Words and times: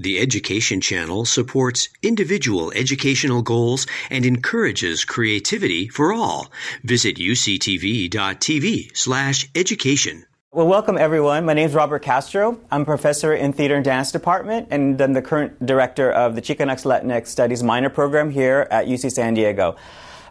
The 0.00 0.20
Education 0.20 0.80
Channel 0.80 1.24
supports 1.24 1.88
individual 2.04 2.70
educational 2.70 3.42
goals 3.42 3.88
and 4.10 4.24
encourages 4.24 5.04
creativity 5.04 5.88
for 5.88 6.12
all. 6.12 6.52
Visit 6.84 7.16
uctv.tv 7.16 8.96
slash 8.96 9.48
education. 9.56 10.24
Well, 10.52 10.68
welcome 10.68 10.96
everyone. 10.98 11.46
My 11.46 11.54
name 11.54 11.66
is 11.66 11.74
Robert 11.74 12.02
Castro. 12.02 12.60
I'm 12.70 12.82
a 12.82 12.84
professor 12.84 13.34
in 13.34 13.52
theater 13.52 13.74
and 13.74 13.84
dance 13.84 14.12
department, 14.12 14.68
and 14.70 15.00
I'm 15.00 15.14
the 15.14 15.22
current 15.22 15.66
director 15.66 16.12
of 16.12 16.36
the 16.36 16.42
Chicanx 16.42 16.84
Latinx 16.84 17.26
Studies 17.26 17.64
minor 17.64 17.90
program 17.90 18.30
here 18.30 18.68
at 18.70 18.86
UC 18.86 19.10
San 19.10 19.34
Diego. 19.34 19.74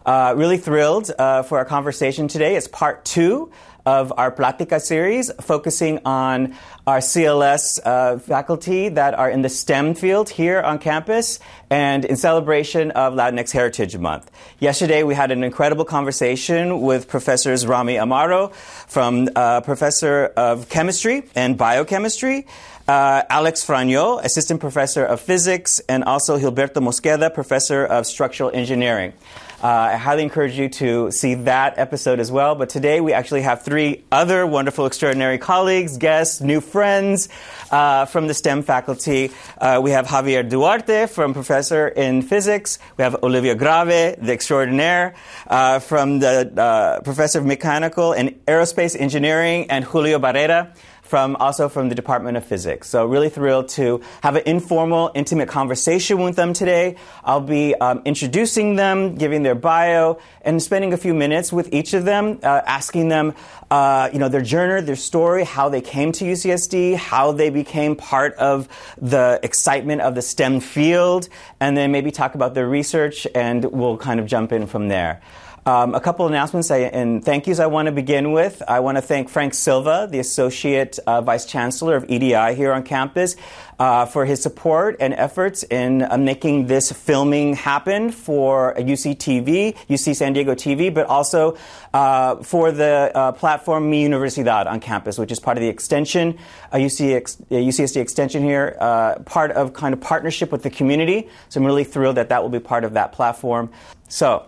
Uh, 0.06 0.32
really 0.34 0.56
thrilled 0.56 1.10
uh, 1.18 1.42
for 1.42 1.58
our 1.58 1.66
conversation 1.66 2.26
today. 2.26 2.56
It's 2.56 2.68
part 2.68 3.04
two 3.04 3.52
of 3.88 4.12
our 4.18 4.30
Platica 4.30 4.78
series, 4.78 5.32
focusing 5.40 5.98
on 6.04 6.54
our 6.86 6.98
CLS 6.98 7.80
uh, 7.82 8.18
faculty 8.18 8.90
that 8.90 9.14
are 9.14 9.30
in 9.30 9.40
the 9.40 9.48
STEM 9.48 9.94
field 9.94 10.28
here 10.28 10.60
on 10.60 10.78
campus 10.78 11.40
and 11.70 12.04
in 12.04 12.18
celebration 12.18 12.90
of 12.90 13.14
Latinx 13.14 13.50
Heritage 13.50 13.96
Month. 13.96 14.30
Yesterday, 14.58 15.04
we 15.04 15.14
had 15.14 15.30
an 15.30 15.42
incredible 15.42 15.86
conversation 15.86 16.82
with 16.82 17.08
Professors 17.08 17.66
Rommie 17.66 17.94
Amaro, 17.94 18.52
from 18.52 19.30
uh, 19.34 19.62
Professor 19.62 20.26
of 20.36 20.68
Chemistry 20.68 21.22
and 21.34 21.56
Biochemistry. 21.56 22.46
Uh, 22.86 23.22
Alex 23.30 23.64
Frañó, 23.64 24.22
Assistant 24.22 24.60
Professor 24.60 25.04
of 25.04 25.20
Physics, 25.20 25.80
and 25.88 26.04
also 26.04 26.38
Gilberto 26.38 26.80
Mosqueda, 26.82 27.32
Professor 27.32 27.84
of 27.86 28.06
Structural 28.06 28.50
Engineering. 28.52 29.12
Uh, 29.60 29.66
I 29.66 29.96
highly 29.96 30.22
encourage 30.22 30.56
you 30.56 30.68
to 30.68 31.10
see 31.10 31.34
that 31.34 31.78
episode 31.78 32.20
as 32.20 32.30
well. 32.30 32.54
But 32.54 32.68
today 32.68 33.00
we 33.00 33.12
actually 33.12 33.42
have 33.42 33.62
three 33.62 34.04
other 34.12 34.46
wonderful, 34.46 34.86
extraordinary 34.86 35.38
colleagues, 35.38 35.96
guests, 35.98 36.40
new 36.40 36.60
friends 36.60 37.28
uh, 37.72 38.04
from 38.04 38.28
the 38.28 38.34
STEM 38.34 38.62
faculty. 38.62 39.32
Uh, 39.60 39.80
we 39.82 39.90
have 39.90 40.06
Javier 40.06 40.48
Duarte 40.48 41.06
from 41.08 41.34
Professor 41.34 41.88
in 41.88 42.22
Physics. 42.22 42.78
We 42.96 43.02
have 43.02 43.24
Olivia 43.24 43.56
Graeve, 43.56 44.16
the 44.24 44.32
extraordinaire, 44.32 45.16
uh, 45.48 45.80
from 45.80 46.20
the 46.20 46.52
uh, 46.56 47.00
Professor 47.00 47.40
of 47.40 47.46
Mechanical 47.46 48.12
and 48.12 48.38
Aerospace 48.46 48.94
Engineering, 48.98 49.70
and 49.70 49.84
Julio 49.84 50.20
Barreiro 50.20 50.72
from 51.08 51.36
also 51.36 51.70
from 51.70 51.88
the 51.88 51.94
Department 51.94 52.36
of 52.36 52.44
Physics. 52.44 52.88
So 52.88 53.06
really 53.06 53.30
thrilled 53.30 53.68
to 53.70 54.02
have 54.22 54.36
an 54.36 54.42
informal, 54.44 55.10
intimate 55.14 55.48
conversation 55.48 56.22
with 56.22 56.36
them 56.36 56.52
today. 56.52 56.96
I'll 57.24 57.40
be 57.40 57.74
um, 57.74 58.02
introducing 58.04 58.76
them, 58.76 59.14
giving 59.14 59.42
their 59.42 59.54
bio, 59.54 60.18
and 60.42 60.62
spending 60.62 60.92
a 60.92 60.98
few 60.98 61.14
minutes 61.14 61.50
with 61.50 61.72
each 61.72 61.94
of 61.94 62.04
them, 62.04 62.38
uh, 62.42 62.60
asking 62.66 63.08
them, 63.08 63.34
uh, 63.70 64.10
you 64.12 64.18
know, 64.18 64.28
their 64.28 64.42
journey, 64.42 64.82
their 64.82 64.96
story, 64.96 65.44
how 65.44 65.70
they 65.70 65.80
came 65.80 66.12
to 66.12 66.24
UCSD, 66.24 66.96
how 66.96 67.32
they 67.32 67.48
became 67.48 67.96
part 67.96 68.34
of 68.34 68.68
the 69.00 69.40
excitement 69.42 70.02
of 70.02 70.14
the 70.14 70.22
STEM 70.22 70.60
field, 70.60 71.28
and 71.58 71.74
then 71.74 71.90
maybe 71.90 72.10
talk 72.10 72.34
about 72.34 72.52
their 72.54 72.68
research, 72.68 73.26
and 73.34 73.64
we'll 73.64 73.96
kind 73.96 74.20
of 74.20 74.26
jump 74.26 74.52
in 74.52 74.66
from 74.66 74.88
there. 74.88 75.22
Um, 75.68 75.94
a 75.94 76.00
couple 76.00 76.26
announcements 76.26 76.70
and 76.70 77.22
thank 77.22 77.46
yous 77.46 77.58
I 77.58 77.66
want 77.66 77.86
to 77.86 77.92
begin 77.92 78.32
with. 78.32 78.62
I 78.66 78.80
want 78.80 78.96
to 78.96 79.02
thank 79.02 79.28
Frank 79.28 79.52
Silva, 79.52 80.08
the 80.10 80.18
Associate 80.18 80.98
uh, 81.06 81.20
Vice 81.20 81.44
Chancellor 81.44 81.94
of 81.94 82.06
EDI 82.08 82.54
here 82.54 82.72
on 82.72 82.82
campus, 82.82 83.36
uh, 83.78 84.06
for 84.06 84.24
his 84.24 84.42
support 84.42 84.96
and 84.98 85.12
efforts 85.12 85.64
in 85.64 86.04
uh, 86.10 86.16
making 86.16 86.68
this 86.68 86.90
filming 86.90 87.52
happen 87.52 88.10
for 88.10 88.74
UC 88.78 89.16
TV, 89.16 89.76
UC 89.90 90.16
San 90.16 90.32
Diego 90.32 90.54
TV, 90.54 90.92
but 90.92 91.06
also 91.06 91.58
uh, 91.92 92.36
for 92.36 92.72
the 92.72 93.12
uh, 93.14 93.32
platform 93.32 93.90
Mi 93.90 94.08
Universidad 94.08 94.66
on 94.66 94.80
campus, 94.80 95.18
which 95.18 95.30
is 95.30 95.38
part 95.38 95.58
of 95.58 95.60
the 95.60 95.68
extension, 95.68 96.38
UC 96.72 97.14
ex- 97.14 97.36
UCSD 97.50 98.00
extension 98.00 98.42
here, 98.42 98.74
uh, 98.80 99.18
part 99.26 99.50
of 99.50 99.74
kind 99.74 99.92
of 99.92 100.00
partnership 100.00 100.50
with 100.50 100.62
the 100.62 100.70
community. 100.70 101.28
So 101.50 101.60
I'm 101.60 101.66
really 101.66 101.84
thrilled 101.84 102.16
that 102.16 102.30
that 102.30 102.42
will 102.42 102.48
be 102.48 102.58
part 102.58 102.84
of 102.84 102.94
that 102.94 103.12
platform. 103.12 103.70
So, 104.08 104.46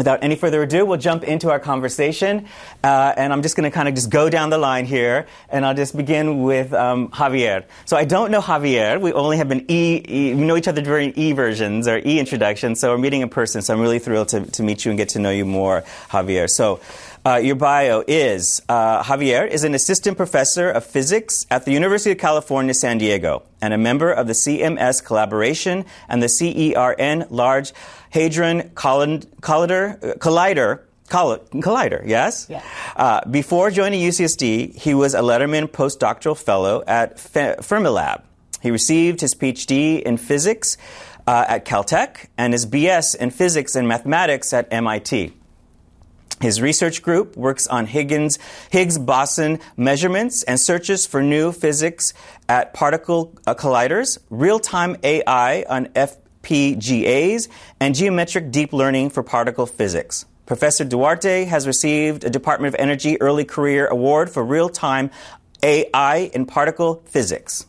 Without 0.00 0.24
any 0.24 0.34
further 0.34 0.62
ado, 0.62 0.86
we'll 0.86 0.96
jump 0.96 1.24
into 1.24 1.50
our 1.50 1.60
conversation. 1.60 2.46
Uh, 2.82 3.12
and 3.18 3.34
I'm 3.34 3.42
just 3.42 3.54
going 3.54 3.70
to 3.70 3.70
kind 3.70 3.86
of 3.86 3.94
just 3.94 4.08
go 4.08 4.30
down 4.30 4.48
the 4.48 4.56
line 4.56 4.86
here. 4.86 5.26
And 5.50 5.66
I'll 5.66 5.74
just 5.74 5.94
begin 5.94 6.42
with 6.42 6.72
um, 6.72 7.10
Javier. 7.10 7.64
So 7.84 7.98
I 7.98 8.06
don't 8.06 8.30
know 8.30 8.40
Javier. 8.40 8.98
We 8.98 9.12
only 9.12 9.36
have 9.36 9.50
been 9.50 9.66
e, 9.68 10.02
e, 10.08 10.34
we 10.34 10.40
know 10.40 10.56
each 10.56 10.68
other 10.68 10.80
during 10.80 11.12
E 11.16 11.32
versions 11.32 11.86
or 11.86 11.98
E 11.98 12.18
introductions. 12.18 12.80
So 12.80 12.92
we're 12.92 12.96
meeting 12.96 13.20
in 13.20 13.28
person. 13.28 13.60
So 13.60 13.74
I'm 13.74 13.80
really 13.82 13.98
thrilled 13.98 14.28
to, 14.28 14.50
to 14.50 14.62
meet 14.62 14.86
you 14.86 14.90
and 14.90 14.96
get 14.96 15.10
to 15.10 15.18
know 15.18 15.28
you 15.32 15.44
more, 15.44 15.82
Javier. 16.08 16.48
So 16.48 16.80
uh, 17.24 17.36
your 17.36 17.56
bio 17.56 18.02
is 18.06 18.62
uh, 18.68 19.02
Javier 19.02 19.46
is 19.46 19.64
an 19.64 19.74
assistant 19.74 20.16
professor 20.16 20.70
of 20.70 20.84
physics 20.84 21.46
at 21.50 21.64
the 21.64 21.72
University 21.72 22.12
of 22.12 22.18
California, 22.18 22.74
San 22.74 22.98
Diego, 22.98 23.42
and 23.60 23.74
a 23.74 23.78
member 23.78 24.10
of 24.10 24.26
the 24.26 24.32
CMS 24.32 25.04
Collaboration 25.04 25.84
and 26.08 26.22
the 26.22 26.28
CERN 26.28 27.26
Large 27.30 27.72
Hadron 28.10 28.70
Collider, 28.70 30.02
uh, 30.02 30.14
Collider 30.14 30.80
Collider, 31.10 32.06
yes? 32.06 32.46
Yeah. 32.48 32.62
Uh, 32.96 33.20
before 33.28 33.70
joining 33.70 34.00
UCSD, 34.00 34.76
he 34.76 34.94
was 34.94 35.12
a 35.12 35.20
Lederman 35.20 35.66
postdoctoral 35.66 36.38
fellow 36.38 36.84
at 36.86 37.16
Fermilab. 37.16 38.22
He 38.62 38.70
received 38.70 39.20
his 39.20 39.34
PhD 39.34 40.00
in 40.00 40.18
physics 40.18 40.76
uh, 41.26 41.46
at 41.48 41.64
Caltech 41.64 42.26
and 42.38 42.52
his 42.52 42.64
BS 42.64 43.16
in 43.16 43.30
physics 43.30 43.74
and 43.74 43.88
mathematics 43.88 44.52
at 44.52 44.72
MIT. 44.72 45.32
His 46.40 46.62
research 46.62 47.02
group 47.02 47.36
works 47.36 47.66
on 47.66 47.86
Higgins, 47.86 48.38
Higgs 48.70 48.98
boson 48.98 49.60
measurements 49.76 50.42
and 50.42 50.58
searches 50.58 51.06
for 51.06 51.22
new 51.22 51.52
physics 51.52 52.14
at 52.48 52.72
particle 52.72 53.34
uh, 53.46 53.54
colliders, 53.54 54.18
real 54.30 54.58
time 54.58 54.96
AI 55.02 55.64
on 55.68 55.86
FPGAs, 55.88 57.48
and 57.78 57.94
geometric 57.94 58.50
deep 58.50 58.72
learning 58.72 59.10
for 59.10 59.22
particle 59.22 59.66
physics. 59.66 60.24
Professor 60.46 60.84
Duarte 60.84 61.44
has 61.44 61.66
received 61.66 62.24
a 62.24 62.30
Department 62.30 62.74
of 62.74 62.80
Energy 62.80 63.20
Early 63.20 63.44
Career 63.44 63.86
Award 63.86 64.30
for 64.30 64.42
real 64.42 64.70
time 64.70 65.10
AI 65.62 66.30
in 66.32 66.46
particle 66.46 67.02
physics. 67.04 67.66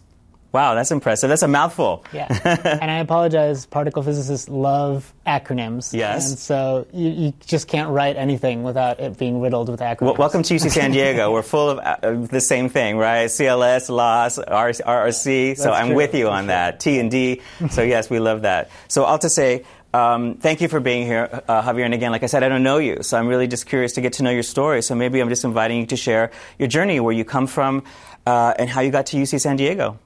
Wow, 0.52 0.76
that's 0.76 0.92
impressive. 0.92 1.30
That's 1.30 1.44
a 1.44 1.48
mouthful. 1.48 2.04
Yeah. 2.12 2.28
and 2.82 2.92
I 2.92 2.98
apologize, 2.98 3.66
particle 3.66 4.04
physicists 4.04 4.50
love 4.50 5.14
acronyms. 5.26 5.94
Yes. 5.94 6.30
And 6.30 6.40
so 6.40 6.88
you, 6.92 7.10
you, 7.10 7.34
just 7.46 7.68
can't 7.68 7.90
write 7.90 8.18
anything 8.18 8.64
without 8.64 9.00
it 9.00 9.18
being 9.18 9.40
riddled 9.40 9.70
with 9.70 9.80
acronyms. 9.80 10.02
Well, 10.02 10.16
welcome 10.16 10.44
to 10.44 10.54
UC 10.54 10.72
San 10.72 10.92
Diego. 10.92 11.32
We're 11.32 11.42
full 11.42 11.70
of 11.70 11.80
uh, 11.80 12.28
the 12.28 12.42
same 12.42 12.68
thing, 12.68 12.98
right? 12.98 13.28
CLS, 13.28 13.90
LOS, 13.90 14.40
RRC. 14.40 15.58
So 15.58 15.72
I'm 15.72 15.88
true. 15.88 15.96
with 15.96 16.14
you 16.14 16.28
on 16.28 16.48
that. 16.48 16.82
T 16.82 17.00
and 17.00 17.10
D. 17.10 17.42
So 17.70 17.82
yes, 17.84 18.10
we 18.10 18.20
love 18.20 18.42
that. 18.42 18.70
So 18.90 19.06
I'll 19.06 19.20
just 19.20 19.36
say, 19.36 19.64
um, 19.94 20.36
thank 20.36 20.62
you 20.62 20.68
for 20.68 20.80
being 20.80 21.06
here, 21.06 21.44
uh, 21.48 21.62
Javier. 21.62 21.86
And 21.86 21.94
again, 21.94 22.12
like 22.12 22.24
I 22.24 22.28
said, 22.28 22.44
I 22.44 22.50
don't 22.50 22.64
know 22.64 22.78
you, 22.78 23.04
so 23.04 23.18
I'm 23.18 23.28
really 23.28 23.48
just 23.48 23.66
curious 23.66 23.94
to 23.94 24.02
get 24.02 24.14
to 24.14 24.24
know 24.24 24.30
your 24.30 24.44
story. 24.44 24.82
So 24.82 24.96
maybe 24.96 25.20
I'm 25.20 25.30
just 25.30 25.44
inviting 25.44 25.80
you 25.80 25.86
to 25.88 25.98
share 25.98 26.32
your 26.60 26.68
journey, 26.68 27.00
where 27.00 27.14
you 27.14 27.26
come 27.26 27.48
from, 27.48 27.84
uh, 28.26 28.54
and 28.58 28.70
how 28.70 28.82
you 28.82 28.92
got 28.92 29.08
to 29.08 29.18
UC 29.18 29.42
San 29.42 29.58
Diego. 29.58 30.00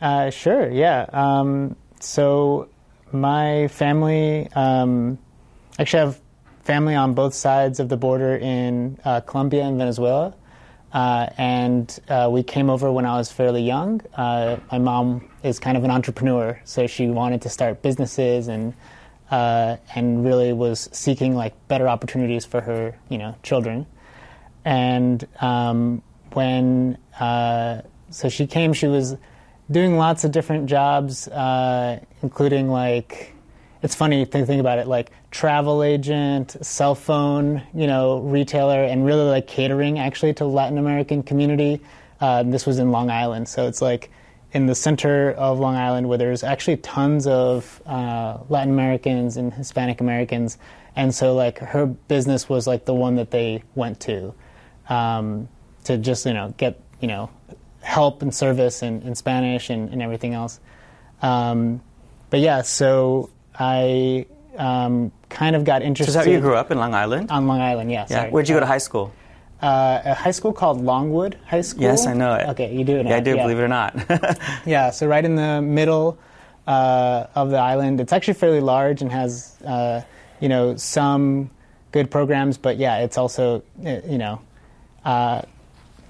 Uh, 0.00 0.30
sure, 0.30 0.70
yeah. 0.70 1.06
Um, 1.12 1.76
so 2.00 2.68
my 3.12 3.68
family, 3.68 4.48
um, 4.54 5.18
actually, 5.78 6.00
I 6.00 6.04
have 6.06 6.20
family 6.62 6.94
on 6.94 7.14
both 7.14 7.34
sides 7.34 7.80
of 7.80 7.88
the 7.88 7.96
border 7.96 8.36
in 8.36 8.98
uh, 9.04 9.20
Colombia 9.20 9.64
and 9.64 9.76
Venezuela. 9.76 10.34
Uh, 10.92 11.28
and 11.38 12.00
uh, 12.08 12.28
we 12.32 12.42
came 12.42 12.68
over 12.68 12.90
when 12.90 13.06
I 13.06 13.16
was 13.16 13.30
fairly 13.30 13.62
young. 13.62 14.00
Uh, 14.14 14.56
my 14.72 14.78
mom 14.78 15.28
is 15.42 15.58
kind 15.60 15.76
of 15.76 15.84
an 15.84 15.90
entrepreneur, 15.90 16.60
so 16.64 16.86
she 16.86 17.06
wanted 17.06 17.42
to 17.42 17.48
start 17.48 17.82
businesses 17.82 18.48
and 18.48 18.74
uh, 19.30 19.76
and 19.94 20.24
really 20.24 20.52
was 20.52 20.88
seeking 20.90 21.36
like 21.36 21.54
better 21.68 21.88
opportunities 21.88 22.44
for 22.44 22.60
her, 22.60 22.98
you 23.08 23.18
know, 23.18 23.36
children. 23.44 23.86
And 24.64 25.24
um, 25.40 26.02
when 26.32 26.98
so 27.16 28.28
she 28.28 28.48
came, 28.48 28.72
she 28.72 28.88
was 28.88 29.16
doing 29.70 29.96
lots 29.96 30.24
of 30.24 30.32
different 30.32 30.66
jobs, 30.66 31.28
uh, 31.28 32.00
including 32.22 32.68
like, 32.68 33.34
it's 33.82 33.94
funny 33.94 34.24
to 34.24 34.44
think 34.44 34.60
about 34.60 34.78
it, 34.78 34.86
like 34.86 35.10
travel 35.30 35.82
agent, 35.82 36.56
cell 36.60 36.94
phone, 36.94 37.62
you 37.74 37.86
know, 37.86 38.18
retailer, 38.20 38.84
and 38.84 39.06
really 39.06 39.24
like 39.24 39.46
catering 39.46 39.98
actually 39.98 40.34
to 40.34 40.44
Latin 40.44 40.76
American 40.76 41.22
community. 41.22 41.80
Uh, 42.20 42.42
this 42.42 42.66
was 42.66 42.78
in 42.78 42.90
Long 42.90 43.10
Island, 43.10 43.48
so 43.48 43.66
it's 43.66 43.80
like 43.80 44.10
in 44.52 44.66
the 44.66 44.74
center 44.74 45.32
of 45.32 45.58
Long 45.58 45.76
Island 45.76 46.08
where 46.08 46.18
there's 46.18 46.42
actually 46.42 46.76
tons 46.78 47.26
of 47.26 47.80
uh, 47.86 48.38
Latin 48.48 48.72
Americans 48.72 49.36
and 49.36 49.54
Hispanic 49.54 50.00
Americans, 50.00 50.58
and 50.96 51.14
so 51.14 51.34
like 51.34 51.58
her 51.58 51.86
business 51.86 52.48
was 52.48 52.66
like 52.66 52.84
the 52.84 52.94
one 52.94 53.14
that 53.14 53.30
they 53.30 53.62
went 53.74 54.00
to 54.00 54.34
um, 54.88 55.48
to 55.84 55.96
just 55.96 56.26
you 56.26 56.34
know 56.34 56.52
get 56.58 56.78
you 57.00 57.08
know 57.08 57.30
help 57.82 58.22
and 58.22 58.34
service 58.34 58.82
in, 58.82 59.02
in 59.02 59.14
Spanish 59.14 59.70
and, 59.70 59.90
and 59.90 60.02
everything 60.02 60.34
else. 60.34 60.60
Um, 61.22 61.80
but 62.30 62.40
yeah, 62.40 62.62
so 62.62 63.30
I 63.58 64.26
um, 64.56 65.12
kind 65.28 65.56
of 65.56 65.64
got 65.64 65.82
interested. 65.82 66.12
So, 66.12 66.20
how 66.20 66.30
you 66.30 66.40
grew 66.40 66.56
up 66.56 66.70
in 66.70 66.78
Long 66.78 66.94
Island? 66.94 67.30
On 67.30 67.46
Long 67.46 67.60
Island, 67.60 67.90
yeah. 67.90 68.06
yeah. 68.08 68.28
Where'd 68.28 68.48
you 68.48 68.54
go 68.54 68.60
to 68.60 68.66
high 68.66 68.78
school? 68.78 69.12
uh, 69.62 70.00
a 70.04 70.14
high 70.14 70.30
school 70.30 70.52
called 70.52 70.80
Longwood 70.80 71.38
High 71.46 71.60
School. 71.60 71.82
Yes, 71.82 72.06
I 72.06 72.14
know 72.14 72.34
it. 72.34 72.48
Okay, 72.50 72.74
you 72.74 72.84
do 72.84 73.02
know. 73.02 73.10
Yeah, 73.10 73.16
I 73.16 73.20
do, 73.20 73.36
yeah. 73.36 73.42
believe 73.42 73.58
it 73.58 73.62
or 73.62 73.68
not. 73.68 73.94
Yeah, 74.66 74.90
so 74.90 75.06
right 75.06 75.24
in 75.24 75.36
the 75.36 75.60
middle 75.60 76.18
uh, 76.66 77.26
of 77.34 77.50
the 77.50 77.58
island. 77.58 78.00
It's 78.00 78.12
actually 78.12 78.34
fairly 78.34 78.60
large 78.60 79.02
and 79.02 79.12
has, 79.12 79.56
uh, 79.62 80.02
you 80.40 80.48
know, 80.48 80.76
some 80.76 81.50
good 81.92 82.10
programs, 82.10 82.56
but 82.56 82.78
yeah, 82.78 82.98
it's 82.98 83.18
also, 83.18 83.62
uh, 83.84 84.00
you 84.06 84.18
know, 84.18 84.40
uh, 85.04 85.42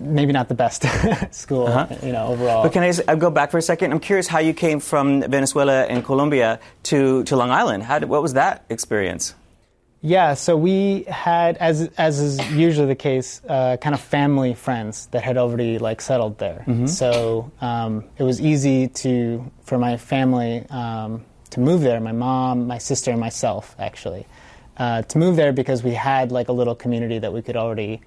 maybe 0.00 0.32
not 0.32 0.48
the 0.48 0.54
best 0.54 0.84
school, 1.30 1.68
you 2.02 2.12
know, 2.12 2.28
overall. 2.28 2.58
Uh-huh. 2.58 2.62
But 2.64 2.72
can 2.72 2.82
I 2.82 2.88
just, 2.88 3.02
uh, 3.08 3.14
go 3.14 3.30
back 3.30 3.50
for 3.50 3.58
a 3.58 3.62
second? 3.62 3.92
I'm 3.92 4.00
curious 4.00 4.26
how 4.26 4.38
you 4.38 4.54
came 4.54 4.80
from 4.80 5.22
Venezuela 5.22 5.84
and 5.84 6.04
Colombia 6.04 6.58
to, 6.84 7.22
to 7.24 7.36
Long 7.36 7.50
Island. 7.50 7.82
How 7.82 7.98
did, 7.98 8.08
what 8.08 8.22
was 8.22 8.34
that 8.34 8.64
experience? 8.68 9.34
Yeah, 10.02 10.32
so 10.32 10.56
we 10.56 11.02
had, 11.02 11.58
as 11.58 11.90
as 11.98 12.20
is 12.20 12.52
usually 12.52 12.86
the 12.86 12.94
case, 12.94 13.42
uh, 13.46 13.76
kind 13.76 13.94
of 13.94 14.00
family 14.00 14.54
friends 14.54 15.06
that 15.10 15.22
had 15.22 15.36
already 15.36 15.78
like 15.78 16.00
settled 16.00 16.38
there. 16.38 16.64
So 16.86 17.52
um, 17.60 18.04
it 18.16 18.22
was 18.22 18.40
easy 18.40 18.88
to 18.88 19.44
for 19.62 19.76
my 19.76 19.98
family 19.98 20.64
um, 20.70 21.26
to 21.50 21.60
move 21.60 21.82
there. 21.82 22.00
My 22.00 22.12
mom, 22.12 22.66
my 22.66 22.78
sister, 22.78 23.10
and 23.10 23.20
myself 23.20 23.76
actually 23.78 24.26
uh, 24.80 25.02
to 25.02 25.18
move 25.18 25.36
there 25.36 25.52
because 25.52 25.82
we 25.82 25.92
had 25.92 26.32
like 26.32 26.48
a 26.48 26.52
little 26.52 26.74
community 26.74 27.18
that 27.18 27.32
we 27.32 27.42
could 27.42 27.56
already 27.56 28.00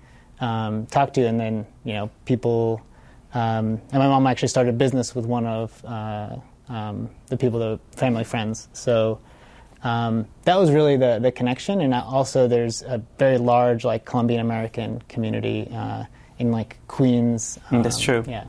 um, 0.44 0.86
talk 0.88 1.14
to, 1.14 1.22
and 1.26 1.40
then 1.40 1.66
you 1.84 1.94
know 1.94 2.10
people. 2.26 2.82
Um, 3.34 3.82
and 3.92 3.94
my 3.94 4.08
mom 4.08 4.28
actually 4.28 4.50
started 4.50 4.76
a 4.76 4.78
business 4.78 5.16
with 5.16 5.26
one 5.26 5.48
of 5.48 5.84
uh, 5.86 6.36
um, 6.70 7.10
the 7.28 7.38
people, 7.38 7.60
the 7.60 7.80
family 7.98 8.24
friends. 8.24 8.68
So 8.74 9.20
um, 9.84 10.28
that 10.44 10.56
was 10.60 10.70
really 10.70 10.98
the, 10.98 11.18
the 11.20 11.32
connection. 11.32 11.82
And 11.82 11.96
also, 11.96 12.48
there's 12.48 12.84
a 12.84 13.02
very 13.18 13.40
large 13.40 13.86
like 13.86 14.06
Colombian 14.06 14.40
American 14.40 15.02
community 15.10 15.68
uh, 15.74 16.04
in 16.38 16.52
like 16.52 16.78
Queens. 16.88 17.58
Mm, 17.72 17.82
that's 17.82 17.98
um, 17.98 18.04
true. 18.04 18.24
Yeah. 18.28 18.46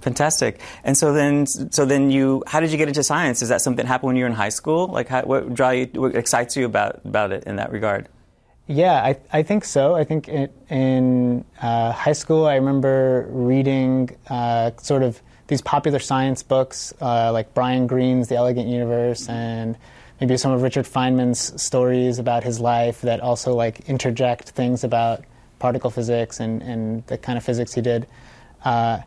Fantastic. 0.00 0.60
And 0.82 0.96
so 0.96 1.12
then, 1.12 1.46
so 1.46 1.84
then 1.84 2.10
you, 2.10 2.44
how 2.46 2.60
did 2.60 2.70
you 2.70 2.78
get 2.78 2.88
into 2.88 3.02
science? 3.02 3.40
Is 3.40 3.48
that 3.48 3.60
something 3.60 3.84
that 3.84 3.88
happened 3.88 4.08
when 4.08 4.16
you 4.16 4.24
were 4.24 4.30
in 4.30 4.34
high 4.34 4.50
school? 4.50 4.88
Like, 4.88 5.08
how, 5.08 5.22
what 5.22 5.54
draw 5.54 5.70
you, 5.70 5.86
what 5.94 6.14
excites 6.14 6.56
you 6.56 6.66
about 6.66 7.00
about 7.04 7.32
it 7.32 7.44
in 7.44 7.56
that 7.56 7.72
regard? 7.72 8.08
Yeah, 8.66 8.94
I, 8.94 9.18
I 9.30 9.42
think 9.42 9.64
so. 9.64 9.94
I 9.94 10.04
think 10.04 10.28
in, 10.28 10.48
in 10.70 11.44
uh, 11.60 11.92
high 11.92 12.14
school, 12.14 12.46
I 12.46 12.54
remember 12.54 13.26
reading 13.30 14.16
uh, 14.28 14.70
sort 14.78 15.02
of 15.02 15.20
these 15.48 15.60
popular 15.60 15.98
science 15.98 16.42
books 16.42 16.94
uh, 17.00 17.30
like 17.30 17.52
Brian 17.52 17.86
Greene's 17.86 18.28
The 18.28 18.36
Elegant 18.36 18.66
Universe 18.66 19.28
and 19.28 19.76
maybe 20.18 20.38
some 20.38 20.52
of 20.52 20.62
Richard 20.62 20.86
Feynman's 20.86 21.60
stories 21.60 22.18
about 22.18 22.42
his 22.42 22.58
life 22.58 23.02
that 23.02 23.20
also 23.20 23.54
like 23.54 23.80
interject 23.88 24.50
things 24.50 24.82
about 24.82 25.24
particle 25.58 25.90
physics 25.90 26.40
and, 26.40 26.62
and 26.62 27.06
the 27.08 27.18
kind 27.18 27.36
of 27.36 27.44
physics 27.44 27.74
he 27.74 27.82
did. 27.82 28.06
Uh, 28.64 29.00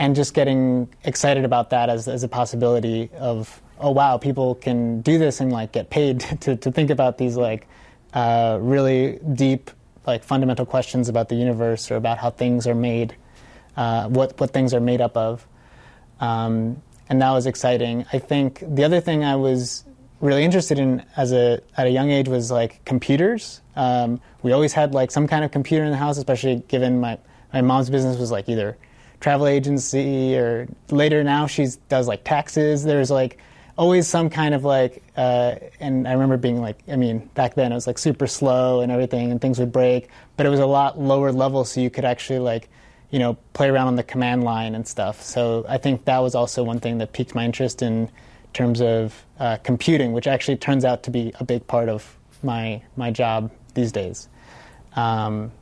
and 0.00 0.16
just 0.16 0.34
getting 0.34 0.88
excited 1.04 1.44
about 1.44 1.70
that 1.70 1.88
as, 1.88 2.08
as 2.08 2.24
a 2.24 2.28
possibility 2.28 3.10
of, 3.16 3.62
oh 3.78 3.92
wow, 3.92 4.18
people 4.18 4.56
can 4.56 5.02
do 5.02 5.18
this 5.18 5.40
and 5.40 5.52
like 5.52 5.70
get 5.70 5.90
paid 5.90 6.20
to, 6.40 6.56
to 6.56 6.72
think 6.72 6.90
about 6.90 7.18
these 7.18 7.36
like 7.36 7.68
uh, 8.14 8.58
really 8.60 9.18
deep, 9.34 9.70
like 10.06 10.22
fundamental 10.22 10.64
questions 10.64 11.08
about 11.08 11.28
the 11.28 11.34
universe 11.34 11.90
or 11.90 11.96
about 11.96 12.18
how 12.18 12.30
things 12.30 12.66
are 12.66 12.74
made, 12.74 13.14
uh, 13.76 14.08
what 14.08 14.38
what 14.40 14.52
things 14.52 14.72
are 14.72 14.80
made 14.80 15.00
up 15.00 15.16
of, 15.16 15.46
um, 16.20 16.80
and 17.08 17.20
that 17.20 17.30
was 17.32 17.46
exciting. 17.46 18.06
I 18.12 18.18
think 18.18 18.62
the 18.66 18.84
other 18.84 19.00
thing 19.00 19.24
I 19.24 19.36
was 19.36 19.84
really 20.20 20.44
interested 20.44 20.78
in 20.78 21.04
as 21.16 21.32
a 21.32 21.60
at 21.76 21.86
a 21.86 21.90
young 21.90 22.10
age 22.10 22.28
was 22.28 22.50
like 22.50 22.84
computers. 22.84 23.60
Um, 23.76 24.20
we 24.42 24.52
always 24.52 24.72
had 24.72 24.94
like 24.94 25.10
some 25.10 25.26
kind 25.26 25.44
of 25.44 25.50
computer 25.50 25.84
in 25.84 25.90
the 25.90 25.96
house, 25.96 26.16
especially 26.16 26.62
given 26.68 27.00
my 27.00 27.18
my 27.52 27.60
mom's 27.62 27.90
business 27.90 28.16
was 28.18 28.30
like 28.30 28.48
either 28.48 28.76
travel 29.20 29.46
agency 29.46 30.36
or 30.36 30.68
later 30.90 31.24
now 31.24 31.46
she 31.46 31.66
does 31.88 32.06
like 32.06 32.24
taxes. 32.24 32.84
There's 32.84 33.10
like 33.10 33.38
always 33.76 34.06
some 34.06 34.30
kind 34.30 34.54
of 34.54 34.64
like, 34.64 35.02
uh, 35.16 35.56
and 35.80 36.06
I 36.06 36.12
remember 36.12 36.36
being 36.36 36.60
like, 36.60 36.78
I 36.88 36.96
mean, 36.96 37.30
back 37.34 37.54
then 37.54 37.72
it 37.72 37.74
was 37.74 37.86
like 37.86 37.98
super 37.98 38.26
slow 38.26 38.80
and 38.80 38.92
everything, 38.92 39.30
and 39.30 39.40
things 39.40 39.58
would 39.58 39.72
break, 39.72 40.08
but 40.36 40.46
it 40.46 40.48
was 40.48 40.60
a 40.60 40.66
lot 40.66 40.98
lower 40.98 41.32
level, 41.32 41.64
so 41.64 41.80
you 41.80 41.90
could 41.90 42.04
actually 42.04 42.38
like, 42.38 42.68
you 43.10 43.18
know, 43.18 43.36
play 43.52 43.68
around 43.68 43.88
on 43.88 43.96
the 43.96 44.02
command 44.02 44.44
line 44.44 44.74
and 44.74 44.86
stuff. 44.86 45.22
So 45.22 45.64
I 45.68 45.78
think 45.78 46.04
that 46.04 46.18
was 46.18 46.34
also 46.34 46.62
one 46.62 46.80
thing 46.80 46.98
that 46.98 47.12
piqued 47.12 47.34
my 47.34 47.44
interest 47.44 47.82
in 47.82 48.10
terms 48.52 48.80
of 48.80 49.24
uh, 49.38 49.56
computing, 49.58 50.12
which 50.12 50.26
actually 50.26 50.56
turns 50.56 50.84
out 50.84 51.02
to 51.04 51.10
be 51.10 51.32
a 51.40 51.44
big 51.44 51.66
part 51.66 51.88
of 51.88 52.16
my 52.42 52.82
my 52.96 53.10
job 53.10 53.50
these 53.74 53.92
days. 53.92 54.28
Um, 54.94 55.52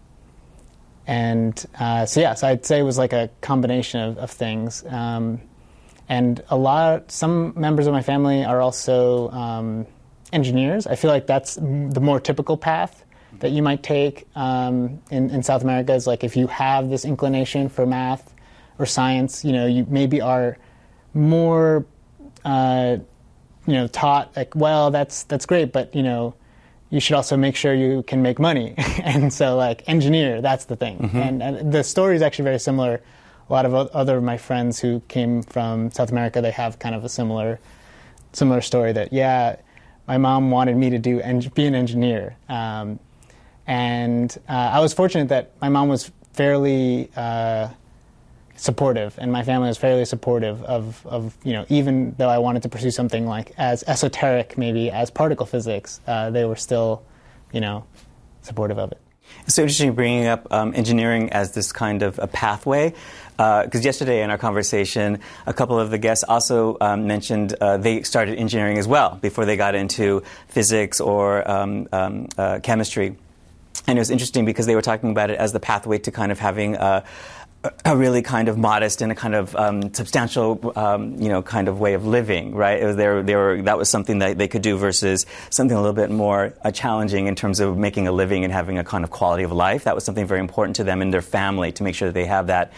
and 1.06 1.64
uh, 1.78 2.06
so 2.06 2.20
yeah, 2.20 2.34
so 2.34 2.48
I'd 2.48 2.64
say 2.64 2.78
it 2.80 2.84
was 2.84 2.98
like 2.98 3.12
a 3.12 3.30
combination 3.40 4.00
of, 4.00 4.18
of 4.18 4.30
things. 4.30 4.84
Um, 4.86 5.40
and 6.08 6.42
a 6.48 6.56
lot, 6.56 7.10
some 7.10 7.54
members 7.58 7.86
of 7.86 7.92
my 7.92 8.02
family 8.02 8.44
are 8.44 8.60
also 8.60 9.30
um, 9.30 9.86
engineers. 10.32 10.86
I 10.86 10.96
feel 10.96 11.10
like 11.10 11.26
that's 11.26 11.54
the 11.56 12.00
more 12.00 12.20
typical 12.20 12.56
path 12.56 13.04
that 13.40 13.50
you 13.50 13.62
might 13.62 13.82
take 13.82 14.26
um, 14.34 15.00
in, 15.10 15.30
in 15.30 15.42
South 15.42 15.62
America. 15.62 15.94
Is 15.94 16.06
like 16.06 16.24
if 16.24 16.36
you 16.36 16.46
have 16.48 16.90
this 16.90 17.04
inclination 17.04 17.68
for 17.68 17.86
math 17.86 18.34
or 18.78 18.86
science, 18.86 19.44
you 19.44 19.52
know, 19.52 19.66
you 19.66 19.86
maybe 19.88 20.20
are 20.20 20.58
more, 21.14 21.86
uh, 22.44 22.96
you 23.66 23.74
know, 23.74 23.86
taught 23.86 24.36
like, 24.36 24.54
well, 24.54 24.90
that's 24.90 25.24
that's 25.24 25.46
great, 25.46 25.72
but 25.72 25.94
you 25.94 26.02
know, 26.02 26.34
you 26.90 27.00
should 27.00 27.16
also 27.16 27.36
make 27.36 27.56
sure 27.56 27.72
you 27.72 28.02
can 28.02 28.22
make 28.22 28.38
money. 28.38 28.74
and 29.02 29.32
so, 29.32 29.56
like, 29.56 29.82
engineer, 29.88 30.42
that's 30.42 30.66
the 30.66 30.76
thing. 30.76 30.98
And, 31.14 31.42
and 31.42 31.72
the 31.72 31.82
story 31.82 32.16
is 32.16 32.22
actually 32.22 32.44
very 32.44 32.58
similar. 32.58 33.00
A 33.52 33.54
lot 33.54 33.66
of 33.66 33.74
other 33.74 34.16
of 34.16 34.22
my 34.22 34.38
friends 34.38 34.80
who 34.80 35.00
came 35.08 35.42
from 35.42 35.90
South 35.90 36.10
America, 36.10 36.40
they 36.40 36.52
have 36.52 36.78
kind 36.78 36.94
of 36.94 37.04
a 37.04 37.08
similar, 37.10 37.60
similar 38.32 38.62
story 38.62 38.94
that, 38.94 39.12
yeah, 39.12 39.56
my 40.08 40.16
mom 40.16 40.50
wanted 40.50 40.74
me 40.74 40.88
to 40.88 40.98
do 40.98 41.20
en- 41.20 41.40
be 41.54 41.66
an 41.66 41.74
engineer. 41.74 42.34
Um, 42.48 42.98
and 43.66 44.34
uh, 44.48 44.52
I 44.52 44.80
was 44.80 44.94
fortunate 44.94 45.28
that 45.28 45.52
my 45.60 45.68
mom 45.68 45.90
was 45.90 46.10
fairly 46.32 47.10
uh, 47.14 47.68
supportive, 48.56 49.18
and 49.18 49.30
my 49.30 49.42
family 49.42 49.68
was 49.68 49.76
fairly 49.76 50.06
supportive 50.06 50.62
of, 50.62 51.06
of, 51.06 51.36
you 51.44 51.52
know, 51.52 51.66
even 51.68 52.14
though 52.16 52.30
I 52.30 52.38
wanted 52.38 52.62
to 52.62 52.70
pursue 52.70 52.90
something 52.90 53.26
like 53.26 53.52
as 53.58 53.84
esoteric 53.86 54.56
maybe 54.56 54.90
as 54.90 55.10
particle 55.10 55.44
physics, 55.44 56.00
uh, 56.06 56.30
they 56.30 56.46
were 56.46 56.56
still, 56.56 57.02
you 57.52 57.60
know, 57.60 57.84
supportive 58.40 58.78
of 58.78 58.92
it. 58.92 58.98
It's 59.46 59.54
so 59.54 59.62
interesting 59.62 59.94
bringing 59.94 60.26
up 60.26 60.52
um, 60.52 60.74
engineering 60.74 61.30
as 61.30 61.52
this 61.52 61.72
kind 61.72 62.02
of 62.02 62.18
a 62.18 62.26
pathway. 62.26 62.92
Because 63.64 63.84
yesterday 63.84 64.22
in 64.22 64.30
our 64.30 64.38
conversation, 64.38 65.18
a 65.46 65.52
couple 65.52 65.78
of 65.78 65.90
the 65.90 65.98
guests 65.98 66.22
also 66.22 66.76
um, 66.80 67.06
mentioned 67.06 67.54
uh, 67.60 67.76
they 67.76 68.02
started 68.02 68.38
engineering 68.38 68.78
as 68.78 68.86
well 68.86 69.18
before 69.20 69.44
they 69.44 69.56
got 69.56 69.74
into 69.74 70.22
physics 70.48 71.00
or 71.00 71.48
um, 71.50 71.88
um, 71.92 72.28
uh, 72.38 72.60
chemistry. 72.62 73.16
And 73.86 73.98
it 73.98 74.00
was 74.00 74.10
interesting 74.10 74.44
because 74.44 74.66
they 74.66 74.76
were 74.76 74.82
talking 74.82 75.10
about 75.10 75.30
it 75.30 75.38
as 75.38 75.52
the 75.52 75.60
pathway 75.60 75.98
to 75.98 76.12
kind 76.12 76.30
of 76.30 76.38
having 76.38 76.76
a, 76.76 77.02
a 77.84 77.96
really 77.96 78.22
kind 78.22 78.48
of 78.48 78.56
modest 78.58 79.02
and 79.02 79.10
a 79.10 79.14
kind 79.14 79.34
of 79.34 79.56
um, 79.56 79.92
substantial, 79.94 80.72
um, 80.76 81.20
you 81.20 81.28
know, 81.28 81.42
kind 81.42 81.68
of 81.68 81.80
way 81.80 81.94
of 81.94 82.06
living, 82.06 82.54
right? 82.54 82.80
It 82.80 82.86
was, 82.86 82.96
they 82.96 83.08
were, 83.08 83.22
they 83.22 83.34
were, 83.34 83.62
that 83.62 83.78
was 83.78 83.88
something 83.88 84.18
that 84.18 84.38
they 84.38 84.46
could 84.46 84.62
do 84.62 84.76
versus 84.76 85.26
something 85.50 85.76
a 85.76 85.80
little 85.80 85.94
bit 85.94 86.10
more 86.10 86.54
uh, 86.62 86.70
challenging 86.70 87.26
in 87.26 87.34
terms 87.34 87.60
of 87.60 87.76
making 87.76 88.06
a 88.06 88.12
living 88.12 88.44
and 88.44 88.52
having 88.52 88.78
a 88.78 88.84
kind 88.84 89.04
of 89.04 89.10
quality 89.10 89.42
of 89.42 89.52
life. 89.52 89.84
That 89.84 89.94
was 89.94 90.04
something 90.04 90.26
very 90.26 90.40
important 90.40 90.76
to 90.76 90.84
them 90.84 91.02
and 91.02 91.12
their 91.12 91.22
family 91.22 91.72
to 91.72 91.82
make 91.82 91.94
sure 91.94 92.08
that 92.08 92.14
they 92.14 92.26
have 92.26 92.48
that 92.48 92.72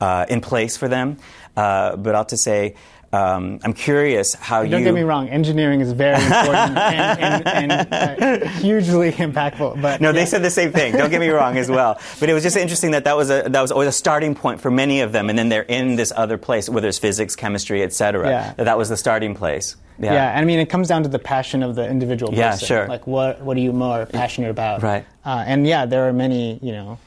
uh, 0.00 0.26
in 0.28 0.40
place 0.40 0.76
for 0.76 0.88
them. 0.88 1.16
Uh, 1.56 1.96
but 1.96 2.14
I'll 2.14 2.24
to 2.26 2.36
say, 2.36 2.74
um, 3.10 3.58
I'm 3.64 3.72
curious 3.72 4.34
how 4.34 4.60
you 4.60 4.70
Don't 4.70 4.84
get 4.84 4.92
me 4.92 5.00
wrong, 5.00 5.28
engineering 5.30 5.80
is 5.80 5.92
very 5.92 6.22
important 6.22 6.76
and, 6.76 7.46
and, 7.46 7.72
and 7.72 8.42
uh, 8.42 8.48
hugely 8.48 9.12
impactful. 9.12 9.80
But 9.80 10.02
No, 10.02 10.12
they 10.12 10.26
said 10.26 10.42
the 10.42 10.50
same 10.50 10.72
thing. 10.72 10.92
Don't 10.92 11.10
get 11.10 11.20
me 11.20 11.30
wrong 11.30 11.56
as 11.56 11.70
well. 11.70 11.98
But 12.20 12.28
it 12.28 12.34
was 12.34 12.42
just 12.42 12.56
interesting 12.56 12.90
that 12.90 13.04
that 13.04 13.16
was 13.16 13.30
a 13.30 13.44
that 13.48 13.62
was 13.62 13.72
always 13.72 13.88
a 13.88 13.92
starting 13.92 14.34
point 14.34 14.60
for 14.60 14.70
many 14.70 15.00
of 15.00 15.12
them, 15.12 15.30
and 15.30 15.38
then 15.38 15.48
they're 15.48 15.62
in 15.62 15.96
this 15.96 16.12
other 16.14 16.36
place, 16.36 16.68
whether 16.68 16.86
it's 16.88 16.98
physics, 16.98 17.34
chemistry, 17.34 17.82
etc. 17.82 18.28
Yeah. 18.28 18.52
That 18.54 18.64
that 18.64 18.76
was 18.78 18.90
the 18.90 18.96
starting 18.96 19.34
place. 19.34 19.76
Yeah. 19.98 20.12
Yeah. 20.12 20.30
and 20.30 20.40
I 20.40 20.44
mean, 20.44 20.58
it 20.60 20.66
comes 20.68 20.86
down 20.86 21.02
to 21.04 21.08
the 21.08 21.18
passion 21.18 21.62
of 21.62 21.74
the 21.76 21.88
individual 21.88 22.30
person. 22.30 22.40
Yeah, 22.40 22.56
sure. 22.56 22.88
Like, 22.88 23.06
what 23.06 23.40
what 23.40 23.56
are 23.56 23.60
you 23.60 23.72
more 23.72 24.04
passionate 24.04 24.50
about? 24.50 24.82
Right. 24.82 25.06
Uh, 25.24 25.44
and 25.46 25.66
yeah, 25.66 25.86
there 25.86 26.06
are 26.08 26.12
many, 26.12 26.58
you 26.62 26.72
know, 26.72 26.98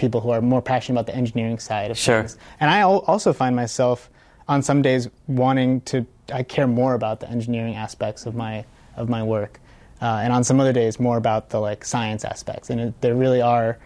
people 0.00 0.20
who 0.20 0.30
are 0.30 0.40
more 0.40 0.62
passionate 0.62 0.98
about 0.98 1.06
the 1.06 1.14
engineering 1.16 1.58
side 1.60 1.90
of 1.92 1.98
Sure. 1.98 2.22
things. 2.22 2.36
And 2.58 2.70
I 2.70 2.82
also 2.82 3.32
find 3.32 3.54
myself 3.54 4.10
on 4.48 4.62
some 4.62 4.82
days 4.82 5.08
wanting 5.28 5.80
to. 5.82 6.04
I 6.32 6.42
care 6.42 6.66
more 6.66 6.94
about 6.94 7.20
the 7.20 7.28
engineering 7.30 7.74
aspects 7.76 8.26
of 8.26 8.34
my 8.34 8.64
of 8.96 9.08
my 9.08 9.22
work, 9.22 9.60
uh, 10.02 10.22
and 10.24 10.32
on 10.32 10.42
some 10.42 10.58
other 10.60 10.72
days 10.72 10.98
more 10.98 11.16
about 11.18 11.50
the 11.50 11.60
like 11.60 11.84
science 11.84 12.24
aspects. 12.24 12.70
And 12.70 12.80
it, 12.80 13.00
there 13.00 13.14
really 13.14 13.42
are. 13.42 13.78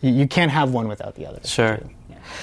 You, 0.00 0.10
you 0.12 0.26
can't 0.26 0.50
have 0.50 0.72
one 0.72 0.88
without 0.88 1.14
the 1.14 1.26
other. 1.26 1.40
Sure. 1.44 1.78
Yeah. 1.82 1.88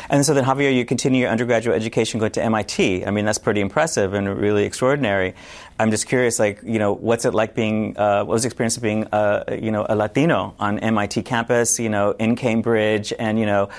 And 0.10 0.25
so 0.25 0.34
then, 0.34 0.44
Javier, 0.44 0.74
you 0.74 0.86
continue 0.86 1.22
your 1.22 1.30
undergraduate 1.30 1.75
education 1.75 2.20
going 2.20 2.32
to 2.34 2.44
MIT. 2.44 3.06
I 3.06 3.12
mean, 3.12 3.25
that's 3.25 3.38
pretty 3.38 3.62
impressive 3.62 4.13
and 4.13 4.27
really 4.38 4.63
extraordinary. 4.63 5.36
I'm 5.77 5.92
just 5.92 6.08
curious, 6.08 6.39
like, 6.39 6.62
you 6.63 6.80
know, 6.80 6.94
what's 6.94 7.25
it 7.25 7.34
like 7.34 7.54
being, 7.54 7.98
uh, 7.98 8.24
what 8.24 8.34
was 8.34 8.44
the 8.44 8.48
experience 8.48 8.77
of 8.77 8.84
being, 8.84 9.08
uh, 9.12 9.44
you 9.62 9.72
know, 9.72 9.86
a 9.88 9.96
Latino 9.96 10.56
on 10.58 10.80
MIT 10.80 11.24
campus, 11.24 11.80
you 11.80 11.89
know, 11.89 12.12
in 12.12 12.36
Cambridge, 12.36 13.12
and, 13.20 13.38
you 13.38 13.46
know, 13.46 13.70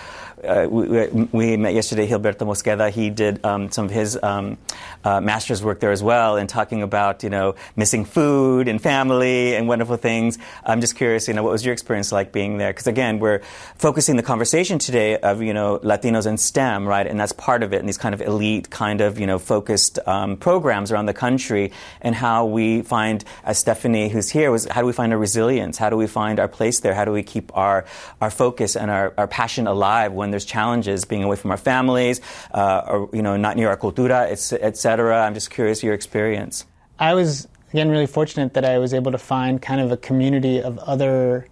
uh, 0.45 0.67
we, 0.69 1.09
we, 1.33 1.57
met 1.57 1.73
yesterday 1.73 2.07
Gilberto 2.07 2.47
Mosqueda. 2.47 2.91
He 2.91 3.09
did 3.11 3.45
um, 3.45 3.71
some 3.71 3.87
of 3.87 3.91
his 3.91 4.19
um, 4.23 4.59
uh, 5.03 5.21
master's 5.21 5.63
work 5.63 5.81
there 5.81 5.93
as 5.93 6.03
well, 6.03 6.37
and 6.37 6.49
talking 6.49 6.83
about 6.83 7.23
you 7.23 7.31
know 7.31 7.55
missing 7.75 8.05
food 8.05 8.69
and 8.69 8.81
family 8.81 9.55
and 9.55 9.67
wonderful 9.67 9.97
things. 9.97 10.39
I'm 10.65 10.81
just 10.81 10.97
curious, 10.97 11.27
you 11.27 11.35
know, 11.35 11.43
what 11.43 11.53
was 11.53 11.65
your 11.65 11.73
experience 11.73 12.13
like 12.13 12.33
being 12.33 12.59
there? 12.59 12.71
Because 12.71 12.87
again, 12.87 13.19
we're 13.19 13.41
focusing 13.77 14.17
the 14.17 14.23
conversation 14.23 14.79
today 14.79 15.17
of 15.17 15.43
you 15.43 15.55
know 15.55 15.79
Latinos 15.79 16.27
in 16.27 16.37
STEM, 16.37 16.87
right? 16.87 17.07
And 17.07 17.19
that's 17.19 17.33
part 17.33 17.63
of 17.63 17.73
it, 17.73 17.81
and 17.81 17.89
these 17.89 17.99
kind 17.99 18.15
of 18.15 18.21
elite, 18.21 18.69
kind 18.69 19.01
of 19.01 19.19
you 19.19 19.27
know 19.27 19.39
focused 19.39 19.99
um, 20.07 20.37
programs 20.37 20.93
around 20.93 21.07
the 21.07 21.15
country, 21.15 21.73
and 22.03 22.15
how 22.15 22.45
we 22.45 22.83
find, 22.83 23.25
as 23.45 23.59
Stephanie, 23.59 24.11
who's 24.11 24.31
here, 24.31 24.51
was 24.51 24.67
how 24.71 24.83
do 24.83 24.87
we 24.87 24.93
find 24.93 25.13
our 25.13 25.19
resilience? 25.19 25.79
How 25.79 25.89
do 25.89 25.97
we 25.97 26.07
find 26.07 26.39
our 26.39 26.49
place 26.49 26.81
there? 26.81 26.95
How 26.95 27.07
do 27.07 27.13
we 27.13 27.23
keep 27.23 27.57
our 27.57 27.87
our 28.21 28.31
focus 28.31 28.77
and 28.77 28.91
our, 28.91 29.15
our 29.17 29.27
passion 29.27 29.67
alive 29.67 30.13
when 30.13 30.26
there's 30.31 30.45
challenges 30.45 31.05
being 31.05 31.23
away 31.23 31.37
from 31.37 31.51
our 31.51 31.57
families, 31.57 32.21
uh, 32.53 32.83
or 32.87 33.11
you 33.13 33.23
know, 33.23 33.37
not 33.37 33.57
near 33.57 33.69
our 33.69 33.77
cultura, 33.77 34.31
etc. 34.31 35.23
I'm 35.25 35.35
just 35.35 35.51
curious 35.51 35.83
your 35.83 35.95
experience. 35.95 36.67
I 36.99 37.15
was 37.15 37.49
again 37.73 37.91
really 37.91 38.07
fortunate 38.07 38.55
that 38.55 38.65
I 38.65 38.79
was 38.79 38.95
able 38.95 39.13
to 39.13 39.19
find 39.19 39.61
kind 39.61 39.81
of 39.81 39.93
a 39.93 39.97
community 39.97 40.63
of 40.63 40.79
other, 40.79 41.47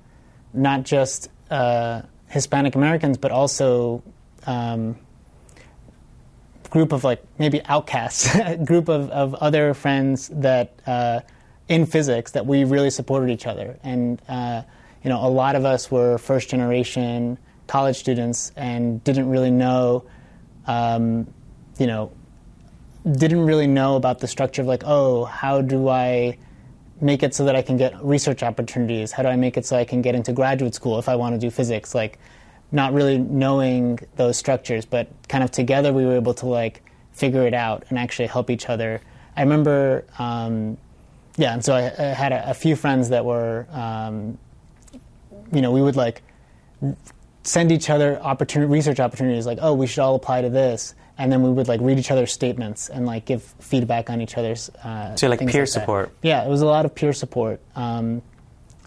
not 0.53 0.85
just 0.85 1.29
uh, 1.51 2.03
Hispanic 2.29 2.75
Americans, 2.75 3.19
but 3.19 3.31
also. 3.31 4.03
Um, 4.47 4.99
group 6.75 6.91
of 6.91 7.05
like 7.05 7.23
maybe 7.39 7.63
outcasts, 7.67 8.37
group 8.65 8.89
of, 8.89 9.09
of 9.11 9.33
other 9.37 9.75
friends 9.75 10.29
that 10.35 10.75
uh, 10.89 11.21
in 11.69 11.87
physics 11.87 12.33
that 12.33 12.47
we 12.47 12.65
really 12.65 12.91
supported 12.91 13.31
each 13.31 13.47
other, 13.47 13.79
and 13.85 14.21
uh, 14.29 14.63
you 15.05 15.09
know 15.09 15.25
a 15.25 15.31
lot 15.31 15.55
of 15.55 15.65
us 15.65 15.89
were 15.89 16.19
first 16.19 16.51
generation 16.51 17.39
college 17.67 17.97
students 17.97 18.53
and 18.57 19.03
didn't 19.05 19.29
really 19.29 19.51
know, 19.51 20.05
um, 20.67 21.27
you 21.79 21.87
know, 21.87 22.13
didn't 23.11 23.45
really 23.45 23.67
know 23.67 23.97
about 23.97 24.21
the 24.21 24.29
structure 24.29 24.63
of 24.63 24.69
like, 24.69 24.83
oh, 24.85 25.25
how 25.25 25.61
do 25.61 25.89
I 25.89 26.39
make 27.01 27.23
it 27.23 27.35
so 27.35 27.45
that 27.45 27.57
I 27.57 27.63
can 27.63 27.77
get 27.77 28.03
research 28.03 28.43
opportunities? 28.43 29.13
How 29.13 29.23
do 29.23 29.29
I 29.29 29.37
make 29.37 29.57
it 29.57 29.67
so 29.67 29.77
I 29.77 29.85
can 29.85 30.03
get 30.03 30.15
into 30.15 30.33
graduate 30.33 30.75
school 30.75 30.99
if 30.99 31.09
I 31.09 31.17
want 31.17 31.35
to 31.35 31.39
do 31.39 31.51
physics? 31.51 31.95
Like, 31.95 32.19
not 32.73 32.93
really 32.93 33.19
knowing 33.19 34.01
those 34.17 34.37
structures, 34.37 34.85
but 34.85 35.09
kind 35.29 35.45
of 35.45 35.51
together 35.51 35.93
we 35.93 36.05
were 36.05 36.17
able 36.17 36.35
to 36.35 36.47
like 36.47 36.83
figure 37.13 37.47
it 37.47 37.55
out 37.55 37.85
and 37.89 37.99
actually 37.99 38.27
help 38.27 38.51
each 38.51 38.69
other. 38.69 39.01
I 39.37 39.43
remember, 39.43 40.05
um, 40.19 40.77
yeah, 41.37 41.55
and 41.55 41.65
so 41.65 41.75
I, 41.75 41.85
I 41.87 42.07
had 42.15 42.33
a, 42.33 42.51
a, 42.51 42.55
few 42.55 42.75
friends 42.75 43.11
that 43.11 43.25
were, 43.25 43.67
um, 43.71 44.39
you 45.53 45.61
know, 45.61 45.71
we 45.71 45.83
would 45.83 45.97
like 45.97 46.23
send 47.45 47.71
each 47.71 47.91
other 47.91 48.19
opportunity, 48.21 48.71
research 48.71 48.99
opportunities 48.99 49.47
like, 49.47 49.59
oh, 49.61 49.75
we 49.75 49.87
should 49.87 50.01
all 50.01 50.15
apply 50.15 50.43
to 50.43 50.51
this. 50.51 50.95
And 51.17 51.31
then 51.31 51.43
we 51.43 51.51
would 51.51 51.69
like 51.69 51.81
read 51.81 51.99
each 51.99 52.11
other's 52.11 52.33
statements 52.33 52.89
and 52.89 53.07
like 53.07 53.25
give 53.25 53.43
feedback 53.61 54.11
on 54.11 54.21
each 54.21 54.37
other's. 54.37 54.69
Uh, 54.83 55.15
so 55.15 55.29
like 55.29 55.39
peer 55.47 55.63
like 55.63 55.69
support. 55.69 56.13
Yeah, 56.23 56.45
it 56.45 56.49
was 56.49 56.61
a 56.61 56.67
lot 56.67 56.85
of 56.85 56.95
peer 56.95 57.13
support, 57.13 57.61
um, 57.77 58.21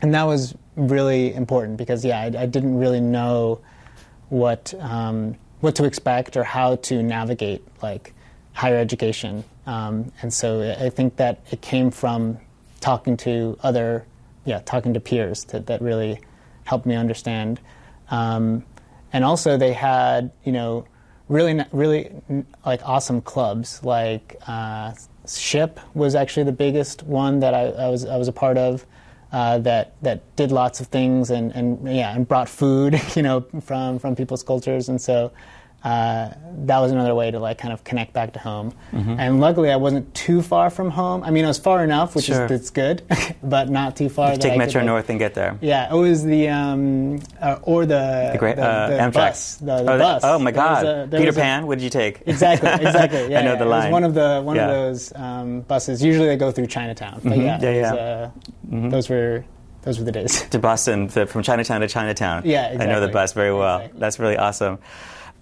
and 0.02 0.14
that 0.14 0.24
was 0.24 0.54
really 0.76 1.34
important 1.34 1.78
because 1.78 2.04
yeah, 2.04 2.20
I, 2.20 2.26
I 2.26 2.46
didn't 2.46 2.78
really 2.78 3.00
know 3.00 3.62
what 4.28 4.74
um, 4.82 5.38
what 5.62 5.76
to 5.76 5.86
expect 5.86 6.36
or 6.36 6.44
how 6.44 6.76
to 6.76 7.02
navigate 7.02 7.66
like 7.82 8.14
higher 8.52 8.78
education, 8.78 9.46
um, 9.66 10.12
and 10.22 10.34
so 10.34 10.76
I 10.78 10.90
think 10.90 11.16
that 11.16 11.40
it 11.50 11.62
came 11.62 11.92
from 11.92 12.40
talking 12.82 13.16
to 13.18 13.58
other, 13.64 14.06
yeah, 14.44 14.60
talking 14.60 14.94
to 14.96 15.00
peers 15.00 15.46
that, 15.46 15.68
that 15.68 15.82
really 15.82 16.20
helped 16.66 16.86
me 16.86 16.96
understand. 16.96 17.62
Um, 18.10 18.66
and 19.14 19.24
also 19.24 19.58
they 19.58 19.74
had, 19.74 20.32
you 20.44 20.52
know, 20.52 20.86
really, 21.30 21.64
really 21.72 22.12
like 22.66 22.82
awesome 22.84 23.22
clubs. 23.22 23.84
Like 23.84 24.38
uh, 24.48 24.94
SHPE 25.26 25.80
was 25.94 26.16
actually 26.16 26.44
the 26.44 26.52
biggest 26.52 27.04
one 27.04 27.40
that 27.40 27.54
I, 27.54 27.68
I 27.68 27.90
was 27.90 28.06
I 28.06 28.18
was 28.18 28.28
a 28.28 28.34
part 28.34 28.58
of. 28.58 28.86
Uh, 29.30 29.58
that 29.58 29.94
that 30.02 30.22
did 30.38 30.54
lots 30.54 30.80
of 30.80 30.88
things 30.88 31.30
and, 31.32 31.52
and 31.52 31.94
yeah 31.94 32.16
and 32.16 32.26
brought 32.26 32.48
food 32.48 32.98
you 33.18 33.22
know 33.22 33.42
from 33.62 34.00
from 34.00 34.16
people's 34.16 34.42
cultures 34.42 34.88
and 34.88 35.02
so 35.02 35.34
uh, 35.84 36.34
that 36.66 36.80
was 36.80 36.92
another 36.92 37.14
way 37.14 37.30
to 37.30 37.40
like 37.40 37.60
kind 37.60 37.74
of 37.74 37.84
connect 37.84 38.12
back 38.12 38.34
to 38.34 38.40
home. 38.40 38.74
Mm-hmm. 38.92 39.20
And 39.20 39.40
luckily, 39.40 39.72
I 39.72 39.76
wasn't 39.76 40.14
too 40.14 40.42
far 40.42 40.70
from 40.70 40.90
home. 40.90 41.24
I 41.24 41.32
mean, 41.32 41.46
I 41.46 41.48
was 41.48 41.60
far 41.60 41.84
enough, 41.84 42.16
which 42.16 42.26
sure. 42.26 42.46
is 42.46 42.52
it's 42.52 42.70
good, 42.72 43.04
but 43.44 43.70
not 43.70 43.96
too 43.96 44.10
far. 44.10 44.36
take 44.36 44.54
I 44.54 44.58
Metro 44.58 44.82
could, 44.82 44.88
North 44.88 45.06
like, 45.06 45.10
and 45.12 45.20
get 45.20 45.36
there. 45.36 45.58
Yeah, 45.62 45.94
it 45.94 45.98
was 45.98 46.24
the 46.24 46.50
um, 46.50 47.20
uh, 47.40 47.60
or 47.62 47.86
the 47.86 48.32
the, 48.34 48.38
great, 48.40 48.56
the, 48.56 48.64
uh, 48.64 49.06
the 49.06 49.12
bus. 49.12 49.56
The, 49.58 49.66
the 49.84 49.94
oh, 49.94 49.98
bus. 49.98 50.22
oh 50.26 50.40
my 50.40 50.52
God, 50.52 50.86
a, 50.86 51.08
Peter 51.18 51.32
Pan. 51.32 51.64
A, 51.64 51.66
what 51.68 51.78
did 51.78 51.84
you 51.84 51.92
take? 51.92 52.24
Exactly, 52.26 52.70
exactly. 52.88 53.32
Yeah, 53.32 53.40
I 53.40 53.44
know 53.44 53.54
yeah, 53.54 53.60
the 53.60 53.66
line. 53.66 53.82
It 53.84 53.86
was 53.86 53.94
one 53.94 54.04
of 54.04 54.14
the 54.16 54.42
one 54.42 54.56
yeah. 54.56 54.68
of 54.68 54.72
those 54.72 55.14
um, 55.16 55.62
buses. 55.62 56.04
Usually, 56.04 56.28
they 56.28 56.38
go 56.38 56.52
through 56.52 56.68
Chinatown. 56.68 57.22
But 57.24 57.34
mm-hmm. 57.34 57.42
yeah, 57.42 57.62
yeah, 57.62 57.70
yeah. 57.70 57.92
Was, 57.92 58.00
uh, 58.00 58.32
mm-hmm. 58.66 58.90
Those 58.90 59.10
were 59.10 59.46
those 59.84 60.00
were 60.00 60.06
the 60.06 60.12
days. 60.12 60.42
To 60.50 60.60
Boston, 60.60 61.08
to, 61.10 61.28
from 61.28 61.44
Chinatown 61.44 61.82
to 61.82 61.88
Chinatown. 61.88 62.44
Yeah, 62.46 62.66
exactly. 62.66 62.88
I 62.88 62.94
know 62.94 63.00
the 63.00 63.12
bus 63.12 63.34
very 63.34 63.54
well. 63.54 63.78
Exactly. 63.78 64.00
That's 64.00 64.20
really 64.20 64.38
awesome. 64.38 64.80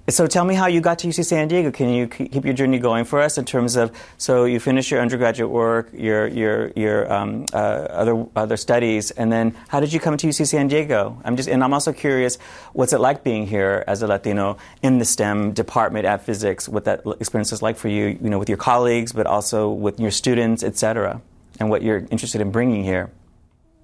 So 0.08 0.28
tell 0.28 0.46
me 0.46 0.54
how 0.54 0.68
you 0.68 0.82
got 0.82 1.00
to 1.00 1.08
UC 1.08 1.26
San 1.26 1.48
Diego. 1.48 1.72
Can 1.72 1.90
you 1.90 2.08
keep 2.08 2.46
your 2.46 2.54
journey 2.54 2.78
going 2.78 3.06
for 3.06 3.20
us 3.20 3.40
in 3.40 3.46
terms 3.46 3.76
of 3.76 3.92
so 4.20 4.46
you 4.46 4.60
finished 4.60 4.92
your 4.92 5.02
undergraduate 5.02 5.50
work, 5.50 5.90
your 5.94 6.28
your 6.28 6.72
your 6.76 7.12
um, 7.12 7.48
uh, 7.52 7.58
other 7.90 8.28
other 8.36 8.56
studies, 8.56 9.10
and 9.10 9.32
then 9.32 9.56
how 9.68 9.80
did 9.80 9.92
you 9.92 10.00
come 10.00 10.16
to 10.18 10.28
UC 10.28 10.46
San 10.48 10.68
Diego? 10.68 11.20
I'm 11.26 11.36
just 11.36 11.50
and 11.50 11.64
I'm 11.64 11.74
also 11.74 11.92
curious, 11.92 12.38
what's 12.74 12.94
it 12.94 13.00
like 13.00 13.24
being 13.24 13.48
here 13.48 13.84
as 13.88 14.04
a 14.04 14.08
Latino 14.08 14.58
in 14.84 15.00
the 15.00 15.06
STEM 15.06 15.54
department 15.54 16.06
at 16.06 16.24
physics? 16.24 16.70
What 16.70 16.86
that 16.86 17.02
experience 17.20 17.52
is 17.52 17.64
like 17.64 17.76
for 17.76 17.88
you, 17.88 18.20
you 18.22 18.30
know, 18.30 18.38
with 18.38 18.50
your 18.50 18.60
colleagues, 18.60 19.12
but 19.12 19.26
also 19.26 19.72
with 19.72 20.00
your 20.00 20.12
students, 20.12 20.62
et 20.62 20.78
cetera, 20.78 21.20
and 21.60 21.72
what 21.72 21.82
you're 21.82 22.06
interested 22.12 22.42
in 22.42 22.52
bringing 22.52 22.84
here. 22.84 23.10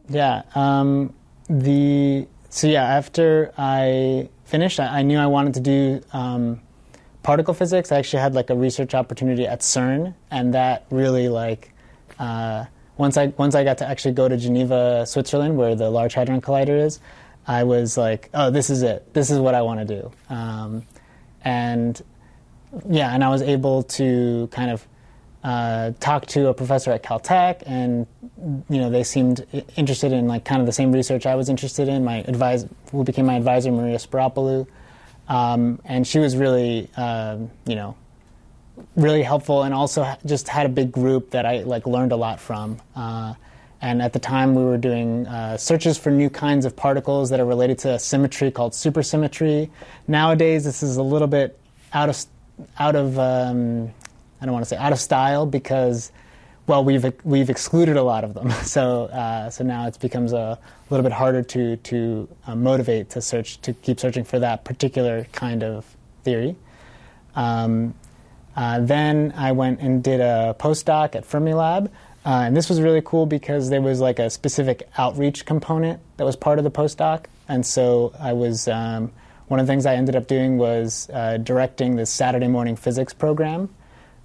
Yeah. 0.08 0.44
Um, 0.54 1.16
the 1.50 2.28
so 2.52 2.68
yeah 2.68 2.84
after 2.84 3.52
I 3.58 4.30
finished, 4.52 4.80
I, 4.80 5.00
I 5.00 5.02
knew 5.02 5.18
I 5.18 5.28
wanted 5.28 5.54
to 5.56 5.60
do 5.62 6.02
um, 6.12 6.62
particle 7.24 7.54
physics. 7.54 7.92
I 7.92 7.98
actually 7.98 8.20
had 8.20 8.36
like 8.36 8.50
a 8.50 8.56
research 8.56 8.94
opportunity 8.94 9.48
at 9.48 9.62
CERN, 9.62 10.14
and 10.30 10.54
that 10.54 10.86
really 10.92 11.30
like 11.30 11.74
uh, 12.20 12.66
once 12.98 13.18
I 13.18 13.28
once 13.38 13.56
I 13.56 13.64
got 13.64 13.78
to 13.80 13.88
actually 13.88 14.14
go 14.14 14.28
to 14.28 14.38
Geneva, 14.38 15.06
Switzerland, 15.08 15.58
where 15.58 15.74
the 15.74 15.90
Large 15.90 16.14
Hadron 16.14 16.42
Collider 16.42 16.78
is, 16.86 17.00
I 17.48 17.64
was 17.64 17.98
like, 17.98 18.30
oh, 18.34 18.52
this 18.52 18.70
is 18.70 18.84
it. 18.84 19.14
This 19.14 19.32
is 19.32 19.40
what 19.40 19.56
I 19.56 19.62
want 19.62 19.88
to 19.88 20.02
do. 20.02 20.12
Um, 20.30 20.84
and 21.44 22.00
yeah, 22.90 23.14
and 23.14 23.24
I 23.24 23.30
was 23.30 23.42
able 23.42 23.84
to 23.84 24.48
kind 24.52 24.70
of 24.70 24.86
uh, 25.44 25.92
talk 26.00 26.26
to 26.28 26.48
a 26.48 26.54
professor 26.54 26.92
at 26.92 27.04
Caltech, 27.04 27.64
and 27.66 28.06
you 28.70 28.78
know 28.80 28.90
they 28.90 29.04
seemed 29.04 29.46
interested 29.76 30.12
in 30.12 30.28
like 30.28 30.46
kind 30.46 30.62
of 30.62 30.68
the 30.68 30.74
same 30.74 30.92
research 30.92 31.26
I 31.26 31.36
was 31.36 31.50
interested 31.50 31.88
in. 31.88 32.04
My 32.04 32.18
advisor, 32.18 32.70
who 32.92 33.04
became 33.04 33.26
my 33.26 33.36
advisor, 33.36 33.72
Maria 33.72 33.98
Spiropulu, 33.98 34.68
um, 35.28 35.80
and 35.86 36.06
she 36.06 36.20
was 36.20 36.38
really 36.38 36.90
uh, 36.96 37.38
you 37.66 37.76
know 37.76 37.96
really 38.96 39.24
helpful, 39.24 39.64
and 39.64 39.74
also 39.74 40.16
just 40.26 40.48
had 40.48 40.66
a 40.66 40.70
big 40.70 40.92
group 40.92 41.32
that 41.32 41.46
I 41.46 41.64
like 41.64 41.88
learned 41.88 42.12
a 42.12 42.18
lot 42.18 42.40
from. 42.40 42.78
Uh, 42.96 43.34
and 43.84 44.00
at 44.04 44.14
the 44.14 44.20
time, 44.20 44.54
we 44.54 44.64
were 44.64 44.78
doing 44.78 45.26
uh, 45.26 45.58
searches 45.58 45.98
for 45.98 46.12
new 46.12 46.30
kinds 46.30 46.66
of 46.66 46.76
particles 46.76 47.32
that 47.32 47.40
are 47.40 47.46
related 47.46 47.80
to 47.80 47.94
a 47.96 48.00
symmetry 48.00 48.52
called 48.52 48.74
supersymmetry. 48.74 49.72
Nowadays, 50.08 50.66
this 50.66 50.84
is 50.84 50.98
a 50.98 51.04
little 51.04 51.28
bit 51.28 51.60
out 51.94 52.10
of 52.10 52.24
out 52.78 52.96
of 52.96 53.18
um, 53.18 53.92
I 54.42 54.46
don't 54.46 54.54
want 54.54 54.66
to 54.66 54.70
say 54.70 54.78
out 54.78 54.92
of 54.92 55.00
style 55.00 55.46
because, 55.46 56.12
well, 56.66 56.84
we've 56.84 57.14
we've 57.24 57.50
excluded 57.50 57.96
a 57.96 58.04
lot 58.04 58.24
of 58.24 58.34
them. 58.34 58.52
So 58.64 59.06
uh, 59.06 59.50
so 59.50 59.64
now 59.64 59.88
it 59.88 60.00
becomes 60.00 60.34
a 60.34 60.58
little 60.90 61.04
bit 61.04 61.14
harder 61.14 61.44
to 61.44 61.78
to 61.78 62.28
uh, 62.48 62.56
motivate 62.56 63.12
to 63.12 63.22
search 63.22 63.62
to 63.62 63.74
keep 63.74 64.00
searching 64.00 64.24
for 64.24 64.40
that 64.40 64.64
particular 64.64 65.26
kind 65.32 65.64
of 65.64 65.86
theory. 66.24 66.56
Um, 67.36 67.94
uh, 68.56 68.80
then 68.82 69.34
I 69.38 69.52
went 69.54 69.80
and 69.80 70.04
did 70.04 70.20
a 70.20 70.56
postdoc 70.60 71.16
at 71.16 71.24
Fermilab. 71.24 71.90
Uh, 72.24 72.44
and 72.46 72.56
this 72.56 72.70
was 72.70 72.80
really 72.82 73.02
cool 73.04 73.26
because 73.26 73.70
there 73.70 73.82
was 73.82 74.00
like 74.00 74.20
a 74.20 74.30
specific 74.30 74.88
outreach 74.98 75.46
component 75.46 76.00
that 76.18 76.26
was 76.26 76.36
part 76.36 76.60
of 76.60 76.64
the 76.64 76.70
postdoc. 76.70 77.26
And 77.48 77.66
so 77.66 78.14
I 78.20 78.34
was, 78.34 78.68
um, 78.68 79.12
one 79.48 79.60
of 79.60 79.66
the 79.66 79.72
things 79.72 79.86
I 79.86 79.96
ended 79.96 80.16
up 80.16 80.28
doing 80.28 80.58
was 80.58 81.10
uh, 81.12 81.38
directing 81.38 81.96
the 81.96 82.06
Saturday 82.06 82.48
morning 82.48 82.76
physics 82.76 83.14
program 83.14 83.70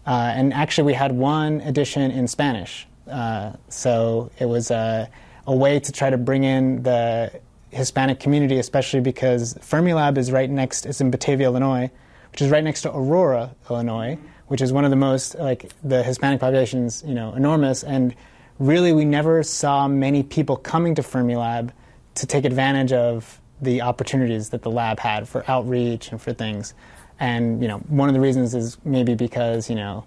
uh, 0.06 0.32
and 0.34 0.54
actually, 0.54 0.84
we 0.84 0.92
had 0.92 1.12
one 1.12 1.60
edition 1.62 2.10
in 2.10 2.28
Spanish. 2.28 2.86
Uh, 3.10 3.52
so 3.68 4.30
it 4.38 4.46
was 4.46 4.70
a, 4.70 5.10
a, 5.46 5.54
way 5.54 5.80
to 5.80 5.92
try 5.92 6.10
to 6.10 6.16
bring 6.16 6.44
in 6.44 6.82
the 6.82 7.32
Hispanic 7.70 8.20
community, 8.20 8.58
especially 8.58 9.00
because 9.00 9.54
Fermilab 9.54 10.16
is 10.16 10.30
right 10.30 10.48
next. 10.48 10.86
It's 10.86 11.00
in 11.00 11.10
Batavia, 11.10 11.46
Illinois, 11.46 11.90
which 12.30 12.42
is 12.42 12.50
right 12.50 12.62
next 12.62 12.82
to 12.82 12.90
Aurora, 12.90 13.54
Illinois, 13.68 14.18
which 14.46 14.60
is 14.60 14.72
one 14.72 14.84
of 14.84 14.90
the 14.90 14.96
most 14.96 15.36
like 15.38 15.70
the 15.82 16.02
Hispanic 16.02 16.40
population's 16.40 17.02
you 17.06 17.14
know 17.14 17.32
enormous, 17.34 17.82
and 17.82 18.14
really 18.58 18.92
we 18.92 19.04
never 19.04 19.42
saw 19.42 19.88
many 19.88 20.22
people 20.22 20.56
coming 20.56 20.94
to 20.94 21.02
Fermilab 21.02 21.70
to 22.14 22.26
take 22.26 22.44
advantage 22.44 22.92
of 22.92 23.40
the 23.60 23.82
opportunities 23.82 24.50
that 24.50 24.62
the 24.62 24.70
lab 24.70 25.00
had 25.00 25.28
for 25.28 25.48
outreach 25.50 26.10
and 26.10 26.20
for 26.20 26.32
things. 26.32 26.74
And 27.18 27.62
you 27.62 27.68
know, 27.68 27.78
one 27.78 28.08
of 28.08 28.14
the 28.14 28.20
reasons 28.20 28.54
is 28.54 28.78
maybe 28.84 29.14
because 29.14 29.68
you 29.70 29.76
know. 29.76 30.04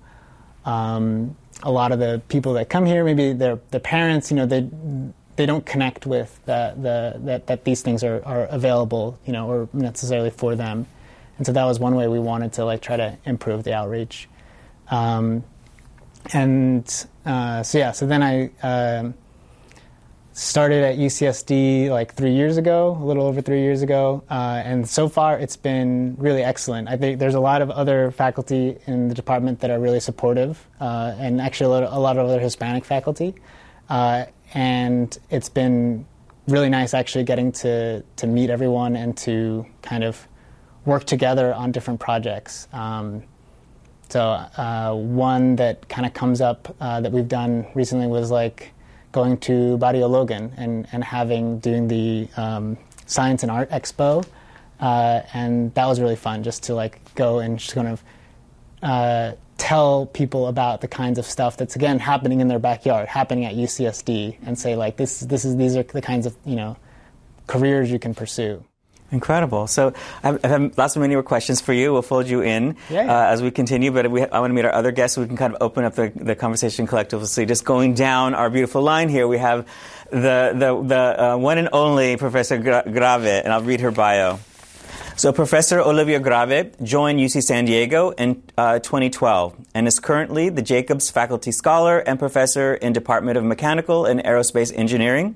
Um, 0.65 1.35
a 1.63 1.71
lot 1.71 1.91
of 1.91 1.99
the 1.99 2.21
people 2.29 2.53
that 2.53 2.69
come 2.69 2.85
here, 2.85 3.03
maybe 3.03 3.33
their 3.33 3.59
their 3.71 3.79
parents, 3.79 4.31
you 4.31 4.37
know, 4.37 4.45
they 4.45 4.69
they 5.35 5.45
don't 5.45 5.65
connect 5.65 6.05
with 6.05 6.37
the, 6.45 6.73
the 6.75 7.19
that, 7.25 7.47
that 7.47 7.63
these 7.63 7.81
things 7.81 8.03
are, 8.03 8.21
are 8.25 8.43
available, 8.47 9.17
you 9.25 9.33
know, 9.33 9.49
or 9.49 9.69
necessarily 9.73 10.29
for 10.29 10.55
them. 10.55 10.85
And 11.37 11.45
so 11.45 11.53
that 11.53 11.63
was 11.63 11.79
one 11.79 11.95
way 11.95 12.09
we 12.09 12.19
wanted 12.19 12.51
to 12.53 12.65
like 12.65 12.81
try 12.81 12.97
to 12.97 13.17
improve 13.25 13.63
the 13.63 13.73
outreach. 13.73 14.27
Um, 14.91 15.45
and 16.33 17.05
uh, 17.25 17.63
so 17.63 17.77
yeah, 17.77 17.91
so 17.93 18.05
then 18.05 18.21
I 18.21 18.51
uh, 18.61 19.11
started 20.33 20.83
at 20.83 20.97
UCSD 20.97 21.89
like 21.89 22.13
three 22.13 22.33
years 22.33 22.57
ago, 22.57 22.97
a 23.01 23.03
little 23.03 23.25
over 23.25 23.41
three 23.41 23.61
years 23.61 23.81
ago, 23.81 24.23
uh, 24.29 24.61
and 24.63 24.87
so 24.87 25.09
far 25.09 25.37
it's 25.37 25.57
been 25.57 26.15
really 26.17 26.43
excellent. 26.43 26.87
I 26.87 26.97
think 26.97 27.19
there's 27.19 27.35
a 27.35 27.39
lot 27.39 27.61
of 27.61 27.69
other 27.71 28.11
faculty 28.11 28.77
in 28.87 29.07
the 29.07 29.15
department 29.15 29.59
that 29.59 29.69
are 29.69 29.79
really 29.79 29.99
supportive, 29.99 30.65
uh, 30.79 31.15
and 31.17 31.41
actually 31.41 31.65
a 31.65 31.81
lot, 31.81 31.93
a 31.93 31.99
lot, 31.99 32.17
of 32.17 32.27
other 32.27 32.39
Hispanic 32.39 32.85
faculty, 32.85 33.35
uh, 33.89 34.25
and 34.53 35.17
it's 35.29 35.49
been 35.49 36.05
really 36.47 36.69
nice 36.69 36.93
actually 36.93 37.23
getting 37.23 37.51
to 37.51 38.03
to 38.15 38.27
meet 38.27 38.49
everyone 38.49 38.95
and 38.95 39.15
to 39.17 39.65
kind 39.81 40.03
of 40.03 40.27
work 40.85 41.03
together 41.05 41.53
on 41.53 41.71
different 41.71 41.99
projects. 41.99 42.67
Um, 42.71 43.23
so 44.09 44.21
uh, 44.21 44.93
one 44.95 45.57
that 45.57 45.87
kind 45.87 46.05
of 46.05 46.13
comes 46.13 46.41
up 46.41 46.75
uh, 46.79 47.01
that 47.01 47.11
we've 47.11 47.27
done 47.27 47.67
recently 47.75 48.07
was 48.07 48.31
like 48.31 48.71
going 49.11 49.37
to 49.37 49.77
Barrio 49.77 50.07
Logan 50.07 50.53
and, 50.57 50.87
and 50.91 51.03
having 51.03 51.59
doing 51.59 51.87
the 51.87 52.27
um, 52.37 52.77
Science 53.05 53.43
and 53.43 53.51
Art 53.51 53.69
Expo, 53.71 54.25
uh, 54.79 55.21
and 55.33 55.73
that 55.73 55.85
was 55.85 55.99
really 55.99 56.15
fun 56.15 56.43
just 56.43 56.63
to 56.63 56.75
like 56.75 57.13
go 57.15 57.39
and 57.39 57.59
just 57.59 57.73
kind 57.73 57.87
of 57.87 58.03
uh, 58.81 59.33
tell 59.57 60.05
people 60.07 60.47
about 60.47 60.81
the 60.81 60.87
kinds 60.87 61.19
of 61.19 61.25
stuff 61.25 61.57
that's 61.57 61.75
again 61.75 61.99
happening 61.99 62.39
in 62.39 62.47
their 62.47 62.59
backyard, 62.59 63.07
happening 63.07 63.45
at 63.45 63.55
UCSD, 63.55 64.37
and 64.45 64.57
say 64.57 64.75
like 64.75 64.97
this 64.97 65.21
this 65.21 65.43
is 65.43 65.57
these 65.57 65.75
are 65.75 65.83
the 65.83 66.01
kinds 66.01 66.25
of 66.25 66.35
you 66.45 66.55
know 66.55 66.77
careers 67.47 67.91
you 67.91 67.99
can 67.99 68.13
pursue. 68.13 68.63
Incredible. 69.11 69.65
So 69.67 69.93
I 70.23 70.37
have 70.43 70.77
lots 70.77 70.95
of 70.95 71.01
many 71.01 71.15
more 71.15 71.23
questions 71.23 71.61
for 71.61 71.73
you. 71.73 71.91
We'll 71.91 72.03
fold 72.03 72.27
you 72.27 72.41
in 72.41 72.75
yeah, 72.89 73.05
yeah. 73.05 73.19
Uh, 73.19 73.31
as 73.33 73.41
we 73.41 73.49
continue, 73.49 73.91
but 73.91 74.09
we, 74.11 74.21
I 74.21 74.39
want 74.39 74.51
to 74.51 74.55
meet 74.55 74.65
our 74.65 74.73
other 74.73 74.91
guests 74.91 75.15
so 75.15 75.21
we 75.21 75.27
can 75.27 75.37
kind 75.37 75.55
of 75.55 75.61
open 75.61 75.83
up 75.83 75.95
the, 75.95 76.11
the 76.15 76.35
conversation 76.35 76.85
collectively. 76.85 77.45
Just 77.45 77.65
going 77.65 77.95
down 77.95 78.35
our 78.35 78.49
beautiful 78.49 78.83
line 78.83 79.09
here, 79.09 79.27
we 79.27 79.39
have 79.39 79.67
the, 80.11 80.53
the, 80.53 80.83
the 80.83 81.23
uh, 81.23 81.37
one 81.37 81.57
and 81.57 81.69
only 81.73 82.17
Professor 82.17 82.57
Graeve, 82.57 83.43
and 83.43 83.51
I'll 83.51 83.63
read 83.63 83.81
her 83.81 83.91
bio. 83.91 84.39
So 85.15 85.33
Professor 85.33 85.81
Olivia 85.81 86.19
Graeve 86.19 86.81
joined 86.81 87.19
UC 87.19 87.43
San 87.43 87.65
Diego 87.65 88.11
in 88.11 88.41
uh, 88.57 88.79
2012 88.79 89.53
and 89.73 89.85
is 89.85 89.99
currently 89.99 90.47
the 90.47 90.61
Jacobs 90.61 91.09
Faculty 91.09 91.51
Scholar 91.51 91.99
and 91.99 92.17
Professor 92.17 92.73
in 92.75 92.93
Department 92.93 93.37
of 93.37 93.43
Mechanical 93.43 94.05
and 94.05 94.23
Aerospace 94.23 94.71
Engineering 94.73 95.35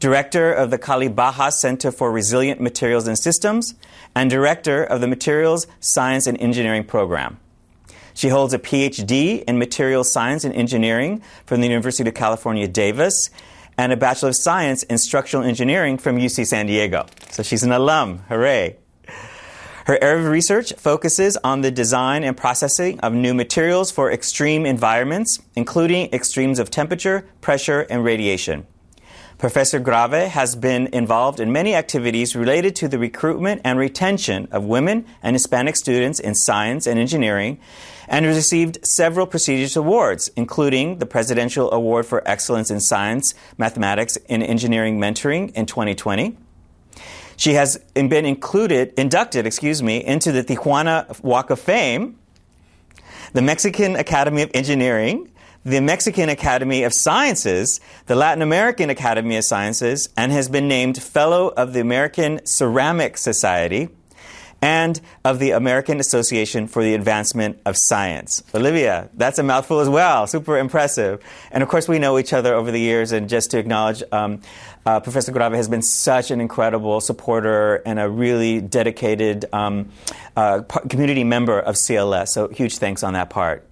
Director 0.00 0.52
of 0.52 0.70
the 0.70 0.78
CaliBaja 0.78 1.50
Center 1.50 1.90
for 1.90 2.12
Resilient 2.12 2.60
Materials 2.60 3.08
and 3.08 3.18
Systems, 3.18 3.74
and 4.14 4.30
Director 4.30 4.84
of 4.84 5.00
the 5.00 5.08
Materials 5.08 5.66
Science 5.80 6.26
and 6.26 6.40
Engineering 6.40 6.84
Program. 6.84 7.38
She 8.14 8.28
holds 8.28 8.54
a 8.54 8.58
PhD 8.58 9.42
in 9.44 9.58
Materials 9.58 10.12
Science 10.12 10.44
and 10.44 10.54
Engineering 10.54 11.22
from 11.46 11.60
the 11.60 11.68
University 11.68 12.08
of 12.08 12.14
California, 12.14 12.68
Davis, 12.68 13.30
and 13.76 13.92
a 13.92 13.96
Bachelor 13.96 14.30
of 14.30 14.36
Science 14.36 14.82
in 14.84 14.98
Structural 14.98 15.42
Engineering 15.42 15.98
from 15.98 16.16
UC 16.16 16.46
San 16.46 16.66
Diego. 16.66 17.06
So 17.30 17.42
she's 17.42 17.62
an 17.62 17.72
alum. 17.72 18.18
Hooray! 18.28 18.76
Her 19.86 19.98
area 20.02 20.22
of 20.22 20.30
research 20.30 20.74
focuses 20.74 21.36
on 21.38 21.62
the 21.62 21.70
design 21.70 22.22
and 22.22 22.36
processing 22.36 23.00
of 23.00 23.14
new 23.14 23.34
materials 23.34 23.90
for 23.90 24.12
extreme 24.12 24.66
environments, 24.66 25.40
including 25.56 26.12
extremes 26.12 26.58
of 26.58 26.70
temperature, 26.70 27.26
pressure, 27.40 27.80
and 27.88 28.04
radiation. 28.04 28.66
Professor 29.38 29.78
Graeve 29.78 30.28
has 30.28 30.56
been 30.56 30.88
involved 30.88 31.38
in 31.38 31.52
many 31.52 31.72
activities 31.72 32.34
related 32.34 32.74
to 32.74 32.88
the 32.88 32.98
recruitment 32.98 33.60
and 33.62 33.78
retention 33.78 34.48
of 34.50 34.64
women 34.64 35.06
and 35.22 35.36
Hispanic 35.36 35.76
students 35.76 36.18
in 36.18 36.34
science 36.34 36.88
and 36.88 36.98
engineering 36.98 37.60
and 38.08 38.26
has 38.26 38.34
received 38.34 38.84
several 38.84 39.28
prestigious 39.28 39.76
awards, 39.76 40.28
including 40.34 40.98
the 40.98 41.06
Presidential 41.06 41.70
Award 41.70 42.04
for 42.04 42.26
Excellence 42.26 42.68
in 42.68 42.80
Science, 42.80 43.32
Mathematics, 43.56 44.18
and 44.28 44.42
Engineering 44.42 44.98
Mentoring 44.98 45.52
in 45.52 45.66
2020. 45.66 46.36
She 47.36 47.54
has 47.54 47.76
been 47.94 48.26
included, 48.26 48.92
inducted, 48.98 49.46
excuse 49.46 49.84
me, 49.84 50.04
into 50.04 50.32
the 50.32 50.42
Tijuana 50.42 51.22
Walk 51.22 51.50
of 51.50 51.60
Fame, 51.60 52.18
the 53.34 53.42
Mexican 53.42 53.94
Academy 53.94 54.42
of 54.42 54.50
Engineering, 54.52 55.30
the 55.64 55.80
Mexican 55.80 56.28
Academy 56.28 56.82
of 56.84 56.94
Sciences, 56.94 57.80
the 58.06 58.14
Latin 58.14 58.42
American 58.42 58.90
Academy 58.90 59.36
of 59.36 59.44
Sciences, 59.44 60.08
and 60.16 60.32
has 60.32 60.48
been 60.48 60.68
named 60.68 61.02
Fellow 61.02 61.48
of 61.48 61.72
the 61.72 61.80
American 61.80 62.40
Ceramic 62.46 63.18
Society 63.18 63.88
and 64.60 65.00
of 65.24 65.38
the 65.38 65.52
American 65.52 66.00
Association 66.00 66.66
for 66.66 66.82
the 66.82 66.94
Advancement 66.94 67.60
of 67.64 67.76
Science. 67.76 68.42
Olivia, 68.54 69.08
that's 69.14 69.38
a 69.38 69.42
mouthful 69.42 69.80
as 69.80 69.88
well. 69.88 70.26
Super 70.26 70.58
impressive. 70.58 71.22
And 71.52 71.62
of 71.62 71.68
course, 71.68 71.86
we 71.86 71.98
know 71.98 72.18
each 72.18 72.32
other 72.32 72.54
over 72.54 72.70
the 72.70 72.80
years, 72.80 73.12
and 73.12 73.28
just 73.28 73.52
to 73.52 73.58
acknowledge, 73.58 74.02
um, 74.10 74.40
uh, 74.84 75.00
Professor 75.00 75.32
Graeve 75.32 75.52
has 75.52 75.68
been 75.68 75.82
such 75.82 76.30
an 76.30 76.40
incredible 76.40 77.00
supporter 77.00 77.76
and 77.86 78.00
a 78.00 78.08
really 78.08 78.60
dedicated 78.60 79.44
um, 79.52 79.90
uh, 80.36 80.62
community 80.88 81.24
member 81.24 81.60
of 81.60 81.76
CLS. 81.76 82.28
So, 82.28 82.48
huge 82.48 82.78
thanks 82.78 83.02
on 83.02 83.12
that 83.12 83.30
part. 83.30 83.67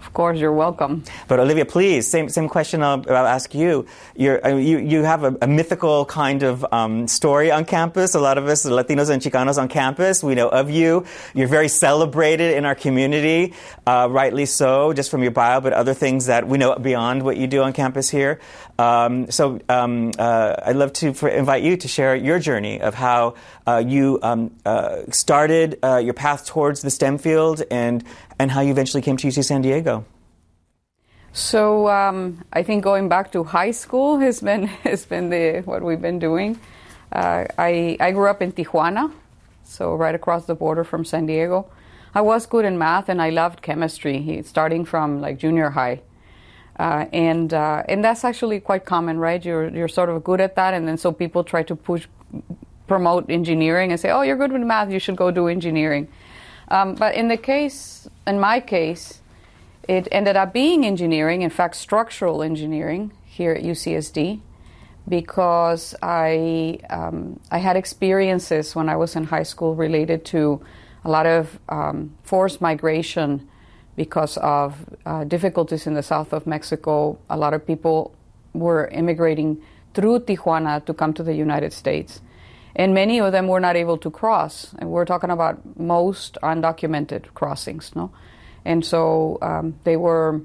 Of 0.00 0.14
course, 0.14 0.38
you're 0.38 0.52
welcome. 0.52 1.04
But 1.28 1.40
Olivia, 1.40 1.66
please, 1.66 2.10
same 2.10 2.28
same 2.28 2.48
question 2.48 2.82
I'll, 2.82 3.04
I'll 3.08 3.26
ask 3.26 3.54
you. 3.54 3.86
You're, 4.16 4.44
uh, 4.44 4.56
you 4.56 4.78
you 4.78 5.02
have 5.02 5.24
a, 5.24 5.36
a 5.42 5.46
mythical 5.46 6.06
kind 6.06 6.42
of 6.42 6.64
um, 6.72 7.06
story 7.06 7.50
on 7.50 7.64
campus. 7.66 8.14
A 8.14 8.20
lot 8.20 8.38
of 8.38 8.46
us, 8.46 8.64
Latinos 8.64 9.10
and 9.10 9.20
Chicanos 9.20 9.58
on 9.58 9.68
campus, 9.68 10.22
we 10.24 10.34
know 10.34 10.48
of 10.48 10.70
you. 10.70 11.04
You're 11.34 11.48
very 11.48 11.68
celebrated 11.68 12.56
in 12.56 12.64
our 12.64 12.74
community, 12.74 13.54
uh, 13.86 14.08
rightly 14.10 14.46
so, 14.46 14.92
just 14.94 15.10
from 15.10 15.22
your 15.22 15.32
bio, 15.32 15.60
but 15.60 15.74
other 15.74 15.94
things 15.94 16.26
that 16.26 16.48
we 16.48 16.56
know 16.56 16.74
beyond 16.76 17.22
what 17.22 17.36
you 17.36 17.46
do 17.46 17.62
on 17.62 17.72
campus 17.72 18.08
here. 18.08 18.40
Um, 18.78 19.30
so 19.30 19.60
um, 19.68 20.12
uh, 20.18 20.56
I'd 20.64 20.76
love 20.76 20.94
to 20.94 21.12
for, 21.12 21.28
invite 21.28 21.62
you 21.62 21.76
to 21.76 21.88
share 21.88 22.16
your 22.16 22.38
journey 22.38 22.80
of 22.80 22.94
how 22.94 23.34
uh, 23.66 23.82
you 23.86 24.18
um, 24.22 24.50
uh, 24.64 25.02
started 25.10 25.78
uh, 25.82 25.98
your 25.98 26.14
path 26.14 26.46
towards 26.46 26.80
the 26.80 26.90
STEM 26.90 27.18
field 27.18 27.62
and 27.70 28.02
and 28.40 28.50
how 28.50 28.60
you 28.60 28.70
eventually 28.70 29.02
came 29.02 29.16
to 29.18 29.28
UC 29.28 29.44
San 29.44 29.60
Diego. 29.62 30.04
So 31.32 31.88
um, 31.88 32.44
I 32.52 32.62
think 32.62 32.82
going 32.82 33.08
back 33.08 33.30
to 33.32 33.44
high 33.44 33.70
school 33.70 34.18
has 34.18 34.40
been 34.40 34.66
has 34.90 35.04
been 35.04 35.30
the 35.30 35.62
what 35.64 35.82
we've 35.82 36.00
been 36.00 36.18
doing. 36.18 36.58
Uh, 37.12 37.44
I 37.58 37.96
I 38.00 38.12
grew 38.12 38.28
up 38.28 38.40
in 38.42 38.52
Tijuana, 38.52 39.12
so 39.64 39.94
right 39.94 40.14
across 40.14 40.46
the 40.46 40.54
border 40.54 40.84
from 40.84 41.04
San 41.04 41.26
Diego. 41.26 41.66
I 42.14 42.22
was 42.22 42.46
good 42.46 42.64
in 42.64 42.76
math 42.76 43.08
and 43.08 43.22
I 43.22 43.30
loved 43.30 43.62
chemistry, 43.62 44.42
starting 44.44 44.84
from 44.84 45.20
like 45.20 45.38
junior 45.38 45.70
high. 45.70 46.00
Uh, 46.76 47.04
and 47.12 47.52
uh, 47.52 47.82
and 47.88 48.02
that's 48.02 48.24
actually 48.24 48.58
quite 48.58 48.84
common, 48.84 49.18
right? 49.18 49.44
You're 49.44 49.68
you're 49.68 49.92
sort 50.00 50.08
of 50.08 50.24
good 50.24 50.40
at 50.40 50.56
that, 50.56 50.72
and 50.72 50.88
then 50.88 50.96
so 50.96 51.12
people 51.12 51.44
try 51.44 51.62
to 51.62 51.76
push 51.76 52.08
promote 52.90 53.30
engineering 53.30 53.92
and 53.92 54.00
say, 54.00 54.10
oh, 54.10 54.22
you're 54.22 54.36
good 54.36 54.50
with 54.50 54.62
math, 54.62 54.90
you 54.90 54.98
should 54.98 55.14
go 55.14 55.30
do 55.30 55.46
engineering. 55.46 56.08
Um, 56.70 56.94
but 56.94 57.14
in 57.14 57.28
the 57.28 57.36
case, 57.36 58.08
in 58.26 58.38
my 58.38 58.60
case, 58.60 59.20
it 59.88 60.06
ended 60.12 60.36
up 60.36 60.52
being 60.52 60.86
engineering, 60.86 61.42
in 61.42 61.50
fact, 61.50 61.76
structural 61.76 62.42
engineering 62.42 63.12
here 63.24 63.52
at 63.52 63.64
UCSD, 63.64 64.40
because 65.08 65.94
I 66.02 66.78
um, 66.90 67.40
I 67.50 67.58
had 67.58 67.76
experiences 67.76 68.76
when 68.76 68.88
I 68.88 68.96
was 68.96 69.16
in 69.16 69.24
high 69.24 69.42
school 69.42 69.74
related 69.74 70.24
to 70.26 70.60
a 71.04 71.10
lot 71.10 71.26
of 71.26 71.58
um, 71.68 72.14
forced 72.22 72.60
migration 72.60 73.48
because 73.96 74.36
of 74.36 74.76
uh, 75.06 75.24
difficulties 75.24 75.86
in 75.86 75.94
the 75.94 76.02
south 76.02 76.32
of 76.32 76.46
Mexico. 76.46 77.18
A 77.28 77.36
lot 77.36 77.52
of 77.52 77.66
people 77.66 78.14
were 78.52 78.86
immigrating 78.88 79.60
through 79.94 80.20
Tijuana 80.20 80.84
to 80.84 80.94
come 80.94 81.12
to 81.14 81.22
the 81.22 81.34
United 81.34 81.72
States 81.72 82.20
and 82.76 82.94
many 82.94 83.20
of 83.20 83.32
them 83.32 83.48
were 83.48 83.60
not 83.60 83.76
able 83.76 83.98
to 83.98 84.10
cross. 84.10 84.74
And 84.78 84.90
we're 84.90 85.04
talking 85.04 85.30
about 85.30 85.78
most 85.78 86.38
undocumented 86.42 87.34
crossings, 87.34 87.94
no? 87.94 88.10
And 88.64 88.84
so 88.84 89.38
um, 89.42 89.78
they 89.84 89.96
were 89.96 90.40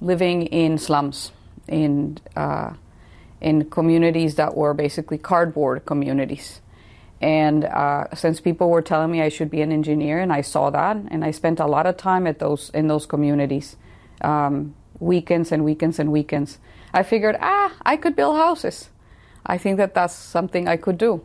living 0.00 0.46
in 0.46 0.78
slums, 0.78 1.32
in 1.66 2.18
uh, 2.36 2.74
in 3.40 3.70
communities 3.70 4.34
that 4.34 4.56
were 4.56 4.74
basically 4.74 5.18
cardboard 5.18 5.84
communities. 5.86 6.60
And 7.20 7.64
uh, 7.64 8.04
since 8.14 8.40
people 8.40 8.70
were 8.70 8.82
telling 8.82 9.10
me 9.10 9.22
I 9.22 9.28
should 9.28 9.50
be 9.50 9.60
an 9.60 9.72
engineer, 9.72 10.20
and 10.20 10.32
I 10.32 10.40
saw 10.40 10.70
that, 10.70 10.96
and 11.10 11.24
I 11.24 11.32
spent 11.32 11.58
a 11.58 11.66
lot 11.66 11.86
of 11.86 11.96
time 11.96 12.26
at 12.26 12.38
those 12.38 12.70
in 12.70 12.86
those 12.86 13.06
communities, 13.06 13.76
um, 14.20 14.74
weekends 15.00 15.50
and 15.50 15.64
weekends 15.64 15.98
and 15.98 16.12
weekends. 16.12 16.58
I 16.92 17.02
figured, 17.02 17.36
ah, 17.40 17.74
I 17.82 17.96
could 17.96 18.16
build 18.16 18.36
houses. 18.36 18.90
I 19.44 19.58
think 19.58 19.78
that 19.78 19.94
that's 19.94 20.14
something 20.14 20.68
I 20.68 20.76
could 20.76 20.98
do, 20.98 21.22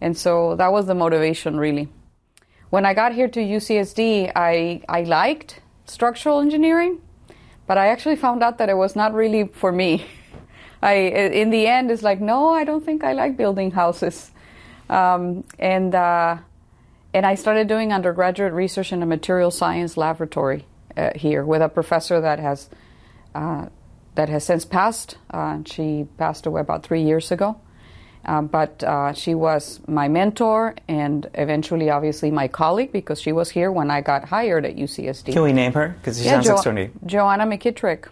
and 0.00 0.16
so 0.16 0.56
that 0.56 0.72
was 0.72 0.86
the 0.86 0.94
motivation 0.94 1.58
really. 1.58 1.88
When 2.70 2.84
I 2.84 2.94
got 2.94 3.12
here 3.12 3.28
to 3.28 3.40
UCSD, 3.40 4.32
I 4.34 4.82
I 4.88 5.02
liked 5.02 5.60
structural 5.86 6.40
engineering, 6.40 7.00
but 7.66 7.78
I 7.78 7.88
actually 7.88 8.16
found 8.16 8.42
out 8.42 8.58
that 8.58 8.68
it 8.68 8.76
was 8.76 8.96
not 8.96 9.14
really 9.14 9.48
for 9.48 9.72
me. 9.72 10.06
I 10.82 10.94
in 10.94 11.50
the 11.50 11.66
end, 11.66 11.90
it's 11.90 12.02
like, 12.02 12.20
no, 12.20 12.50
I 12.50 12.64
don't 12.64 12.84
think 12.84 13.04
I 13.04 13.12
like 13.12 13.36
building 13.36 13.70
houses. 13.70 14.30
Um, 14.88 15.44
and 15.58 15.94
uh, 15.94 16.38
and 17.14 17.24
I 17.24 17.34
started 17.34 17.66
doing 17.66 17.92
undergraduate 17.92 18.52
research 18.52 18.92
in 18.92 19.02
a 19.02 19.06
material 19.06 19.50
science 19.50 19.96
laboratory 19.96 20.66
uh, 20.96 21.10
here 21.14 21.44
with 21.44 21.62
a 21.62 21.68
professor 21.68 22.20
that 22.20 22.38
has 22.38 22.68
uh, 23.34 23.66
that 24.16 24.28
has 24.28 24.44
since 24.44 24.64
passed. 24.64 25.16
Uh, 25.30 25.60
she 25.64 26.06
passed 26.18 26.46
away 26.46 26.60
about 26.60 26.82
three 26.82 27.02
years 27.02 27.30
ago. 27.30 27.60
Uh, 28.26 28.42
but 28.42 28.82
uh, 28.82 29.12
she 29.12 29.34
was 29.34 29.80
my 29.86 30.08
mentor 30.08 30.74
and 30.88 31.30
eventually, 31.34 31.90
obviously, 31.90 32.30
my 32.30 32.48
colleague 32.48 32.90
because 32.92 33.20
she 33.20 33.30
was 33.32 33.48
here 33.48 33.70
when 33.70 33.88
I 33.90 34.00
got 34.00 34.24
hired 34.24 34.64
at 34.66 34.74
UCSD. 34.76 35.32
Can 35.32 35.42
we 35.42 35.52
name 35.52 35.72
her? 35.72 35.94
Because 36.00 36.18
she 36.18 36.24
Yeah, 36.24 36.40
sounds 36.40 36.64
Jo-. 36.64 36.90
Joanna 37.06 37.46
McKittrick. 37.46 38.06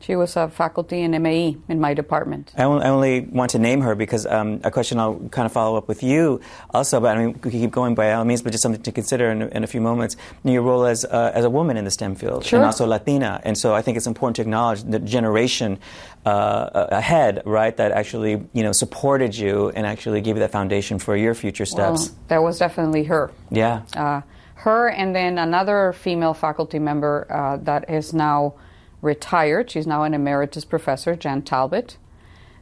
She 0.00 0.16
was 0.16 0.36
a 0.36 0.48
faculty 0.48 1.00
in 1.02 1.10
MAE 1.22 1.56
in 1.68 1.80
my 1.80 1.94
department. 1.94 2.52
I 2.56 2.64
only, 2.64 3.20
want 3.20 3.50
to 3.52 3.58
name 3.58 3.80
her 3.82 3.94
because 3.94 4.26
um, 4.26 4.60
a 4.64 4.70
question 4.70 4.98
I'll 4.98 5.18
kind 5.30 5.46
of 5.46 5.52
follow 5.52 5.76
up 5.76 5.88
with 5.88 6.02
you 6.02 6.40
also, 6.70 7.00
but 7.00 7.16
I 7.16 7.26
mean, 7.26 7.34
we 7.34 7.50
can 7.50 7.50
keep 7.50 7.70
going 7.70 7.94
by 7.94 8.12
all 8.12 8.24
means, 8.24 8.42
but 8.42 8.52
just 8.52 8.62
something 8.62 8.82
to 8.82 8.92
consider 8.92 9.30
in, 9.30 9.42
in 9.42 9.64
a 9.64 9.66
few 9.66 9.80
moments. 9.80 10.16
Your 10.44 10.62
role 10.62 10.86
as, 10.86 11.04
uh, 11.04 11.32
as 11.34 11.44
a 11.44 11.50
woman 11.50 11.76
in 11.76 11.84
the 11.84 11.90
STEM 11.90 12.14
field 12.14 12.44
Sure. 12.44 12.58
and 12.58 12.66
also 12.66 12.86
Latina. 12.86 13.40
And 13.44 13.56
so 13.58 13.74
I 13.74 13.82
think 13.82 13.96
it's 13.96 14.06
important 14.06 14.36
to 14.36 14.42
acknowledge 14.42 14.82
the 14.84 14.98
generation 14.98 15.78
uh, 16.24 16.86
ahead, 16.90 17.42
right, 17.44 17.76
that 17.76 17.92
actually, 17.92 18.42
you 18.52 18.62
know, 18.62 18.72
supported 18.72 19.36
you 19.36 19.70
and 19.70 19.86
actually 19.86 20.20
gave 20.20 20.36
you 20.36 20.40
that 20.40 20.52
foundation 20.52 20.98
for 20.98 21.16
your 21.16 21.34
future 21.34 21.66
steps. 21.66 22.08
Well, 22.08 22.18
that 22.28 22.42
was 22.42 22.58
definitely 22.58 23.04
her. 23.04 23.30
yeah. 23.50 23.82
Uh, 23.96 24.22
her 24.54 24.88
and 24.88 25.14
then 25.14 25.38
another 25.38 25.92
female 25.92 26.34
faculty 26.34 26.80
member 26.80 27.28
uh, 27.30 27.58
that 27.58 27.88
is 27.88 28.12
now 28.12 28.54
retired. 29.00 29.70
She's 29.70 29.86
now 29.86 30.02
an 30.02 30.14
emeritus 30.14 30.64
professor, 30.64 31.16
Jan 31.16 31.42
Talbot. 31.42 31.96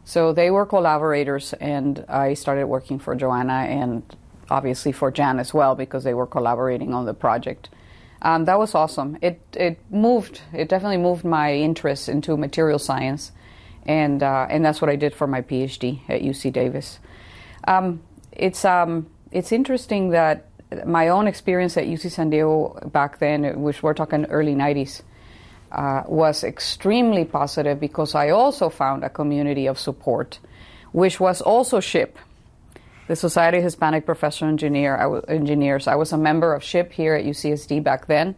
So 0.04 0.32
they 0.32 0.50
were 0.50 0.66
collaborators, 0.66 1.52
and 1.54 2.04
I 2.08 2.34
started 2.34 2.66
working 2.66 2.98
for 2.98 3.14
Joanna 3.16 3.66
and 3.68 4.02
obviously 4.48 4.92
for 4.92 5.10
Jan 5.10 5.38
as 5.38 5.52
well 5.52 5.74
because 5.74 6.04
they 6.04 6.14
were 6.14 6.26
collaborating 6.26 6.94
on 6.94 7.06
the 7.06 7.14
project. 7.14 7.68
Um, 8.22 8.44
that 8.46 8.58
was 8.58 8.74
awesome. 8.74 9.18
It 9.20 9.40
it 9.52 9.78
moved. 9.90 10.40
It 10.52 10.68
definitely 10.68 10.96
moved 10.98 11.24
my 11.24 11.54
interest 11.54 12.08
into 12.08 12.36
material 12.36 12.78
science, 12.78 13.32
and 13.84 14.22
uh, 14.22 14.46
and 14.48 14.64
that's 14.64 14.80
what 14.80 14.90
I 14.90 14.96
did 14.96 15.14
for 15.14 15.26
my 15.26 15.42
PhD 15.42 16.00
at 16.08 16.22
UC 16.22 16.52
Davis. 16.52 16.98
Um, 17.68 18.00
it's 18.32 18.64
um, 18.64 19.08
it's 19.32 19.52
interesting 19.52 20.10
that 20.10 20.48
my 20.86 21.08
own 21.08 21.26
experience 21.26 21.76
at 21.76 21.84
UC 21.84 22.10
San 22.10 22.30
Diego 22.30 22.78
back 22.92 23.18
then, 23.18 23.60
which 23.62 23.82
we're 23.82 23.94
talking 23.94 24.24
early 24.26 24.54
'90s, 24.54 25.02
uh, 25.76 26.02
was 26.08 26.42
extremely 26.42 27.24
positive 27.24 27.78
because 27.78 28.14
I 28.14 28.30
also 28.30 28.70
found 28.70 29.04
a 29.04 29.10
community 29.10 29.66
of 29.66 29.78
support, 29.78 30.38
which 30.92 31.20
was 31.20 31.42
also 31.42 31.80
SHPE, 31.80 32.16
the 33.08 33.14
Society 33.14 33.58
of 33.58 33.64
Hispanic 33.64 34.06
Professional 34.06 34.50
Engineer, 34.50 34.96
I 34.96 35.02
w- 35.02 35.22
Engineers. 35.28 35.86
I 35.86 35.94
was 35.94 36.12
a 36.12 36.16
member 36.16 36.54
of 36.54 36.62
SHPE 36.62 36.92
here 36.92 37.14
at 37.14 37.26
UCSD 37.26 37.84
back 37.84 38.06
then, 38.06 38.34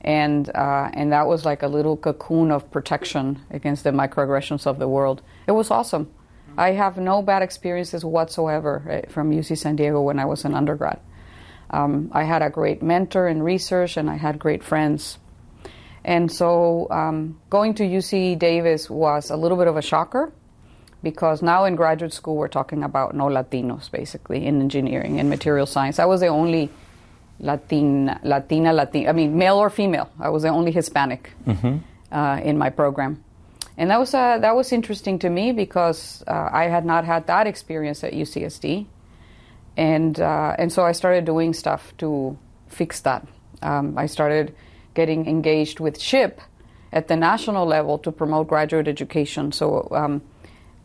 and 0.00 0.50
uh, 0.50 0.90
and 0.92 1.12
that 1.12 1.28
was 1.28 1.44
like 1.44 1.62
a 1.62 1.68
little 1.68 1.96
cocoon 1.96 2.50
of 2.50 2.68
protection 2.72 3.40
against 3.50 3.84
the 3.84 3.90
microaggressions 3.90 4.66
of 4.66 4.80
the 4.80 4.88
world. 4.88 5.22
It 5.46 5.52
was 5.52 5.70
awesome. 5.70 6.10
I 6.58 6.72
have 6.72 6.98
no 6.98 7.22
bad 7.22 7.42
experiences 7.42 8.04
whatsoever 8.04 8.82
eh, 8.90 9.08
from 9.08 9.30
UC 9.30 9.56
San 9.56 9.76
Diego 9.76 10.02
when 10.02 10.18
I 10.18 10.24
was 10.24 10.44
an 10.44 10.54
undergrad. 10.54 10.98
Um, 11.70 12.10
I 12.12 12.24
had 12.24 12.42
a 12.42 12.50
great 12.50 12.82
mentor 12.82 13.28
in 13.28 13.40
research, 13.40 13.96
and 13.96 14.10
I 14.10 14.16
had 14.16 14.40
great 14.40 14.64
friends. 14.64 15.18
And 16.04 16.30
so 16.30 16.88
um, 16.90 17.40
going 17.48 17.74
to 17.74 17.84
UC 17.84 18.38
Davis 18.38 18.90
was 18.90 19.30
a 19.30 19.36
little 19.36 19.56
bit 19.56 19.68
of 19.68 19.76
a 19.76 19.82
shocker 19.82 20.32
because 21.02 21.42
now 21.42 21.64
in 21.64 21.76
graduate 21.76 22.12
school 22.12 22.36
we're 22.36 22.48
talking 22.48 22.82
about 22.82 23.14
no 23.14 23.24
Latinos 23.24 23.90
basically 23.90 24.46
in 24.46 24.60
engineering 24.60 25.20
and 25.20 25.28
material 25.28 25.66
science. 25.66 25.98
I 25.98 26.04
was 26.04 26.20
the 26.20 26.28
only 26.28 26.70
Latina, 27.40 28.20
Latina, 28.22 28.72
Latina, 28.72 29.10
I 29.10 29.12
mean, 29.12 29.36
male 29.36 29.56
or 29.56 29.70
female. 29.70 30.10
I 30.18 30.28
was 30.28 30.42
the 30.42 30.48
only 30.48 30.70
Hispanic 30.70 31.32
uh, 32.12 32.40
in 32.42 32.56
my 32.56 32.70
program. 32.70 33.22
And 33.76 33.90
that 33.90 33.98
was, 33.98 34.14
uh, 34.14 34.38
that 34.38 34.54
was 34.54 34.70
interesting 34.72 35.18
to 35.20 35.30
me 35.30 35.52
because 35.52 36.22
uh, 36.26 36.50
I 36.52 36.64
had 36.64 36.84
not 36.84 37.04
had 37.04 37.26
that 37.26 37.46
experience 37.46 38.04
at 38.04 38.12
UCSD. 38.12 38.86
And, 39.76 40.20
uh, 40.20 40.54
and 40.58 40.70
so 40.72 40.84
I 40.84 40.92
started 40.92 41.24
doing 41.24 41.54
stuff 41.54 41.94
to 41.98 42.38
fix 42.68 43.00
that. 43.00 43.26
Um, 43.62 43.96
I 43.96 44.06
started 44.06 44.54
getting 44.94 45.26
engaged 45.26 45.80
with 45.80 45.98
SHPE 45.98 46.38
at 46.92 47.08
the 47.08 47.16
national 47.16 47.66
level 47.66 47.98
to 47.98 48.12
promote 48.12 48.48
graduate 48.48 48.88
education. 48.88 49.52
So, 49.52 49.88
um, 49.90 50.22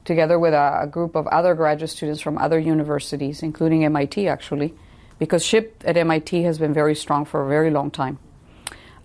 together 0.06 0.40
with 0.40 0.54
a, 0.54 0.82
a 0.84 0.88
group 0.88 1.16
of 1.16 1.28
other 1.28 1.54
graduate 1.54 1.90
students 1.90 2.22
from 2.22 2.38
other 2.38 2.58
universities, 2.58 3.44
including 3.44 3.84
MIT 3.84 4.28
actually, 4.28 4.74
because 5.20 5.44
SHPE 5.44 5.72
at 5.84 5.98
MIT 5.98 6.44
has 6.44 6.58
been 6.58 6.74
very 6.74 6.96
strong 6.96 7.26
for 7.26 7.46
a 7.46 7.50
very 7.50 7.70
long 7.70 7.92
time. 7.92 8.20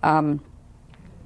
Um, 0.01 0.41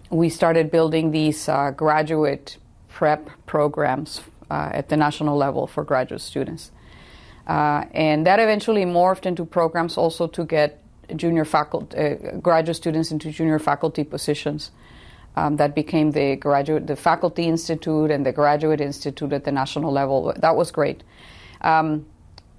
we 0.09 0.29
started 0.29 0.71
building 0.71 1.11
these 1.11 1.49
uh, 1.49 1.71
graduate 1.71 2.57
prep 2.87 3.29
programs 3.45 4.21
uh, 4.49 4.69
at 4.73 4.89
the 4.89 4.97
national 4.97 5.37
level 5.37 5.67
for 5.67 5.83
graduate 5.83 6.21
students. 6.21 6.71
Uh, 7.45 7.85
and 7.91 8.25
that 8.25 8.39
eventually 8.39 8.83
morphed 8.83 9.25
into 9.25 9.45
programs 9.45 9.97
also 9.97 10.27
to 10.27 10.43
get 10.43 10.81
junior 11.15 11.45
faculty, 11.45 11.97
uh, 11.97 12.37
graduate 12.37 12.75
students 12.75 13.11
into 13.11 13.31
junior 13.31 13.59
faculty 13.59 14.03
positions. 14.03 14.71
Um, 15.35 15.57
that 15.57 15.75
became 15.75 16.09
the 16.11 16.35
graduate, 16.35 16.87
the 16.87 16.95
faculty 16.95 17.43
institute 17.43 18.09
and 18.09 18.25
the 18.25 18.31
graduate 18.31 18.81
institute 18.81 19.31
at 19.33 19.43
the 19.43 19.51
national 19.51 19.91
level. 19.91 20.33
That 20.35 20.55
was 20.55 20.71
great. 20.71 21.03
Um, 21.61 22.07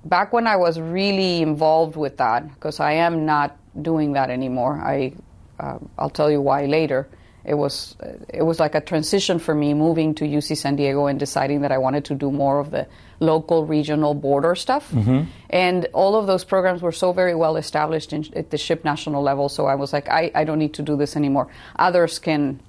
back 0.05 0.33
when 0.33 0.47
I 0.47 0.55
was 0.55 0.79
really 0.79 1.43
involved 1.43 1.97
with 1.97 2.19
that, 2.19 2.49
because 2.55 2.79
I 2.79 2.93
am 2.93 3.27
not 3.27 3.57
doing 3.83 4.13
that 4.13 4.31
anymore. 4.31 4.81
I, 4.81 5.13
uh, 5.59 5.79
I'll 5.99 6.11
tell 6.11 6.31
you 6.31 6.41
why 6.41 6.67
later. 6.67 7.09
It 7.45 7.55
was 7.55 7.97
it 8.29 8.43
was 8.43 8.61
like 8.61 8.75
a 8.75 8.81
transition 8.81 9.39
for 9.39 9.55
me 9.55 9.73
moving 9.75 10.15
to 10.17 10.25
UC 10.25 10.57
San 10.57 10.77
Diego 10.77 11.07
and 11.07 11.19
deciding 11.19 11.63
that 11.63 11.73
I 11.73 11.79
wanted 11.79 12.05
to 12.07 12.15
do 12.15 12.31
more 12.31 12.59
of 12.59 12.71
the 12.71 12.87
local, 13.21 13.65
regional 13.65 14.15
border 14.15 14.55
stuff. 14.55 14.91
Mm-hmm. 14.91 15.31
And 15.51 15.87
all 15.93 16.15
of 16.15 16.27
those 16.27 16.45
programs 16.45 16.83
were 16.83 16.93
so 16.93 17.13
very 17.13 17.35
well 17.35 17.57
established 17.57 18.13
in, 18.13 18.27
at 18.35 18.51
the 18.51 18.57
SHPE 18.57 18.85
national 18.85 19.23
level. 19.23 19.49
So 19.49 19.67
I 19.67 19.75
was 19.75 19.93
like, 19.93 20.09
I, 20.09 20.31
I 20.35 20.45
don't 20.45 20.59
need 20.59 20.75
to 20.75 20.83
do 20.83 20.97
this 20.97 21.17
anymore. 21.17 21.49
Others 21.77 22.19
can 22.19 22.61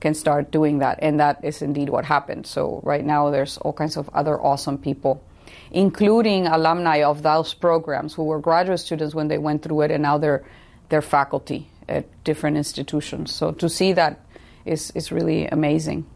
can 0.00 0.14
start 0.14 0.50
doing 0.50 0.78
that, 0.78 0.98
and 1.02 1.20
that 1.20 1.44
is 1.44 1.60
indeed 1.60 1.90
what 1.90 2.04
happened. 2.06 2.46
So 2.46 2.80
right 2.84 3.04
now, 3.04 3.30
there's 3.30 3.58
all 3.58 3.74
kinds 3.74 3.98
of 3.98 4.08
other 4.14 4.40
awesome 4.40 4.78
people, 4.78 5.22
including 5.70 6.46
alumni 6.46 7.02
of 7.02 7.22
those 7.22 7.52
programs 7.52 8.14
who 8.14 8.24
were 8.24 8.40
graduate 8.40 8.80
students 8.80 9.14
when 9.14 9.28
they 9.28 9.38
went 9.38 9.62
through 9.62 9.82
it, 9.82 9.90
and 9.90 10.02
now 10.02 10.18
they're 10.18 10.44
they're 10.88 11.02
faculty 11.02 11.68
at 11.90 12.24
different 12.24 12.56
institutions. 12.56 13.34
So 13.34 13.52
to 13.52 13.68
see 13.68 13.92
that 13.94 14.20
is 14.64 14.92
is 14.94 15.12
really 15.12 15.46
amazing. 15.46 16.06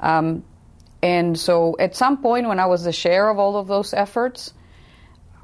Um, 0.00 0.44
and 1.02 1.38
so 1.38 1.76
at 1.78 1.96
some 1.96 2.22
point, 2.22 2.46
when 2.46 2.60
I 2.60 2.66
was 2.66 2.84
the 2.84 2.92
chair 2.92 3.28
of 3.28 3.38
all 3.38 3.56
of 3.56 3.66
those 3.66 3.92
efforts, 3.92 4.54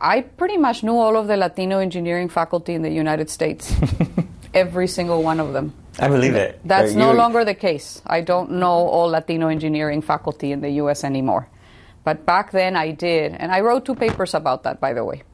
I 0.01 0.21
pretty 0.21 0.57
much 0.57 0.83
knew 0.83 0.97
all 0.97 1.17
of 1.17 1.27
the 1.27 1.37
Latino 1.37 1.81
engineering 1.81 2.29
faculty 2.29 2.75
in 2.75 2.83
the 2.83 2.91
United 2.91 3.29
States, 3.29 3.75
every 4.55 4.87
single 4.87 5.23
one 5.23 5.41
of 5.41 5.53
them. 5.53 5.73
I 5.99 6.07
believe 6.07 6.37
it. 6.37 6.61
That's 6.65 6.95
no 6.95 7.13
longer 7.13 7.45
the 7.45 7.55
case. 7.55 8.01
I 8.07 8.21
don't 8.21 8.53
know 8.53 8.87
all 8.87 9.09
Latino 9.09 9.49
engineering 9.49 10.01
faculty 10.01 10.53
in 10.53 10.61
the 10.61 10.71
U.S. 10.83 11.03
anymore. 11.03 11.49
But 12.05 12.25
back 12.25 12.53
then 12.53 12.77
I 12.77 12.93
did. 12.93 13.33
And 13.33 13.51
I 13.51 13.61
wrote 13.61 13.85
two 13.85 13.97
papers 13.97 14.35
about 14.35 14.63
that, 14.63 14.81
by 14.81 14.93
the 14.93 15.05
way. 15.05 15.25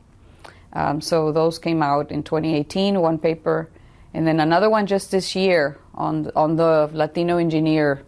Um, 0.73 1.03
so 1.03 1.33
those 1.33 1.59
came 1.59 1.83
out 1.83 2.11
in 2.11 2.23
2018, 2.23 2.99
one 2.99 3.18
paper, 3.18 3.70
and 4.14 4.27
then 4.27 4.40
another 4.40 4.70
one 4.70 4.87
just 4.87 5.11
this 5.11 5.35
year 5.37 5.77
on, 5.94 6.31
on 6.37 6.57
the 6.57 6.88
Latino 6.92 7.37
engineer 7.37 8.03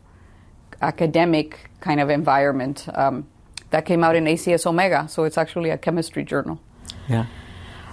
academic 0.80 1.70
kind 1.80 2.00
of 2.00 2.10
environment. 2.10 2.86
Um, 2.94 3.26
that 3.70 3.84
came 3.84 4.04
out 4.04 4.14
in 4.14 4.24
ACS 4.26 4.64
Omega, 4.64 5.08
so 5.08 5.24
it's 5.24 5.36
actually 5.36 5.70
a 5.70 5.76
chemistry 5.78 6.24
journal. 6.24 6.60
Yeah. 7.08 7.26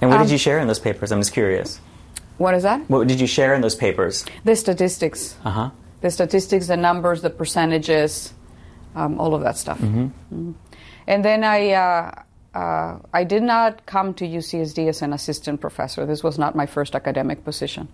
And 0.02 0.10
what 0.12 0.20
Um, 0.20 0.26
did 0.28 0.32
you 0.32 0.38
share 0.38 0.60
in 0.60 0.68
those 0.68 0.80
papers? 0.80 1.12
I'm 1.12 1.20
just 1.20 1.34
curious. 1.34 1.80
What 2.38 2.54
is 2.54 2.62
that? 2.64 2.88
What 2.90 3.08
did 3.08 3.20
you 3.20 3.26
share 3.28 3.56
in 3.56 3.62
those 3.62 3.76
papers? 3.76 4.24
The 4.46 4.56
statistics. 4.56 5.36
Uh 5.44 5.50
huh. 5.50 5.70
the 6.02 6.12
statistics, 6.12 6.68
the 6.68 6.78
numbers, 6.78 7.22
the 7.22 7.30
percentages, 7.30 8.34
um, 8.96 9.20
all 9.20 9.34
of 9.34 9.42
that 9.42 9.58
stuff. 9.58 9.80
Mm-hmm. 9.80 10.52
And 11.08 11.26
then 11.26 11.44
I, 11.44 11.72
uh, 11.72 12.12
uh, 12.54 13.00
I 13.12 13.24
did 13.24 13.44
not 13.44 13.86
come 13.86 14.14
to 14.16 14.28
UCSD 14.28 14.88
as 14.88 15.02
an 15.02 15.14
assistant 15.14 15.60
professor. 15.60 16.06
This 16.06 16.24
was 16.24 16.38
not 16.38 16.56
my 16.56 16.66
first 16.66 16.96
academic 16.96 17.44
position. 17.44 17.88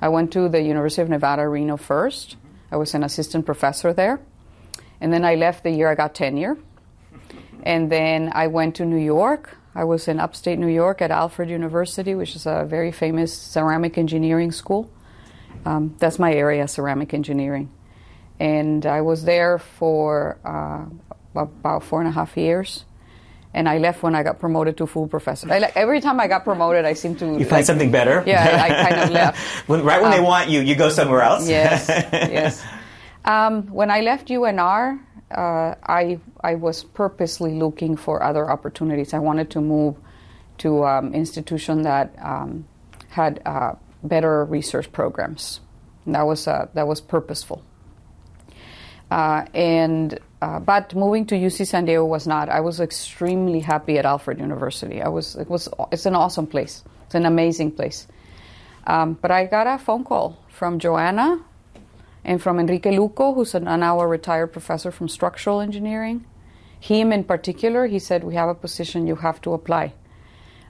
I 0.00 0.08
went 0.08 0.32
to 0.32 0.48
the 0.48 0.62
University 0.62 1.02
of 1.02 1.08
Nevada, 1.08 1.46
Reno 1.48 1.76
first. 1.76 2.36
I 2.70 2.76
was 2.76 2.94
an 2.94 3.04
assistant 3.04 3.46
professor 3.46 3.92
there. 3.92 4.20
And 5.00 5.12
then 5.12 5.24
I 5.24 5.34
left 5.34 5.62
the 5.62 5.70
year 5.70 5.90
I 5.90 5.94
got 5.94 6.14
tenure. 6.14 6.56
And 7.62 7.90
then 7.92 8.30
I 8.34 8.46
went 8.46 8.76
to 8.76 8.86
New 8.86 8.96
York. 8.96 9.56
I 9.74 9.84
was 9.84 10.08
in 10.08 10.18
upstate 10.18 10.58
New 10.58 10.68
York 10.68 11.02
at 11.02 11.10
Alfred 11.10 11.50
University, 11.50 12.14
which 12.14 12.34
is 12.34 12.46
a 12.46 12.64
very 12.66 12.92
famous 12.92 13.36
ceramic 13.36 13.98
engineering 13.98 14.52
school. 14.52 14.90
Um, 15.66 15.94
that's 15.98 16.18
my 16.18 16.32
area, 16.32 16.66
ceramic 16.68 17.12
engineering. 17.12 17.70
And 18.40 18.86
I 18.86 19.02
was 19.02 19.24
there 19.24 19.58
for 19.58 20.38
uh, 20.44 20.86
about 21.34 21.82
four 21.82 22.00
and 22.00 22.08
a 22.08 22.12
half 22.12 22.36
years. 22.36 22.84
And 23.56 23.66
I 23.68 23.78
left 23.78 24.02
when 24.04 24.14
I 24.14 24.22
got 24.22 24.38
promoted 24.38 24.76
to 24.78 24.86
full 24.86 25.08
professor. 25.08 25.50
I, 25.50 25.58
like, 25.64 25.76
every 25.76 26.00
time 26.02 26.20
I 26.20 26.28
got 26.28 26.44
promoted, 26.44 26.84
I 26.84 26.92
seem 26.92 27.16
to. 27.16 27.24
You 27.24 27.38
like, 27.38 27.48
find 27.48 27.64
something 27.66 27.90
better? 27.90 28.22
Yeah, 28.26 28.44
I 28.66 28.68
kind 28.84 29.00
of 29.04 29.10
left. 29.20 29.38
when, 29.68 29.80
right 29.82 30.00
when 30.02 30.12
Um, 30.12 30.16
they 30.18 30.20
want 30.20 30.50
you, 30.50 30.60
you 30.60 30.76
go 30.76 30.90
somewhere 30.90 31.22
else? 31.22 31.48
Yes, 31.48 31.88
yes. 32.12 32.62
Um, 33.24 33.54
when 33.72 33.90
I 33.90 34.00
left 34.02 34.28
UNR, 34.28 35.00
uh, 35.32 35.74
I 35.88 36.20
I 36.44 36.54
was 36.56 36.84
purposely 36.84 37.54
looking 37.54 37.96
for 37.96 38.22
other 38.22 38.44
opportunities. 38.50 39.14
I 39.14 39.20
wanted 39.20 39.48
to 39.52 39.60
move 39.62 39.96
to 40.58 40.84
um, 40.84 41.14
institution 41.14 41.82
that 41.82 42.14
um, 42.22 42.66
had 43.08 43.40
uh, 43.46 43.72
better 44.02 44.44
research 44.44 44.92
programs. 44.92 45.60
And 46.04 46.14
that 46.14 46.26
was 46.26 46.46
uh, 46.46 46.68
that 46.74 46.86
was 46.86 47.00
purposeful. 47.00 47.62
Uh, 49.10 49.44
and 49.54 50.18
uh, 50.46 50.60
but 50.60 50.94
moving 50.94 51.26
to 51.26 51.34
UC 51.34 51.66
San 51.66 51.86
Diego 51.86 52.04
was 52.04 52.24
not. 52.24 52.48
I 52.48 52.60
was 52.60 52.78
extremely 52.78 53.58
happy 53.58 53.98
at 53.98 54.06
Alfred 54.06 54.38
University. 54.38 55.02
I 55.02 55.08
was 55.08 55.34
it 55.34 55.50
was 55.50 55.68
it's 55.90 56.06
an 56.06 56.14
awesome 56.14 56.46
place. 56.46 56.84
It's 57.06 57.16
an 57.16 57.26
amazing 57.26 57.72
place. 57.72 58.06
Um, 58.86 59.14
but 59.20 59.32
I 59.32 59.46
got 59.46 59.66
a 59.66 59.76
phone 59.76 60.04
call 60.04 60.38
from 60.48 60.78
Joanna 60.78 61.40
and 62.24 62.40
from 62.40 62.60
Enrique 62.60 62.96
Luco, 62.96 63.34
who's 63.34 63.56
an, 63.56 63.64
now 63.64 63.98
a 63.98 64.06
retired 64.06 64.52
professor 64.52 64.92
from 64.92 65.08
structural 65.08 65.60
engineering. 65.60 66.24
Him 66.78 67.12
in 67.12 67.24
particular, 67.24 67.88
he 67.88 67.98
said, 67.98 68.22
We 68.22 68.36
have 68.36 68.48
a 68.48 68.54
position, 68.54 69.08
you 69.08 69.16
have 69.16 69.40
to 69.40 69.52
apply. 69.52 69.94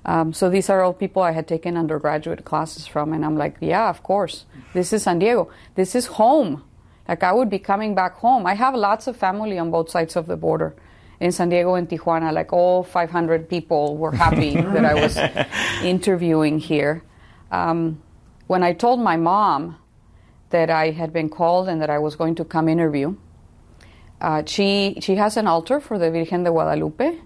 Um, 0.06 0.32
so 0.32 0.48
these 0.48 0.70
are 0.70 0.80
all 0.82 0.94
people 0.94 1.20
I 1.20 1.32
had 1.32 1.46
taken 1.46 1.76
undergraduate 1.76 2.46
classes 2.46 2.86
from, 2.86 3.12
and 3.12 3.24
I'm 3.26 3.36
like, 3.36 3.56
Yeah, 3.60 3.90
of 3.90 4.02
course. 4.02 4.46
This 4.72 4.94
is 4.94 5.02
San 5.02 5.18
Diego. 5.18 5.50
This 5.74 5.94
is 5.94 6.06
home. 6.06 6.62
Like, 7.08 7.22
I 7.22 7.32
would 7.32 7.50
be 7.50 7.58
coming 7.58 7.94
back 7.94 8.14
home. 8.14 8.46
I 8.46 8.54
have 8.54 8.74
lots 8.74 9.06
of 9.06 9.16
family 9.16 9.58
on 9.58 9.70
both 9.70 9.90
sides 9.90 10.16
of 10.16 10.26
the 10.26 10.36
border. 10.36 10.74
In 11.18 11.32
San 11.32 11.48
Diego 11.48 11.74
and 11.74 11.88
Tijuana, 11.88 12.32
like 12.32 12.52
all 12.52 12.82
500 12.82 13.48
people 13.48 13.96
were 13.96 14.12
happy 14.12 14.54
that 14.74 14.84
I 14.84 14.94
was 14.94 15.16
interviewing 15.82 16.58
here. 16.58 17.02
Um, 17.50 18.02
when 18.46 18.62
I 18.62 18.74
told 18.74 19.00
my 19.00 19.16
mom 19.16 19.78
that 20.50 20.68
I 20.68 20.90
had 20.90 21.12
been 21.12 21.28
called 21.28 21.68
and 21.68 21.80
that 21.80 21.90
I 21.90 21.98
was 21.98 22.16
going 22.16 22.34
to 22.36 22.44
come 22.44 22.68
interview, 22.68 23.16
uh, 24.20 24.42
she 24.46 24.98
she 25.00 25.16
has 25.16 25.36
an 25.36 25.46
altar 25.46 25.80
for 25.80 25.98
the 25.98 26.10
Virgen 26.10 26.44
de 26.44 26.50
Guadalupe, 26.50 27.18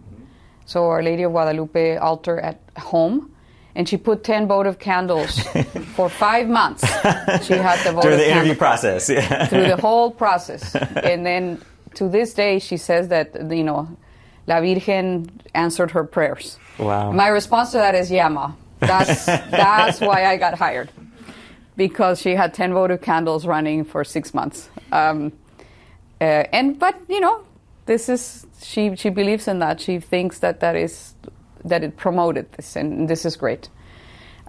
so 0.64 0.86
Our 0.86 1.02
Lady 1.02 1.22
of 1.22 1.32
Guadalupe 1.32 1.96
altar 1.96 2.40
at 2.40 2.60
home, 2.78 3.34
and 3.80 3.88
she 3.88 3.96
put 3.96 4.22
ten 4.22 4.46
votive 4.46 4.78
candles 4.78 5.38
for 5.96 6.10
five 6.10 6.46
months. 6.46 6.82
She 7.46 7.54
had 7.54 7.82
the 7.82 7.92
votive 7.92 8.02
Through 8.02 8.16
the 8.18 8.30
interview 8.30 8.54
process. 8.54 9.08
Yeah. 9.08 9.46
through 9.46 9.68
the 9.68 9.76
whole 9.80 10.10
process. 10.10 10.76
And 10.76 11.24
then 11.24 11.62
to 11.94 12.06
this 12.06 12.34
day, 12.34 12.58
she 12.58 12.76
says 12.76 13.08
that, 13.08 13.34
you 13.50 13.64
know, 13.64 13.88
La 14.46 14.60
Virgen 14.60 15.30
answered 15.54 15.92
her 15.92 16.04
prayers. 16.04 16.58
Wow. 16.78 17.10
My 17.12 17.28
response 17.28 17.70
to 17.70 17.78
that 17.78 17.94
is, 17.94 18.10
yeah, 18.10 18.28
Ma. 18.28 18.52
That's, 18.80 19.24
that's 19.64 19.98
why 19.98 20.26
I 20.26 20.36
got 20.36 20.58
hired. 20.58 20.90
Because 21.74 22.20
she 22.20 22.34
had 22.34 22.52
10 22.52 22.74
votive 22.74 23.00
candles 23.00 23.46
running 23.46 23.86
for 23.86 24.04
six 24.04 24.34
months. 24.34 24.68
Um, 24.92 25.32
uh, 26.20 26.44
and, 26.52 26.78
but, 26.78 27.00
you 27.08 27.20
know, 27.20 27.46
this 27.86 28.10
is, 28.10 28.46
she, 28.62 28.94
she 28.96 29.08
believes 29.08 29.48
in 29.48 29.60
that. 29.60 29.80
She 29.80 30.00
thinks 30.00 30.40
that 30.40 30.60
that 30.60 30.76
is, 30.76 31.14
that 31.64 31.82
it 31.82 31.96
promoted 31.96 32.50
this, 32.52 32.76
and 32.76 33.08
this 33.08 33.24
is 33.24 33.36
great. 33.36 33.68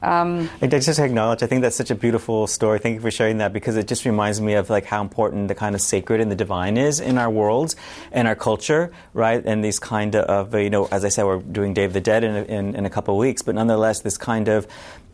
Um, 0.01 0.49
I 0.61 0.67
just 0.67 0.97
acknowledge. 0.97 1.43
I 1.43 1.47
think 1.47 1.61
that's 1.61 1.75
such 1.75 1.91
a 1.91 1.95
beautiful 1.95 2.47
story. 2.47 2.79
Thank 2.79 2.95
you 2.95 3.01
for 3.01 3.11
sharing 3.11 3.37
that 3.37 3.53
because 3.53 3.77
it 3.77 3.87
just 3.87 4.03
reminds 4.03 4.41
me 4.41 4.55
of 4.55 4.69
like 4.69 4.85
how 4.85 5.01
important 5.01 5.47
the 5.47 5.53
kind 5.53 5.75
of 5.75 5.81
sacred 5.81 6.21
and 6.21 6.31
the 6.31 6.35
divine 6.35 6.75
is 6.75 6.99
in 6.99 7.19
our 7.19 7.29
world 7.29 7.75
and 8.11 8.27
our 8.27 8.35
culture, 8.35 8.91
right? 9.13 9.43
And 9.45 9.63
these 9.63 9.77
kind 9.77 10.15
of, 10.15 10.55
you 10.55 10.71
know, 10.71 10.87
as 10.91 11.05
I 11.05 11.09
said, 11.09 11.25
we're 11.25 11.39
doing 11.39 11.75
Day 11.75 11.83
of 11.83 11.93
the 11.93 12.01
Dead 12.01 12.23
in 12.23 12.35
a, 12.35 12.43
in, 12.43 12.75
in 12.75 12.85
a 12.87 12.89
couple 12.89 13.13
of 13.13 13.19
weeks, 13.19 13.43
but 13.43 13.53
nonetheless, 13.53 14.01
this 14.01 14.17
kind 14.17 14.47
of 14.47 14.67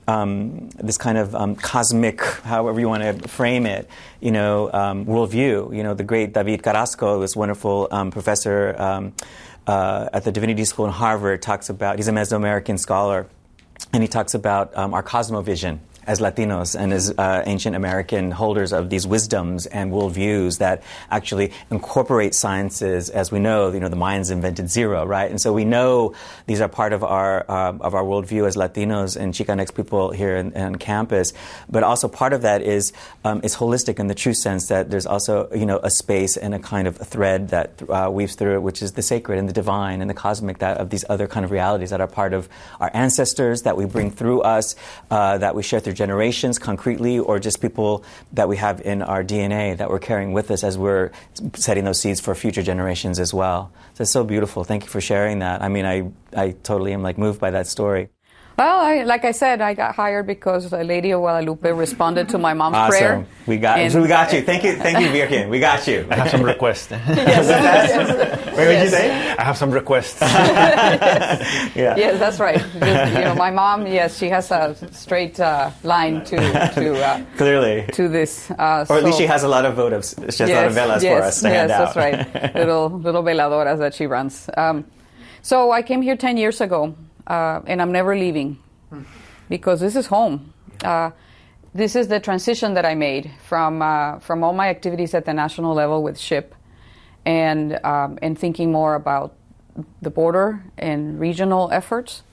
um, 0.08 0.70
this 0.70 0.98
kind 0.98 1.18
of 1.18 1.36
um, 1.36 1.56
cosmic, 1.56 2.22
however 2.22 2.80
you 2.80 2.88
want 2.88 3.04
to 3.04 3.28
frame 3.28 3.66
it, 3.66 3.90
you 4.22 4.32
know, 4.32 4.72
um, 4.72 5.06
worldview. 5.06 5.76
You 5.76 5.84
know, 5.84 5.94
the 5.94 6.06
great 6.06 6.34
David 6.34 6.64
Carrasco, 6.64 7.20
this 7.20 7.36
wonderful 7.36 7.90
um, 7.92 8.12
professor 8.12 8.74
um, 8.82 9.14
uh, 9.68 10.10
at 10.14 10.24
the 10.24 10.32
Divinity 10.32 10.66
School 10.66 10.86
in 10.86 10.92
Harvard, 10.92 11.42
talks 11.42 11.70
about. 11.70 11.98
He's 11.98 12.08
a 12.08 12.12
Mesoamerican 12.12 12.80
scholar 12.80 13.28
and 13.94 14.02
he 14.02 14.08
talks 14.08 14.34
about 14.34 14.76
um, 14.76 14.94
our 14.94 15.04
cosmovision 15.04 15.80
as 16.08 16.20
Latinos 16.20 16.80
and 16.80 16.94
as 16.94 17.14
uh, 17.18 17.44
ancient 17.46 17.76
American 17.76 18.32
holders 18.32 18.72
of 18.72 18.90
these 18.90 19.06
wisdoms 19.06 19.66
and 19.66 19.92
worldviews 19.92 20.60
that 20.60 20.82
actually 21.12 21.52
incorporate 21.70 22.34
sciences. 22.34 23.10
As 23.10 23.32
we 23.32 23.40
know, 23.40 23.72
you 23.72 23.80
know, 23.80 23.90
the 23.90 23.98
Mayans 23.98 24.32
invented 24.32 24.70
zero, 24.70 25.06
right? 25.06 25.30
And 25.30 25.40
so 25.40 25.52
we 25.52 25.66
know 25.66 26.16
these 26.46 26.62
are 26.62 26.70
part 26.70 26.94
of 26.94 27.04
our 27.04 27.46
uh, 27.50 27.78
of 27.82 27.94
our 27.94 28.04
worldview 28.04 28.48
as 28.48 28.56
Latinos 28.56 29.18
and 29.18 29.34
Chicanx 29.34 29.76
people 29.76 30.12
here 30.12 30.38
in, 30.38 30.56
on 30.56 30.76
campus. 30.78 31.34
But 31.70 31.84
also 31.84 32.08
part 32.08 32.34
of 32.34 32.42
that 32.44 32.62
is 32.62 32.94
um, 33.26 33.42
is 33.44 33.56
holistic 33.56 34.00
in 34.00 34.08
the 34.08 34.16
true 34.16 34.34
sense 34.34 34.70
that 34.70 34.90
there's 34.90 35.06
also 35.06 35.50
you 35.54 35.66
know 35.66 35.80
a 35.84 35.90
space 35.90 36.38
and 36.38 36.56
a 36.56 36.60
kind 36.60 36.88
of 36.88 36.96
thread 36.98 37.50
that 37.50 37.82
uh, 37.90 38.10
weaves 38.10 38.36
through 38.36 38.56
it, 38.56 38.62
which 38.62 38.82
is 38.82 38.94
the 38.94 39.02
sacred 39.02 39.40
and 39.40 39.50
the 39.50 39.54
divine 39.54 40.00
and 40.02 40.10
the 40.10 40.14
cosmic 40.14 40.60
that 40.60 40.78
of 40.78 40.90
these 40.90 41.04
other 41.10 41.28
kind 41.28 41.44
of 41.44 41.52
realities 41.52 41.90
that 41.90 42.00
are 42.00 42.08
part 42.08 42.34
of 42.34 42.48
our 42.80 42.92
ancestors 42.94 43.64
that 43.64 43.76
we 43.76 43.86
bring 43.86 44.10
through 44.10 44.42
us, 44.42 44.76
uh, 45.12 45.38
that 45.38 45.54
we 45.54 45.64
share 45.64 45.82
through 45.82 45.97
generations 45.98 46.58
concretely, 46.60 47.20
or 47.20 47.40
just 47.40 47.62
people 47.62 48.04
that 48.32 48.48
we 48.48 48.58
have 48.58 48.80
in 48.82 49.02
our 49.02 49.24
DNA 49.24 49.76
that 49.78 49.90
we're 49.90 50.00
carrying 50.00 50.32
with 50.32 50.52
us 50.52 50.64
as 50.64 50.78
we're 50.78 51.12
setting 51.56 51.84
those 51.84 52.00
seeds 52.00 52.20
for 52.22 52.34
future 52.36 52.64
generations 52.64 53.20
as 53.20 53.34
well. 53.34 53.72
So 53.96 54.04
it's 54.04 54.12
so 54.12 54.24
beautiful. 54.24 54.64
Thank 54.64 54.84
you 54.84 54.90
for 54.90 55.02
sharing 55.02 55.40
that. 55.40 55.62
I 55.62 55.68
mean, 55.68 55.86
I, 55.86 56.12
I 56.36 56.52
totally 56.64 56.94
am 56.94 57.02
like 57.02 57.18
moved 57.18 57.40
by 57.40 57.52
that 57.52 57.68
story. 57.68 58.10
Well, 58.58 58.80
I, 58.82 59.04
like 59.04 59.24
I 59.24 59.34
said, 59.34 59.62
I 59.62 59.76
got 59.76 59.94
hired 59.94 60.26
because 60.26 60.72
the 60.72 60.84
Lady 60.84 61.12
of 61.12 61.20
Guadalupe 61.22 61.72
responded 61.74 62.30
to 62.30 62.40
my 62.40 62.56
mom's 62.56 62.76
Awesome. 62.76 62.90
prayer. 62.90 63.26
We 63.46 63.58
got 63.58 63.78
And- 63.78 63.92
so 63.94 64.02
we 64.02 64.08
got 64.08 64.34
you. 64.34 64.42
Thank 64.42 64.64
you, 64.64 64.74
thank 64.78 65.00
you, 65.00 65.10
Virgin. 65.12 65.50
We 65.50 65.60
got 65.60 65.86
you. 65.86 66.08
I 66.10 66.16
have 66.16 66.32
some 66.32 66.42
requests. 66.42 66.90
yes. 66.92 67.46
Wait, 68.48 68.52
what 68.58 68.66
did 68.66 68.84
you 68.86 68.90
say? 68.90 69.12
I 69.38 69.44
have 69.44 69.58
some 69.58 69.70
requests. 69.70 70.18
yes. 70.22 71.72
Yeah. 71.76 71.96
Yes, 71.98 72.18
that's 72.20 72.40
right. 72.40 72.58
Just, 72.58 73.14
you 73.14 73.22
know, 73.26 73.36
my 73.36 73.52
mom, 73.52 73.86
yes, 73.86 74.18
she 74.18 74.28
has 74.30 74.50
a 74.50 74.76
straight 74.92 75.40
uh, 75.40 75.70
line 75.84 76.26
to 76.26 76.38
to 76.38 77.06
uh, 77.06 77.22
Clearly. 77.38 77.86
to 77.94 78.08
this. 78.10 78.50
Uh, 78.50 78.86
Or 78.90 78.98
at 78.98 79.04
least 79.04 79.20
she 79.20 79.28
has 79.28 79.44
a 79.44 79.48
lot 79.48 79.66
of 79.66 79.76
votives. 79.76 80.16
She 80.36 80.42
has 80.44 80.50
a 80.50 80.56
lot 80.56 80.66
of 80.66 80.74
velas 80.74 81.04
yes, 81.04 81.14
for 81.14 81.22
us 81.24 81.42
to 81.42 81.48
yes, 81.50 81.56
hand 81.58 81.72
out. 81.72 81.94
that's 81.94 81.96
right. 81.96 82.56
little 82.56 82.90
little 82.90 83.22
veladoras 83.22 83.78
that 83.78 83.94
she 83.94 84.08
runs. 84.08 84.50
Um, 84.58 84.86
so 85.44 85.72
I 85.72 85.84
came 85.84 86.02
here 86.02 86.18
ten 86.18 86.38
years 86.38 86.60
ago, 86.62 86.96
uh, 87.28 87.62
and 87.68 87.82
I'm 87.82 87.92
never 87.92 88.16
leaving 88.16 88.58
because 89.50 89.80
this 89.80 89.96
is 89.96 90.08
home. 90.08 90.54
Uh, 90.84 91.12
this 91.74 91.96
is 91.96 92.08
the 92.08 92.20
transition 92.20 92.74
that 92.74 92.86
I 92.86 92.96
made 92.96 93.32
from 93.44 93.82
uh, 93.82 94.20
from 94.20 94.44
all 94.44 94.54
my 94.54 94.70
activities 94.70 95.14
at 95.14 95.26
the 95.26 95.34
national 95.34 95.76
level 95.76 96.02
with 96.02 96.18
SHPE, 96.18 96.52
and 97.26 97.80
um, 97.86 98.18
and 98.22 98.40
thinking 98.40 98.72
more 98.72 98.96
about 98.96 99.36
the 100.02 100.10
border 100.10 100.64
and 100.78 101.20
regional 101.20 101.70
efforts. 101.72 102.24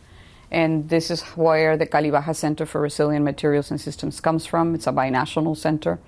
And 0.51 0.89
this 0.89 1.11
is 1.11 1.23
where 1.37 1.77
the 1.77 1.87
CaliBaja 1.87 2.35
Center 2.37 2.65
for 2.65 2.81
Resilient 2.81 3.25
Materials 3.25 3.71
and 3.71 3.81
Systems 3.81 4.21
comes 4.21 4.47
from. 4.47 4.75
It's 4.75 4.87
a 4.87 4.93
binational 4.93 5.57
center 5.57 5.99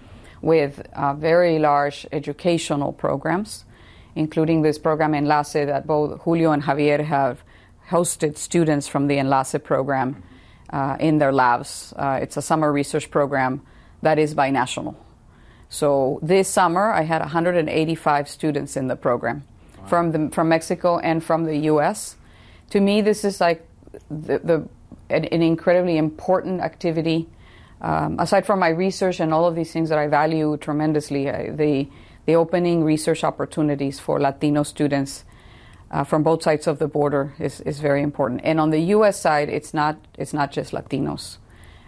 with 0.41 0.87
uh, 0.93 1.15
very 1.15 1.59
large 1.59 2.07
educational 2.13 2.93
programs, 2.93 3.65
including 4.15 4.63
this 4.63 4.79
program 4.79 5.15
Enlace 5.15 5.55
that 5.55 5.87
both 5.87 6.21
Julio 6.23 6.53
and 6.53 6.63
Javier 6.63 7.05
have 7.05 7.43
hosted 7.91 8.37
students 8.37 8.89
from 8.89 9.07
the 9.07 9.19
Enlace 9.19 9.57
program 9.63 10.23
uh, 10.71 10.97
in 10.99 11.19
their 11.19 11.33
labs. 11.33 11.93
Uh, 11.97 12.19
it's 12.21 12.37
a 12.37 12.43
summer 12.43 12.73
research 12.73 13.11
program 13.11 13.63
that 14.03 14.19
is 14.19 14.35
binational. 14.35 14.97
So 15.69 16.19
this 16.23 16.49
summer, 16.49 16.91
I 16.91 17.03
had 17.03 17.21
185 17.21 18.29
students 18.29 18.77
in 18.77 18.89
the 18.89 18.97
program 18.97 19.45
from 19.87 20.13
the, 20.13 20.31
from 20.33 20.49
Mexico 20.49 20.99
and 20.99 21.23
from 21.23 21.45
the 21.45 21.57
U.S. 21.71 22.17
To 22.71 22.81
me, 22.81 23.01
this 23.01 23.25
is 23.25 23.41
like 23.41 23.67
the, 24.11 24.39
the 24.39 24.69
an, 25.09 25.25
an 25.27 25.43
incredibly 25.43 25.97
important 25.97 26.61
activity. 26.61 27.29
Um, 27.81 28.19
aside 28.19 28.47
from 28.47 28.59
my 28.59 28.69
research 28.69 29.21
and 29.21 29.35
all 29.35 29.47
of 29.47 29.55
these 29.55 29.73
things 29.73 29.91
that 29.91 29.99
I 29.99 30.07
value 30.09 30.57
tremendously, 30.57 31.29
uh, 31.29 31.53
the 31.55 31.89
the 32.27 32.35
opening 32.35 32.83
research 32.83 33.23
opportunities 33.23 34.01
for 34.01 34.21
Latino 34.21 34.65
students 34.65 35.25
uh, 35.91 36.05
from 36.05 36.23
both 36.23 36.43
sides 36.43 36.67
of 36.67 36.79
the 36.79 36.89
border 36.89 37.35
is, 37.39 37.61
is 37.61 37.81
very 37.81 38.03
important. 38.03 38.41
And 38.45 38.61
on 38.61 38.71
the 38.71 38.81
U.S. 38.97 39.21
side, 39.21 39.49
it's 39.49 39.73
not 39.73 39.97
it's 40.19 40.33
not 40.33 40.53
just 40.53 40.73
Latinos. 40.73 41.39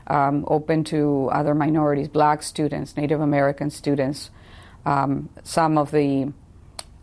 Um, 0.07 0.45
open 0.49 0.85
to 0.85 1.29
other 1.33 1.55
minorities, 1.55 2.09
Black 2.09 2.43
students, 2.43 2.97
Native 2.97 3.21
American 3.21 3.71
students, 3.71 4.31
um, 4.87 5.29
some 5.45 5.77
of 5.77 5.91
the 5.91 6.33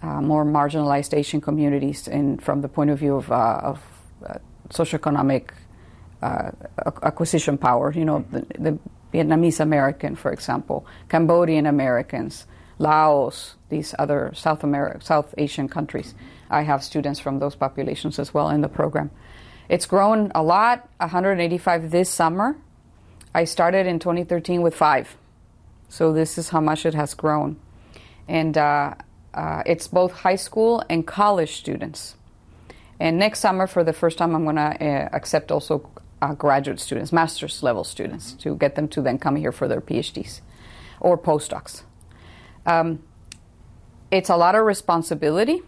uh, 0.02 0.22
more 0.22 0.44
marginalized 0.44 1.16
Asian 1.16 1.40
communities, 1.40 2.08
in, 2.08 2.40
from 2.40 2.62
the 2.62 2.68
point 2.68 2.90
of 2.90 2.98
view 2.98 3.16
of, 3.16 3.32
uh, 3.32 3.60
of 3.62 3.84
uh, 4.26 4.34
socioeconomic 4.70 5.52
uh, 6.24 6.50
acquisition 7.04 7.58
power. 7.58 7.92
You 7.92 8.06
know, 8.06 8.26
the, 8.32 8.46
the 8.58 8.80
Vietnamese 9.14 9.60
American, 9.60 10.16
for 10.16 10.32
example, 10.32 10.86
Cambodian 11.10 11.66
Americans, 11.68 12.48
Laos, 12.80 13.56
these 13.70 13.94
other 14.00 14.32
South 14.34 14.64
America, 14.64 15.02
South 15.02 15.34
Asian 15.38 15.68
countries. 15.70 16.16
I 16.50 16.62
have 16.62 16.84
students 16.84 17.20
from 17.20 17.40
those 17.40 17.56
populations 17.56 18.20
as 18.20 18.34
well 18.34 18.50
in 18.50 18.62
the 18.62 18.70
program. 18.70 19.12
It's 19.70 19.86
grown 19.86 20.32
a 20.36 20.44
lot, 20.44 20.88
185 20.98 21.92
this 21.92 22.10
summer. 22.10 22.58
I 23.34 23.46
started 23.46 23.88
in 23.88 24.00
2013 24.00 24.62
with 24.62 24.76
five. 24.76 25.18
So 25.90 26.14
this 26.14 26.38
is 26.38 26.50
how 26.50 26.62
much 26.62 26.86
it 26.86 26.94
has 26.94 27.14
grown. 27.14 27.58
And 28.28 28.58
uh, 28.58 28.96
uh, 29.34 29.64
it's 29.66 29.88
both 29.88 30.12
high 30.12 30.36
school 30.36 30.84
and 30.90 31.06
college 31.06 31.56
students. 31.56 32.16
And 33.00 33.18
next 33.18 33.40
summer, 33.40 33.68
for 33.68 33.84
the 33.84 33.94
first 33.94 34.18
time, 34.18 34.36
I'm 34.36 34.44
going 34.44 34.56
to 34.56 34.62
uh, 34.62 35.10
accept 35.12 35.52
also 35.52 35.90
uh, 36.22 36.34
graduate 36.34 36.80
students, 36.80 37.12
master's 37.12 37.62
level 37.62 37.84
students, 37.84 38.34
to 38.34 38.56
get 38.56 38.76
them 38.76 38.88
to 38.90 39.02
then 39.02 39.18
come 39.18 39.36
here 39.36 39.52
for 39.52 39.68
their 39.68 39.82
PhDs 39.82 40.42
or 41.00 41.18
postdocs. 41.18 41.84
Um, 42.66 43.04
it's 44.12 44.30
a 44.30 44.38
lot 44.38 44.56
of 44.56 44.66
responsibility. 44.66 45.62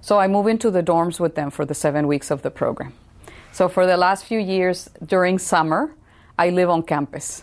So 0.00 0.18
I 0.18 0.26
move 0.28 0.46
into 0.46 0.70
the 0.70 0.82
dorms 0.82 1.20
with 1.20 1.34
them 1.34 1.50
for 1.50 1.64
the 1.64 1.74
seven 1.74 2.06
weeks 2.06 2.30
of 2.30 2.42
the 2.42 2.50
program. 2.50 2.92
So 3.52 3.68
for 3.68 3.86
the 3.86 3.96
last 3.96 4.24
few 4.24 4.38
years 4.38 4.88
during 5.04 5.38
summer, 5.38 5.94
I 6.38 6.50
live 6.50 6.70
on 6.70 6.82
campus 6.82 7.42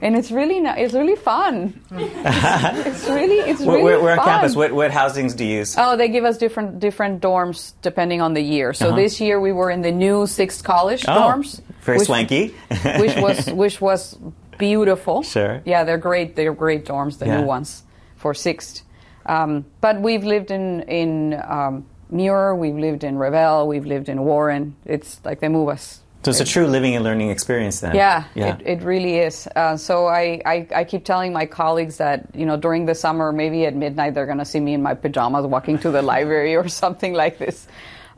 and 0.00 0.14
it's 0.16 0.30
really 0.30 0.60
not, 0.60 0.78
it's 0.78 0.94
really 0.94 1.16
fun. 1.16 1.80
it's, 1.90 3.08
really 3.08 3.36
it's 3.50 3.60
really 3.60 3.82
where, 3.82 4.00
where 4.00 4.16
fun. 4.16 4.28
on 4.28 4.34
campus? 4.34 4.54
What, 4.56 4.72
what 4.72 4.90
housings 4.90 5.34
do 5.34 5.44
you 5.44 5.58
use? 5.58 5.74
Oh, 5.78 5.96
they 5.96 6.08
give 6.08 6.24
us 6.24 6.38
different 6.38 6.78
different 6.80 7.20
dorms 7.20 7.72
depending 7.82 8.20
on 8.20 8.34
the 8.34 8.40
year. 8.42 8.72
So 8.72 8.88
Uh-huh. 8.88 8.96
this 8.96 9.20
year 9.20 9.40
we 9.40 9.52
were 9.52 9.70
in 9.70 9.82
the 9.82 9.90
new 9.92 10.26
Sixth 10.26 10.62
College 10.62 11.04
Oh, 11.08 11.12
dorms, 11.12 11.60
very 11.82 11.98
which- 11.98 12.06
swanky. 12.06 12.54
which 12.98 13.16
was 13.16 13.50
which 13.52 13.80
was 13.80 14.16
beautiful. 14.58 15.22
Sure. 15.22 15.62
Yeah, 15.64 15.84
they're 15.84 15.98
great. 15.98 16.36
They're 16.36 16.54
great 16.54 16.84
dorms, 16.84 17.18
the 17.18 17.26
Yeah. 17.26 17.40
new 17.40 17.46
ones 17.46 17.82
for 18.16 18.34
Sixth. 18.34 18.82
Um, 19.26 19.64
but 19.80 20.00
we've 20.00 20.24
lived 20.24 20.50
in 20.50 20.82
in 20.82 21.34
um, 21.46 21.86
Muir, 22.10 22.54
we've 22.54 22.76
lived 22.76 23.04
in 23.04 23.16
Revelle, 23.16 23.66
we've 23.66 23.86
lived 23.86 24.08
in 24.08 24.22
Warren. 24.22 24.76
It's 24.84 25.20
like 25.24 25.40
they 25.40 25.48
move 25.48 25.68
us 25.68 26.00
So 26.22 26.30
it's 26.30 26.40
a 26.40 26.44
true 26.44 26.66
living 26.66 26.94
and 26.94 27.04
learning 27.04 27.30
experience 27.30 27.80
then. 27.80 27.94
yeah, 27.94 28.24
Yeah. 28.34 28.56
It, 28.56 28.80
it 28.80 28.82
really 28.82 29.18
is. 29.18 29.48
Uh, 29.54 29.76
so 29.76 30.06
I, 30.06 30.40
I, 30.44 30.66
I 30.74 30.84
keep 30.84 31.04
telling 31.04 31.32
my 31.32 31.46
colleagues 31.46 31.98
that, 31.98 32.34
you 32.34 32.44
know, 32.44 32.56
during 32.56 32.86
the 32.86 32.94
summer, 32.94 33.32
maybe 33.32 33.66
at 33.66 33.74
midnight, 33.76 34.14
they're 34.14 34.26
going 34.26 34.38
to 34.38 34.44
see 34.44 34.60
me 34.60 34.74
in 34.74 34.82
my 34.82 34.94
pajamas 34.94 35.46
walking 35.46 35.78
to 35.78 35.90
the 35.90 36.02
library 36.12 36.56
or 36.56 36.68
something 36.68 37.14
like 37.14 37.38
this. 37.38 37.68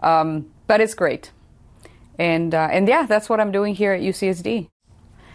Um, 0.02 0.50
but 0.66 0.80
it's 0.80 0.94
great. 0.94 1.30
And, 2.18 2.54
uh, 2.54 2.68
and 2.70 2.88
yeah, 2.88 3.06
that's 3.06 3.28
what 3.28 3.40
I'm 3.40 3.52
doing 3.52 3.74
here 3.74 3.92
at 3.92 4.00
UCSD. 4.00 4.68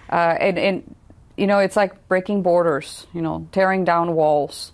Uh, 0.09 0.15
and, 0.15 0.57
and, 0.57 0.95
you 1.37 1.47
know, 1.47 1.59
it's 1.59 1.75
like 1.75 2.07
breaking 2.07 2.41
borders, 2.41 3.05
you 3.13 3.21
know, 3.21 3.47
tearing 3.51 3.85
down 3.85 4.15
walls. 4.15 4.71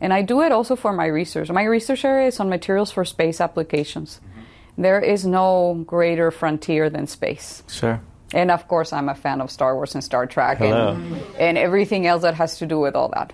And 0.00 0.12
I 0.12 0.22
do 0.22 0.40
it 0.42 0.52
also 0.52 0.76
for 0.76 0.92
my 0.92 1.06
research. 1.06 1.50
My 1.50 1.64
research 1.64 2.04
area 2.04 2.28
is 2.28 2.40
on 2.40 2.48
materials 2.48 2.90
for 2.90 3.04
space 3.04 3.40
applications. 3.40 4.20
Mm-hmm. 4.20 4.82
There 4.82 5.00
is 5.00 5.26
no 5.26 5.84
greater 5.86 6.30
frontier 6.30 6.88
than 6.88 7.06
space. 7.06 7.62
Sure. 7.68 8.00
And 8.32 8.50
of 8.50 8.68
course, 8.68 8.92
I'm 8.92 9.08
a 9.08 9.14
fan 9.14 9.40
of 9.40 9.50
Star 9.50 9.74
Wars 9.74 9.94
and 9.94 10.02
Star 10.02 10.26
Trek 10.26 10.60
and, 10.60 11.20
and 11.38 11.58
everything 11.58 12.06
else 12.06 12.22
that 12.22 12.34
has 12.34 12.58
to 12.58 12.66
do 12.66 12.78
with 12.78 12.94
all 12.94 13.08
that. 13.10 13.32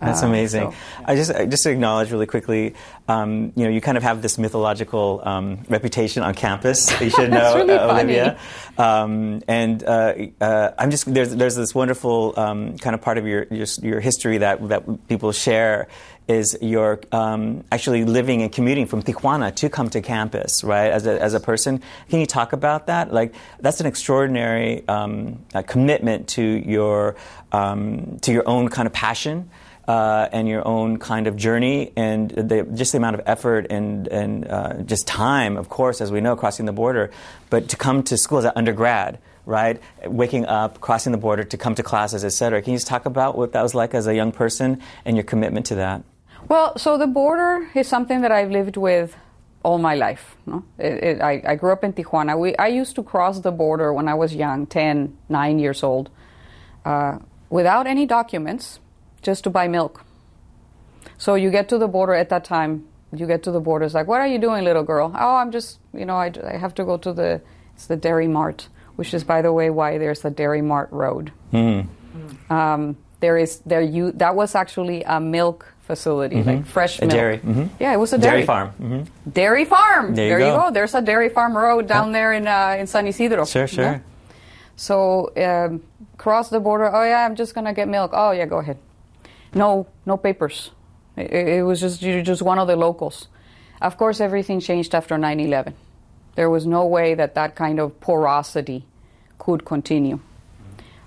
That's 0.00 0.22
Uh, 0.22 0.26
amazing. 0.26 0.70
so- 0.70 0.76
I 1.04 1.14
just 1.16 1.30
I 1.30 1.46
just 1.46 1.62
to 1.62 1.70
acknowledge 1.70 2.10
really 2.12 2.26
quickly. 2.26 2.74
Um, 3.08 3.52
you 3.56 3.64
know, 3.64 3.70
you 3.70 3.80
kind 3.80 3.96
of 3.96 4.02
have 4.02 4.20
this 4.22 4.36
mythological 4.36 5.22
um, 5.24 5.58
reputation 5.68 6.22
on 6.22 6.34
campus. 6.34 6.90
You 7.00 7.10
should 7.10 7.30
know, 7.38 7.54
really 7.56 7.74
uh. 7.74 7.92
Olivia. 7.92 8.38
Um, 8.78 9.42
and 9.48 9.82
uh, 9.84 10.14
uh, 10.40 10.70
I'm 10.78 10.90
just 10.90 11.12
there's 11.12 11.34
there's 11.34 11.56
this 11.56 11.74
wonderful 11.74 12.34
um, 12.36 12.76
kind 12.78 12.94
of 12.94 13.00
part 13.00 13.18
of 13.18 13.26
your, 13.26 13.46
your 13.50 13.66
your 13.82 14.00
history 14.00 14.38
that 14.38 14.68
that 14.68 15.08
people 15.08 15.32
share 15.32 15.86
is 16.28 16.58
your 16.60 16.98
um, 17.12 17.62
actually 17.70 18.04
living 18.04 18.42
and 18.42 18.50
commuting 18.50 18.84
from 18.86 19.00
Tijuana 19.00 19.54
to 19.54 19.68
come 19.70 19.88
to 19.90 20.00
campus, 20.02 20.64
right? 20.64 20.90
As 20.90 21.06
a, 21.06 21.22
as 21.22 21.34
a 21.34 21.38
person, 21.40 21.80
can 22.10 22.18
you 22.18 22.26
talk 22.26 22.52
about 22.52 22.88
that? 22.88 23.12
Like 23.14 23.32
that's 23.60 23.78
an 23.80 23.86
extraordinary 23.86 24.82
um, 24.88 25.38
uh, 25.54 25.62
commitment 25.62 26.26
to 26.30 26.42
your 26.42 27.14
um, 27.52 28.18
to 28.22 28.32
your 28.32 28.42
own 28.48 28.68
kind 28.68 28.86
of 28.86 28.92
passion 28.92 29.48
uh, 29.86 30.28
and 30.32 30.48
your 30.48 30.66
own 30.66 30.98
kind 30.98 31.26
of 31.26 31.36
journey, 31.36 31.92
and 31.96 32.30
the, 32.30 32.68
just 32.74 32.92
the 32.92 32.98
amount 32.98 33.14
of 33.14 33.22
effort 33.26 33.66
and 33.70 34.08
and 34.08 34.46
uh, 34.48 34.82
just 34.82 35.06
time, 35.06 35.56
of 35.56 35.68
course, 35.68 36.00
as 36.00 36.10
we 36.10 36.20
know, 36.20 36.36
crossing 36.36 36.66
the 36.66 36.72
border. 36.72 37.10
But 37.50 37.68
to 37.70 37.76
come 37.76 38.02
to 38.04 38.16
school 38.16 38.38
as 38.38 38.44
an 38.44 38.52
undergrad, 38.56 39.18
right? 39.44 39.80
Waking 40.04 40.46
up, 40.46 40.80
crossing 40.80 41.12
the 41.12 41.18
border 41.18 41.44
to 41.44 41.56
come 41.56 41.74
to 41.76 41.82
classes, 41.82 42.24
et 42.24 42.30
cetera. 42.30 42.60
Can 42.60 42.72
you 42.72 42.76
just 42.76 42.88
talk 42.88 43.06
about 43.06 43.38
what 43.38 43.52
that 43.52 43.62
was 43.62 43.74
like 43.74 43.94
as 43.94 44.06
a 44.06 44.14
young 44.14 44.32
person 44.32 44.80
and 45.04 45.16
your 45.16 45.24
commitment 45.24 45.66
to 45.66 45.76
that? 45.76 46.02
Well, 46.48 46.76
so 46.78 46.98
the 46.98 47.06
border 47.06 47.68
is 47.74 47.88
something 47.88 48.20
that 48.20 48.32
I've 48.32 48.50
lived 48.50 48.76
with 48.76 49.16
all 49.62 49.78
my 49.78 49.94
life. 49.94 50.36
No? 50.46 50.64
It, 50.78 51.04
it, 51.04 51.20
I, 51.20 51.42
I 51.46 51.54
grew 51.56 51.72
up 51.72 51.82
in 51.82 51.92
Tijuana. 51.92 52.38
We, 52.38 52.56
I 52.56 52.68
used 52.68 52.94
to 52.96 53.02
cross 53.02 53.40
the 53.40 53.50
border 53.50 53.92
when 53.92 54.06
I 54.06 54.14
was 54.14 54.34
young, 54.34 54.66
10, 54.66 55.16
9 55.28 55.58
years 55.58 55.82
old, 55.82 56.10
uh, 56.84 57.18
without 57.50 57.88
any 57.88 58.06
documents, 58.06 58.78
just 59.26 59.44
to 59.44 59.50
buy 59.50 59.66
milk. 59.68 60.04
So 61.18 61.34
you 61.34 61.50
get 61.50 61.68
to 61.70 61.78
the 61.78 61.88
border 61.88 62.14
at 62.14 62.28
that 62.30 62.44
time, 62.44 62.84
you 63.12 63.26
get 63.26 63.42
to 63.44 63.50
the 63.50 63.60
border, 63.60 63.84
it's 63.84 63.94
like, 63.94 64.06
what 64.06 64.20
are 64.20 64.26
you 64.34 64.38
doing, 64.38 64.64
little 64.64 64.82
girl? 64.84 65.10
Oh, 65.18 65.34
I'm 65.36 65.50
just, 65.50 65.78
you 65.92 66.04
know, 66.04 66.16
I, 66.16 66.32
I 66.54 66.56
have 66.56 66.74
to 66.76 66.84
go 66.84 66.96
to 66.98 67.12
the, 67.12 67.40
it's 67.74 67.86
the 67.86 67.96
Dairy 67.96 68.28
Mart, 68.28 68.68
which 68.96 69.12
is, 69.14 69.24
by 69.24 69.42
the 69.42 69.52
way, 69.52 69.68
why 69.70 69.98
there's 69.98 70.24
a 70.24 70.30
Dairy 70.30 70.62
Mart 70.62 70.88
Road. 70.92 71.32
Um, 72.50 72.96
there 73.20 73.36
is, 73.38 73.60
there 73.66 73.80
you, 73.80 74.12
that 74.12 74.34
was 74.34 74.54
actually 74.54 75.02
a 75.04 75.18
milk 75.20 75.66
facility, 75.82 76.42
like 76.42 76.66
fresh 76.66 76.98
Mm-hmm. 76.98 77.04
A 77.04 77.06
milk. 77.06 77.16
dairy, 77.16 77.38
mhm. 77.38 77.68
Yeah, 77.80 77.92
it 77.94 77.98
was 77.98 78.12
a 78.12 78.18
Dairy 78.18 78.36
dairy, 78.44 78.46
farm. 78.46 78.68
hmm 78.70 79.02
Dairy 79.30 79.64
farm. 79.64 80.14
There 80.14 80.38
you 80.40 80.52
go. 80.60 80.70
There's 80.72 80.94
a 80.94 81.00
dairy 81.02 81.28
farm 81.30 81.56
road 81.56 81.86
down 81.88 82.12
there 82.12 82.32
in 82.32 82.46
uh, 82.46 82.76
in 82.80 82.86
San 82.86 83.06
Ysidro. 83.06 83.44
Sure, 83.44 83.66
sure. 83.68 83.84
Yeah. 83.84 83.98
So 84.76 85.30
um, 85.46 85.80
cross 86.18 86.50
the 86.50 86.60
border. 86.60 86.88
Oh 86.94 87.04
yeah, 87.04 87.24
I'm 87.24 87.36
just 87.36 87.54
gonna 87.54 87.72
get 87.72 87.86
milk. 87.88 88.10
Oh 88.14 88.32
yeah, 88.32 88.46
go 88.46 88.58
ahead. 88.58 88.78
No, 89.54 89.86
no 90.04 90.16
papers. 90.16 90.70
It, 91.16 91.32
it 91.32 91.62
was 91.62 91.80
just 91.80 92.02
you're 92.02 92.22
just 92.22 92.42
one 92.42 92.58
of 92.58 92.68
the 92.68 92.76
locals. 92.76 93.28
Of 93.80 93.96
course, 93.96 94.20
everything 94.20 94.60
changed 94.60 94.94
after 94.94 95.16
9/11. 95.16 95.74
There 96.34 96.50
was 96.50 96.66
no 96.66 96.86
way 96.86 97.14
that 97.14 97.34
that 97.34 97.54
kind 97.54 97.80
of 97.80 97.98
porosity 98.00 98.84
could 99.38 99.64
continue. 99.64 100.20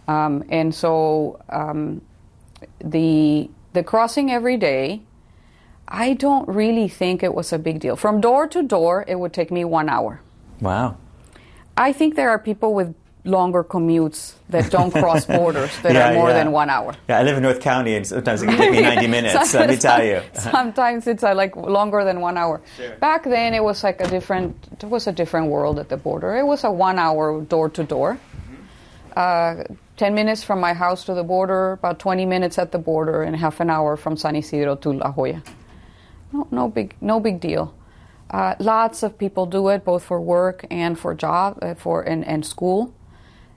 Um, 0.08 0.44
and 0.50 0.74
so 0.74 1.40
um, 1.50 2.02
the 2.84 3.50
the 3.74 3.84
crossing 3.84 4.32
every 4.32 4.58
day, 4.58 5.02
I 5.88 6.14
don't 6.14 6.48
really 6.48 6.88
think 6.88 7.22
it 7.24 7.34
was 7.34 7.54
a 7.54 7.60
big 7.60 7.80
deal. 7.80 7.96
From 7.96 8.22
door 8.22 8.48
to 8.48 8.64
door, 8.64 9.06
it 9.08 9.20
would 9.20 9.34
take 9.34 9.52
me 9.52 9.64
one 9.64 9.90
hour. 9.90 10.22
Wow. 10.62 10.98
I 11.78 11.94
think 11.94 12.16
there 12.16 12.30
are 12.30 12.40
people 12.40 12.74
with 12.74 12.94
longer 13.26 13.64
commutes 13.64 14.34
that 14.50 14.72
don't 14.72 14.92
cross 14.92 15.26
borders 15.38 15.72
that 15.82 15.94
Yeah, 15.94 16.12
are 16.12 16.14
more 16.14 16.30
yeah. 16.30 16.44
than 16.44 16.52
one 16.52 16.70
hour. 16.70 16.96
Yeah, 17.10 17.20
I 17.20 17.24
live 17.24 17.38
in 17.38 17.44
North 17.44 17.60
County, 17.60 17.96
and 17.96 18.08
sometimes 18.08 18.42
it 18.42 18.48
can 18.48 18.58
take 18.58 18.72
me 18.72 18.82
90 18.82 19.08
minutes. 19.18 19.54
let 19.54 19.70
me 19.70 19.76
tell 19.78 20.04
you. 20.04 20.22
Sometimes 20.34 21.06
it's 21.08 21.24
uh, 21.24 21.36
like 21.36 21.56
longer 21.56 22.04
than 22.06 22.22
one 22.22 22.38
hour. 22.38 22.62
Back 23.00 23.24
then, 23.26 23.54
it 23.54 23.64
was 23.64 23.84
like 23.84 24.00
a 24.02 24.08
different. 24.08 24.56
It 24.82 24.86
was 24.86 25.08
a 25.08 25.12
different 25.12 25.48
world 25.48 25.80
at 25.80 25.90
the 25.90 25.98
border. 25.98 26.38
It 26.38 26.46
was 26.46 26.64
a 26.64 26.72
one-hour 26.72 27.42
door 27.42 27.70
to 27.70 27.84
door. 27.84 28.18
Uh, 29.16 29.64
Ten 29.98 30.16
minutes 30.16 30.46
from 30.46 30.62
my 30.62 30.72
house 30.72 31.04
to 31.06 31.14
the 31.14 31.24
border, 31.26 31.74
about 31.74 32.00
20 32.00 32.26
minutes 32.26 32.58
at 32.58 32.72
the 32.72 32.80
border, 32.80 33.22
and 33.22 33.36
half 33.36 33.60
an 33.60 33.70
hour 33.70 33.98
from 33.98 34.16
San 34.16 34.34
Ysidro 34.38 34.78
to 34.78 34.94
La 34.94 35.12
Jolla. 35.12 35.44
No, 36.32 36.48
no 36.52 36.70
big, 36.70 36.96
no 37.02 37.20
big 37.20 37.42
deal. 37.42 37.74
Uh, 38.32 38.56
lots 38.60 39.04
of 39.04 39.18
people 39.18 39.46
do 39.46 39.68
it, 39.68 39.84
both 39.84 40.04
for 40.04 40.22
work 40.22 40.66
and 40.72 40.98
for 40.98 41.14
job, 41.14 41.60
uh, 41.62 41.74
for 41.74 42.02
and, 42.02 42.24
and 42.26 42.46
school. 42.46 42.94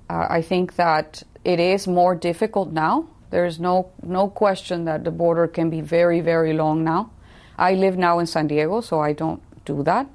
Uh, 0.09 0.27
I 0.29 0.43
think 0.43 0.77
that 0.77 1.23
it 1.45 1.61
is 1.61 1.87
more 1.87 2.15
difficult 2.15 2.73
now. 2.73 3.09
There's 3.31 3.59
no 3.59 3.91
no 4.03 4.29
question 4.29 4.85
that 4.85 5.05
the 5.05 5.11
border 5.11 5.47
can 5.49 5.71
be 5.71 5.81
very 5.81 6.21
very 6.21 6.53
long 6.53 6.85
now. 6.85 7.11
I 7.59 7.75
live 7.75 7.97
now 7.97 8.19
in 8.19 8.27
San 8.27 8.47
Diego, 8.47 8.81
so 8.81 9.01
I 9.01 9.13
don't 9.13 9.43
do 9.65 9.83
that. 9.85 10.07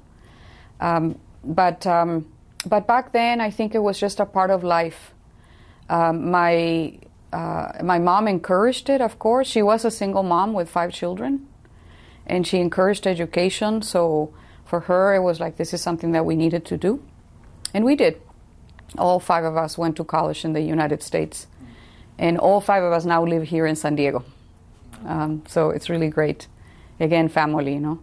Um, 0.80 1.18
but 1.44 1.86
um, 1.86 2.26
but 2.66 2.86
back 2.86 3.12
then, 3.12 3.40
I 3.40 3.50
think 3.50 3.74
it 3.74 3.80
was 3.80 3.98
just 3.98 4.20
a 4.20 4.26
part 4.26 4.50
of 4.50 4.62
life. 4.62 5.12
Um, 5.88 6.30
my 6.30 6.98
uh, 7.32 7.72
my 7.82 7.98
mom 7.98 8.28
encouraged 8.28 8.88
it. 8.88 9.00
Of 9.00 9.18
course, 9.18 9.48
she 9.48 9.62
was 9.62 9.84
a 9.84 9.90
single 9.90 10.22
mom 10.22 10.52
with 10.52 10.68
five 10.68 10.92
children, 10.92 11.46
and 12.26 12.46
she 12.46 12.58
encouraged 12.58 13.06
education. 13.06 13.82
So 13.82 14.32
for 14.64 14.80
her, 14.80 15.14
it 15.14 15.22
was 15.22 15.40
like 15.40 15.56
this 15.56 15.72
is 15.72 15.82
something 15.82 16.12
that 16.12 16.24
we 16.24 16.36
needed 16.36 16.64
to 16.66 16.76
do, 16.76 17.02
and 17.74 17.84
we 17.84 17.96
did. 17.96 18.20
All 18.96 19.20
five 19.20 19.44
of 19.44 19.56
us 19.56 19.76
went 19.76 19.96
to 19.96 20.04
college 20.04 20.44
in 20.44 20.52
the 20.54 20.62
United 20.62 21.02
States, 21.02 21.46
and 22.18 22.38
all 22.38 22.60
five 22.60 22.82
of 22.82 22.92
us 22.92 23.04
now 23.04 23.24
live 23.24 23.44
here 23.44 23.66
in 23.66 23.76
San 23.76 23.96
Diego. 23.96 24.24
Um, 25.06 25.42
so 25.46 25.70
it's 25.70 25.88
really 25.88 26.08
great. 26.08 26.46
Again, 27.00 27.28
family, 27.28 27.74
you 27.74 27.80
know. 27.80 27.98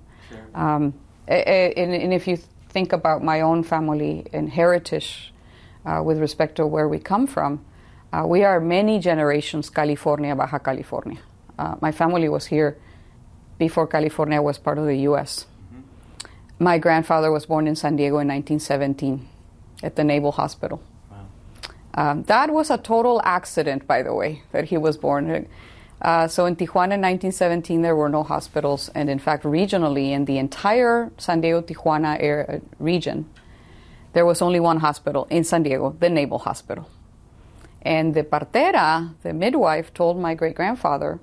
Um, 0.54 0.94
a- 1.28 1.50
a- 1.50 1.74
and, 1.74 1.94
and 1.94 2.14
if 2.14 2.28
you 2.28 2.38
think 2.70 2.94
about 2.94 3.24
my 3.24 3.42
own 3.42 3.64
family 3.64 4.26
and 4.32 4.50
heritage 4.50 5.34
uh, 5.86 6.02
with 6.04 6.20
respect 6.20 6.56
to 6.58 6.68
where 6.68 6.88
we 6.88 7.00
come 7.00 7.28
from, 7.28 7.66
uh, 8.14 8.24
we 8.26 8.44
are 8.44 8.60
many 8.62 9.00
generations 9.00 9.70
California, 9.70 10.36
Baja 10.36 10.60
California. 10.60 11.20
Uh, 11.60 11.76
my 11.82 11.92
family 11.92 12.30
was 12.30 12.46
here 12.46 12.78
before 13.58 13.88
California 13.88 14.42
was 14.42 14.58
part 14.58 14.78
of 14.78 14.86
the 14.86 14.98
U.S. 15.10 15.46
My 16.60 16.78
grandfather 16.78 17.32
was 17.32 17.46
born 17.46 17.68
in 17.68 17.76
San 17.76 17.96
Diego 17.98 18.20
in 18.20 18.28
1917 18.30 19.28
at 19.84 19.96
the 19.96 20.04
Naval 20.04 20.32
Hospital. 20.34 20.82
Um, 21.96 22.24
that 22.24 22.52
was 22.52 22.70
a 22.70 22.78
total 22.78 23.22
accident, 23.24 23.88
by 23.88 24.04
the 24.04 24.14
way, 24.14 24.44
that 24.52 24.66
he 24.66 24.78
was 24.78 24.98
born. 24.98 25.48
Uh, 26.02 26.28
so 26.28 26.46
in 26.46 26.56
Tijuana 26.56 26.96
in 26.96 27.02
1917, 27.02 27.82
there 27.82 27.96
were 27.96 28.10
no 28.10 28.22
hospitals, 28.22 28.90
and 28.94 29.10
in 29.10 29.18
fact, 29.18 29.44
regionally, 29.44 30.12
in 30.12 30.26
the 30.26 30.38
entire 30.38 31.12
San 31.18 31.40
Diego 31.40 31.62
Tijuana 31.62 32.18
area, 32.20 32.62
region, 32.80 33.30
there 34.12 34.26
was 34.26 34.42
only 34.42 34.60
one 34.60 34.80
hospital 34.80 35.26
in 35.30 35.44
San 35.46 35.64
Diego, 35.64 35.96
the 36.00 36.10
Naval 36.10 36.40
Hospital. 36.40 36.90
And 37.82 38.14
the 38.14 38.24
partera, 38.24 39.14
the 39.24 39.34
midwife, 39.34 39.94
told 39.94 40.20
my 40.20 40.34
great 40.36 40.56
grandfather 40.56 41.20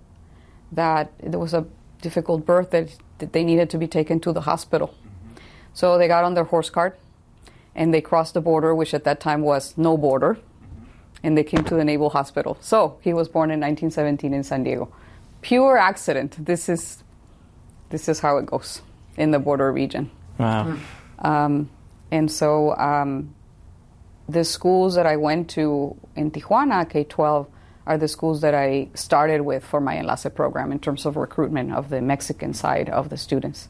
that 0.70 1.12
there 1.22 1.38
was 1.38 1.52
a 1.52 1.66
difficult 2.00 2.46
birth 2.46 2.70
that, 2.70 2.96
that 3.18 3.32
they 3.32 3.44
needed 3.44 3.68
to 3.70 3.78
be 3.78 3.86
taken 3.86 4.20
to 4.20 4.32
the 4.32 4.42
hospital. 4.42 4.94
So 5.74 5.98
they 5.98 6.08
got 6.08 6.24
on 6.24 6.34
their 6.34 6.44
horse 6.44 6.70
cart 6.70 6.98
and 7.74 7.92
they 7.92 8.00
crossed 8.00 8.34
the 8.34 8.40
border, 8.40 8.74
which 8.74 8.94
at 8.94 9.04
that 9.04 9.20
time 9.20 9.42
was 9.42 9.76
no 9.76 9.96
border, 9.96 10.38
and 11.22 11.36
they 11.36 11.44
came 11.44 11.64
to 11.64 11.74
the 11.74 11.84
Naval 11.84 12.10
Hospital. 12.10 12.56
So 12.60 12.98
he 13.00 13.12
was 13.12 13.28
born 13.28 13.50
in 13.50 13.60
1917 13.60 14.34
in 14.34 14.42
San 14.42 14.64
Diego. 14.64 14.92
Pure 15.40 15.78
accident. 15.78 16.44
This 16.44 16.68
is 16.68 17.02
this 17.90 18.08
is 18.08 18.20
how 18.20 18.38
it 18.38 18.46
goes 18.46 18.80
in 19.16 19.30
the 19.32 19.38
border 19.38 19.70
region. 19.70 20.10
Wow. 20.38 20.76
Um, 21.18 21.68
and 22.10 22.30
so 22.30 22.74
um, 22.76 23.34
the 24.28 24.44
schools 24.44 24.94
that 24.94 25.06
I 25.06 25.16
went 25.16 25.50
to 25.50 25.96
in 26.16 26.30
Tijuana, 26.30 26.88
K 26.88 27.04
12, 27.04 27.46
are 27.86 27.98
the 27.98 28.08
schools 28.08 28.40
that 28.40 28.54
I 28.54 28.88
started 28.94 29.42
with 29.42 29.64
for 29.64 29.80
my 29.80 29.98
Enlace 29.98 30.26
program 30.34 30.72
in 30.72 30.78
terms 30.78 31.04
of 31.04 31.16
recruitment 31.16 31.72
of 31.72 31.90
the 31.90 32.00
Mexican 32.00 32.54
side 32.54 32.88
of 32.88 33.08
the 33.10 33.16
students. 33.16 33.68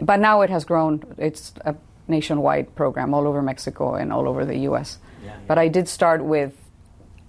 But 0.00 0.20
now 0.20 0.40
it 0.40 0.50
has 0.50 0.64
grown, 0.64 1.02
it's 1.18 1.52
a 1.64 1.74
nationwide 2.10 2.74
program 2.74 3.14
all 3.14 3.26
over 3.26 3.40
Mexico 3.42 3.94
and 3.94 4.12
all 4.12 4.28
over 4.28 4.44
the 4.44 4.58
US. 4.70 4.98
But 5.46 5.58
I 5.58 5.68
did 5.68 5.88
start 5.88 6.24
with, 6.24 6.52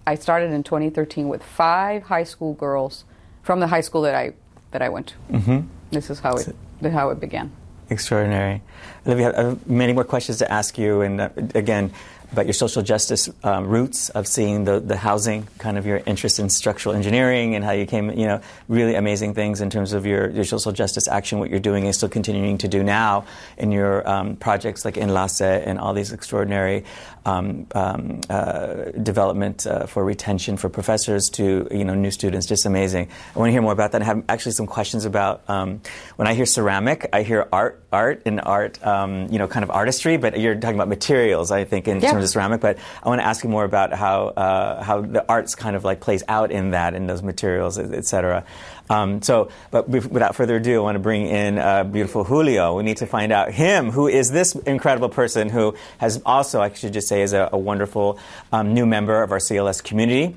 I 0.05 0.15
started 0.15 0.51
in 0.51 0.63
2013 0.63 1.27
with 1.27 1.43
five 1.43 2.03
high 2.03 2.23
school 2.23 2.53
girls 2.53 3.05
from 3.43 3.59
the 3.59 3.67
high 3.67 3.81
school 3.81 4.01
that 4.03 4.15
I, 4.15 4.33
that 4.71 4.81
I 4.81 4.89
went 4.89 5.07
to. 5.07 5.15
Mm-hmm. 5.31 5.67
This 5.91 6.09
is 6.09 6.19
how 6.19 6.35
it, 6.35 6.55
how 6.91 7.09
it 7.09 7.19
began. 7.19 7.51
Extraordinary. 7.89 8.61
Olivia, 9.05 9.33
I 9.37 9.43
have 9.43 9.67
many 9.67 9.93
more 9.93 10.05
questions 10.05 10.37
to 10.37 10.51
ask 10.51 10.77
you, 10.77 11.01
and 11.01 11.19
uh, 11.19 11.29
again, 11.55 11.91
about 12.31 12.45
your 12.45 12.53
social 12.53 12.81
justice 12.81 13.29
um, 13.43 13.67
roots 13.67 14.09
of 14.09 14.25
seeing 14.25 14.63
the, 14.63 14.79
the 14.79 14.95
housing, 14.95 15.47
kind 15.57 15.77
of 15.77 15.85
your 15.85 16.01
interest 16.05 16.39
in 16.39 16.49
structural 16.49 16.95
engineering, 16.95 17.55
and 17.55 17.65
how 17.65 17.71
you 17.71 17.85
came, 17.85 18.09
you 18.11 18.25
know, 18.25 18.39
really 18.69 18.95
amazing 18.95 19.33
things 19.33 19.59
in 19.59 19.69
terms 19.69 19.91
of 19.91 20.05
your, 20.05 20.29
your 20.29 20.45
social 20.45 20.71
justice 20.71 21.07
action, 21.07 21.39
what 21.39 21.49
you're 21.49 21.59
doing 21.59 21.85
and 21.85 21.93
still 21.93 22.07
continuing 22.09 22.57
to 22.57 22.67
do 22.67 22.83
now 22.83 23.25
in 23.57 23.71
your 23.71 24.07
um, 24.09 24.35
projects 24.37 24.85
like 24.85 24.95
Enlace 24.97 25.41
and 25.41 25.77
all 25.77 25.93
these 25.93 26.13
extraordinary 26.13 26.85
um, 27.25 27.67
um, 27.75 28.21
uh, 28.29 28.85
development 29.03 29.67
uh, 29.67 29.85
for 29.85 30.03
retention 30.03 30.57
for 30.57 30.69
professors 30.69 31.29
to, 31.31 31.67
you 31.69 31.83
know, 31.83 31.93
new 31.93 32.11
students. 32.11 32.47
Just 32.47 32.65
amazing. 32.65 33.09
I 33.35 33.39
want 33.39 33.49
to 33.49 33.51
hear 33.51 33.61
more 33.61 33.73
about 33.73 33.91
that. 33.91 34.01
I 34.01 34.05
have 34.05 34.23
actually 34.29 34.53
some 34.53 34.67
questions 34.67 35.05
about 35.05 35.41
um, 35.49 35.81
when 36.15 36.27
I 36.27 36.33
hear 36.33 36.45
ceramic, 36.45 37.09
I 37.13 37.23
hear 37.23 37.47
art, 37.51 37.83
art 37.91 38.21
and 38.25 38.39
art, 38.41 38.83
um, 38.85 39.27
you 39.29 39.37
know, 39.37 39.47
kind 39.47 39.63
of 39.63 39.69
artistry, 39.69 40.17
but 40.17 40.39
you're 40.39 40.55
talking 40.55 40.75
about 40.75 40.87
materials, 40.87 41.51
I 41.51 41.65
think, 41.65 41.87
in 41.87 41.99
Yeah. 41.99 42.11
terms 42.11 42.20
of 42.23 42.29
ceramic. 42.29 42.61
But 42.61 42.77
I 43.03 43.09
want 43.09 43.21
to 43.21 43.25
ask 43.25 43.43
you 43.43 43.49
more 43.49 43.63
about 43.63 43.93
how 43.93 44.27
uh, 44.27 44.83
how 44.83 45.01
the 45.01 45.25
arts 45.27 45.55
kind 45.55 45.75
of 45.75 45.83
like 45.83 45.99
plays 45.99 46.23
out 46.27 46.51
in 46.51 46.71
that, 46.71 46.93
in 46.93 47.07
those 47.07 47.21
materials, 47.23 47.77
et 47.77 47.93
et 47.93 48.05
cetera. 48.05 48.43
Um, 48.89 49.21
so, 49.21 49.49
but 49.69 49.87
without 49.87 50.35
further 50.35 50.57
ado, 50.57 50.81
I 50.81 50.83
want 50.83 50.95
to 50.95 50.99
bring 50.99 51.25
in 51.25 51.57
uh, 51.57 51.85
beautiful 51.85 52.25
Julio. 52.25 52.75
We 52.75 52.83
need 52.83 52.97
to 52.97 53.05
find 53.05 53.31
out 53.31 53.51
him, 53.53 53.89
who 53.89 54.07
is 54.07 54.31
this 54.31 54.53
incredible 54.53 55.07
person 55.07 55.47
who 55.47 55.75
has 55.99 56.21
also, 56.25 56.61
I 56.61 56.73
should 56.73 56.91
just 56.91 57.07
say, 57.07 57.21
is 57.21 57.31
a, 57.31 57.49
a 57.53 57.57
wonderful 57.57 58.19
um, 58.51 58.73
new 58.73 58.85
member 58.85 59.23
of 59.23 59.31
our 59.31 59.37
CLS 59.37 59.81
community. 59.81 60.35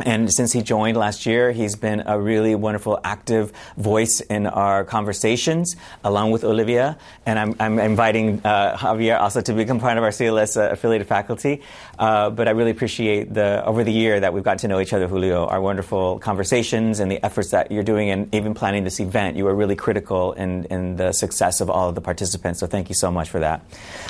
And 0.00 0.32
since 0.32 0.52
he 0.52 0.62
joined 0.62 0.96
last 0.96 1.24
year, 1.26 1.52
he's 1.52 1.76
been 1.76 2.02
a 2.06 2.18
really 2.18 2.54
wonderful, 2.54 2.98
active 3.04 3.52
voice 3.76 4.20
in 4.20 4.46
our 4.46 4.84
conversations, 4.84 5.76
along 6.02 6.32
with 6.32 6.44
Olivia. 6.44 6.98
And 7.26 7.38
I'm, 7.38 7.56
I'm 7.60 7.78
inviting 7.78 8.40
uh, 8.44 8.76
Javier 8.76 9.20
also 9.20 9.40
to 9.40 9.52
become 9.52 9.78
part 9.78 9.96
of 9.96 10.04
our 10.04 10.10
CLS 10.10 10.56
uh, 10.56 10.72
affiliated 10.72 11.06
faculty. 11.06 11.62
Uh, 11.98 12.30
but 12.30 12.48
I 12.48 12.52
really 12.52 12.72
appreciate 12.72 13.32
the 13.32 13.64
over 13.64 13.84
the 13.84 13.92
year 13.92 14.18
that 14.18 14.34
we've 14.34 14.42
gotten 14.42 14.58
to 14.58 14.68
know 14.68 14.80
each 14.80 14.92
other, 14.92 15.06
Julio. 15.06 15.46
Our 15.46 15.60
wonderful 15.60 16.18
conversations 16.18 16.98
and 17.00 17.10
the 17.10 17.24
efforts 17.24 17.50
that 17.50 17.70
you're 17.70 17.84
doing, 17.84 18.10
and 18.10 18.34
even 18.34 18.54
planning 18.54 18.84
this 18.84 19.00
event. 19.00 19.36
You 19.36 19.44
were 19.44 19.54
really 19.54 19.76
critical 19.76 20.32
in, 20.32 20.64
in 20.66 20.96
the 20.96 21.12
success 21.12 21.60
of 21.60 21.70
all 21.70 21.88
of 21.88 21.94
the 21.94 22.00
participants. 22.00 22.60
So 22.60 22.66
thank 22.66 22.88
you 22.88 22.94
so 22.94 23.10
much 23.10 23.30
for 23.30 23.40
that. 23.40 23.64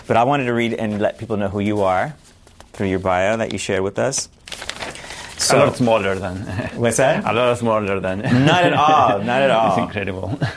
But 0.07 0.17
I 0.17 0.25
wanted 0.25 0.45
to 0.45 0.55
read 0.55 0.75
and 0.75 1.01
let 1.01 1.19
people 1.19 1.37
know 1.37 1.49
who 1.49 1.61
you 1.61 1.83
are 1.83 2.17
through 2.73 2.89
your 2.89 2.99
bio 2.99 3.37
that 3.37 3.53
you 3.53 3.59
shared 3.59 3.83
with 3.83 3.99
us. 3.99 4.29
A 5.51 5.57
lot 5.57 5.77
smaller 5.77 6.15
than. 6.15 6.37
What's 6.77 6.97
that? 6.99 7.25
a 7.25 7.33
lot 7.33 7.59
smaller 7.59 8.01
than. 8.01 8.19
Not 8.21 8.65
at 8.65 8.73
all. 8.73 9.19
Not 9.21 9.43
at 9.43 9.51
all. 9.59 9.69
It's 9.73 9.79
incredible. 9.79 10.39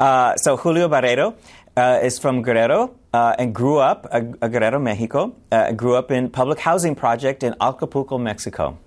Uh, 0.00 0.34
so 0.36 0.56
Julio 0.56 0.88
Barreiro 0.88 1.34
uh, 1.76 1.98
is 2.02 2.18
from 2.18 2.40
Guerrero 2.40 2.94
uh, 3.12 3.34
and 3.38 3.54
grew 3.54 3.76
up 3.76 4.06
uh, 4.10 4.22
uh, 4.40 4.48
Guerrero, 4.48 4.78
Mexico. 4.78 5.36
Uh, 5.52 5.72
grew 5.72 5.94
up 5.94 6.10
in 6.10 6.30
public 6.30 6.58
housing 6.60 6.94
project 6.94 7.42
in 7.42 7.54
Acapulco, 7.60 8.16
Mexico. 8.16 8.78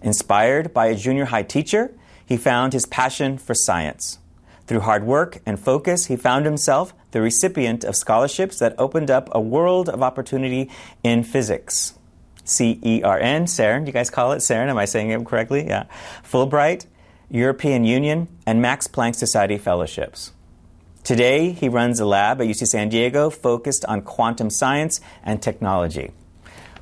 Inspired 0.00 0.72
by 0.72 0.86
a 0.86 0.94
junior 0.94 1.26
high 1.26 1.42
teacher, 1.42 1.92
he 2.24 2.38
found 2.38 2.72
his 2.72 2.86
passion 2.86 3.36
for 3.36 3.52
science. 3.54 4.20
Through 4.66 4.80
hard 4.80 5.04
work 5.04 5.42
and 5.44 5.60
focus, 5.60 6.06
he 6.06 6.16
found 6.16 6.46
himself 6.46 6.94
the 7.10 7.20
recipient 7.20 7.84
of 7.84 7.94
scholarships 7.94 8.58
that 8.58 8.74
opened 8.78 9.10
up 9.10 9.28
a 9.32 9.40
world 9.40 9.90
of 9.90 10.02
opportunity 10.02 10.70
in 11.04 11.24
physics. 11.24 11.92
C 12.44 12.78
E 12.82 13.02
R 13.02 13.18
N, 13.18 13.46
CERN, 13.46 13.86
you 13.86 13.92
guys 13.92 14.10
call 14.10 14.32
it 14.32 14.38
CERN, 14.38 14.68
am 14.68 14.78
I 14.78 14.84
saying 14.84 15.10
it 15.10 15.24
correctly? 15.24 15.66
Yeah. 15.66 15.84
Fulbright, 16.24 16.86
European 17.30 17.84
Union, 17.84 18.28
and 18.46 18.60
Max 18.60 18.86
Planck 18.86 19.14
Society 19.14 19.58
fellowships. 19.58 20.32
Today, 21.04 21.50
he 21.50 21.68
runs 21.68 21.98
a 21.98 22.06
lab 22.06 22.40
at 22.40 22.46
UC 22.46 22.66
San 22.68 22.88
Diego 22.88 23.28
focused 23.28 23.84
on 23.86 24.02
quantum 24.02 24.50
science 24.50 25.00
and 25.24 25.42
technology. 25.42 26.12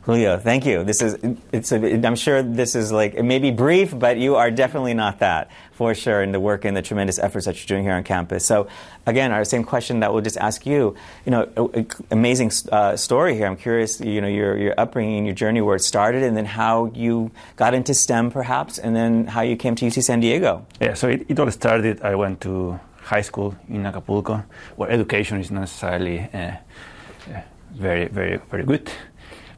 Julio, 0.02 0.38
thank 0.38 0.66
you. 0.66 0.82
This 0.82 1.02
is, 1.02 1.16
it's 1.52 1.72
a, 1.72 2.06
I'm 2.06 2.16
sure 2.16 2.42
this 2.42 2.74
is 2.74 2.90
like, 2.90 3.14
it 3.14 3.22
may 3.22 3.38
be 3.38 3.50
brief, 3.50 3.96
but 3.98 4.16
you 4.16 4.36
are 4.36 4.50
definitely 4.50 4.94
not 4.94 5.18
that, 5.20 5.50
for 5.80 5.94
sure, 5.94 6.22
in 6.22 6.30
the 6.30 6.38
work 6.38 6.66
and 6.66 6.76
the 6.76 6.82
tremendous 6.82 7.18
efforts 7.18 7.46
that 7.46 7.56
you're 7.56 7.66
doing 7.74 7.84
here 7.84 7.94
on 7.94 8.04
campus. 8.04 8.44
So, 8.44 8.68
again, 9.06 9.32
our 9.32 9.46
same 9.46 9.64
question 9.64 10.00
that 10.00 10.12
we'll 10.12 10.20
just 10.30 10.36
ask 10.36 10.66
you, 10.66 10.94
you 11.24 11.30
know, 11.34 11.48
a- 11.56 11.80
a- 11.80 11.86
amazing 12.10 12.50
uh, 12.70 12.96
story 12.96 13.32
here. 13.34 13.46
I'm 13.46 13.56
curious, 13.56 13.98
you 13.98 14.20
know, 14.20 14.28
your, 14.28 14.58
your 14.58 14.74
upbringing, 14.76 15.24
your 15.24 15.34
journey, 15.34 15.62
where 15.62 15.76
it 15.76 15.80
started, 15.94 16.22
and 16.22 16.36
then 16.36 16.44
how 16.44 16.92
you 16.94 17.30
got 17.56 17.72
into 17.72 17.94
STEM, 17.94 18.30
perhaps, 18.30 18.76
and 18.78 18.94
then 18.94 19.26
how 19.26 19.40
you 19.40 19.56
came 19.56 19.74
to 19.76 19.86
UC 19.86 20.02
San 20.02 20.20
Diego. 20.20 20.66
Yeah, 20.82 20.92
so 20.92 21.08
it, 21.08 21.24
it 21.30 21.40
all 21.40 21.50
started. 21.50 22.02
I 22.02 22.14
went 22.14 22.42
to 22.42 22.78
high 23.00 23.22
school 23.22 23.54
in 23.70 23.86
Acapulco, 23.86 24.44
where 24.76 24.90
education 24.90 25.40
is 25.40 25.50
not 25.50 25.60
necessarily 25.60 26.28
uh, 26.34 26.36
uh, 26.36 27.40
very, 27.72 28.06
very, 28.08 28.36
very 28.50 28.64
good. 28.64 28.90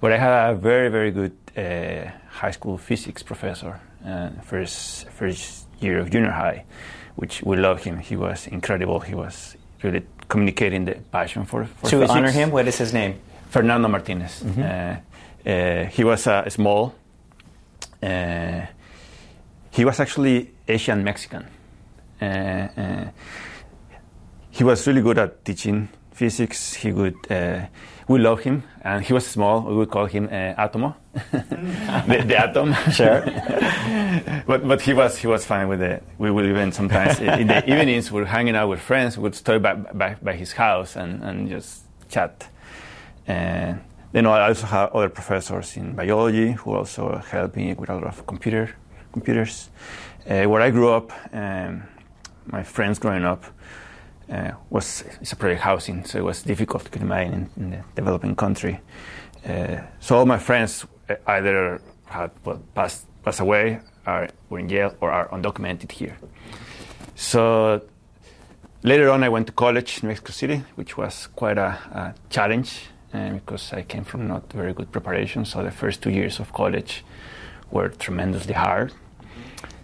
But 0.01 0.13
I 0.13 0.19
had 0.19 0.51
a 0.51 0.55
very, 0.55 0.89
very 0.89 1.11
good 1.11 1.33
uh, 1.57 2.13
high 2.31 2.53
school 2.53 2.79
physics 2.79 3.25
professor, 3.25 3.81
uh, 4.07 4.31
first 4.45 5.09
first 5.19 5.62
year 5.83 5.99
of 5.99 6.11
junior 6.11 6.31
high, 6.31 6.65
which 7.17 7.43
we 7.43 7.57
love 7.57 7.83
him. 7.85 7.99
He 7.99 8.17
was 8.17 8.47
incredible. 8.47 9.01
He 9.01 9.15
was 9.15 9.57
really 9.83 10.03
communicating 10.29 10.85
the 10.85 10.95
passion 11.11 11.45
for, 11.45 11.65
for 11.67 11.91
To 11.91 11.97
physics. 12.01 12.11
honor 12.11 12.31
him, 12.31 12.51
what 12.51 12.67
is 12.69 12.79
his 12.79 12.93
name? 12.93 13.15
Fernando 13.51 13.89
Martinez. 13.89 14.43
Uh, 14.43 14.97
uh, 15.47 15.85
he 15.87 16.05
was 16.05 16.27
uh, 16.27 16.49
small. 16.49 16.95
Uh, 18.03 18.63
he 19.71 19.85
was 19.85 20.01
actually 20.01 20.51
Asian 20.69 21.05
Mexican. 21.05 21.47
Uh, 22.21 22.25
uh, 22.25 23.05
he 24.51 24.65
was 24.65 24.87
really 24.87 25.03
good 25.03 25.19
at 25.19 25.45
teaching 25.45 25.89
physics, 26.13 26.75
he 26.75 26.93
would 26.93 27.17
uh, 27.31 27.67
we 28.09 28.19
love 28.19 28.41
him, 28.41 28.65
and 28.83 29.05
he 29.05 29.13
was 29.13 29.27
small. 29.27 29.63
We 29.63 29.75
would 29.77 29.91
call 29.91 30.07
him 30.07 30.27
uh, 30.27 30.55
Atomo, 30.55 30.95
the, 31.13 32.25
the, 32.27 32.37
atom. 32.37 32.75
Sure. 32.93 33.23
but 34.47 34.67
but 34.67 34.81
he 34.81 34.93
was 34.93 35.19
he 35.19 35.27
was 35.27 35.45
fine 35.45 35.69
with 35.69 35.83
it. 35.83 36.03
We 36.19 36.31
would 36.31 36.45
even 36.47 36.73
sometimes 36.73 37.21
in 37.21 37.47
the 37.47 37.63
evenings 37.71 38.11
we're 38.11 38.25
hanging 38.25 38.57
out 38.57 38.69
with 38.69 38.81
friends. 38.81 39.17
We 39.17 39.23
would 39.25 39.35
stay 39.35 39.59
by, 39.59 39.75
by, 39.75 40.17
by 40.23 40.35
his 40.35 40.53
house 40.53 40.97
and, 40.97 41.23
and 41.23 41.49
just 41.49 41.83
chat. 42.09 42.49
And 43.27 43.81
then 44.13 44.27
I 44.27 44.49
also 44.49 44.67
have 44.67 44.93
other 44.93 45.09
professors 45.09 45.77
in 45.77 45.95
biology 45.95 46.53
who 46.53 46.75
also 46.75 47.23
help 47.31 47.57
me 47.57 47.75
with 47.75 47.89
a 47.91 47.95
lot 47.95 48.05
of 48.05 48.27
computer 48.27 48.75
computers. 49.13 49.71
Uh, 50.29 50.45
where 50.45 50.63
I 50.63 50.71
grew 50.71 50.91
up, 50.91 51.13
um, 51.33 51.83
my 52.47 52.63
friends 52.63 52.99
growing 52.99 53.25
up 53.25 53.45
uh, 54.33 54.53
was 54.71 55.05
it's 55.21 55.33
a 55.33 55.37
project 55.37 55.61
housing, 55.61 56.05
so 56.05 56.19
it 56.19 56.25
was 56.25 56.43
difficult 56.43 56.91
to 56.91 56.99
imagine 57.01 57.51
in, 57.57 57.63
in 57.65 57.71
the 57.71 57.85
developing 57.95 58.35
country. 58.35 58.81
Uh, 59.47 59.83
so 60.01 60.17
all 60.17 60.27
my 60.27 60.39
friends 60.39 60.87
uh, 61.09 61.15
either 61.27 61.81
had 62.07 62.31
well, 62.45 62.63
passed, 62.75 63.07
passed 63.23 63.41
away, 63.41 63.81
are 64.07 64.29
were 64.49 64.59
in 64.59 64.69
jail, 64.69 64.95
or 65.01 65.11
are 65.11 65.29
undocumented 65.29 65.93
here. 65.93 66.17
So 67.15 67.83
later 68.83 69.11
on, 69.11 69.23
I 69.23 69.29
went 69.29 69.47
to 69.49 69.53
college 69.53 70.03
in 70.03 70.09
Mexico 70.09 70.33
City, 70.33 70.63
which 70.77 70.97
was 70.97 71.29
quite 71.37 71.59
a, 71.59 71.79
a 71.93 72.15
challenge 72.31 72.89
uh, 73.13 73.31
because 73.31 73.73
I 73.73 73.83
came 73.83 74.05
from 74.05 74.29
not 74.29 74.53
very 74.53 74.73
good 74.73 74.91
preparation. 74.91 75.45
So 75.45 75.63
the 75.63 75.71
first 75.71 76.03
two 76.03 76.11
years 76.11 76.41
of 76.41 76.53
college 76.53 77.05
were 77.71 77.89
tremendously 77.89 78.55
hard. 78.55 78.93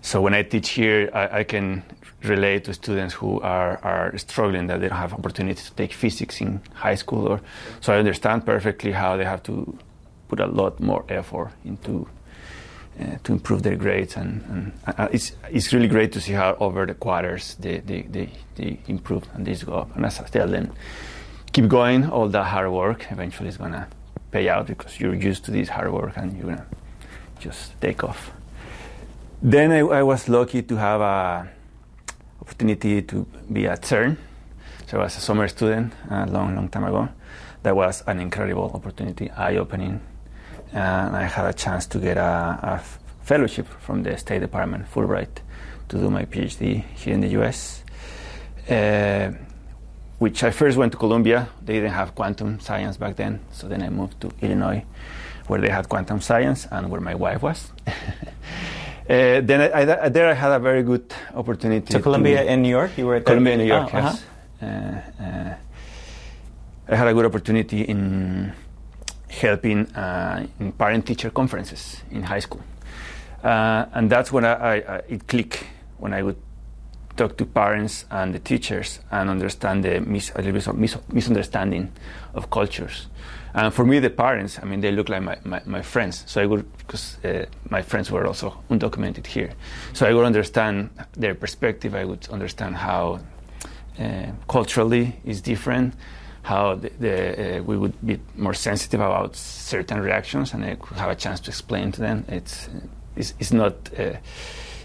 So 0.01 0.23
when 0.23 0.33
I 0.33 0.43
teach 0.43 0.71
here, 0.71 1.11
I, 1.13 1.41
I 1.41 1.45
can 1.45 1.83
relate 2.25 2.65
to 2.65 2.75
students 2.75 3.15
who 3.15 3.41
are, 3.41 3.79
are 3.85 4.17
struggling 4.19 4.67
that 4.67 4.81
they 4.81 4.89
don't 4.89 4.99
have 4.99 5.13
opportunity 5.13 5.63
to 5.63 5.73
take 5.75 5.93
physics 5.93 6.41
in 6.41 6.61
high 6.75 6.97
school 6.97 7.29
or 7.29 7.41
so 7.81 7.93
I 7.93 7.99
understand 7.99 8.45
perfectly 8.45 8.93
how 8.93 9.17
they 9.17 9.25
have 9.25 9.43
to 9.45 9.79
put 10.27 10.41
a 10.41 10.47
lot 10.47 10.81
more 10.81 11.05
effort 11.09 11.51
into 11.65 12.09
uh, 13.01 13.17
to 13.23 13.33
improve 13.33 13.63
their 13.63 13.77
grades 13.77 14.17
and, 14.17 14.43
and 14.49 14.73
uh, 14.99 15.07
it's, 15.13 15.33
it's 15.51 15.73
really 15.73 15.87
great 15.87 16.11
to 16.11 16.21
see 16.21 16.33
how 16.33 16.57
over 16.59 16.85
the 16.85 16.95
quarters 16.95 17.55
they, 17.61 17.79
they, 17.79 18.03
they, 18.03 18.29
they 18.57 18.81
improve 18.89 19.23
and 19.35 19.47
they 19.47 19.55
go 19.55 19.75
up. 19.75 19.95
And 19.95 20.05
as 20.05 20.19
I 20.19 20.25
tell 20.25 20.49
them 20.49 20.73
keep 21.53 21.69
going 21.69 22.11
all 22.11 22.29
that 22.29 22.45
hard 22.45 22.73
work 22.73 23.07
eventually 23.13 23.49
is 23.49 23.57
gonna 23.57 23.87
pay 24.33 24.49
out 24.49 24.67
because 24.67 24.99
you're 24.99 25.15
used 25.15 25.45
to 25.45 25.53
this 25.53 25.69
hard 25.69 25.93
work 25.93 26.17
and 26.17 26.37
you're 26.37 26.47
gonna 26.47 26.67
just 27.39 27.81
take 27.81 28.03
off. 28.03 28.33
Then 29.41 29.71
I, 29.71 29.79
I 29.79 30.03
was 30.03 30.29
lucky 30.29 30.63
to 30.63 30.77
have 30.77 31.01
a 31.01 31.49
opportunity 32.49 33.03
to 33.03 33.27
be 33.53 33.67
at 33.67 33.83
CERN. 33.83 34.17
So 34.87 34.99
I 34.99 35.05
was 35.05 35.17
a 35.19 35.21
summer 35.21 35.49
student 35.49 35.93
a 36.11 36.27
long, 36.27 36.55
long 36.55 36.69
time 36.71 36.85
ago. 36.85 37.09
That 37.63 37.77
was 37.77 38.03
an 38.07 38.21
incredible 38.21 38.71
opportunity, 38.75 39.31
eye-opening, 39.31 40.01
and 40.73 41.17
I 41.17 41.25
had 41.25 41.45
a 41.45 41.53
chance 41.53 41.87
to 41.89 41.99
get 41.99 42.17
a, 42.17 42.59
a 42.63 42.83
fellowship 43.23 43.67
from 43.81 44.03
the 44.03 44.17
State 44.17 44.41
Department, 44.41 44.91
Fulbright, 44.91 45.43
to 45.89 45.99
do 45.99 46.09
my 46.09 46.25
PhD 46.25 46.85
here 46.95 47.13
in 47.13 47.21
the 47.21 47.29
U.S. 47.39 47.85
Uh, 48.71 49.33
which 50.19 50.43
I 50.43 50.51
first 50.51 50.79
went 50.79 50.93
to 50.93 50.99
Columbia. 50.99 51.49
They 51.63 51.75
didn't 51.75 51.93
have 51.93 52.15
quantum 52.15 52.61
science 52.61 52.97
back 52.97 53.17
then, 53.17 53.41
so 53.53 53.69
then 53.69 53.83
I 53.83 53.91
moved 53.91 54.21
to 54.23 54.31
Illinois, 54.41 54.85
where 55.49 55.61
they 55.61 55.69
had 55.69 55.89
quantum 55.91 56.23
science 56.23 56.67
and 56.71 56.91
where 56.91 57.01
my 57.01 57.15
wife 57.15 57.43
was. 57.43 57.73
Uh, 59.09 59.41
then 59.41 59.61
I, 59.63 60.05
I, 60.05 60.09
there 60.11 60.29
I 60.29 60.35
had 60.35 60.53
a 60.53 60.59
very 60.59 60.83
good 60.83 61.15
opportunity. 61.35 61.93
So 61.93 62.01
Columbia 62.01 62.45
in 62.45 62.61
New 62.61 62.69
York, 62.69 62.91
you 62.99 63.07
were 63.07 63.17
at 63.17 63.25
Columbia 63.25 63.55
in 63.55 63.59
New 63.61 63.65
York. 63.67 63.89
Oh, 63.95 63.97
yes. 63.99 64.25
Uh-huh. 64.61 64.67
Uh, 64.67 65.25
uh, 65.25 65.55
I 66.91 66.97
had 66.97 67.09
a 67.09 67.15
good 67.15 67.25
opportunity 67.25 67.83
in 67.83 68.53
helping 69.29 69.87
uh, 69.95 70.47
in 70.61 70.73
parent-teacher 70.73 71.31
conferences 71.31 72.03
in 72.11 72.23
high 72.23 72.41
school, 72.41 72.63
uh, 73.45 73.87
and 73.95 74.11
that's 74.11 74.31
when 74.33 74.45
I, 74.45 74.77
I, 74.77 75.03
it 75.09 75.27
clicked 75.27 75.65
when 75.99 76.13
I 76.13 76.23
would 76.23 76.37
talk 77.17 77.37
to 77.39 77.47
parents 77.47 78.05
and 78.11 78.35
the 78.35 78.39
teachers 78.39 79.01
and 79.11 79.31
understand 79.31 79.85
the 79.85 80.01
mis- 80.01 80.33
a 80.35 80.39
little 80.39 80.53
bit 80.53 80.67
of 80.67 80.77
mis- 80.77 80.99
misunderstanding 81.13 81.93
of 82.35 82.51
cultures. 82.51 83.09
And 83.55 83.73
for 83.73 83.85
me, 83.85 83.99
the 83.99 84.11
parents, 84.11 84.59
I 84.63 84.67
mean, 84.67 84.81
they 84.81 84.93
look 84.93 85.09
like 85.09 85.23
my, 85.23 85.39
my, 85.45 85.63
my 85.65 85.83
friends. 85.83 86.25
So 86.27 86.41
I 86.43 86.47
would, 86.47 86.65
because 86.79 87.19
uh, 87.25 87.47
my 87.71 87.83
friends 87.83 88.11
were 88.11 88.27
also 88.27 88.63
undocumented 88.71 89.27
here. 89.27 89.51
So 89.95 90.07
I 90.07 90.13
would 90.13 90.25
understand 90.25 90.91
their 91.13 91.35
perspective. 91.35 91.95
I 91.95 92.05
would 92.05 92.29
understand 92.29 92.77
how 92.77 93.21
uh, 93.99 94.27
culturally 94.49 95.17
is 95.25 95.41
different, 95.41 95.95
how 96.43 96.77
the, 96.77 96.91
the, 97.01 97.59
uh, 97.59 97.63
we 97.63 97.77
would 97.77 97.95
be 98.07 98.21
more 98.37 98.55
sensitive 98.55 99.01
about 99.01 99.35
certain 99.35 100.01
reactions, 100.01 100.55
and 100.55 100.65
I 100.65 100.77
could 100.77 100.99
have 100.99 101.11
a 101.11 101.17
chance 101.17 101.41
to 101.41 101.51
explain 101.51 101.91
to 101.93 102.01
them. 102.01 102.25
It's, 102.29 102.69
it's, 103.17 103.35
it's 103.41 103.53
not, 103.53 103.73
uh, 103.99 104.13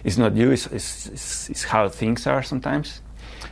it's 0.04 0.18
not 0.18 0.36
you, 0.36 0.52
it's, 0.52 0.68
it's, 0.68 1.50
it's, 1.50 1.64
how 1.64 1.90
things 1.90 2.26
are 2.26 2.42
sometimes. 2.44 3.02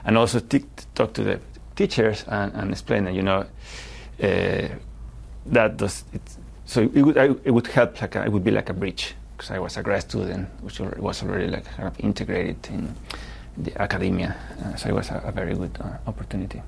And 0.03 0.17
also 0.17 0.39
t- 0.39 0.65
talk 0.95 1.13
to 1.13 1.23
the 1.23 1.39
teachers 1.75 2.25
and, 2.27 2.53
and 2.55 2.71
explain 2.71 3.03
that, 3.05 3.13
you 3.13 3.21
know, 3.21 3.45
uh, 4.23 4.67
that 5.45 5.77
does 5.77 6.03
it, 6.13 6.21
so 6.65 6.81
it 6.81 7.01
would, 7.01 7.17
I, 7.17 7.25
it 7.43 7.51
would 7.51 7.67
help 7.67 8.01
like 8.01 8.15
a, 8.15 8.23
it 8.25 8.31
would 8.31 8.43
be 8.43 8.51
like 8.51 8.69
a 8.69 8.73
bridge 8.73 9.15
because 9.35 9.51
I 9.51 9.59
was 9.59 9.77
a 9.77 9.83
grad 9.83 10.03
student 10.03 10.47
which 10.61 10.79
was 10.79 11.23
already 11.23 11.47
like 11.47 11.65
kind 11.65 11.87
of 11.87 11.99
integrated 11.99 12.67
in 12.69 12.95
the 13.57 13.81
academia 13.81 14.35
uh, 14.63 14.75
so 14.75 14.89
it 14.89 14.95
was 14.95 15.09
a, 15.09 15.21
a 15.25 15.31
very 15.31 15.55
good 15.55 15.77
uh, 15.81 15.97
opportunity. 16.07 16.61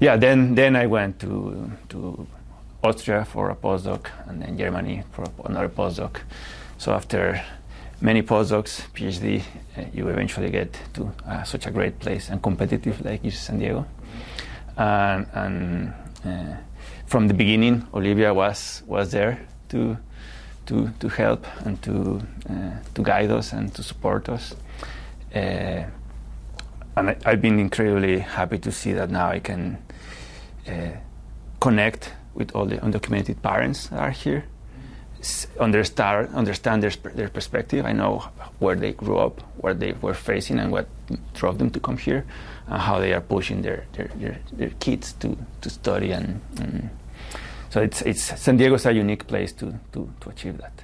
Yeah 0.00 0.16
then 0.16 0.54
then 0.54 0.76
I 0.76 0.86
went 0.86 1.18
to 1.20 1.70
to 1.90 2.26
Austria 2.82 3.24
for 3.24 3.50
a 3.50 3.54
postdoc 3.54 4.06
and 4.26 4.42
then 4.42 4.58
Germany 4.58 5.02
for 5.12 5.24
another 5.44 5.68
postdoc. 5.68 6.20
So 6.78 6.92
after 6.92 7.42
many 8.00 8.22
postdocs 8.22 8.82
PhD 8.94 9.42
uh, 9.76 9.82
you 9.92 10.08
eventually 10.08 10.50
get 10.50 10.78
to 10.94 11.12
uh, 11.26 11.42
such 11.42 11.66
a 11.66 11.70
great 11.70 11.98
place 11.98 12.28
and 12.28 12.42
competitive 12.42 13.04
like 13.04 13.22
UC 13.22 13.32
San 13.32 13.58
Diego. 13.58 13.86
And, 14.76 15.26
and 15.34 15.92
uh, 16.24 16.56
from 17.14 17.28
the 17.28 17.34
beginning, 17.34 17.86
Olivia 17.94 18.34
was 18.34 18.82
was 18.88 19.12
there 19.12 19.38
to 19.68 19.96
to 20.66 20.90
to 20.98 21.08
help 21.08 21.46
and 21.64 21.80
to 21.80 22.20
uh, 22.50 22.76
to 22.94 23.02
guide 23.02 23.30
us 23.30 23.52
and 23.52 23.72
to 23.74 23.84
support 23.84 24.28
us. 24.28 24.56
Uh, 25.32 25.84
and 26.96 27.10
I, 27.10 27.30
have 27.30 27.40
been 27.40 27.60
incredibly 27.60 28.18
happy 28.18 28.58
to 28.58 28.72
see 28.72 28.94
that 28.94 29.10
now 29.10 29.28
I 29.28 29.38
can 29.38 29.78
uh, 30.66 30.96
connect 31.60 32.12
with 32.34 32.50
all 32.56 32.66
the 32.66 32.78
undocumented 32.78 33.40
parents 33.42 33.86
that 33.90 34.00
are 34.00 34.10
here, 34.10 34.44
understand 35.60 36.34
understand 36.34 36.82
their 36.82 37.14
their 37.14 37.28
perspective. 37.28 37.86
I 37.86 37.92
know 37.92 38.24
where 38.58 38.74
they 38.74 38.92
grew 38.92 39.18
up, 39.18 39.40
what 39.62 39.78
they 39.78 39.92
were 40.02 40.14
facing, 40.14 40.58
and 40.58 40.72
what 40.72 40.88
drove 41.34 41.58
them 41.58 41.70
to 41.70 41.78
come 41.78 41.96
here 41.96 42.24
and 42.66 42.80
how 42.80 42.98
they 42.98 43.12
are 43.12 43.20
pushing 43.20 43.62
their, 43.62 43.84
their, 43.92 44.08
their, 44.16 44.38
their 44.52 44.70
kids 44.80 45.12
to, 45.20 45.36
to 45.60 45.70
study. 45.70 46.10
And, 46.12 46.40
and, 46.58 46.90
so 47.74 47.82
it's, 47.82 48.02
it's, 48.02 48.22
San 48.40 48.56
Diego 48.56 48.76
is 48.76 48.86
a 48.86 48.92
unique 48.92 49.26
place 49.26 49.52
to, 49.54 49.74
to, 49.90 50.08
to 50.20 50.30
achieve 50.30 50.58
that. 50.58 50.83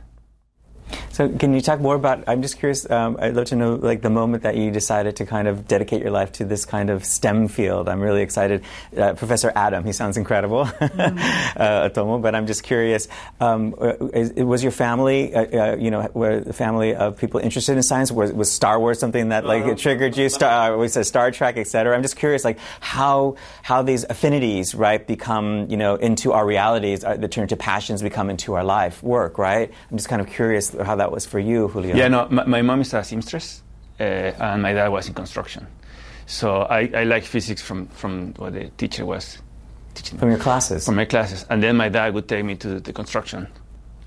So, 1.10 1.28
can 1.28 1.54
you 1.54 1.60
talk 1.60 1.80
more 1.80 1.94
about? 1.94 2.24
I'm 2.26 2.42
just 2.42 2.58
curious. 2.58 2.88
Um, 2.90 3.16
I'd 3.20 3.34
love 3.34 3.46
to 3.46 3.56
know, 3.56 3.74
like, 3.74 4.00
the 4.02 4.10
moment 4.10 4.42
that 4.44 4.56
you 4.56 4.70
decided 4.70 5.16
to 5.16 5.26
kind 5.26 5.48
of 5.48 5.68
dedicate 5.68 6.02
your 6.02 6.10
life 6.10 6.32
to 6.32 6.44
this 6.44 6.64
kind 6.64 6.90
of 6.90 7.04
STEM 7.04 7.48
field. 7.48 7.88
I'm 7.88 8.00
really 8.00 8.22
excited. 8.22 8.64
Uh, 8.96 9.14
Professor 9.14 9.52
Adam, 9.54 9.84
he 9.84 9.92
sounds 9.92 10.16
incredible, 10.16 10.64
mm-hmm. 10.64 11.60
uh, 11.60 11.88
Atomo. 11.88 12.22
But 12.22 12.34
I'm 12.34 12.46
just 12.46 12.62
curious. 12.62 13.08
Um, 13.40 13.74
uh, 13.80 13.94
is, 14.14 14.32
was 14.32 14.62
your 14.62 14.72
family, 14.72 15.34
uh, 15.34 15.72
uh, 15.72 15.76
you 15.76 15.90
know, 15.90 16.08
were 16.14 16.40
the 16.40 16.52
family 16.52 16.94
of 16.94 17.18
people 17.18 17.40
interested 17.40 17.76
in 17.76 17.82
science? 17.82 18.10
Was, 18.10 18.32
was 18.32 18.50
Star 18.50 18.78
Wars 18.78 18.98
something 18.98 19.28
that 19.30 19.44
like 19.44 19.64
uh-huh. 19.64 19.74
triggered 19.74 20.16
you? 20.16 20.28
Star, 20.28 20.76
we 20.78 20.88
said 20.88 21.06
Star 21.06 21.30
Trek, 21.30 21.56
etc. 21.56 21.94
I'm 21.94 22.02
just 22.02 22.16
curious, 22.16 22.44
like, 22.44 22.58
how 22.80 23.36
how 23.62 23.82
these 23.82 24.04
affinities, 24.08 24.74
right, 24.74 25.06
become, 25.06 25.68
you 25.68 25.76
know, 25.76 25.96
into 25.96 26.32
our 26.32 26.46
realities, 26.46 27.00
that 27.00 27.30
turn 27.30 27.48
to 27.48 27.56
passions, 27.56 28.02
become 28.02 28.30
into 28.30 28.54
our 28.54 28.64
life 28.64 29.02
work, 29.02 29.38
right? 29.38 29.70
I'm 29.90 29.96
just 29.96 30.08
kind 30.08 30.20
of 30.20 30.28
curious 30.28 30.70
how 30.84 30.96
that 30.96 31.12
was 31.12 31.26
for 31.26 31.38
you, 31.38 31.68
Julio. 31.68 31.96
Yeah, 31.96 32.08
no, 32.08 32.28
my, 32.30 32.44
my 32.44 32.62
mom 32.62 32.80
is 32.80 32.94
a 32.94 33.02
seamstress, 33.04 33.62
uh, 33.98 34.02
and 34.02 34.62
my 34.62 34.72
dad 34.72 34.88
was 34.88 35.08
in 35.08 35.14
construction. 35.14 35.66
So 36.26 36.62
I, 36.62 36.90
I 36.94 37.04
like 37.04 37.24
physics 37.24 37.60
from, 37.60 37.86
from 37.88 38.34
what 38.34 38.52
the 38.52 38.68
teacher 38.76 39.04
was 39.04 39.38
teaching. 39.94 40.18
From 40.18 40.30
your 40.30 40.38
classes? 40.38 40.86
From 40.86 40.96
my 40.96 41.04
classes. 41.04 41.44
And 41.50 41.62
then 41.62 41.76
my 41.76 41.88
dad 41.88 42.14
would 42.14 42.28
take 42.28 42.44
me 42.44 42.54
to 42.56 42.80
the, 42.80 42.92
construction, 42.92 43.48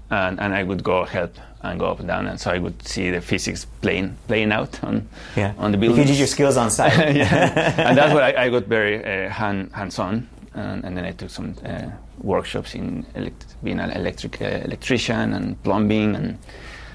and, 0.09 0.39
and 0.39 0.53
I 0.53 0.63
would 0.63 0.83
go 0.83 1.03
help 1.05 1.37
and 1.63 1.79
go 1.79 1.87
up 1.87 1.99
and 1.99 2.07
down, 2.07 2.27
and 2.27 2.39
so 2.39 2.51
I 2.51 2.59
would 2.59 2.85
see 2.85 3.09
the 3.09 3.21
physics 3.21 3.65
playing 3.81 4.17
playing 4.27 4.51
out 4.51 4.83
on 4.83 5.07
yeah. 5.35 5.53
on 5.57 5.71
the 5.71 5.77
building. 5.77 6.03
You 6.03 6.09
use 6.09 6.19
your 6.19 6.27
skills 6.27 6.57
on 6.57 6.69
site. 6.69 6.93
yeah, 7.15 7.73
and 7.87 7.97
that's 7.97 8.13
what 8.13 8.23
I, 8.23 8.45
I 8.45 8.49
got 8.49 8.65
very 8.65 8.97
uh, 9.03 9.29
hand 9.29 9.71
hands 9.73 9.97
on, 9.97 10.27
and, 10.53 10.83
and, 10.83 10.97
then 10.97 11.05
I 11.05 11.11
took 11.11 11.29
some 11.29 11.55
uh, 11.65 11.89
workshops 12.19 12.75
in 12.75 13.05
elect- 13.15 13.55
being 13.63 13.79
an 13.79 13.91
electric 13.91 14.41
uh, 14.41 14.45
electrician 14.45 15.33
and 15.33 15.61
plumbing 15.63 16.15
and 16.15 16.37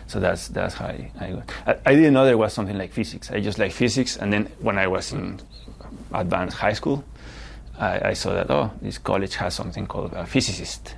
so 0.08 0.20
that's 0.20 0.48
that's 0.48 0.74
how 0.74 0.86
I, 0.86 1.10
I 1.20 1.30
got. 1.32 1.52
I, 1.66 1.76
I, 1.84 1.94
didn't 1.94 2.14
know 2.14 2.24
there 2.24 2.38
was 2.38 2.54
something 2.54 2.78
like 2.78 2.92
physics. 2.92 3.30
I 3.30 3.40
just 3.40 3.58
like 3.58 3.72
physics, 3.72 4.16
and 4.16 4.32
then 4.32 4.46
when 4.58 4.78
I 4.78 4.86
was 4.86 5.12
in 5.12 5.38
advanced 6.14 6.56
high 6.56 6.72
school, 6.72 7.04
I, 7.78 8.08
I, 8.08 8.12
saw 8.14 8.32
that 8.32 8.50
oh, 8.50 8.72
this 8.80 8.96
college 8.96 9.34
has 9.36 9.54
something 9.54 9.86
called 9.86 10.14
a 10.14 10.24
physicist. 10.24 10.96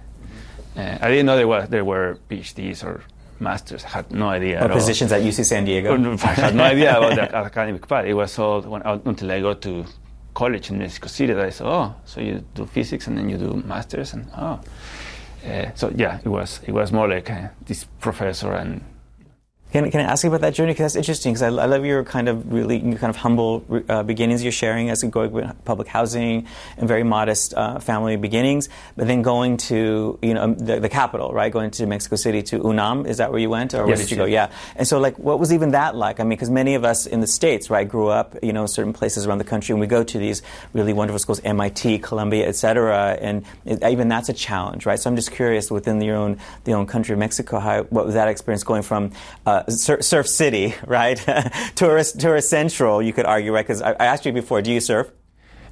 Uh, 0.76 0.96
I 1.00 1.08
didn't 1.10 1.26
know 1.26 1.36
there 1.36 1.48
was 1.48 1.68
there 1.68 1.84
were 1.84 2.18
PhDs 2.30 2.84
or 2.84 3.02
masters. 3.40 3.84
I 3.84 3.88
had 3.88 4.12
no 4.12 4.28
idea. 4.28 4.64
Or 4.64 4.68
positions 4.68 5.10
at 5.10 5.22
UC 5.22 5.44
San 5.44 5.64
Diego. 5.64 5.94
I 6.22 6.32
had 6.34 6.54
no 6.54 6.62
idea 6.62 6.96
about 6.96 7.16
the 7.16 7.36
academic 7.36 7.88
part. 7.88 8.06
It 8.06 8.14
was 8.14 8.38
all 8.38 8.62
when, 8.62 8.82
until 8.82 9.32
I 9.32 9.40
got 9.40 9.60
to 9.62 9.84
college 10.41 10.70
in 10.70 10.78
Mexico 10.78 11.09
City 11.09 11.34
that 11.34 11.45
I 11.45 11.51
said, 11.51 11.66
oh, 11.66 11.95
so 12.07 12.20
you 12.22 12.43
do 12.55 12.64
physics 12.64 13.07
and 13.07 13.18
then 13.18 13.28
you 13.28 13.36
do 13.36 13.62
masters 13.66 14.14
and 14.14 14.26
oh. 14.36 14.59
Uh, 15.47 15.70
so 15.74 15.91
yeah, 15.97 16.18
it 16.24 16.28
was 16.28 16.61
it 16.66 16.72
was 16.72 16.93
more 16.93 17.09
like 17.09 17.30
uh, 17.30 17.49
this 17.66 17.84
professor 18.01 18.53
and 18.53 18.80
can, 19.72 19.90
can 19.90 20.00
I 20.00 20.04
ask 20.04 20.24
you 20.24 20.30
about 20.30 20.40
that 20.40 20.54
journey? 20.54 20.72
Because 20.72 20.92
that's 20.92 20.96
interesting. 20.96 21.32
Because 21.32 21.42
I, 21.42 21.62
I, 21.62 21.66
love 21.66 21.84
your 21.84 22.02
kind 22.04 22.28
of 22.28 22.52
really 22.52 22.78
your 22.78 22.98
kind 22.98 23.10
of 23.10 23.16
humble 23.16 23.64
uh, 23.88 24.02
beginnings 24.02 24.42
you're 24.42 24.52
sharing 24.52 24.90
as 24.90 25.02
going 25.02 25.30
with 25.30 25.64
public 25.64 25.88
housing 25.88 26.46
and 26.76 26.88
very 26.88 27.04
modest 27.04 27.54
uh, 27.54 27.78
family 27.78 28.16
beginnings, 28.16 28.68
but 28.96 29.06
then 29.06 29.22
going 29.22 29.56
to 29.56 30.18
you 30.22 30.34
know 30.34 30.54
the, 30.54 30.80
the, 30.80 30.88
capital, 30.88 31.32
right? 31.32 31.52
Going 31.52 31.70
to 31.72 31.86
Mexico 31.86 32.16
City 32.16 32.42
to 32.44 32.58
UNAM. 32.58 33.06
Is 33.06 33.18
that 33.18 33.30
where 33.30 33.40
you 33.40 33.50
went, 33.50 33.74
or 33.74 33.78
yes, 33.78 33.86
where 33.86 33.96
did 33.96 34.10
you 34.10 34.16
go? 34.16 34.24
Yeah. 34.24 34.50
And 34.76 34.86
so, 34.88 34.98
like, 34.98 35.18
what 35.18 35.38
was 35.38 35.52
even 35.52 35.70
that 35.70 35.94
like? 35.94 36.18
I 36.18 36.24
mean, 36.24 36.30
because 36.30 36.50
many 36.50 36.74
of 36.74 36.84
us 36.84 37.06
in 37.06 37.20
the 37.20 37.26
states, 37.26 37.70
right, 37.70 37.88
grew 37.88 38.08
up, 38.08 38.36
you 38.42 38.52
know, 38.52 38.66
certain 38.66 38.92
places 38.92 39.26
around 39.26 39.38
the 39.38 39.44
country, 39.44 39.72
and 39.72 39.80
we 39.80 39.86
go 39.86 40.02
to 40.02 40.18
these 40.18 40.42
really 40.72 40.92
wonderful 40.92 41.18
schools, 41.20 41.40
MIT, 41.44 42.00
Columbia, 42.00 42.48
et 42.48 42.56
cetera, 42.56 43.16
and 43.20 43.44
it, 43.64 43.84
even 43.84 44.08
that's 44.08 44.28
a 44.28 44.32
challenge, 44.32 44.84
right? 44.86 44.98
So 44.98 45.08
I'm 45.08 45.16
just 45.16 45.30
curious 45.30 45.70
within 45.70 46.00
your 46.00 46.16
own 46.16 46.38
the 46.64 46.72
own 46.72 46.86
country 46.86 47.12
of 47.12 47.18
Mexico, 47.18 47.60
how 47.60 47.84
what 47.84 48.06
was 48.06 48.14
that 48.14 48.28
experience 48.28 48.64
going 48.64 48.82
from 48.82 49.12
uh, 49.46 49.59
Uh, 49.61 49.70
sur- 49.70 50.00
Surf 50.00 50.26
City, 50.26 50.74
right? 50.86 51.18
tourist, 51.74 52.20
tourist 52.20 52.48
Central, 52.48 53.02
you 53.02 53.12
could 53.12 53.26
argue, 53.26 53.52
right? 53.52 53.66
Because 53.66 53.82
I, 53.82 53.92
I 53.92 54.06
asked 54.06 54.26
you 54.26 54.32
before, 54.32 54.62
do 54.62 54.72
you 54.72 54.80
surf? 54.80 55.11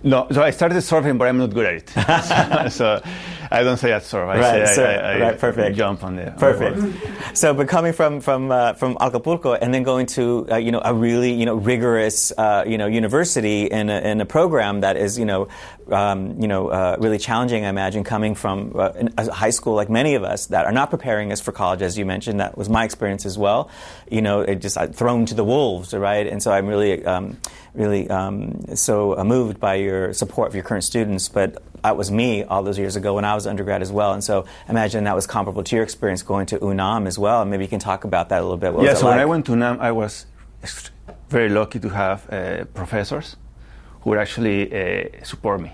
No, 0.02 0.28
so 0.30 0.42
I 0.42 0.50
started 0.50 0.76
surfing, 0.76 1.18
but 1.18 1.26
I'm 1.26 1.38
not 1.38 1.52
good 1.52 1.66
at 1.66 1.74
it. 1.74 2.72
so 2.72 3.02
I 3.50 3.64
don't 3.64 3.78
say 3.78 3.92
I 3.92 3.98
surf. 3.98 4.28
I 4.28 4.38
right, 4.38 4.68
say 4.68 4.74
so, 4.74 4.84
I, 4.84 4.92
I, 4.92 5.20
right, 5.20 5.38
perfect. 5.38 5.76
jump 5.76 6.04
on 6.04 6.16
the 6.16 6.34
perfect. 6.38 7.36
so, 7.36 7.52
but 7.52 7.66
coming 7.66 7.92
from 7.92 8.20
from 8.20 8.50
uh, 8.50 8.74
from 8.74 8.96
Acapulco 9.00 9.54
and 9.54 9.74
then 9.74 9.82
going 9.82 10.06
to 10.06 10.46
uh, 10.50 10.56
you 10.56 10.70
know 10.70 10.80
a 10.84 10.94
really 10.94 11.32
you 11.32 11.46
know 11.46 11.56
rigorous 11.56 12.32
uh, 12.38 12.64
you 12.66 12.78
know 12.78 12.86
university 12.86 13.64
in 13.64 13.90
a, 13.90 14.00
in 14.00 14.20
a 14.20 14.26
program 14.26 14.82
that 14.82 14.96
is 14.96 15.18
you 15.18 15.24
know 15.24 15.48
um, 15.90 16.40
you 16.40 16.46
know 16.46 16.68
uh, 16.68 16.96
really 17.00 17.18
challenging. 17.18 17.64
I 17.64 17.68
imagine 17.68 18.04
coming 18.04 18.34
from 18.36 18.72
uh, 18.76 18.92
a 19.16 19.32
high 19.32 19.50
school 19.50 19.74
like 19.74 19.90
many 19.90 20.14
of 20.14 20.22
us 20.22 20.46
that 20.46 20.66
are 20.66 20.72
not 20.72 20.90
preparing 20.90 21.32
us 21.32 21.40
for 21.40 21.50
college, 21.50 21.82
as 21.82 21.98
you 21.98 22.06
mentioned. 22.06 22.38
That 22.38 22.56
was 22.56 22.68
my 22.68 22.84
experience 22.84 23.26
as 23.26 23.36
well. 23.36 23.70
You 24.10 24.22
know, 24.22 24.42
it 24.42 24.56
just 24.56 24.78
thrown 24.92 25.26
to 25.26 25.34
the 25.34 25.44
wolves, 25.44 25.92
right? 25.92 26.26
And 26.26 26.40
so 26.42 26.52
I'm 26.52 26.66
really 26.66 27.04
um, 27.04 27.38
really 27.74 28.08
um, 28.10 28.64
so 28.74 29.14
moved 29.24 29.60
by 29.60 29.74
your 29.74 30.12
support 30.12 30.48
of 30.48 30.54
your 30.54 30.64
current 30.64 30.84
students, 30.84 31.28
but 31.28 31.62
that 31.82 31.96
was 31.96 32.10
me 32.10 32.44
all 32.44 32.62
those 32.62 32.78
years 32.78 32.96
ago 32.96 33.14
when 33.14 33.24
I 33.24 33.34
was 33.34 33.46
undergrad 33.46 33.82
as 33.82 33.92
well. 33.92 34.12
And 34.12 34.22
so 34.22 34.46
imagine 34.68 35.04
that 35.04 35.14
was 35.14 35.26
comparable 35.26 35.62
to 35.64 35.76
your 35.76 35.84
experience 35.84 36.22
going 36.22 36.46
to 36.46 36.58
UNAM 36.58 37.06
as 37.06 37.18
well. 37.18 37.42
And 37.42 37.50
maybe 37.50 37.64
you 37.64 37.68
can 37.68 37.80
talk 37.80 38.04
about 38.04 38.28
that 38.30 38.40
a 38.40 38.42
little 38.42 38.56
bit. 38.56 38.72
What 38.74 38.84
yeah, 38.84 38.94
so 38.94 39.06
like? 39.06 39.14
when 39.14 39.20
I 39.20 39.26
went 39.26 39.46
to 39.46 39.52
UNAM, 39.52 39.80
I 39.80 39.92
was 39.92 40.26
very 41.28 41.48
lucky 41.48 41.78
to 41.80 41.88
have 41.88 42.32
uh, 42.32 42.64
professors 42.74 43.36
who 44.00 44.10
would 44.10 44.18
actually 44.18 44.58
uh, 44.72 45.24
support 45.24 45.60
me. 45.60 45.72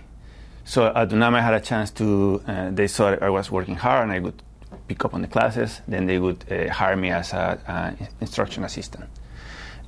So 0.65 0.87
at 0.95 1.11
UNAM, 1.11 1.35
I 1.35 1.43
had 1.43 1.55
a 1.55 1.61
chance 1.61 1.91
to, 1.93 2.43
uh, 2.47 2.71
they 2.71 2.87
saw 2.87 3.17
I 3.21 3.31
was 3.31 3.51
working 3.51 3.77
hard 3.77 4.05
and 4.05 4.13
I 4.13 4.19
would 4.19 4.43
pick 4.89 5.05
up 5.05 5.15
on 5.15 5.23
the 5.23 5.29
classes. 5.29 5.81
Then 5.87 6.07
they 6.07 6.19
would 6.19 6.45
uh, 6.51 6.73
hire 6.73 6.97
me 6.97 7.11
as 7.11 7.33
an 7.33 8.09
instruction 8.21 8.65
assistant. 8.65 9.05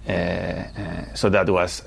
Uh, 0.09 0.13
uh, 0.13 1.15
so 1.15 1.29
that 1.29 1.49
was 1.49 1.83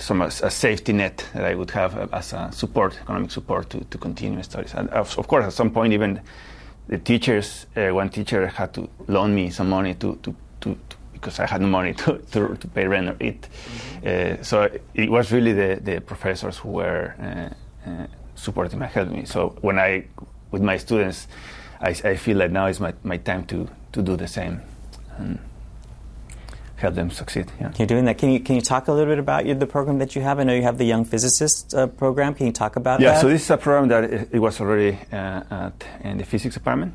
some 0.00 0.22
a 0.22 0.30
safety 0.30 0.92
net 0.92 1.24
that 1.34 1.44
I 1.44 1.54
would 1.54 1.70
have 1.70 2.12
as 2.12 2.32
a 2.32 2.50
support, 2.52 2.98
economic 3.00 3.30
support 3.30 3.70
to, 3.70 3.84
to 3.84 3.98
continue 3.98 4.42
studies. 4.42 4.74
And 4.74 4.88
of, 4.90 5.28
course, 5.28 5.44
at 5.44 5.52
some 5.52 5.70
point, 5.70 5.92
even 5.92 6.20
the 6.88 6.98
teachers, 6.98 7.66
uh, 7.76 7.90
one 7.90 8.08
teacher 8.08 8.46
had 8.46 8.72
to 8.74 8.88
loan 9.06 9.34
me 9.34 9.50
some 9.50 9.68
money 9.68 9.94
to, 9.94 10.16
to, 10.22 10.34
to, 10.60 10.78
to 10.88 10.96
because 11.12 11.38
I 11.38 11.46
had 11.46 11.60
no 11.60 11.66
money 11.68 11.92
to, 12.02 12.18
to, 12.18 12.56
to 12.56 12.68
pay 12.68 12.86
rent 12.86 13.08
or 13.08 13.16
eat. 13.20 13.42
Mm-hmm. 13.42 14.40
Uh, 14.40 14.42
so 14.42 14.70
it 14.94 15.10
was 15.10 15.32
really 15.32 15.52
the, 15.52 15.78
the 15.82 16.00
professors 16.00 16.56
who 16.58 16.70
were 16.70 17.14
uh, 17.86 17.90
uh, 17.90 18.06
supporting 18.34 18.78
me, 18.78 18.86
helping 18.86 19.16
me. 19.16 19.24
So 19.26 19.56
when 19.60 19.78
I, 19.78 20.06
with 20.50 20.62
my 20.62 20.78
students, 20.78 21.28
I, 21.80 21.90
I 21.90 22.16
feel 22.16 22.38
like 22.38 22.50
now 22.50 22.66
is 22.66 22.80
my, 22.80 22.94
my 23.04 23.18
time 23.18 23.44
to, 23.46 23.68
to 23.92 24.02
do 24.02 24.16
the 24.16 24.26
same. 24.26 24.62
And, 25.18 25.38
help 26.80 26.94
them 26.94 27.10
succeed. 27.10 27.52
Yeah. 27.60 27.72
You're 27.78 27.86
doing 27.86 28.06
that. 28.06 28.18
Can 28.18 28.30
you 28.30 28.40
can 28.40 28.56
you 28.56 28.62
talk 28.62 28.88
a 28.88 28.92
little 28.92 29.12
bit 29.12 29.18
about 29.18 29.44
the 29.44 29.66
program 29.66 29.98
that 29.98 30.16
you 30.16 30.22
have? 30.22 30.40
I 30.40 30.44
know 30.44 30.54
you 30.54 30.62
have 30.62 30.78
the 30.78 30.86
Young 30.86 31.04
Physicist 31.04 31.74
uh, 31.74 31.86
program. 31.86 32.34
Can 32.34 32.46
you 32.46 32.52
talk 32.52 32.76
about 32.76 33.00
yeah, 33.00 33.12
that? 33.12 33.20
so 33.20 33.28
this 33.28 33.42
is 33.42 33.50
a 33.50 33.56
program 33.56 33.88
that 33.88 34.04
it, 34.04 34.28
it 34.32 34.38
was 34.38 34.60
already 34.60 34.98
uh, 35.12 35.42
at, 35.50 35.84
in 36.02 36.18
the 36.18 36.24
physics 36.24 36.54
department. 36.54 36.94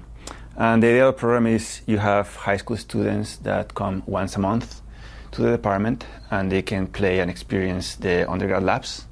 And 0.58 0.82
the 0.82 0.88
idea 0.88 1.08
of 1.08 1.16
the 1.16 1.20
program 1.20 1.48
is 1.48 1.82
you 1.86 1.98
have 1.98 2.36
high 2.36 2.58
school 2.58 2.78
students 2.78 3.38
that 3.38 3.74
come 3.74 4.04
once 4.06 4.36
a 4.38 4.40
month 4.40 4.82
to 5.32 5.42
the 5.42 5.52
department 5.52 6.06
and 6.32 6.52
they 6.52 6.62
can 6.62 6.88
play 6.88 7.20
and 7.20 7.30
experience 7.30 7.96
the 7.96 8.30
undergrad 8.30 8.64
labs. 8.64 9.06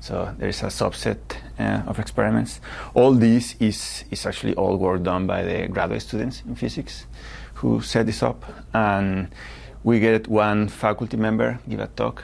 So 0.00 0.32
there 0.38 0.48
is 0.48 0.62
a 0.62 0.66
subset 0.66 1.18
uh, 1.58 1.82
of 1.86 1.98
experiments. 1.98 2.60
All 2.94 3.12
this 3.12 3.56
is, 3.58 4.04
is 4.10 4.24
actually 4.24 4.54
all 4.54 4.76
work 4.76 5.02
done 5.02 5.26
by 5.26 5.42
the 5.42 5.66
graduate 5.66 6.02
students 6.02 6.42
in 6.46 6.54
physics 6.54 7.06
who 7.54 7.80
set 7.82 8.06
this 8.06 8.22
up. 8.22 8.44
And 8.72 9.28
we 9.88 10.00
get 10.00 10.28
one 10.28 10.68
faculty 10.68 11.16
member 11.16 11.58
give 11.66 11.80
a 11.80 11.86
talk 11.86 12.22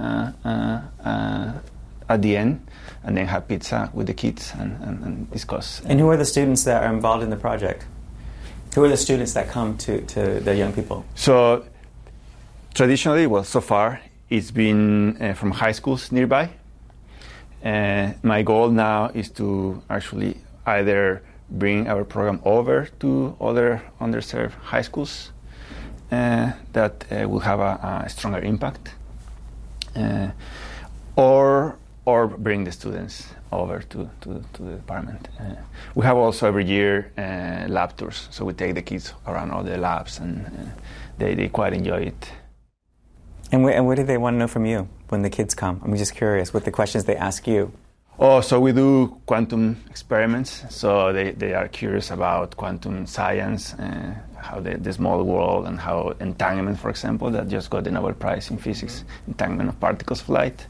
uh, 0.00 0.32
uh, 0.44 0.80
uh, 1.04 1.52
at 2.08 2.20
the 2.20 2.36
end, 2.36 2.60
and 3.04 3.16
then 3.16 3.26
have 3.26 3.46
pizza 3.46 3.88
with 3.94 4.08
the 4.08 4.12
kids 4.12 4.52
and, 4.58 4.76
and, 4.82 5.04
and, 5.04 5.30
discuss. 5.30 5.80
And 5.86 6.00
who 6.00 6.10
are 6.10 6.16
the 6.16 6.24
students 6.24 6.64
that 6.64 6.82
are 6.82 6.92
involved 6.92 7.22
in 7.22 7.30
the 7.30 7.36
project? 7.36 7.86
Who 8.74 8.84
are 8.84 8.88
the 8.88 8.96
students 8.96 9.32
that 9.34 9.48
come 9.48 9.78
to, 9.78 10.02
to 10.02 10.40
the 10.40 10.54
young 10.56 10.72
people? 10.72 11.04
So, 11.14 11.64
traditionally, 12.74 13.26
well, 13.26 13.44
so 13.44 13.60
far, 13.60 14.00
it's 14.28 14.50
been 14.50 15.16
uh, 15.22 15.34
from 15.34 15.52
high 15.52 15.72
schools 15.72 16.10
nearby. 16.10 16.50
Uh, 17.64 18.12
my 18.22 18.42
goal 18.42 18.70
now 18.70 19.10
is 19.14 19.30
to 19.30 19.80
actually 19.88 20.36
either 20.66 21.22
bring 21.48 21.86
our 21.88 22.04
program 22.04 22.40
over 22.44 22.88
to 22.98 23.36
other 23.40 23.80
underserved 24.00 24.52
high 24.72 24.82
schools 24.82 25.30
that 26.10 27.04
uh, 27.10 27.28
will 27.28 27.40
have 27.40 27.60
a, 27.60 28.04
a 28.04 28.08
stronger 28.08 28.40
impact, 28.40 28.94
uh, 29.96 30.28
or 31.16 31.76
or 32.06 32.26
bring 32.26 32.64
the 32.64 32.72
students 32.72 33.28
over 33.50 33.80
to, 33.80 34.10
to, 34.20 34.44
to 34.52 34.62
the 34.62 34.72
department. 34.72 35.28
Uh, 35.40 35.54
we 35.94 36.04
have 36.04 36.18
also 36.18 36.46
every 36.46 36.64
year 36.64 37.10
uh, 37.16 37.66
lab 37.68 37.96
tours, 37.96 38.28
so 38.30 38.44
we 38.44 38.52
take 38.52 38.74
the 38.74 38.82
kids 38.82 39.14
around 39.26 39.50
all 39.50 39.62
the 39.62 39.78
labs 39.78 40.18
and 40.18 40.44
uh, 40.46 40.50
they, 41.16 41.34
they 41.34 41.48
quite 41.48 41.72
enjoy 41.72 42.00
it. 42.00 42.30
And, 43.52 43.64
wh- 43.64 43.72
and 43.72 43.86
what 43.86 43.96
do 43.96 44.04
they 44.04 44.18
want 44.18 44.34
to 44.34 44.38
know 44.38 44.48
from 44.48 44.66
you 44.66 44.86
when 45.08 45.22
the 45.22 45.30
kids 45.30 45.54
come? 45.54 45.80
I'm 45.82 45.96
just 45.96 46.14
curious 46.14 46.52
what 46.52 46.64
the 46.64 46.70
questions 46.70 47.04
they 47.04 47.16
ask 47.16 47.46
you. 47.46 47.72
Oh, 48.18 48.42
so 48.42 48.60
we 48.60 48.72
do 48.72 49.18
quantum 49.26 49.82
experiments. 49.88 50.62
So 50.68 51.12
they, 51.12 51.30
they 51.32 51.54
are 51.54 51.68
curious 51.68 52.10
about 52.10 52.56
quantum 52.56 53.06
science, 53.06 53.74
uh, 53.74 54.14
how 54.44 54.60
the, 54.60 54.76
the, 54.76 54.92
small 54.92 55.22
world, 55.24 55.66
and 55.66 55.80
how 55.80 56.14
entanglement, 56.20 56.78
for 56.78 56.90
example, 56.90 57.30
that 57.30 57.48
just 57.48 57.70
got 57.70 57.84
the 57.84 57.90
Nobel 57.90 58.12
Prize 58.12 58.50
in 58.50 58.58
physics, 58.58 59.04
entanglement 59.26 59.70
of 59.70 59.80
particles 59.80 60.20
of 60.20 60.28
light, 60.28 60.66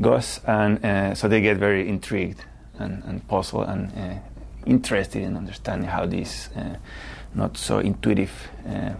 goes. 0.00 0.40
And 0.46 0.84
uh, 0.84 1.14
so 1.14 1.28
they 1.28 1.40
get 1.40 1.58
very 1.58 1.88
intrigued 1.88 2.44
and, 2.78 3.02
and 3.04 3.26
puzzled 3.28 3.68
and 3.68 3.92
uh, 3.96 4.18
interested 4.66 5.22
in 5.22 5.36
understanding 5.36 5.88
how 5.88 6.06
these 6.06 6.48
uh, 6.56 6.76
not 7.34 7.56
so 7.56 7.78
intuitive 7.78 8.32
uh, 8.66 8.94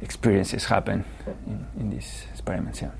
experiences 0.00 0.64
happen 0.64 1.04
in, 1.46 1.66
in 1.80 1.90
these 1.90 2.26
experiments. 2.32 2.80
Yeah. 2.82 2.90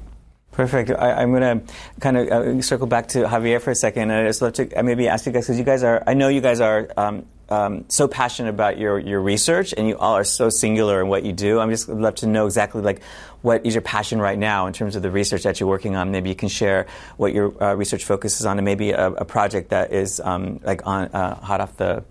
Perfect. 0.53 0.91
I, 0.91 1.23
am 1.23 1.31
going 1.31 1.43
to 1.61 1.75
kind 2.01 2.17
of 2.17 2.29
uh, 2.29 2.63
circle 2.63 2.89
back 2.89 3.07
to 3.09 3.25
Javier 3.25 3.61
for 3.61 3.71
a 3.71 3.77
second, 3.77 4.11
and 4.11 4.13
I 4.13 4.27
just 4.27 4.43
love 4.43 4.55
to 4.55 4.83
maybe 4.83 5.07
ask 5.07 5.25
you 5.27 5.31
guys 5.31 5.47
because 5.47 5.59
you 5.59 5.65
guys 5.65 5.85
are. 5.85 6.03
I 6.05 6.15
know 6.15 6.27
you 6.29 6.41
guys 6.41 6.61
are 6.61 6.89
um, 6.97 7.27
um, 7.49 7.85
so 7.89 8.09
passionate 8.09 8.51
about 8.51 8.79
your, 8.79 8.99
your 8.99 9.21
research, 9.21 9.73
and 9.77 9.89
you 9.89 9.97
all 9.97 10.15
are 10.15 10.25
so 10.25 10.51
singular 10.51 11.01
in 11.01 11.09
what 11.09 11.25
you 11.25 11.33
do. 11.33 11.61
I'm 11.61 11.71
just 11.71 11.89
love 11.89 12.17
to 12.17 12.27
know 12.27 12.47
exactly 12.47 12.83
like 12.83 13.03
what 13.43 13.65
is 13.65 13.75
your 13.75 13.83
passion 13.83 14.21
right 14.21 14.39
now 14.39 14.67
in 14.67 14.73
terms 14.73 14.97
of 14.97 15.03
the 15.03 15.11
research 15.11 15.45
that 15.45 15.61
you're 15.61 15.69
working 15.69 15.97
on. 15.97 16.11
Maybe 16.11 16.29
you 16.29 16.37
can 16.37 16.49
share 16.49 16.87
what 17.17 17.33
your 17.33 17.63
uh, 17.63 17.75
research 17.75 18.05
focuses 18.05 18.45
on, 18.47 18.59
and 18.59 18.65
maybe 18.65 18.91
a, 18.91 19.09
a 19.09 19.25
project 19.25 19.71
that 19.71 19.93
is 19.93 20.21
um, 20.21 20.61
like 20.63 20.87
on 20.87 21.07
uh, 21.09 21.37
hot 21.37 21.61
off 21.61 21.77
the 21.77 22.05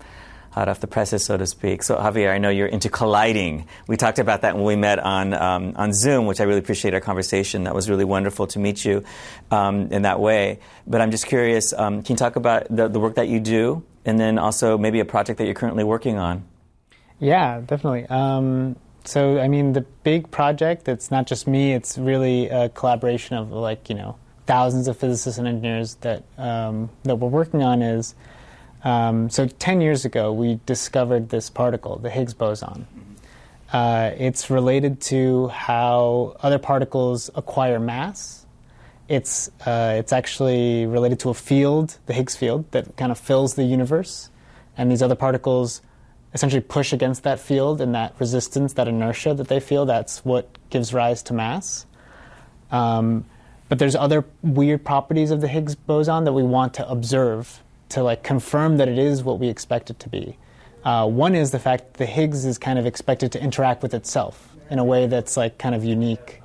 hot 0.50 0.68
off 0.68 0.80
the 0.80 0.86
presses, 0.86 1.24
so 1.24 1.36
to 1.36 1.46
speak. 1.46 1.82
So, 1.82 1.96
Javier, 1.96 2.32
I 2.32 2.38
know 2.38 2.48
you're 2.48 2.66
into 2.66 2.88
colliding. 2.88 3.68
We 3.86 3.96
talked 3.96 4.18
about 4.18 4.40
that 4.42 4.56
when 4.56 4.64
we 4.64 4.76
met 4.76 4.98
on 4.98 5.32
um, 5.34 5.74
on 5.76 5.92
Zoom, 5.92 6.26
which 6.26 6.40
I 6.40 6.44
really 6.44 6.58
appreciate 6.58 6.94
our 6.94 7.00
conversation. 7.00 7.64
That 7.64 7.74
was 7.74 7.88
really 7.88 8.04
wonderful 8.04 8.48
to 8.48 8.58
meet 8.58 8.84
you 8.84 9.04
um, 9.50 9.92
in 9.92 10.02
that 10.02 10.18
way. 10.18 10.58
But 10.86 11.00
I'm 11.00 11.10
just 11.10 11.26
curious. 11.26 11.72
Um, 11.72 12.02
can 12.02 12.14
you 12.14 12.18
talk 12.18 12.36
about 12.36 12.66
the, 12.74 12.88
the 12.88 12.98
work 12.98 13.16
that 13.16 13.28
you 13.28 13.40
do, 13.40 13.84
and 14.08 14.18
then 14.18 14.38
also 14.38 14.78
maybe 14.78 15.00
a 15.00 15.04
project 15.04 15.38
that 15.38 15.44
you're 15.44 15.54
currently 15.54 15.84
working 15.84 16.16
on? 16.16 16.42
Yeah, 17.20 17.60
definitely. 17.60 18.06
Um, 18.06 18.76
so, 19.04 19.38
I 19.38 19.48
mean, 19.48 19.74
the 19.74 19.82
big 20.02 20.30
project, 20.30 20.88
it's 20.88 21.10
not 21.10 21.26
just 21.26 21.46
me, 21.46 21.74
it's 21.74 21.98
really 21.98 22.48
a 22.48 22.70
collaboration 22.70 23.36
of 23.36 23.52
like, 23.52 23.90
you 23.90 23.94
know, 23.94 24.16
thousands 24.46 24.88
of 24.88 24.96
physicists 24.96 25.38
and 25.38 25.46
engineers 25.46 25.96
that 25.96 26.24
um, 26.38 26.88
that 27.02 27.16
we're 27.16 27.28
working 27.28 27.62
on 27.62 27.82
is 27.82 28.14
um, 28.82 29.28
so 29.28 29.46
10 29.46 29.82
years 29.82 30.06
ago 30.06 30.32
we 30.32 30.58
discovered 30.64 31.28
this 31.28 31.50
particle, 31.50 31.98
the 31.98 32.08
Higgs 32.08 32.32
boson. 32.32 32.86
Uh, 33.70 34.12
it's 34.16 34.48
related 34.48 35.02
to 35.02 35.48
how 35.48 36.34
other 36.40 36.58
particles 36.58 37.28
acquire 37.34 37.78
mass. 37.78 38.37
It's 39.08 39.50
uh, 39.66 39.94
it's 39.96 40.12
actually 40.12 40.86
related 40.86 41.18
to 41.20 41.30
a 41.30 41.34
field, 41.34 41.98
the 42.06 42.12
Higgs 42.12 42.36
field, 42.36 42.70
that 42.72 42.96
kind 42.96 43.10
of 43.10 43.18
fills 43.18 43.54
the 43.54 43.64
universe, 43.64 44.30
and 44.76 44.90
these 44.90 45.02
other 45.02 45.14
particles 45.14 45.80
essentially 46.34 46.60
push 46.60 46.92
against 46.92 47.22
that 47.22 47.40
field 47.40 47.80
and 47.80 47.94
that 47.94 48.14
resistance, 48.18 48.74
that 48.74 48.86
inertia 48.86 49.32
that 49.34 49.48
they 49.48 49.60
feel. 49.60 49.86
That's 49.86 50.24
what 50.24 50.46
gives 50.70 50.92
rise 50.92 51.22
to 51.24 51.32
mass. 51.32 51.86
Um, 52.70 53.24
but 53.68 53.78
there's 53.78 53.96
other 53.96 54.24
weird 54.42 54.84
properties 54.84 55.30
of 55.30 55.40
the 55.40 55.48
Higgs 55.48 55.74
boson 55.74 56.24
that 56.24 56.32
we 56.32 56.42
want 56.42 56.74
to 56.74 56.88
observe 56.88 57.62
to 57.90 58.02
like 58.02 58.22
confirm 58.22 58.76
that 58.76 58.88
it 58.88 58.98
is 58.98 59.22
what 59.22 59.38
we 59.38 59.48
expect 59.48 59.90
it 59.90 59.98
to 60.00 60.08
be. 60.08 60.36
Uh, 60.84 61.06
one 61.06 61.34
is 61.34 61.50
the 61.50 61.58
fact 61.58 61.84
that 61.84 61.94
the 61.94 62.06
Higgs 62.06 62.44
is 62.44 62.58
kind 62.58 62.78
of 62.78 62.86
expected 62.86 63.32
to 63.32 63.42
interact 63.42 63.82
with 63.82 63.94
itself 63.94 64.56
in 64.70 64.78
a 64.78 64.84
way 64.84 65.06
that's 65.06 65.36
like 65.36 65.58
kind 65.58 65.74
of 65.74 65.84
unique. 65.84 66.37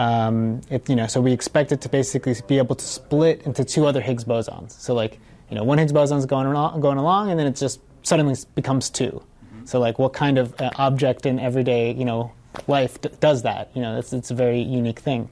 Um, 0.00 0.62
it, 0.70 0.88
you 0.88 0.96
know, 0.96 1.06
so 1.06 1.20
we 1.20 1.30
expect 1.30 1.72
it 1.72 1.82
to 1.82 1.88
basically 1.90 2.34
be 2.48 2.56
able 2.56 2.74
to 2.74 2.84
split 2.84 3.42
into 3.42 3.66
two 3.66 3.84
other 3.84 4.00
Higgs 4.00 4.24
bosons. 4.24 4.72
So 4.80 4.94
like, 4.94 5.20
you 5.50 5.56
know, 5.56 5.62
one 5.62 5.76
Higgs 5.76 5.92
boson 5.92 6.16
is 6.16 6.24
going 6.24 6.46
along, 6.46 6.80
going 6.80 6.96
along, 6.96 7.30
and 7.30 7.38
then 7.38 7.46
it 7.46 7.54
just 7.54 7.80
suddenly 8.02 8.34
becomes 8.54 8.88
2 8.88 9.22
So 9.66 9.78
like, 9.78 9.98
what 9.98 10.14
kind 10.14 10.38
of 10.38 10.58
uh, 10.58 10.70
object 10.76 11.26
in 11.26 11.38
everyday, 11.38 11.92
you 11.92 12.06
know, 12.06 12.32
life 12.66 12.98
d- 13.02 13.10
does 13.20 13.42
that? 13.42 13.70
You 13.74 13.82
know, 13.82 13.98
it's, 13.98 14.14
it's 14.14 14.30
a 14.30 14.34
very 14.34 14.62
unique 14.62 15.00
thing. 15.00 15.28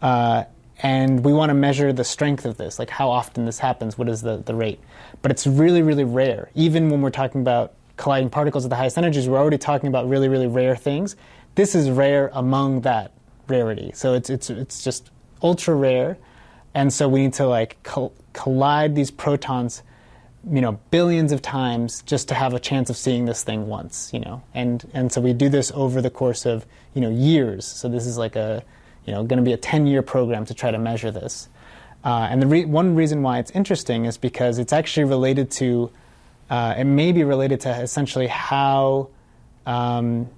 Uh, 0.00 0.44
and 0.78 1.22
we 1.22 1.34
want 1.34 1.50
to 1.50 1.54
measure 1.54 1.92
the 1.92 2.04
strength 2.04 2.46
of 2.46 2.56
this, 2.56 2.78
like 2.78 2.88
how 2.88 3.10
often 3.10 3.44
this 3.44 3.58
happens, 3.58 3.98
what 3.98 4.08
is 4.08 4.22
the, 4.22 4.38
the 4.38 4.54
rate. 4.54 4.80
But 5.20 5.30
it's 5.30 5.46
really, 5.46 5.82
really 5.82 6.04
rare. 6.04 6.48
Even 6.54 6.88
when 6.88 7.02
we're 7.02 7.10
talking 7.10 7.42
about 7.42 7.74
colliding 7.98 8.30
particles 8.30 8.64
at 8.64 8.70
the 8.70 8.76
highest 8.76 8.96
energies, 8.96 9.28
we're 9.28 9.38
already 9.38 9.58
talking 9.58 9.88
about 9.88 10.08
really, 10.08 10.30
really 10.30 10.46
rare 10.46 10.74
things. 10.74 11.16
This 11.54 11.74
is 11.74 11.90
rare 11.90 12.30
among 12.32 12.80
that 12.80 13.12
rarity. 13.48 13.92
So 13.94 14.14
it's, 14.14 14.30
it's, 14.30 14.50
it's 14.50 14.82
just 14.82 15.10
ultra 15.42 15.74
rare. 15.74 16.16
And 16.74 16.92
so 16.92 17.08
we 17.08 17.22
need 17.22 17.34
to 17.34 17.46
like 17.46 17.82
col- 17.82 18.14
collide 18.32 18.94
these 18.94 19.10
protons, 19.10 19.82
you 20.50 20.60
know, 20.60 20.78
billions 20.90 21.32
of 21.32 21.40
times 21.40 22.02
just 22.02 22.28
to 22.28 22.34
have 22.34 22.52
a 22.52 22.58
chance 22.58 22.90
of 22.90 22.96
seeing 22.96 23.24
this 23.24 23.42
thing 23.44 23.68
once, 23.68 24.10
you 24.12 24.20
know. 24.20 24.42
And, 24.54 24.84
and 24.92 25.12
so 25.12 25.20
we 25.20 25.32
do 25.32 25.48
this 25.48 25.70
over 25.74 26.02
the 26.02 26.10
course 26.10 26.46
of, 26.46 26.66
you 26.94 27.00
know, 27.00 27.10
years. 27.10 27.64
So 27.66 27.88
this 27.88 28.06
is 28.06 28.18
like 28.18 28.36
a, 28.36 28.62
you 29.06 29.12
know, 29.12 29.22
going 29.22 29.38
to 29.38 29.44
be 29.44 29.52
a 29.52 29.58
10-year 29.58 30.02
program 30.02 30.44
to 30.46 30.54
try 30.54 30.70
to 30.70 30.78
measure 30.78 31.10
this. 31.10 31.48
Uh, 32.04 32.28
and 32.30 32.42
the 32.42 32.46
re- 32.46 32.64
one 32.64 32.94
reason 32.94 33.22
why 33.22 33.38
it's 33.38 33.50
interesting 33.52 34.04
is 34.04 34.18
because 34.18 34.58
it's 34.58 34.72
actually 34.72 35.04
related 35.04 35.50
to, 35.50 35.90
uh, 36.50 36.74
it 36.76 36.84
may 36.84 37.12
be 37.12 37.24
related 37.24 37.60
to 37.60 37.70
essentially 37.80 38.26
how 38.26 39.08
um, 39.66 40.28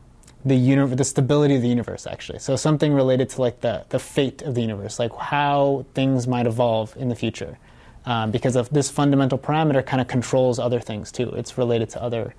the 0.46 0.94
the 0.94 1.04
stability 1.04 1.56
of 1.56 1.62
the 1.62 1.68
universe 1.68 2.06
actually. 2.06 2.38
So 2.38 2.56
something 2.56 2.94
related 2.94 3.28
to 3.30 3.40
like 3.40 3.60
the 3.60 3.84
the 3.88 3.98
fate 3.98 4.42
of 4.42 4.54
the 4.54 4.62
universe, 4.62 4.98
like 4.98 5.14
how 5.16 5.84
things 5.94 6.26
might 6.26 6.46
evolve 6.46 6.96
in 6.96 7.08
the 7.08 7.16
future, 7.16 7.58
um, 8.06 8.30
because 8.30 8.54
of 8.56 8.70
this 8.70 8.88
fundamental 8.88 9.38
parameter 9.38 9.84
kind 9.84 10.00
of 10.00 10.06
controls 10.06 10.58
other 10.58 10.80
things 10.80 11.10
too. 11.10 11.30
It's 11.30 11.58
related 11.58 11.90
to 11.90 12.02
other 12.02 12.34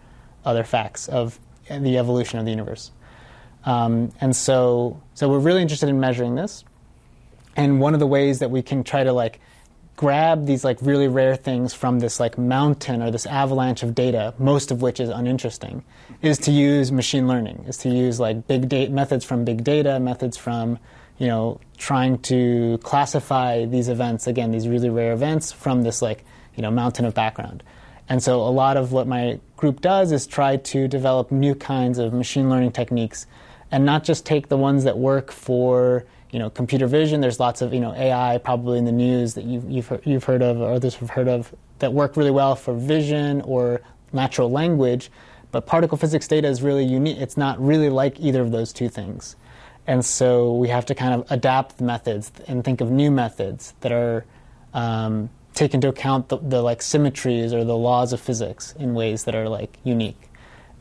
other 0.46 0.64
facts 0.64 1.10
of 1.10 1.40
the 1.70 1.98
evolution 1.98 2.40
of 2.40 2.46
the 2.46 2.52
universe. 2.52 2.92
Um, 3.66 4.14
and 4.22 4.34
so, 4.34 5.02
so 5.14 5.28
we're 5.28 5.40
really 5.40 5.62
interested 5.62 5.90
in 5.90 6.00
measuring 6.00 6.36
this. 6.36 6.64
And 7.58 7.82
one 7.82 7.94
of 7.94 8.00
the 8.00 8.08
ways 8.08 8.40
that 8.40 8.50
we 8.50 8.62
can 8.62 8.84
try 8.86 9.04
to 9.04 9.12
like 9.12 9.42
grab 9.98 10.46
these 10.46 10.64
like 10.64 10.78
really 10.82 11.08
rare 11.08 11.36
things 11.36 11.74
from 11.74 12.00
this 12.00 12.20
like 12.20 12.38
mountain 12.38 13.02
or 13.02 13.12
this 13.12 13.26
avalanche 13.26 13.84
of 13.84 13.94
data, 13.94 14.34
most 14.38 14.72
of 14.72 14.82
which 14.82 15.00
is 15.00 15.10
uninteresting, 15.10 15.84
is 16.22 16.38
to 16.38 16.52
use 16.52 16.92
machine 16.92 17.28
learning, 17.28 17.66
is 17.68 17.78
to 17.78 17.90
use 17.90 18.20
like 18.20 18.48
big 18.48 18.70
data 18.70 18.92
methods 18.92 19.26
from 19.26 19.44
big 19.44 19.64
data, 19.64 20.00
methods 20.00 20.38
from 20.38 20.80
you 21.18 21.28
know 21.28 21.60
trying 21.78 22.20
to 22.20 22.78
classify 22.84 23.66
these 23.66 23.90
events 23.90 24.28
again, 24.28 24.52
these 24.52 24.68
really 24.68 24.90
rare 24.90 25.14
events 25.14 25.52
from 25.52 25.82
this 25.82 26.02
like 26.02 26.24
you 26.56 26.62
know 26.62 26.72
mountain 26.72 27.04
of 27.04 27.14
background. 27.16 27.64
And 28.08 28.24
so 28.24 28.42
a 28.42 28.54
lot 28.54 28.78
of 28.78 28.92
what 28.92 29.08
my 29.08 29.40
group 29.58 29.82
does 29.82 30.12
is 30.12 30.28
try 30.28 30.58
to 30.58 30.88
develop 30.88 31.32
new 31.32 31.56
kinds 31.56 31.98
of 31.98 32.14
machine 32.14 32.50
learning 32.50 32.72
techniques 32.72 33.26
and 33.72 33.84
not 33.84 34.04
just 34.04 34.26
take 34.26 34.48
the 34.48 34.58
ones 34.58 34.84
that 34.86 34.98
work 34.98 35.32
for 35.32 36.06
you 36.32 36.40
know 36.40 36.50
computer 36.50 36.88
vision. 36.88 37.22
There's 37.22 37.40
lots 37.40 37.62
of 37.62 37.74
you 37.74 37.80
know 37.80 37.94
AI 37.94 38.38
probably 38.38 38.78
in 38.78 38.86
the 38.86 38.92
news 38.92 39.34
that 39.36 39.46
you've 39.46 39.70
you've 39.70 39.88
heard, 39.88 40.02
you've 40.06 40.24
heard 40.24 40.42
of 40.42 40.60
or 40.60 40.72
others 40.74 40.96
have 40.96 41.10
heard 41.10 41.28
of 41.28 41.54
that 41.80 41.94
work 41.94 42.18
really 42.18 42.32
well 42.32 42.56
for 42.56 42.74
vision 42.74 43.42
or 43.42 43.82
natural 44.14 44.50
language. 44.52 45.10
But 45.52 45.66
particle 45.66 45.98
physics 45.98 46.28
data 46.28 46.48
is 46.48 46.62
really 46.62 46.86
unique. 46.86 47.18
It's 47.18 47.38
not 47.38 47.60
really 47.60 47.90
like 47.90 48.20
either 48.20 48.42
of 48.42 48.52
those 48.52 48.74
two 48.74 48.90
things. 48.90 49.36
And 49.86 50.04
so 50.04 50.54
we 50.54 50.68
have 50.68 50.86
to 50.88 50.96
kind 50.96 51.14
of 51.14 51.32
adapt 51.32 51.78
the 51.78 51.86
methods 51.86 52.32
and 52.48 52.64
think 52.64 52.82
of 52.82 52.92
new 52.92 53.10
methods 53.10 53.74
that 53.80 53.94
are 53.94 54.26
um, 54.74 55.30
take 55.54 55.74
into 55.74 55.88
account 55.88 56.28
the, 56.28 56.38
the 56.38 56.62
like 56.62 56.82
symmetries 56.82 57.54
or 57.54 57.64
the 57.64 57.78
laws 57.78 58.12
of 58.12 58.20
physics 58.20 58.76
in 58.78 58.94
ways 58.94 59.24
that 59.24 59.34
are 59.34 59.48
like 59.48 59.78
unique. 59.86 60.30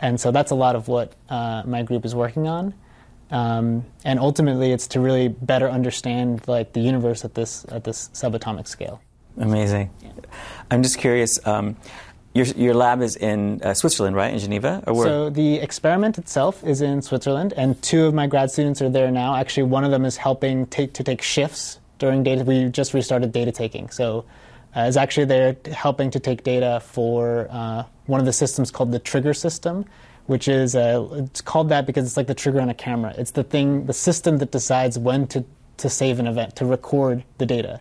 And 0.00 0.20
so 0.20 0.32
that's 0.32 0.50
a 0.50 0.56
lot 0.56 0.74
of 0.76 0.88
what 0.88 1.14
uh, 1.28 1.62
my 1.64 1.82
group 1.82 2.04
is 2.04 2.14
working 2.14 2.48
on. 2.48 2.74
Um, 3.30 3.84
and 4.04 4.20
ultimately, 4.20 4.72
it's 4.72 4.86
to 4.88 5.00
really 5.00 5.28
better 5.28 5.68
understand 5.68 6.46
like 6.46 6.72
the 6.72 6.80
universe 6.80 7.24
at 7.24 7.34
this 7.34 7.66
at 7.70 7.84
this 7.84 8.10
subatomic 8.12 8.68
scale. 8.68 9.00
Amazing. 9.38 9.90
Yeah. 10.02 10.10
I'm 10.70 10.82
just 10.82 10.98
curious. 10.98 11.44
Um, 11.46 11.76
your, 12.36 12.44
your 12.48 12.74
lab 12.74 13.00
is 13.00 13.16
in 13.16 13.62
uh, 13.62 13.72
Switzerland, 13.72 14.14
right? 14.14 14.32
In 14.32 14.38
Geneva? 14.38 14.82
so 14.86 15.30
the 15.30 15.54
experiment 15.54 16.18
itself 16.18 16.62
is 16.64 16.82
in 16.82 17.00
Switzerland, 17.00 17.54
and 17.56 17.80
two 17.82 18.04
of 18.04 18.12
my 18.12 18.26
grad 18.26 18.50
students 18.50 18.82
are 18.82 18.90
there 18.90 19.10
now. 19.10 19.34
Actually, 19.36 19.62
one 19.62 19.84
of 19.84 19.90
them 19.90 20.04
is 20.04 20.18
helping 20.18 20.66
take 20.66 20.92
to 20.94 21.02
take 21.02 21.22
shifts 21.22 21.80
during 21.98 22.22
data. 22.22 22.44
We 22.44 22.68
just 22.68 22.92
restarted 22.92 23.32
data 23.32 23.52
taking, 23.52 23.88
so 23.88 24.26
uh, 24.76 24.80
is 24.80 24.98
actually 24.98 25.24
there 25.24 25.56
helping 25.72 26.10
to 26.10 26.20
take 26.20 26.44
data 26.44 26.80
for 26.84 27.48
uh, 27.50 27.84
one 28.04 28.20
of 28.20 28.26
the 28.26 28.34
systems 28.34 28.70
called 28.70 28.92
the 28.92 28.98
trigger 28.98 29.32
system, 29.32 29.86
which 30.26 30.48
is 30.48 30.74
uh, 30.74 31.08
it's 31.12 31.40
called 31.40 31.68
that 31.68 31.86
because 31.86 32.06
it's 32.06 32.16
like 32.16 32.26
the 32.26 32.34
trigger 32.34 32.60
on 32.60 32.68
a 32.68 32.74
camera. 32.74 33.14
It's 33.16 33.32
the 33.32 33.44
thing, 33.44 33.86
the 33.86 33.92
system 33.92 34.38
that 34.38 34.50
decides 34.50 34.98
when 34.98 35.26
to 35.28 35.44
to 35.78 35.90
save 35.90 36.18
an 36.18 36.26
event, 36.26 36.56
to 36.56 36.66
record 36.66 37.24
the 37.38 37.46
data. 37.46 37.80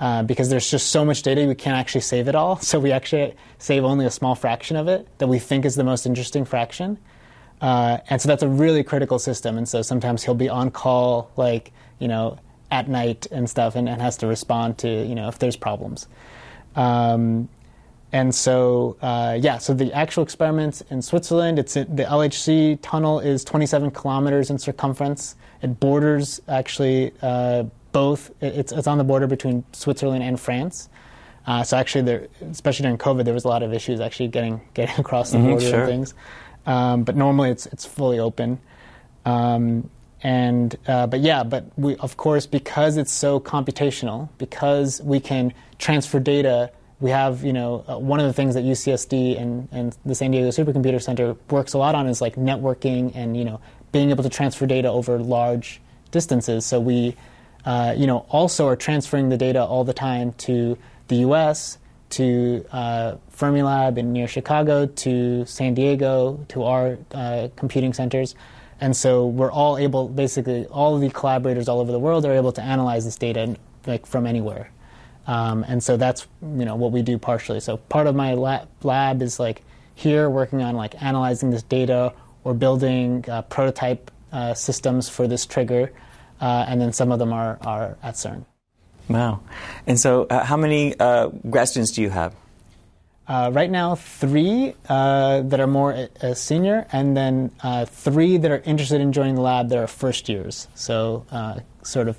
Uh, 0.00 0.22
because 0.22 0.48
there's 0.48 0.68
just 0.68 0.90
so 0.90 1.04
much 1.04 1.22
data, 1.22 1.46
we 1.46 1.54
can't 1.54 1.76
actually 1.76 2.00
save 2.00 2.26
it 2.26 2.34
all. 2.34 2.56
So 2.62 2.80
we 2.80 2.90
actually 2.90 3.34
save 3.58 3.84
only 3.84 4.04
a 4.04 4.10
small 4.10 4.34
fraction 4.34 4.76
of 4.76 4.88
it 4.88 5.06
that 5.18 5.28
we 5.28 5.38
think 5.38 5.64
is 5.64 5.76
the 5.76 5.84
most 5.84 6.06
interesting 6.06 6.44
fraction. 6.44 6.98
Uh, 7.60 7.98
and 8.10 8.20
so 8.20 8.26
that's 8.26 8.42
a 8.42 8.48
really 8.48 8.82
critical 8.82 9.20
system. 9.20 9.56
And 9.56 9.68
so 9.68 9.82
sometimes 9.82 10.24
he'll 10.24 10.34
be 10.34 10.48
on 10.48 10.72
call, 10.72 11.30
like, 11.36 11.72
you 12.00 12.08
know, 12.08 12.38
at 12.70 12.88
night 12.88 13.26
and 13.30 13.48
stuff, 13.48 13.76
and, 13.76 13.88
and 13.88 14.02
has 14.02 14.16
to 14.18 14.26
respond 14.26 14.78
to, 14.78 14.88
you 14.88 15.14
know, 15.14 15.28
if 15.28 15.38
there's 15.38 15.56
problems. 15.56 16.08
Um, 16.74 17.48
and 18.12 18.34
so, 18.34 18.96
uh, 19.00 19.38
yeah, 19.40 19.56
so 19.56 19.72
the 19.72 19.90
actual 19.94 20.22
experiments 20.22 20.82
in 20.90 21.00
Switzerland, 21.00 21.58
it's 21.58 21.74
the 21.74 21.84
LHC 21.84 22.78
tunnel 22.82 23.20
is 23.20 23.42
27 23.42 23.90
kilometers 23.90 24.50
in 24.50 24.58
circumference. 24.58 25.34
It 25.62 25.80
borders 25.80 26.40
actually 26.46 27.12
uh, 27.22 27.64
both, 27.92 28.30
it's, 28.42 28.70
it's 28.70 28.86
on 28.86 28.98
the 28.98 29.04
border 29.04 29.26
between 29.26 29.64
Switzerland 29.72 30.22
and 30.22 30.38
France. 30.38 30.90
Uh, 31.46 31.62
so 31.62 31.76
actually, 31.78 32.02
there, 32.02 32.28
especially 32.50 32.82
during 32.84 32.98
COVID, 32.98 33.24
there 33.24 33.34
was 33.34 33.44
a 33.44 33.48
lot 33.48 33.62
of 33.62 33.72
issues 33.72 33.98
actually 33.98 34.28
getting 34.28 34.60
getting 34.74 34.94
across 34.98 35.32
the 35.32 35.38
mm-hmm, 35.38 35.48
border 35.48 35.66
sure. 35.66 35.80
and 35.80 35.88
things. 35.88 36.14
Um, 36.66 37.02
but 37.04 37.16
normally, 37.16 37.50
it's 37.50 37.66
it's 37.66 37.84
fully 37.84 38.18
open. 38.18 38.60
Um, 39.24 39.90
and 40.22 40.76
uh, 40.86 41.08
but 41.08 41.18
yeah, 41.20 41.42
but 41.42 41.64
we 41.76 41.96
of 41.96 42.16
course 42.16 42.46
because 42.46 42.96
it's 42.96 43.10
so 43.10 43.40
computational, 43.40 44.28
because 44.38 45.00
we 45.02 45.18
can 45.18 45.52
transfer 45.78 46.20
data 46.20 46.70
we 47.02 47.10
have, 47.10 47.42
you 47.42 47.52
know, 47.52 47.84
uh, 47.88 47.98
one 47.98 48.20
of 48.20 48.26
the 48.26 48.32
things 48.32 48.54
that 48.54 48.62
UCSD 48.62 49.38
and, 49.38 49.68
and 49.72 49.96
the 50.06 50.14
San 50.14 50.30
Diego 50.30 50.48
Supercomputer 50.50 51.02
Center 51.02 51.36
works 51.50 51.72
a 51.72 51.78
lot 51.78 51.96
on 51.96 52.06
is 52.06 52.20
like 52.20 52.36
networking 52.36 53.10
and, 53.16 53.36
you 53.36 53.44
know, 53.44 53.60
being 53.90 54.10
able 54.10 54.22
to 54.22 54.30
transfer 54.30 54.66
data 54.66 54.88
over 54.88 55.18
large 55.18 55.80
distances. 56.12 56.64
So 56.64 56.78
we, 56.78 57.16
uh, 57.64 57.94
you 57.96 58.06
know, 58.06 58.18
also 58.28 58.68
are 58.68 58.76
transferring 58.76 59.30
the 59.30 59.36
data 59.36 59.64
all 59.64 59.82
the 59.82 59.92
time 59.92 60.32
to 60.34 60.78
the 61.08 61.16
U.S., 61.16 61.78
to 62.10 62.64
uh, 62.70 63.16
Fermilab 63.34 63.96
in 63.98 64.12
near 64.12 64.28
Chicago, 64.28 64.86
to 64.86 65.44
San 65.46 65.74
Diego, 65.74 66.44
to 66.48 66.62
our 66.62 66.98
uh, 67.12 67.48
computing 67.56 67.94
centers. 67.94 68.36
And 68.80 68.94
so 68.94 69.26
we're 69.26 69.50
all 69.50 69.76
able, 69.76 70.08
basically, 70.08 70.66
all 70.66 70.94
of 70.94 71.00
the 71.00 71.10
collaborators 71.10 71.68
all 71.68 71.80
over 71.80 71.90
the 71.90 71.98
world 71.98 72.24
are 72.26 72.34
able 72.34 72.52
to 72.52 72.62
analyze 72.62 73.04
this 73.06 73.16
data 73.16 73.56
like 73.86 74.06
from 74.06 74.26
anywhere. 74.26 74.70
Um, 75.32 75.64
and 75.66 75.82
so 75.82 75.96
that's 75.96 76.26
you 76.42 76.66
know 76.66 76.76
what 76.76 76.92
we 76.92 77.00
do 77.00 77.16
partially. 77.16 77.60
So 77.60 77.78
part 77.78 78.06
of 78.06 78.14
my 78.14 78.34
lab, 78.34 78.68
lab 78.82 79.22
is 79.22 79.40
like 79.40 79.62
here 79.94 80.28
working 80.28 80.60
on 80.62 80.76
like 80.76 81.00
analyzing 81.02 81.50
this 81.50 81.62
data 81.62 82.12
or 82.44 82.52
building 82.52 83.24
uh, 83.28 83.40
prototype 83.42 84.10
uh, 84.32 84.52
systems 84.52 85.08
for 85.08 85.26
this 85.26 85.46
trigger, 85.46 85.90
uh, 86.40 86.66
and 86.68 86.80
then 86.80 86.92
some 86.92 87.10
of 87.12 87.18
them 87.18 87.32
are, 87.32 87.58
are 87.62 87.96
at 88.02 88.14
CERN. 88.14 88.44
Wow. 89.08 89.40
And 89.86 89.98
so, 89.98 90.24
uh, 90.24 90.44
how 90.44 90.58
many 90.58 90.98
uh, 90.98 91.28
grad 91.48 91.68
students 91.68 91.92
do 91.92 92.02
you 92.02 92.10
have? 92.10 92.34
Uh, 93.26 93.50
right 93.54 93.70
now, 93.70 93.94
three 93.94 94.74
uh, 94.88 95.40
that 95.42 95.60
are 95.60 95.66
more 95.66 96.08
uh, 96.20 96.34
senior, 96.34 96.86
and 96.92 97.16
then 97.16 97.50
uh, 97.62 97.86
three 97.86 98.36
that 98.36 98.50
are 98.50 98.62
interested 98.66 99.00
in 99.00 99.12
joining 99.12 99.36
the 99.36 99.40
lab 99.40 99.70
that 99.70 99.78
are 99.78 99.86
first 99.86 100.28
years. 100.28 100.68
So, 100.74 101.24
uh, 101.30 101.60
sort 101.82 102.08
of 102.08 102.18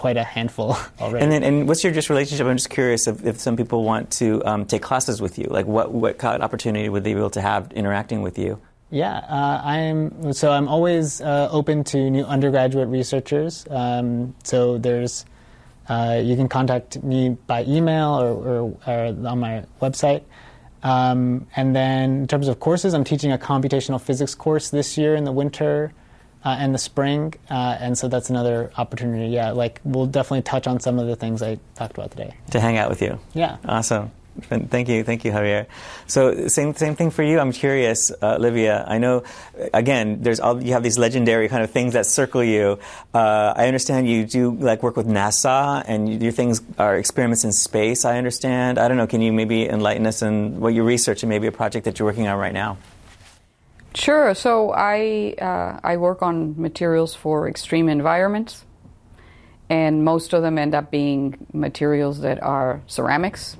quite 0.00 0.16
a 0.16 0.24
handful 0.24 0.78
already. 1.00 1.22
And 1.22 1.30
then, 1.30 1.42
and 1.44 1.68
what's 1.68 1.84
your 1.84 1.92
just 1.92 2.08
relationship? 2.08 2.46
I'm 2.46 2.56
just 2.56 2.70
curious 2.70 3.06
if, 3.06 3.22
if 3.22 3.38
some 3.38 3.54
people 3.54 3.84
want 3.84 4.10
to 4.12 4.42
um, 4.46 4.64
take 4.64 4.80
classes 4.80 5.20
with 5.20 5.38
you. 5.38 5.44
Like, 5.44 5.66
what 5.66 5.92
what 5.92 6.16
kind 6.16 6.34
of 6.36 6.40
opportunity 6.40 6.88
would 6.88 7.04
they 7.04 7.12
be 7.12 7.20
able 7.20 7.30
to 7.30 7.42
have 7.42 7.70
interacting 7.72 8.22
with 8.22 8.38
you? 8.38 8.58
Yeah, 8.90 9.18
uh, 9.18 9.60
I'm. 9.62 10.32
So 10.32 10.50
I'm 10.50 10.68
always 10.68 11.20
uh, 11.20 11.48
open 11.52 11.84
to 11.92 12.10
new 12.10 12.24
undergraduate 12.24 12.88
researchers. 12.88 13.66
Um, 13.70 14.34
so 14.42 14.78
there's, 14.78 15.26
uh, 15.88 16.18
you 16.24 16.34
can 16.34 16.48
contact 16.48 17.02
me 17.02 17.36
by 17.46 17.64
email 17.64 18.08
or, 18.22 18.32
or, 18.32 18.76
or 18.86 19.28
on 19.28 19.38
my 19.38 19.64
website. 19.82 20.22
Um, 20.82 21.46
and 21.54 21.76
then 21.76 22.22
in 22.22 22.26
terms 22.26 22.48
of 22.48 22.58
courses, 22.58 22.94
I'm 22.94 23.04
teaching 23.04 23.32
a 23.32 23.38
computational 23.38 24.00
physics 24.00 24.34
course 24.34 24.70
this 24.70 24.96
year 24.96 25.14
in 25.14 25.24
the 25.24 25.32
winter 25.32 25.92
uh, 26.44 26.56
and 26.58 26.74
the 26.74 26.78
spring, 26.78 27.34
uh, 27.50 27.76
and 27.80 27.96
so 27.96 28.08
that's 28.08 28.30
another 28.30 28.70
opportunity. 28.76 29.28
Yeah, 29.28 29.52
like 29.52 29.80
we'll 29.84 30.06
definitely 30.06 30.42
touch 30.42 30.66
on 30.66 30.80
some 30.80 30.98
of 30.98 31.06
the 31.06 31.16
things 31.16 31.42
I 31.42 31.58
talked 31.74 31.96
about 31.96 32.10
today. 32.10 32.34
To 32.52 32.60
hang 32.60 32.78
out 32.78 32.88
with 32.90 33.02
you. 33.02 33.18
Yeah. 33.34 33.58
Awesome. 33.64 34.12
Thank 34.42 34.88
you, 34.88 35.04
thank 35.04 35.24
you, 35.24 35.32
Javier. 35.32 35.66
So, 36.06 36.48
same 36.48 36.74
same 36.74 36.94
thing 36.94 37.10
for 37.10 37.22
you. 37.22 37.40
I'm 37.40 37.52
curious, 37.52 38.10
uh, 38.10 38.36
Olivia. 38.38 38.84
I 38.86 38.98
know, 38.98 39.24
again, 39.74 40.22
there's 40.22 40.40
all 40.40 40.62
you 40.62 40.72
have 40.72 40.82
these 40.82 40.96
legendary 40.96 41.48
kind 41.48 41.62
of 41.62 41.70
things 41.70 41.92
that 41.92 42.06
circle 42.06 42.42
you. 42.42 42.78
Uh, 43.12 43.52
I 43.54 43.66
understand 43.66 44.08
you 44.08 44.24
do 44.24 44.52
like 44.52 44.82
work 44.82 44.96
with 44.96 45.06
NASA, 45.06 45.84
and 45.86 46.22
your 46.22 46.32
things 46.32 46.62
are 46.78 46.96
experiments 46.96 47.44
in 47.44 47.52
space. 47.52 48.04
I 48.04 48.16
understand. 48.16 48.78
I 48.78 48.88
don't 48.88 48.96
know. 48.96 49.08
Can 49.08 49.20
you 49.20 49.32
maybe 49.32 49.68
enlighten 49.68 50.06
us 50.06 50.22
on 50.22 50.60
what 50.60 50.72
you 50.72 50.84
research 50.84 51.22
and 51.22 51.28
maybe 51.28 51.46
a 51.46 51.52
project 51.52 51.84
that 51.84 51.98
you're 51.98 52.06
working 52.06 52.28
on 52.28 52.38
right 52.38 52.54
now? 52.54 52.78
Sure. 53.94 54.34
So 54.34 54.72
I 54.72 55.34
uh, 55.40 55.80
I 55.82 55.96
work 55.96 56.22
on 56.22 56.54
materials 56.60 57.14
for 57.14 57.48
extreme 57.48 57.88
environments, 57.88 58.64
and 59.68 60.04
most 60.04 60.32
of 60.32 60.42
them 60.42 60.58
end 60.58 60.74
up 60.74 60.90
being 60.90 61.46
materials 61.52 62.20
that 62.20 62.40
are 62.42 62.82
ceramics. 62.86 63.56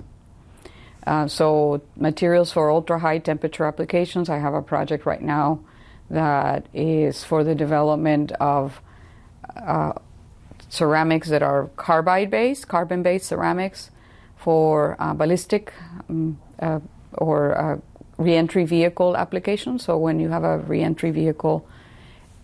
Uh, 1.07 1.27
so 1.27 1.81
materials 1.97 2.53
for 2.53 2.71
ultra 2.71 3.01
high 3.01 3.19
temperature 3.19 3.65
applications. 3.65 4.29
I 4.29 4.39
have 4.39 4.55
a 4.55 4.63
project 4.63 5.05
right 5.05 5.23
now 5.23 5.61
that 6.09 6.67
is 6.75 7.25
for 7.25 7.43
the 7.43 7.55
development 7.55 8.33
of 8.33 8.81
uh, 9.57 9.93
ceramics 10.69 11.29
that 11.29 11.43
are 11.43 11.69
carbide 11.77 12.31
based, 12.31 12.69
carbon 12.69 13.03
based 13.03 13.27
ceramics 13.27 13.91
for 14.37 14.97
uh, 15.01 15.13
ballistic 15.15 15.73
um, 16.09 16.39
or 17.15 17.59
uh, 17.59 17.79
reentry 18.21 18.65
vehicle 18.65 19.17
applications. 19.17 19.85
So 19.85 19.97
when 19.97 20.21
you 20.21 20.29
have 20.29 20.45
a 20.45 20.59
reentry 20.59 21.11
vehicle 21.11 21.67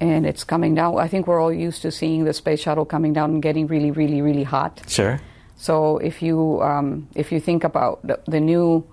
and 0.01 0.27
it's 0.27 0.43
coming 0.43 0.75
down, 0.75 0.99
I 0.99 1.07
think 1.07 1.27
we're 1.27 1.41
all 1.41 1.53
used 1.53 1.83
to 1.83 1.93
seeing 1.93 2.25
the 2.25 2.33
space 2.33 2.61
shuttle 2.61 2.87
coming 2.87 3.13
down 3.13 3.31
and 3.31 3.43
getting 3.43 3.67
really, 3.67 3.91
really, 3.91 4.23
really 4.23 4.45
hot. 4.45 4.83
Sure. 4.89 5.21
So 5.57 5.99
if 5.99 6.23
you 6.23 6.63
um, 6.63 7.09
if 7.15 7.31
you 7.31 7.41
think 7.41 7.65
about 7.65 8.07
the, 8.07 8.21
the, 8.27 8.41
new 8.41 8.87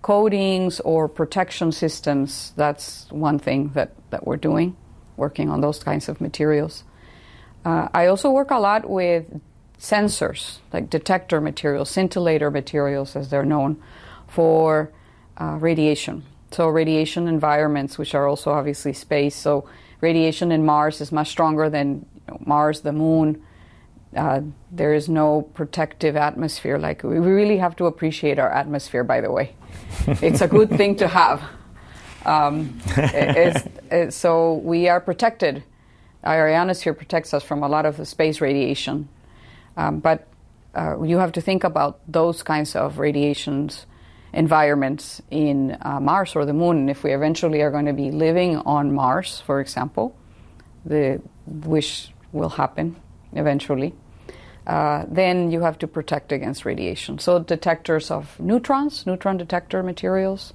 coatings 0.00 0.80
or 0.80 1.08
protection 1.08 1.72
systems, 1.72 2.52
that's 2.56 3.10
one 3.10 3.38
thing 3.38 3.70
that, 3.74 3.92
that 4.10 4.26
we're 4.26 4.36
doing, 4.36 4.76
working 5.16 5.50
on 5.50 5.60
those 5.60 5.82
kinds 5.82 6.08
of 6.08 6.20
materials. 6.20 6.84
Uh, 7.64 7.88
I 7.92 8.06
also 8.06 8.30
work 8.30 8.50
a 8.50 8.58
lot 8.58 8.88
with 8.88 9.40
sensors, 9.78 10.58
like 10.72 10.88
detector 10.88 11.40
materials, 11.40 11.90
scintillator 11.90 12.50
materials, 12.50 13.16
as 13.16 13.28
they're 13.28 13.44
known, 13.44 13.82
for 14.28 14.90
uh, 15.38 15.56
radiation. 15.60 16.24
So 16.50 16.68
radiation 16.68 17.28
environments, 17.28 17.98
which 17.98 18.14
are 18.14 18.26
also 18.26 18.50
obviously 18.50 18.92
space. 18.92 19.34
So 19.34 19.68
radiation 20.00 20.52
in 20.52 20.64
Mars 20.64 21.00
is 21.00 21.12
much 21.12 21.28
stronger 21.28 21.70
than 21.70 22.06
you 22.14 22.22
know, 22.28 22.42
Mars, 22.44 22.80
the 22.80 22.92
Moon 22.92 23.42
uh, 24.16 24.40
there 24.70 24.94
is 24.94 25.08
no 25.08 25.42
protective 25.42 26.16
atmosphere. 26.16 26.78
Like 26.78 27.02
we 27.02 27.18
really 27.18 27.58
have 27.58 27.76
to 27.76 27.86
appreciate 27.86 28.38
our 28.38 28.50
atmosphere. 28.50 29.04
By 29.04 29.20
the 29.20 29.30
way, 29.30 29.54
it's 30.06 30.40
a 30.40 30.48
good 30.48 30.70
thing 30.70 30.96
to 30.96 31.08
have. 31.08 31.42
Um, 32.24 32.78
it's, 32.96 33.68
it's, 33.90 34.16
so 34.16 34.54
we 34.54 34.88
are 34.88 35.00
protected. 35.00 35.62
Our 36.24 36.48
ionosphere 36.48 36.94
protects 36.94 37.32
us 37.32 37.42
from 37.42 37.62
a 37.62 37.68
lot 37.68 37.86
of 37.86 37.96
the 37.96 38.04
space 38.04 38.40
radiation, 38.40 39.08
um, 39.76 40.00
but 40.00 40.26
uh, 40.74 41.00
you 41.02 41.18
have 41.18 41.32
to 41.32 41.40
think 41.40 41.64
about 41.64 42.00
those 42.08 42.42
kinds 42.42 42.74
of 42.74 42.98
radiations 42.98 43.86
environments 44.32 45.22
in 45.30 45.76
uh, 45.82 46.00
Mars 46.00 46.36
or 46.36 46.44
the 46.44 46.52
Moon. 46.52 46.88
If 46.88 47.02
we 47.02 47.12
eventually 47.12 47.62
are 47.62 47.70
going 47.70 47.86
to 47.86 47.92
be 47.92 48.10
living 48.10 48.56
on 48.58 48.92
Mars, 48.92 49.42
for 49.46 49.60
example, 49.60 50.14
the 50.84 51.20
which 51.46 52.12
will 52.32 52.50
happen 52.50 52.96
eventually, 53.32 53.94
uh, 54.66 55.06
then 55.08 55.50
you 55.50 55.62
have 55.62 55.78
to 55.78 55.86
protect 55.86 56.30
against 56.30 56.64
radiation. 56.64 57.18
So 57.18 57.38
detectors 57.38 58.10
of 58.10 58.38
neutrons, 58.38 59.06
neutron 59.06 59.38
detector 59.38 59.82
materials. 59.82 60.52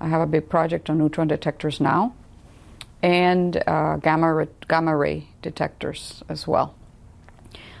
I 0.00 0.08
have 0.08 0.20
a 0.20 0.26
big 0.26 0.48
project 0.48 0.88
on 0.88 0.98
neutron 0.98 1.28
detectors 1.28 1.80
now, 1.80 2.14
and 3.02 3.62
uh, 3.66 3.96
gamma 3.96 4.46
gamma 4.68 4.96
ray 4.96 5.28
detectors 5.42 6.22
as 6.28 6.46
well, 6.46 6.74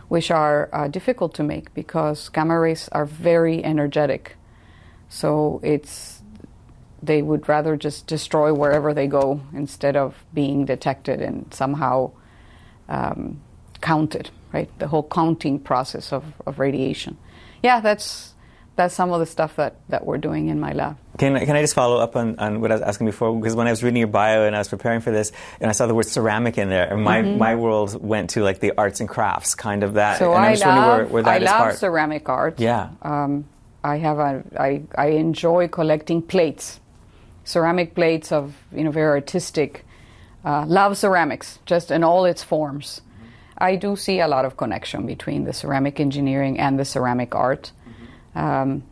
which 0.08 0.30
are 0.30 0.68
uh, 0.72 0.88
difficult 0.88 1.34
to 1.34 1.44
make 1.44 1.72
because 1.72 2.28
gamma 2.28 2.58
rays 2.58 2.88
are 2.90 3.06
very 3.06 3.64
energetic. 3.64 4.36
So 5.10 5.60
it's 5.62 6.22
they 7.02 7.20
would 7.20 7.48
rather 7.48 7.76
just 7.76 8.06
destroy 8.06 8.54
wherever 8.54 8.94
they 8.94 9.06
go 9.06 9.40
instead 9.52 9.96
of 9.96 10.24
being 10.32 10.64
detected 10.64 11.20
and 11.20 11.52
somehow 11.52 12.12
um, 12.88 13.40
counted, 13.80 14.30
right? 14.52 14.70
The 14.78 14.88
whole 14.88 15.02
counting 15.02 15.58
process 15.58 16.12
of, 16.12 16.24
of 16.46 16.58
radiation. 16.58 17.16
Yeah, 17.62 17.80
that's 17.80 18.34
that's 18.76 18.94
some 18.94 19.12
of 19.12 19.20
the 19.20 19.26
stuff 19.26 19.56
that, 19.56 19.76
that 19.90 20.06
we're 20.06 20.16
doing 20.16 20.48
in 20.48 20.58
my 20.58 20.72
lab. 20.72 20.96
Can, 21.18 21.38
can 21.44 21.54
I 21.54 21.60
just 21.60 21.74
follow 21.74 21.98
up 21.98 22.16
on, 22.16 22.38
on 22.38 22.62
what 22.62 22.70
I 22.70 22.76
was 22.76 22.82
asking 22.82 23.06
before? 23.06 23.36
Because 23.38 23.54
when 23.54 23.66
I 23.66 23.70
was 23.70 23.82
reading 23.82 23.98
your 23.98 24.08
bio 24.08 24.46
and 24.46 24.56
I 24.56 24.58
was 24.58 24.68
preparing 24.68 25.00
for 25.00 25.10
this, 25.10 25.32
and 25.60 25.68
I 25.68 25.72
saw 25.72 25.86
the 25.86 25.94
word 25.94 26.06
ceramic 26.06 26.56
in 26.56 26.70
there, 26.70 26.90
and 26.90 27.02
my, 27.02 27.20
mm-hmm. 27.20 27.36
my 27.36 27.56
world 27.56 28.02
went 28.02 28.30
to 28.30 28.42
like 28.42 28.60
the 28.60 28.72
arts 28.78 29.00
and 29.00 29.08
crafts, 29.08 29.54
kind 29.54 29.82
of 29.82 29.94
that. 29.94 30.18
So 30.18 30.32
and 30.32 30.44
I 30.44 30.54
love, 30.54 31.10
where, 31.10 31.22
where 31.22 31.28
I 31.28 31.38
love 31.38 31.56
part. 31.58 31.76
ceramic 31.76 32.26
art. 32.30 32.58
Yeah. 32.58 32.90
Um, 33.02 33.44
I 33.82 33.96
have 33.96 34.18
a, 34.18 34.44
I, 34.58 34.82
I 34.94 35.06
enjoy 35.08 35.68
collecting 35.68 36.22
plates, 36.22 36.80
ceramic 37.44 37.94
plates 37.94 38.32
of, 38.32 38.54
you 38.72 38.84
know, 38.84 38.90
very 38.90 39.08
artistic. 39.08 39.84
Uh, 40.44 40.64
love 40.66 40.96
ceramics, 40.96 41.58
just 41.66 41.90
in 41.90 42.02
all 42.02 42.24
its 42.24 42.42
forms. 42.42 43.00
I 43.58 43.76
do 43.76 43.94
see 43.96 44.20
a 44.20 44.28
lot 44.28 44.44
of 44.44 44.56
connection 44.56 45.06
between 45.06 45.44
the 45.44 45.52
ceramic 45.52 46.00
engineering 46.00 46.58
and 46.58 46.78
the 46.78 46.84
ceramic 46.84 47.34
art. 47.34 47.72
Mm-hmm. 48.34 48.38
Um, 48.38 48.82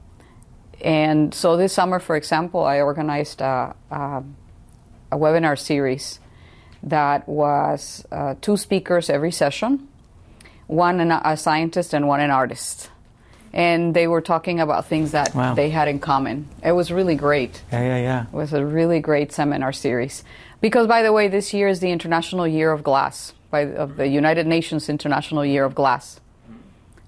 and 0.81 1.35
so 1.35 1.57
this 1.57 1.73
summer, 1.73 1.99
for 1.99 2.17
example, 2.17 2.65
I 2.65 2.81
organized 2.81 3.41
a, 3.41 3.75
a, 3.91 4.23
a 5.11 5.17
webinar 5.17 5.59
series 5.59 6.21
that 6.83 7.29
was 7.29 8.07
uh, 8.13 8.35
two 8.41 8.57
speakers 8.57 9.11
every 9.11 9.33
session, 9.33 9.89
one 10.67 11.01
an, 11.01 11.13
a 11.13 11.37
scientist 11.37 11.95
and 11.95 12.07
one 12.07 12.21
an 12.21 12.31
artist. 12.31 12.91
And 13.53 13.95
they 13.95 14.07
were 14.07 14.21
talking 14.21 14.61
about 14.61 14.87
things 14.87 15.13
that 15.13 15.35
wow. 15.35 15.55
they 15.55 15.71
had 15.71 15.89
in 15.89 15.99
common. 15.99 16.49
It 16.63 16.73
was 16.73 16.93
really 16.93 17.15
great. 17.15 17.63
Yeah, 17.73 17.83
yeah, 17.83 17.99
yeah. 17.99 18.23
It 18.27 18.33
was 18.33 18.53
a 18.53 18.65
really 18.65 19.01
great 19.01 19.33
seminar 19.33 19.73
series. 19.73 20.23
Because, 20.61 20.87
by 20.87 21.03
the 21.03 21.13
way, 21.13 21.29
this 21.29 21.55
year 21.55 21.69
is 21.69 21.81
the 21.81 21.91
International 21.91 22.47
Year 22.47 22.73
of 22.73 22.83
Glass 22.83 23.33
by 23.51 23.61
of 23.61 23.97
the 23.97 24.07
United 24.07 24.47
Nations 24.47 24.89
International 24.89 25.45
Year 25.45 25.65
of 25.65 25.75
Glass. 25.75 26.21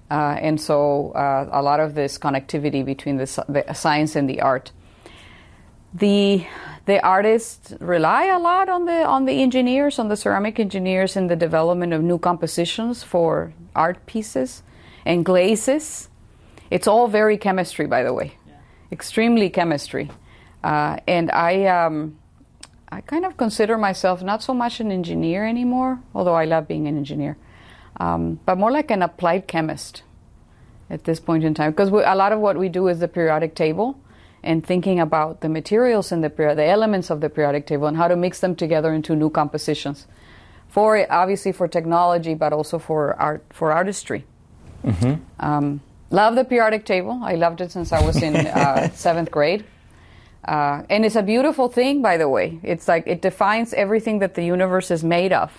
Uh, 0.09 0.37
and 0.41 0.59
so 0.59 1.11
uh, 1.11 1.47
a 1.51 1.61
lot 1.61 1.79
of 1.79 1.95
this 1.95 2.17
connectivity 2.17 2.83
between 2.83 3.17
the, 3.17 3.45
the, 3.47 3.73
science 3.73 4.15
and 4.15 4.29
the 4.29 4.41
art. 4.41 4.71
The 5.93 6.45
the 6.85 7.05
artists 7.05 7.73
rely 7.79 8.25
a 8.25 8.39
lot 8.39 8.67
on 8.67 8.85
the 8.85 9.05
on 9.05 9.25
the 9.25 9.41
engineers, 9.41 9.99
on 9.99 10.09
the 10.09 10.17
ceramic 10.17 10.59
engineers, 10.59 11.15
in 11.15 11.27
the 11.27 11.35
development 11.35 11.93
of 11.93 12.01
new 12.01 12.17
compositions 12.17 13.03
for 13.03 13.53
art 13.75 14.05
pieces 14.05 14.63
and 15.05 15.23
glazes. 15.23 16.09
It's 16.71 16.87
all 16.87 17.07
very 17.09 17.37
chemistry, 17.37 17.85
by 17.85 18.01
the 18.03 18.13
way, 18.13 18.33
yeah. 18.47 18.53
extremely 18.91 19.49
chemistry. 19.49 20.09
Uh, 20.63 20.97
and 21.07 21.29
I 21.31 21.65
um, 21.65 22.17
I 22.89 23.01
kind 23.01 23.25
of 23.25 23.35
consider 23.35 23.77
myself 23.77 24.23
not 24.23 24.41
so 24.41 24.53
much 24.53 24.79
an 24.79 24.91
engineer 24.91 25.45
anymore, 25.45 25.99
although 26.15 26.33
I 26.33 26.45
love 26.45 26.67
being 26.67 26.87
an 26.87 26.97
engineer, 26.97 27.37
um, 27.99 28.39
but 28.45 28.57
more 28.57 28.71
like 28.71 28.89
an 28.89 29.01
applied 29.01 29.47
chemist 29.47 30.03
at 30.89 31.03
this 31.03 31.19
point 31.19 31.43
in 31.43 31.53
time. 31.53 31.71
Because 31.71 31.89
a 31.89 32.15
lot 32.15 32.31
of 32.31 32.39
what 32.39 32.57
we 32.57 32.69
do 32.69 32.87
is 32.87 32.99
the 32.99 33.07
periodic 33.07 33.53
table 33.53 33.99
and 34.43 34.65
thinking 34.65 34.99
about 34.99 35.41
the 35.41 35.49
materials 35.49 36.11
in 36.11 36.21
the 36.21 36.29
the 36.29 36.65
elements 36.65 37.09
of 37.09 37.21
the 37.21 37.29
periodic 37.29 37.67
table 37.67 37.87
and 37.87 37.97
how 37.97 38.07
to 38.07 38.15
mix 38.15 38.39
them 38.39 38.55
together 38.55 38.93
into 38.93 39.15
new 39.15 39.29
compositions. 39.29 40.07
For 40.69 41.05
obviously 41.11 41.51
for 41.51 41.67
technology, 41.67 42.33
but 42.33 42.53
also 42.53 42.79
for 42.79 43.13
art 43.19 43.43
for 43.49 43.73
artistry. 43.73 44.25
Um, 45.39 45.81
love 46.11 46.35
the 46.35 46.43
periodic 46.43 46.85
table. 46.85 47.19
I 47.23 47.35
loved 47.35 47.61
it 47.61 47.71
since 47.71 47.91
I 47.91 48.05
was 48.05 48.21
in 48.21 48.35
uh, 48.47 48.91
seventh 48.91 49.31
grade. 49.31 49.65
Uh, 50.43 50.83
and 50.89 51.05
it's 51.05 51.15
a 51.15 51.23
beautiful 51.23 51.69
thing, 51.69 52.01
by 52.01 52.17
the 52.17 52.27
way. 52.27 52.59
It's 52.63 52.87
like 52.87 53.05
it 53.07 53.21
defines 53.21 53.73
everything 53.73 54.19
that 54.19 54.35
the 54.35 54.43
universe 54.43 54.91
is 54.91 55.03
made 55.03 55.33
of 55.33 55.51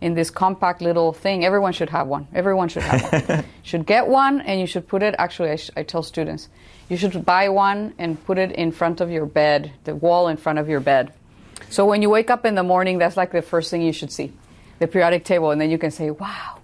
in 0.00 0.14
this 0.14 0.30
compact 0.30 0.82
little 0.82 1.12
thing. 1.12 1.44
Everyone 1.44 1.72
should 1.72 1.90
have 1.90 2.06
one. 2.06 2.26
Everyone 2.34 2.68
should 2.68 2.82
have 2.82 3.28
one. 3.28 3.44
should 3.62 3.86
get 3.86 4.08
one, 4.08 4.40
and 4.40 4.60
you 4.60 4.66
should 4.66 4.88
put 4.88 5.02
it. 5.02 5.14
Actually, 5.18 5.50
I, 5.50 5.56
sh- 5.56 5.70
I 5.76 5.82
tell 5.84 6.02
students, 6.02 6.48
you 6.88 6.96
should 6.96 7.24
buy 7.24 7.48
one 7.48 7.94
and 7.98 8.22
put 8.24 8.38
it 8.38 8.52
in 8.52 8.72
front 8.72 9.00
of 9.00 9.10
your 9.10 9.26
bed, 9.26 9.72
the 9.84 9.94
wall 9.94 10.28
in 10.28 10.36
front 10.36 10.58
of 10.58 10.68
your 10.68 10.80
bed. 10.80 11.12
So 11.70 11.86
when 11.86 12.02
you 12.02 12.10
wake 12.10 12.30
up 12.30 12.44
in 12.44 12.54
the 12.54 12.62
morning, 12.62 12.98
that's 12.98 13.16
like 13.16 13.32
the 13.32 13.42
first 13.42 13.70
thing 13.70 13.82
you 13.82 13.92
should 13.92 14.12
see, 14.12 14.32
the 14.80 14.86
periodic 14.86 15.24
table, 15.24 15.50
and 15.52 15.60
then 15.60 15.70
you 15.70 15.78
can 15.78 15.90
say, 15.90 16.10
"Wow, 16.10 16.58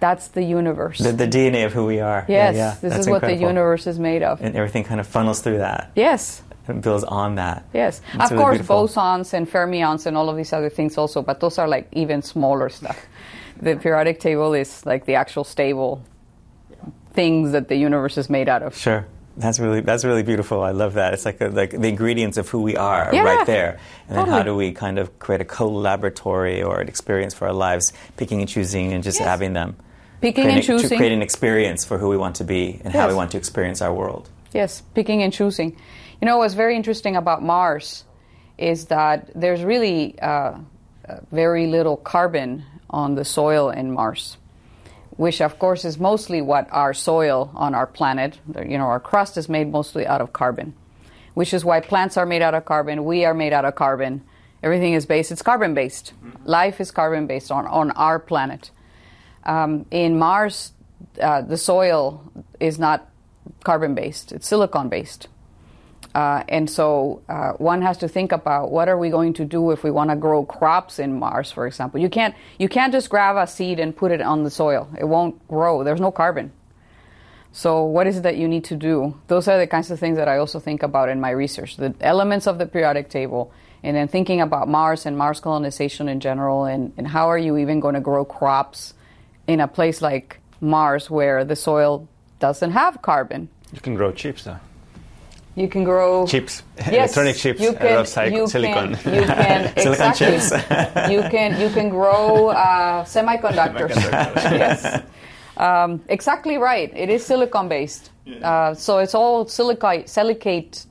that's 0.00 0.28
the 0.28 0.42
universe." 0.42 0.98
The, 0.98 1.12
the 1.12 1.26
DNA 1.28 1.64
of 1.66 1.72
who 1.72 1.86
we 1.86 2.00
are. 2.00 2.24
yes, 2.28 2.54
Yeah, 2.54 2.60
yeah. 2.60 2.70
this 2.80 2.92
That's 2.92 3.06
is 3.06 3.08
what 3.08 3.22
the 3.22 3.34
universe 3.34 3.86
is 3.86 3.98
made 3.98 4.22
of. 4.22 4.40
And 4.42 4.54
everything 4.56 4.84
kind 4.84 5.00
of 5.00 5.06
funnels 5.06 5.40
through 5.40 5.58
that 5.58 5.90
yes. 5.94 6.42
and 6.68 6.82
builds 6.82 7.04
on 7.04 7.36
that. 7.36 7.64
Yes, 7.72 8.00
of 8.18 8.30
really 8.30 8.42
course, 8.42 8.56
beautiful. 8.58 8.88
bosons 8.88 9.32
and 9.32 9.50
fermions 9.50 10.06
and 10.06 10.16
all 10.16 10.28
of 10.28 10.36
these 10.36 10.52
other 10.52 10.68
things 10.70 10.98
also, 10.98 11.22
but 11.22 11.40
those 11.40 11.58
are 11.58 11.68
like 11.68 11.88
even 11.92 12.22
smaller 12.22 12.68
stuff. 12.68 12.98
The 13.62 13.76
periodic 13.76 14.20
table 14.20 14.52
is 14.54 14.84
like 14.84 15.06
the 15.06 15.14
actual 15.14 15.44
stable 15.44 16.02
things 17.12 17.52
that 17.52 17.68
the 17.68 17.76
universe 17.76 18.18
is 18.18 18.28
made 18.28 18.48
out 18.48 18.62
of. 18.62 18.76
Sure. 18.76 19.06
That's 19.38 19.58
really 19.60 19.80
that's 19.82 20.02
really 20.04 20.22
beautiful. 20.22 20.62
I 20.62 20.70
love 20.70 20.94
that. 20.94 21.12
It's 21.12 21.26
like 21.26 21.40
a, 21.42 21.48
like 21.48 21.70
the 21.70 21.88
ingredients 21.88 22.38
of 22.38 22.48
who 22.48 22.62
we 22.62 22.76
are 22.78 23.10
Yeah, 23.12 23.22
right 23.22 23.46
there, 23.46 23.78
and 24.08 24.16
then 24.16 24.28
how 24.28 24.42
do 24.42 24.56
we 24.56 24.72
kind 24.72 24.98
of 24.98 25.18
create 25.18 25.42
a 25.42 25.44
co-laboratory 25.44 26.62
or 26.62 26.80
an 26.80 26.88
experience 26.88 27.34
for 27.34 27.46
our 27.46 27.52
lives, 27.52 27.92
picking 28.16 28.40
and 28.40 28.48
choosing 28.48 28.94
and 28.94 29.04
just 29.04 29.18
Yes. 29.20 29.28
having 29.28 29.52
them, 29.52 29.76
Picking 30.20 30.46
and 30.46 30.62
to 30.62 30.78
choosing. 30.78 30.98
create 30.98 31.12
an 31.12 31.22
experience 31.22 31.84
for 31.84 31.98
who 31.98 32.08
we 32.08 32.16
want 32.16 32.36
to 32.36 32.44
be 32.44 32.80
and 32.84 32.92
how 32.92 33.08
we 33.08 33.14
want 33.14 33.32
to 33.32 33.38
experience 33.38 33.82
our 33.82 33.92
world. 33.92 34.30
Yes, 34.52 34.82
picking 34.94 35.22
and 35.22 35.32
choosing. 35.32 35.76
You 36.20 36.26
know, 36.26 36.38
what's 36.38 36.54
very 36.54 36.76
interesting 36.76 37.16
about 37.16 37.42
Mars 37.42 38.04
is 38.56 38.86
that 38.86 39.30
there's 39.34 39.62
really 39.62 40.18
uh, 40.18 40.26
uh, 41.08 41.20
very 41.30 41.66
little 41.66 41.96
carbon 41.96 42.64
on 42.88 43.14
the 43.14 43.24
soil 43.24 43.70
in 43.70 43.92
Mars, 43.92 44.38
which, 45.10 45.40
of 45.40 45.58
course, 45.58 45.84
is 45.84 45.98
mostly 45.98 46.40
what 46.40 46.66
our 46.72 46.94
soil 46.94 47.50
on 47.54 47.74
our 47.74 47.86
planet, 47.86 48.38
you 48.64 48.78
know, 48.78 48.86
our 48.86 49.00
crust 49.00 49.36
is 49.36 49.48
made 49.48 49.70
mostly 49.70 50.06
out 50.06 50.20
of 50.20 50.32
carbon, 50.32 50.74
which 51.34 51.52
is 51.52 51.64
why 51.64 51.80
plants 51.80 52.16
are 52.16 52.26
made 52.26 52.42
out 52.42 52.54
of 52.54 52.64
carbon, 52.64 53.04
we 53.04 53.24
are 53.24 53.34
made 53.34 53.52
out 53.52 53.64
of 53.64 53.74
carbon. 53.74 54.22
Everything 54.62 54.94
is 54.94 55.04
based, 55.04 55.30
it's 55.30 55.42
carbon 55.42 55.74
based. 55.74 56.14
Life 56.44 56.80
is 56.80 56.90
carbon 56.90 57.26
based 57.26 57.50
on, 57.50 57.66
on 57.66 57.90
our 57.92 58.18
planet. 58.18 58.70
Um, 59.46 59.86
in 59.90 60.18
Mars, 60.18 60.72
uh, 61.22 61.40
the 61.40 61.56
soil 61.56 62.30
is 62.60 62.78
not 62.78 63.08
carbon 63.64 63.94
based, 63.94 64.32
it's 64.32 64.46
silicon 64.46 64.88
based. 64.88 65.28
Uh, 66.14 66.42
and 66.48 66.68
so 66.68 67.22
uh, 67.28 67.52
one 67.52 67.82
has 67.82 67.98
to 67.98 68.08
think 68.08 68.32
about 68.32 68.70
what 68.70 68.88
are 68.88 68.96
we 68.96 69.10
going 69.10 69.34
to 69.34 69.44
do 69.44 69.70
if 69.70 69.84
we 69.84 69.90
want 69.90 70.08
to 70.08 70.16
grow 70.16 70.44
crops 70.44 70.98
in 70.98 71.18
Mars, 71.18 71.52
for 71.52 71.66
example. 71.66 72.00
You 72.00 72.08
can't, 72.08 72.34
you 72.58 72.70
can't 72.70 72.90
just 72.90 73.10
grab 73.10 73.36
a 73.36 73.46
seed 73.46 73.78
and 73.78 73.94
put 73.94 74.10
it 74.10 74.22
on 74.22 74.42
the 74.42 74.50
soil. 74.50 74.88
It 74.98 75.04
won't 75.04 75.46
grow. 75.46 75.84
There's 75.84 76.00
no 76.00 76.10
carbon. 76.10 76.52
So 77.52 77.84
what 77.84 78.06
is 78.06 78.16
it 78.16 78.22
that 78.22 78.36
you 78.36 78.48
need 78.48 78.64
to 78.64 78.76
do? 78.76 79.18
Those 79.28 79.46
are 79.46 79.58
the 79.58 79.66
kinds 79.66 79.90
of 79.90 80.00
things 80.00 80.16
that 80.16 80.26
I 80.26 80.38
also 80.38 80.58
think 80.58 80.82
about 80.82 81.10
in 81.10 81.20
my 81.20 81.30
research. 81.30 81.76
The 81.76 81.94
elements 82.00 82.46
of 82.46 82.58
the 82.58 82.66
periodic 82.66 83.10
table, 83.10 83.52
and 83.82 83.94
then 83.94 84.08
thinking 84.08 84.40
about 84.40 84.68
Mars 84.68 85.04
and 85.04 85.18
Mars 85.18 85.40
colonization 85.40 86.08
in 86.08 86.20
general, 86.20 86.64
and, 86.64 86.94
and 86.96 87.06
how 87.06 87.28
are 87.30 87.38
you 87.38 87.58
even 87.58 87.80
going 87.80 87.94
to 87.94 88.00
grow 88.00 88.24
crops 88.24 88.94
in 89.46 89.60
a 89.60 89.68
place 89.68 90.02
like 90.02 90.40
Mars 90.60 91.10
where 91.10 91.44
the 91.44 91.56
soil 91.56 92.08
doesn't 92.40 92.72
have 92.72 93.02
carbon? 93.02 93.48
You 93.72 93.80
can 93.80 93.94
grow 93.94 94.12
chips, 94.12 94.44
though. 94.44 94.58
You 95.56 95.68
can 95.68 95.84
grow 95.84 96.26
Chips, 96.26 96.62
Yes, 96.76 97.16
electronic 97.16 97.36
chips, 97.36 97.60
You 97.60 97.70
out 97.70 97.78
can, 97.78 98.26
of 98.26 98.32
you 98.32 98.46
silicon. 98.46 98.94
Can, 98.96 99.14
you 99.14 99.22
can 99.22 99.74
Silicon 99.78 100.10
exactly. 100.10 100.26
chips. 100.26 100.50
you 101.10 101.22
can 101.30 101.58
you 101.60 101.70
can 101.70 101.88
grow 101.88 102.48
uh, 102.48 103.04
semiconductors. 103.04 103.90
Semiconductors. 103.92 104.34
yes, 104.58 105.02
um, 105.56 106.02
exactly 106.08 106.58
right. 106.58 106.92
It 106.94 107.08
is 107.08 107.24
silicon 107.24 107.68
based, 107.68 108.10
uh, 108.42 108.74
so 108.74 108.98
it's 108.98 109.14
all 109.14 109.46
silicate 109.48 110.10
silicate 110.10 110.84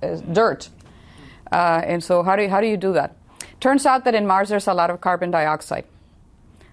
uh, 0.00 0.14
dirt. 0.32 0.68
Uh, 1.50 1.82
and 1.84 2.04
so 2.04 2.22
how 2.22 2.36
do 2.36 2.42
you, 2.44 2.48
how 2.50 2.60
do 2.60 2.68
you 2.68 2.76
do 2.76 2.92
that? 2.92 3.16
Turns 3.58 3.84
out 3.84 4.04
that 4.04 4.14
in 4.14 4.28
Mars 4.28 4.48
there's 4.48 4.68
a 4.68 4.74
lot 4.74 4.90
of 4.90 5.00
carbon 5.00 5.32
dioxide. 5.32 5.84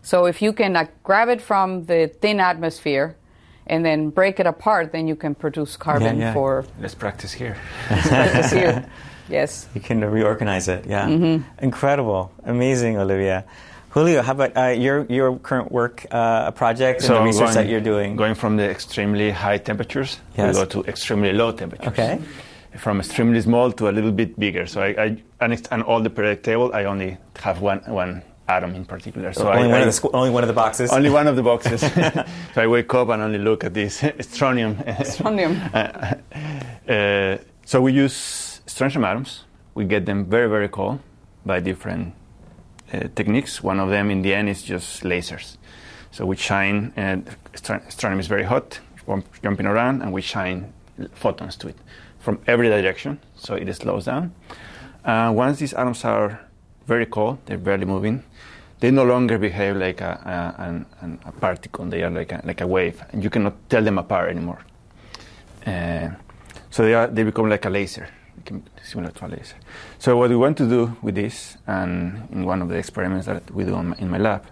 So 0.05 0.27
if 0.27 0.39
you 0.39 0.53
can 0.53 0.73
like, 0.73 0.91
grab 1.03 1.29
it 1.29 1.41
from 1.41 1.85
the 1.85 2.07
thin 2.21 2.39
atmosphere 2.39 3.15
and 3.65 3.83
then 3.83 4.11
break 4.11 4.39
it 4.39 4.45
apart, 4.45 4.91
then 4.91 5.07
you 5.07 5.15
can 5.15 5.33
produce 5.33 5.75
carbon 5.77 6.19
yeah. 6.19 6.33
for 6.33 6.63
Let's 6.79 6.93
practice 6.93 7.33
here. 7.33 7.57
this 7.89 8.53
year. 8.53 8.85
Yes. 9.27 9.67
You 9.73 9.81
can 9.81 10.05
reorganize 10.05 10.67
it. 10.67 10.85
Yeah, 10.85 11.07
Mm-hmm. 11.07 11.63
incredible, 11.65 12.31
amazing, 12.43 12.97
Olivia. 12.99 13.43
Julio, 13.89 14.21
how 14.21 14.33
about 14.33 14.55
uh, 14.55 14.67
your 14.85 15.05
your 15.09 15.39
current 15.39 15.71
work 15.71 16.05
uh, 16.11 16.51
project 16.51 17.01
and 17.03 17.15
the 17.15 17.21
research 17.23 17.39
going- 17.45 17.55
that 17.55 17.67
you're 17.67 17.81
doing? 17.93 18.15
Going 18.17 18.35
from 18.35 18.57
the 18.57 18.69
extremely 18.69 19.31
high 19.31 19.57
temperatures, 19.57 20.19
Yes. 20.37 20.53
we 20.53 20.61
go 20.61 20.65
to 20.65 20.83
extremely 20.87 21.31
low 21.33 21.51
temperatures. 21.51 21.87
Okay. 21.93 22.19
From 22.77 22.99
extremely 22.99 23.41
small 23.41 23.71
to 23.71 23.87
a 23.89 23.93
little 23.97 24.11
bit 24.11 24.37
bigger. 24.37 24.67
So 24.67 24.81
I, 24.81 24.89
I 25.05 25.17
and, 25.39 25.53
it's, 25.53 25.67
and 25.71 25.81
all 25.81 26.01
the 26.03 26.09
periodic 26.09 26.43
table, 26.43 26.69
I 26.73 26.83
only 26.83 27.17
have 27.41 27.61
one 27.61 27.79
one 27.87 28.21
atom 28.47 28.75
in 28.75 28.85
particular. 28.85 29.33
So 29.33 29.47
only 29.51 29.63
I, 29.63 29.67
one 29.67 29.75
I- 29.75 29.79
of 29.79 29.85
the 29.85 30.01
squ- 30.01 30.13
only 30.13 30.29
one 30.29 30.43
of 30.43 30.47
the 30.47 30.53
boxes. 30.53 30.91
only 30.91 31.09
one 31.09 31.27
of 31.27 31.35
the 31.35 31.43
boxes. 31.43 31.81
so 32.53 32.61
I 32.61 32.67
wake 32.67 32.93
up 32.93 33.09
and 33.09 33.21
only 33.21 33.39
look 33.39 33.63
at 33.63 33.73
this 33.73 34.03
strontium. 34.21 34.77
Strontium. 35.03 35.59
Uh, 36.87 37.37
so 37.65 37.81
we 37.81 37.91
use 37.91 38.61
strontium 38.67 39.03
atoms. 39.05 39.43
We 39.73 39.85
get 39.85 40.05
them 40.05 40.25
very, 40.25 40.47
very 40.47 40.69
cold 40.69 40.99
by 41.43 41.59
different 41.59 42.13
uh, 42.93 43.07
techniques. 43.15 43.63
One 43.63 43.79
of 43.79 43.89
them, 43.89 44.11
in 44.11 44.21
the 44.21 44.35
end, 44.35 44.49
is 44.49 44.61
just 44.61 45.01
lasers. 45.03 45.57
So 46.11 46.27
we 46.27 46.35
shine, 46.35 46.93
and 46.95 47.27
strontium 47.55 48.19
is 48.19 48.27
very 48.27 48.43
hot, 48.43 48.79
jumping 49.41 49.65
around, 49.65 50.03
and 50.03 50.13
we 50.13 50.21
shine 50.21 50.71
photons 51.13 51.55
to 51.57 51.69
it 51.69 51.75
from 52.19 52.39
every 52.45 52.69
direction, 52.69 53.19
so 53.35 53.55
it 53.55 53.73
slows 53.75 54.05
down. 54.05 54.33
Uh, 55.03 55.31
once 55.35 55.57
these 55.59 55.73
atoms 55.73 56.05
are 56.05 56.39
very 56.87 57.05
cold, 57.07 57.39
they're 57.47 57.57
barely 57.57 57.85
moving, 57.85 58.23
they 58.79 58.91
no 58.91 59.03
longer 59.03 59.37
behave 59.37 59.77
like 59.77 60.01
a, 60.01 60.85
a, 61.01 61.29
a 61.29 61.31
particle, 61.31 61.85
they 61.85 62.03
are 62.03 62.09
like 62.09 62.31
a, 62.31 62.41
like 62.43 62.61
a 62.61 62.67
wave, 62.67 63.03
and 63.11 63.23
you 63.23 63.29
cannot 63.29 63.69
tell 63.69 63.83
them 63.83 63.97
apart 63.97 64.29
anymore. 64.29 64.59
Uh, 65.65 66.09
so 66.69 66.83
they, 66.83 66.93
are, 66.93 67.07
they 67.07 67.23
become 67.23 67.49
like 67.49 67.65
a 67.65 67.69
laser, 67.69 68.07
similar 68.83 69.11
to 69.11 69.25
a 69.25 69.29
laser. 69.29 69.55
So 69.97 70.17
what 70.17 70.29
we 70.29 70.35
want 70.35 70.57
to 70.57 70.67
do 70.67 70.97
with 71.01 71.15
this, 71.15 71.57
and 71.65 72.27
in 72.31 72.45
one 72.45 72.61
of 72.61 72.69
the 72.69 72.75
experiments 72.75 73.25
that 73.27 73.49
we 73.51 73.63
do 73.63 73.75
in 73.75 73.87
my, 73.87 73.95
in 73.97 74.09
my 74.09 74.17
lab, 74.17 74.45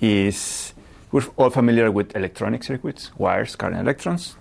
is 0.00 0.72
we're 1.12 1.26
all 1.36 1.50
familiar 1.50 1.90
with 1.90 2.16
electronic 2.16 2.64
circuits, 2.64 3.10
wires 3.18 3.54
carrying 3.56 3.80
electrons. 3.80 4.36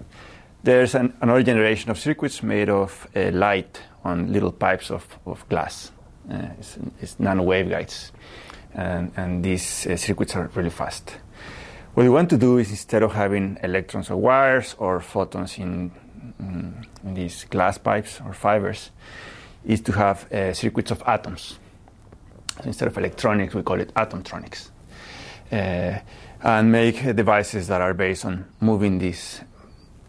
There's 0.63 0.95
an, 0.95 1.13
another 1.21 1.43
generation 1.43 1.91
of 1.91 1.99
circuits 1.99 2.41
made 2.41 2.69
of 2.69 3.05
uh, 3.15 3.31
light 3.31 3.81
on 4.03 4.31
little 4.31 4.51
pipes 4.51 4.89
of, 4.89 5.05
of 5.25 5.47
glass. 5.49 5.91
Uh, 6.31 6.47
it's, 6.57 6.77
it's 7.01 7.19
nano 7.19 7.43
waveguides. 7.43 8.11
And, 8.73 9.11
and 9.15 9.43
these 9.43 9.85
uh, 9.87 9.95
circuits 9.97 10.35
are 10.35 10.49
really 10.55 10.69
fast. 10.69 11.15
What 11.93 12.03
we 12.03 12.09
want 12.09 12.29
to 12.31 12.37
do 12.37 12.57
is 12.57 12.71
instead 12.71 13.03
of 13.03 13.13
having 13.13 13.59
electrons 13.61 14.09
or 14.09 14.17
wires 14.17 14.75
or 14.79 14.99
photons 14.99 15.59
in, 15.59 15.91
mm, 16.41 16.85
in 17.03 17.13
these 17.13 17.45
glass 17.45 17.77
pipes 17.77 18.19
or 18.25 18.33
fibers, 18.33 18.89
is 19.63 19.81
to 19.81 19.91
have 19.91 20.31
uh, 20.31 20.53
circuits 20.53 20.91
of 20.91 21.03
atoms. 21.05 21.59
So 22.57 22.63
instead 22.65 22.87
of 22.87 22.97
electronics, 22.97 23.53
we 23.53 23.61
call 23.61 23.79
it 23.79 23.93
atomtronics. 23.93 24.69
Uh, 25.51 25.99
and 26.41 26.71
make 26.71 27.15
devices 27.15 27.67
that 27.67 27.79
are 27.79 27.93
based 27.93 28.25
on 28.25 28.45
moving 28.59 28.99
these 28.99 29.41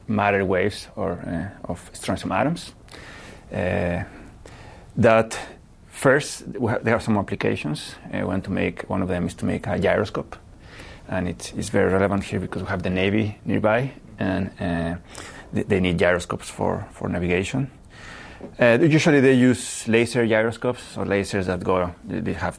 matter 0.09 0.45
waves 0.45 0.89
or 0.97 1.13
uh, 1.13 1.71
of 1.71 1.91
strontium 1.93 2.33
atoms. 2.33 2.75
Uh, 3.53 4.05
that 4.97 5.39
first, 5.95 6.53
there 6.53 6.95
are 6.95 7.01
some 7.01 7.17
applications. 7.17 7.95
Uh, 8.13 8.27
want 8.27 8.45
to 8.45 8.51
make 8.51 8.83
one 8.91 9.03
of 9.03 9.09
them 9.09 9.27
is 9.27 9.35
to 9.35 9.47
make 9.47 9.67
a 9.67 9.79
gyroscope, 9.79 10.37
and 11.09 11.29
it's, 11.29 11.53
it's 11.53 11.69
very 11.69 11.93
relevant 11.93 12.25
here 12.25 12.41
because 12.41 12.63
we 12.63 12.69
have 12.69 12.83
the 12.83 12.91
navy 12.91 13.39
nearby, 13.45 13.93
and 14.19 14.51
uh, 14.61 14.97
they, 15.53 15.81
need 15.81 15.99
gyroscopes 15.99 16.51
for 16.51 16.87
for 16.93 17.09
navigation. 17.09 17.71
Uh, 18.61 18.79
usually 18.81 19.21
they 19.21 19.33
use 19.33 19.89
laser 19.89 20.27
gyroscopes 20.27 20.97
or 20.99 21.07
lasers 21.07 21.47
that 21.47 21.63
go. 21.65 21.95
They, 22.05 22.21
they 22.21 22.35
have 22.35 22.59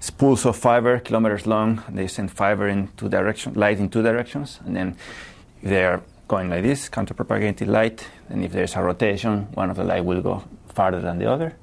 spools 0.00 0.46
of 0.46 0.56
fiber, 0.56 0.98
kilometers 1.00 1.46
long. 1.46 1.82
They 1.88 2.08
send 2.08 2.30
fiber 2.30 2.68
in 2.68 2.88
two 2.96 3.08
directions, 3.08 3.56
light 3.56 3.78
in 3.78 3.88
two 3.88 4.02
directions, 4.02 4.60
and 4.64 4.74
then 4.74 4.96
they 5.62 5.84
are 5.84 6.02
going 6.28 6.50
like 6.50 6.62
this, 6.62 6.88
counter-propagating 6.88 7.68
light, 7.68 8.06
and 8.28 8.44
if 8.44 8.52
there's 8.52 8.76
a 8.76 8.82
rotation, 8.82 9.48
one 9.54 9.70
of 9.70 9.76
the 9.76 9.84
light 9.84 10.04
will 10.04 10.20
go 10.20 10.44
farther 10.68 11.00
than 11.00 11.18
the 11.18 11.30
other. 11.30 11.54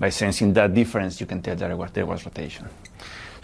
By 0.00 0.08
sensing 0.08 0.54
that 0.54 0.72
difference, 0.72 1.20
you 1.20 1.26
can 1.26 1.42
tell 1.42 1.54
that 1.56 1.92
there 1.92 2.06
was, 2.06 2.24
rotation. 2.24 2.66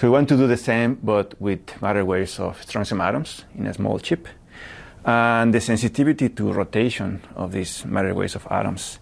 So 0.00 0.08
we 0.08 0.08
want 0.08 0.26
to 0.30 0.38
do 0.38 0.46
the 0.46 0.56
same, 0.56 0.98
but 1.02 1.38
with 1.38 1.82
matter 1.82 2.02
waves 2.02 2.40
of 2.40 2.62
strontium 2.62 3.02
atoms 3.02 3.44
in 3.58 3.66
a 3.66 3.74
small 3.74 3.98
chip. 3.98 4.26
And 5.04 5.52
the 5.52 5.60
sensitivity 5.60 6.30
to 6.30 6.52
rotation 6.52 7.20
of 7.34 7.52
these 7.52 7.84
matter 7.84 8.14
waves 8.14 8.36
of 8.36 8.46
atoms 8.50 8.98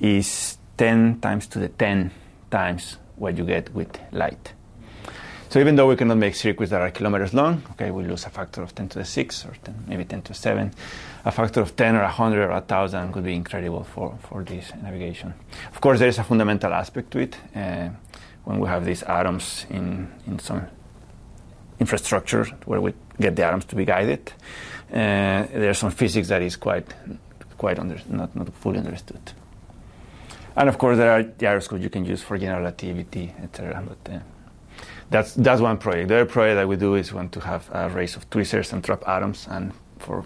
is 0.00 0.56
10 0.78 1.20
times 1.20 1.46
to 1.48 1.58
the 1.58 1.68
10 1.68 2.10
times 2.50 2.96
what 3.16 3.36
you 3.36 3.44
get 3.44 3.74
with 3.74 3.98
light. 4.12 4.54
So 5.48 5.60
even 5.60 5.76
though 5.76 5.88
we 5.88 5.96
cannot 5.96 6.18
make 6.18 6.34
circuits 6.34 6.70
that 6.70 6.80
are 6.80 6.90
kilometers 6.90 7.32
long, 7.32 7.62
okay, 7.72 7.90
we 7.90 8.02
lose 8.02 8.26
a 8.26 8.30
factor 8.30 8.62
of 8.62 8.74
10 8.74 8.88
to 8.90 8.98
the 8.98 9.04
6 9.04 9.46
or 9.46 9.54
10, 9.62 9.84
maybe 9.86 10.04
10 10.04 10.22
to 10.22 10.32
the 10.32 10.38
7. 10.38 10.72
A 11.24 11.30
factor 11.30 11.60
of 11.60 11.76
10 11.76 11.94
or 11.94 12.02
100 12.02 12.44
or 12.44 12.50
1,000 12.50 13.12
could 13.12 13.24
be 13.24 13.34
incredible 13.34 13.84
for, 13.84 14.18
for 14.22 14.42
this 14.42 14.72
navigation. 14.82 15.34
Of 15.72 15.80
course, 15.80 16.00
there 16.00 16.08
is 16.08 16.18
a 16.18 16.24
fundamental 16.24 16.72
aspect 16.72 17.12
to 17.12 17.20
it. 17.20 17.36
Uh, 17.54 17.90
when 18.44 18.58
we 18.58 18.68
have 18.68 18.84
these 18.84 19.02
atoms 19.04 19.66
in, 19.70 20.12
in 20.26 20.38
some 20.40 20.66
infrastructure 21.78 22.44
where 22.64 22.80
we 22.80 22.94
get 23.20 23.36
the 23.36 23.44
atoms 23.44 23.66
to 23.66 23.76
be 23.76 23.84
guided, 23.84 24.32
uh, 24.90 25.46
there's 25.52 25.78
some 25.78 25.90
physics 25.90 26.28
that 26.28 26.42
is 26.42 26.56
quite, 26.56 26.92
quite 27.56 27.78
under, 27.78 28.00
not, 28.08 28.34
not 28.34 28.52
fully 28.54 28.78
understood. 28.78 29.32
And 30.56 30.68
of 30.68 30.78
course, 30.78 30.96
there 30.96 31.12
are 31.12 31.22
gyroscopes 31.22 31.82
you 31.82 31.90
can 31.90 32.04
use 32.04 32.22
for 32.22 32.38
general 32.38 32.60
relativity, 32.60 33.32
etc. 33.42 33.84
But 33.86 34.12
uh, 34.12 34.18
that's 35.10 35.34
that's 35.34 35.60
one 35.60 35.78
project. 35.78 36.08
The 36.08 36.16
other 36.16 36.26
project 36.26 36.56
that 36.56 36.68
we 36.68 36.76
do 36.76 36.94
is 36.94 37.12
want 37.12 37.32
to 37.32 37.40
have 37.40 37.70
arrays 37.72 38.16
of 38.16 38.28
tweezers 38.30 38.72
and 38.72 38.82
trap 38.82 39.06
atoms, 39.06 39.46
and 39.50 39.72
for 39.98 40.24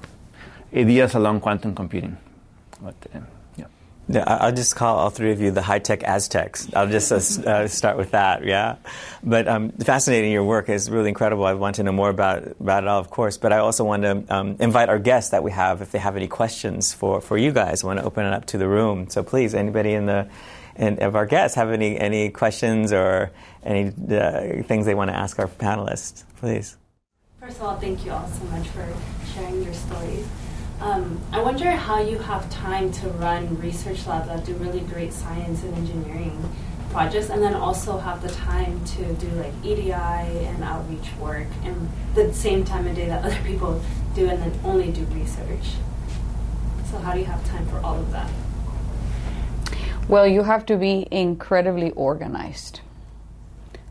ideas 0.75 1.15
along 1.15 1.41
quantum 1.41 1.75
computing. 1.75 2.17
But 2.83 2.95
uh, 3.15 3.21
yeah. 3.57 3.65
Yeah, 4.09 4.25
I'll 4.27 4.51
just 4.51 4.75
call 4.75 4.99
all 4.99 5.11
three 5.11 5.31
of 5.31 5.41
you 5.41 5.53
the 5.53 5.63
high 5.63 5.79
tech 5.79 6.03
Aztecs. 6.03 6.69
I'll 6.75 6.89
just 6.89 7.13
uh, 7.13 7.49
uh, 7.49 7.69
start 7.69 7.97
with 7.97 8.11
that, 8.11 8.45
yeah. 8.45 8.77
But 9.23 9.47
um, 9.47 9.71
fascinating, 9.71 10.33
your 10.33 10.43
work 10.43 10.69
is 10.69 10.91
really 10.91 11.11
incredible. 11.11 11.45
I 11.45 11.53
want 11.55 11.77
to 11.77 11.85
know 11.85 11.93
more 11.93 12.11
about, 12.11 12.43
about 12.59 12.83
it 12.83 12.89
all, 12.89 12.99
of 12.99 13.09
course. 13.11 13.39
But 13.39 13.53
I 13.53 13.59
also 13.59 13.85
want 13.85 14.03
to 14.03 14.25
um, 14.29 14.57
invite 14.59 14.89
our 14.89 14.99
guests 14.99 15.31
that 15.31 15.45
we 15.45 15.53
have, 15.53 15.81
if 15.81 15.93
they 15.93 16.01
have 16.01 16.17
any 16.17 16.27
questions 16.27 16.93
for, 16.93 17.21
for 17.21 17.39
you 17.39 17.53
guys, 17.53 17.85
I 17.85 17.87
want 17.87 18.01
to 18.01 18.05
open 18.05 18.27
it 18.27 18.33
up 18.33 18.47
to 18.47 18.59
the 18.59 18.67
room. 18.67 19.09
So 19.11 19.23
please, 19.23 19.55
anybody 19.55 19.93
in 19.93 20.07
the 20.07 20.29
and 20.81 20.99
of 21.01 21.15
our 21.15 21.27
guests 21.27 21.55
have 21.57 21.71
any, 21.71 22.01
any 22.01 22.31
questions 22.31 22.91
or 22.91 23.31
any 23.63 23.89
uh, 23.89 24.63
things 24.63 24.87
they 24.87 24.95
want 24.95 25.11
to 25.11 25.17
ask 25.17 25.39
our 25.39 25.47
panelists, 25.47 26.25
please. 26.39 26.79
First 27.39 27.59
of 27.59 27.63
all, 27.65 27.77
thank 27.77 28.05
you 28.05 28.13
all 28.13 28.27
so 28.27 28.45
much 28.45 28.67
for 28.69 28.87
sharing 29.35 29.63
your 29.63 29.75
stories. 29.75 30.27
Um, 30.81 31.21
I 31.33 31.43
wonder 31.43 31.71
how 31.73 32.01
you 32.01 32.19
have 32.19 32.49
time 32.49 32.91
to 32.93 33.09
run 33.09 33.59
research 33.61 34.07
labs 34.07 34.29
that 34.29 34.47
do 34.47 34.55
really 34.55 34.81
great 34.81 35.13
science 35.13 35.63
and 35.63 35.75
engineering 35.75 36.43
projects, 36.91 37.29
and 37.29 37.43
then 37.43 37.55
also 37.55 37.99
have 37.99 38.23
the 38.23 38.31
time 38.31 38.83
to 38.85 39.13
do 39.15 39.29
like 39.33 39.53
EDI 39.63 39.93
and 39.93 40.65
outreach 40.65 41.13
work, 41.21 41.47
and 41.63 41.91
the 42.15 42.33
same 42.33 42.65
time 42.65 42.87
of 42.87 42.97
day 42.97 43.07
that 43.07 43.23
other 43.23 43.41
people 43.45 43.83
do, 44.15 44.29
and 44.31 44.41
then 44.43 44.59
only 44.65 44.91
do 44.91 45.05
research. 45.13 45.75
So 46.91 46.97
how 46.99 47.13
do 47.13 47.19
you 47.19 47.27
have 47.27 47.47
time 47.47 47.67
for 47.67 47.79
all 47.81 47.99
of 47.99 48.11
that? 48.13 48.31
Well, 50.11 50.27
you 50.27 50.43
have 50.43 50.67
to 50.67 50.77
be 50.77 51.07
incredibly 51.13 51.93
organized. 51.93 52.81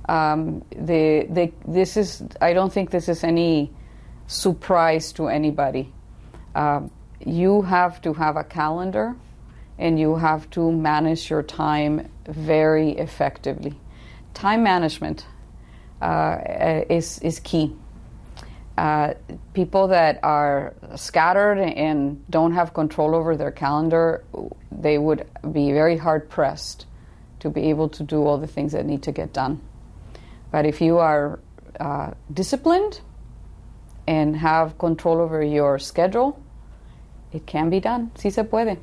Um, 0.09 0.65
the, 0.70 1.26
the, 1.30 1.53
this 1.65 1.95
is, 1.95 2.22
I 2.41 2.51
don't 2.51 2.74
think 2.74 2.89
this 2.91 3.07
is 3.07 3.24
any 3.24 3.72
surprise 4.28 5.13
to 5.13 5.30
anybody. 5.30 5.93
Um, 6.55 6.91
you 7.26 7.61
have 7.61 8.01
to 8.01 8.11
have 8.15 8.36
a 8.36 8.43
calendar 8.43 9.15
and 9.78 9.97
you 9.97 10.17
have 10.17 10.49
to 10.49 10.70
manage 10.74 11.30
your 11.30 11.41
time 11.41 12.11
very 12.28 12.91
effectively. 12.97 13.80
Time 14.34 14.61
management 14.61 15.26
uh, 16.01 16.82
is, 16.89 17.20
is 17.20 17.39
key. 17.39 17.74
Uh, 18.80 19.13
people 19.53 19.89
that 19.89 20.21
are 20.23 20.73
scattered 20.95 21.59
and 21.59 22.23
don't 22.30 22.53
have 22.53 22.73
control 22.73 23.13
over 23.13 23.36
their 23.36 23.51
calendar, 23.51 24.23
they 24.71 24.97
would 24.97 25.27
be 25.51 25.73
very 25.73 25.97
hard 25.97 26.30
pressed 26.30 26.86
to 27.41 27.49
be 27.49 27.69
able 27.69 27.89
to 27.89 28.03
do 28.03 28.23
all 28.25 28.38
the 28.38 28.47
things 28.47 28.71
that 28.71 28.86
need 28.86 29.03
to 29.03 29.11
get 29.11 29.34
done. 29.34 29.59
But 30.49 30.65
if 30.65 30.80
you 30.80 30.97
are 30.97 31.41
uh, 31.77 32.11
disciplined 32.32 33.01
and 34.07 34.38
have 34.38 34.77
control 34.77 35.19
over 35.19 35.43
your 35.43 35.77
schedule, 35.77 36.41
it 37.34 37.45
can 37.45 37.69
be 37.69 37.82
done. 37.82 38.11
Sí 38.15 38.32
se 38.32 38.43
puede. 38.43 38.77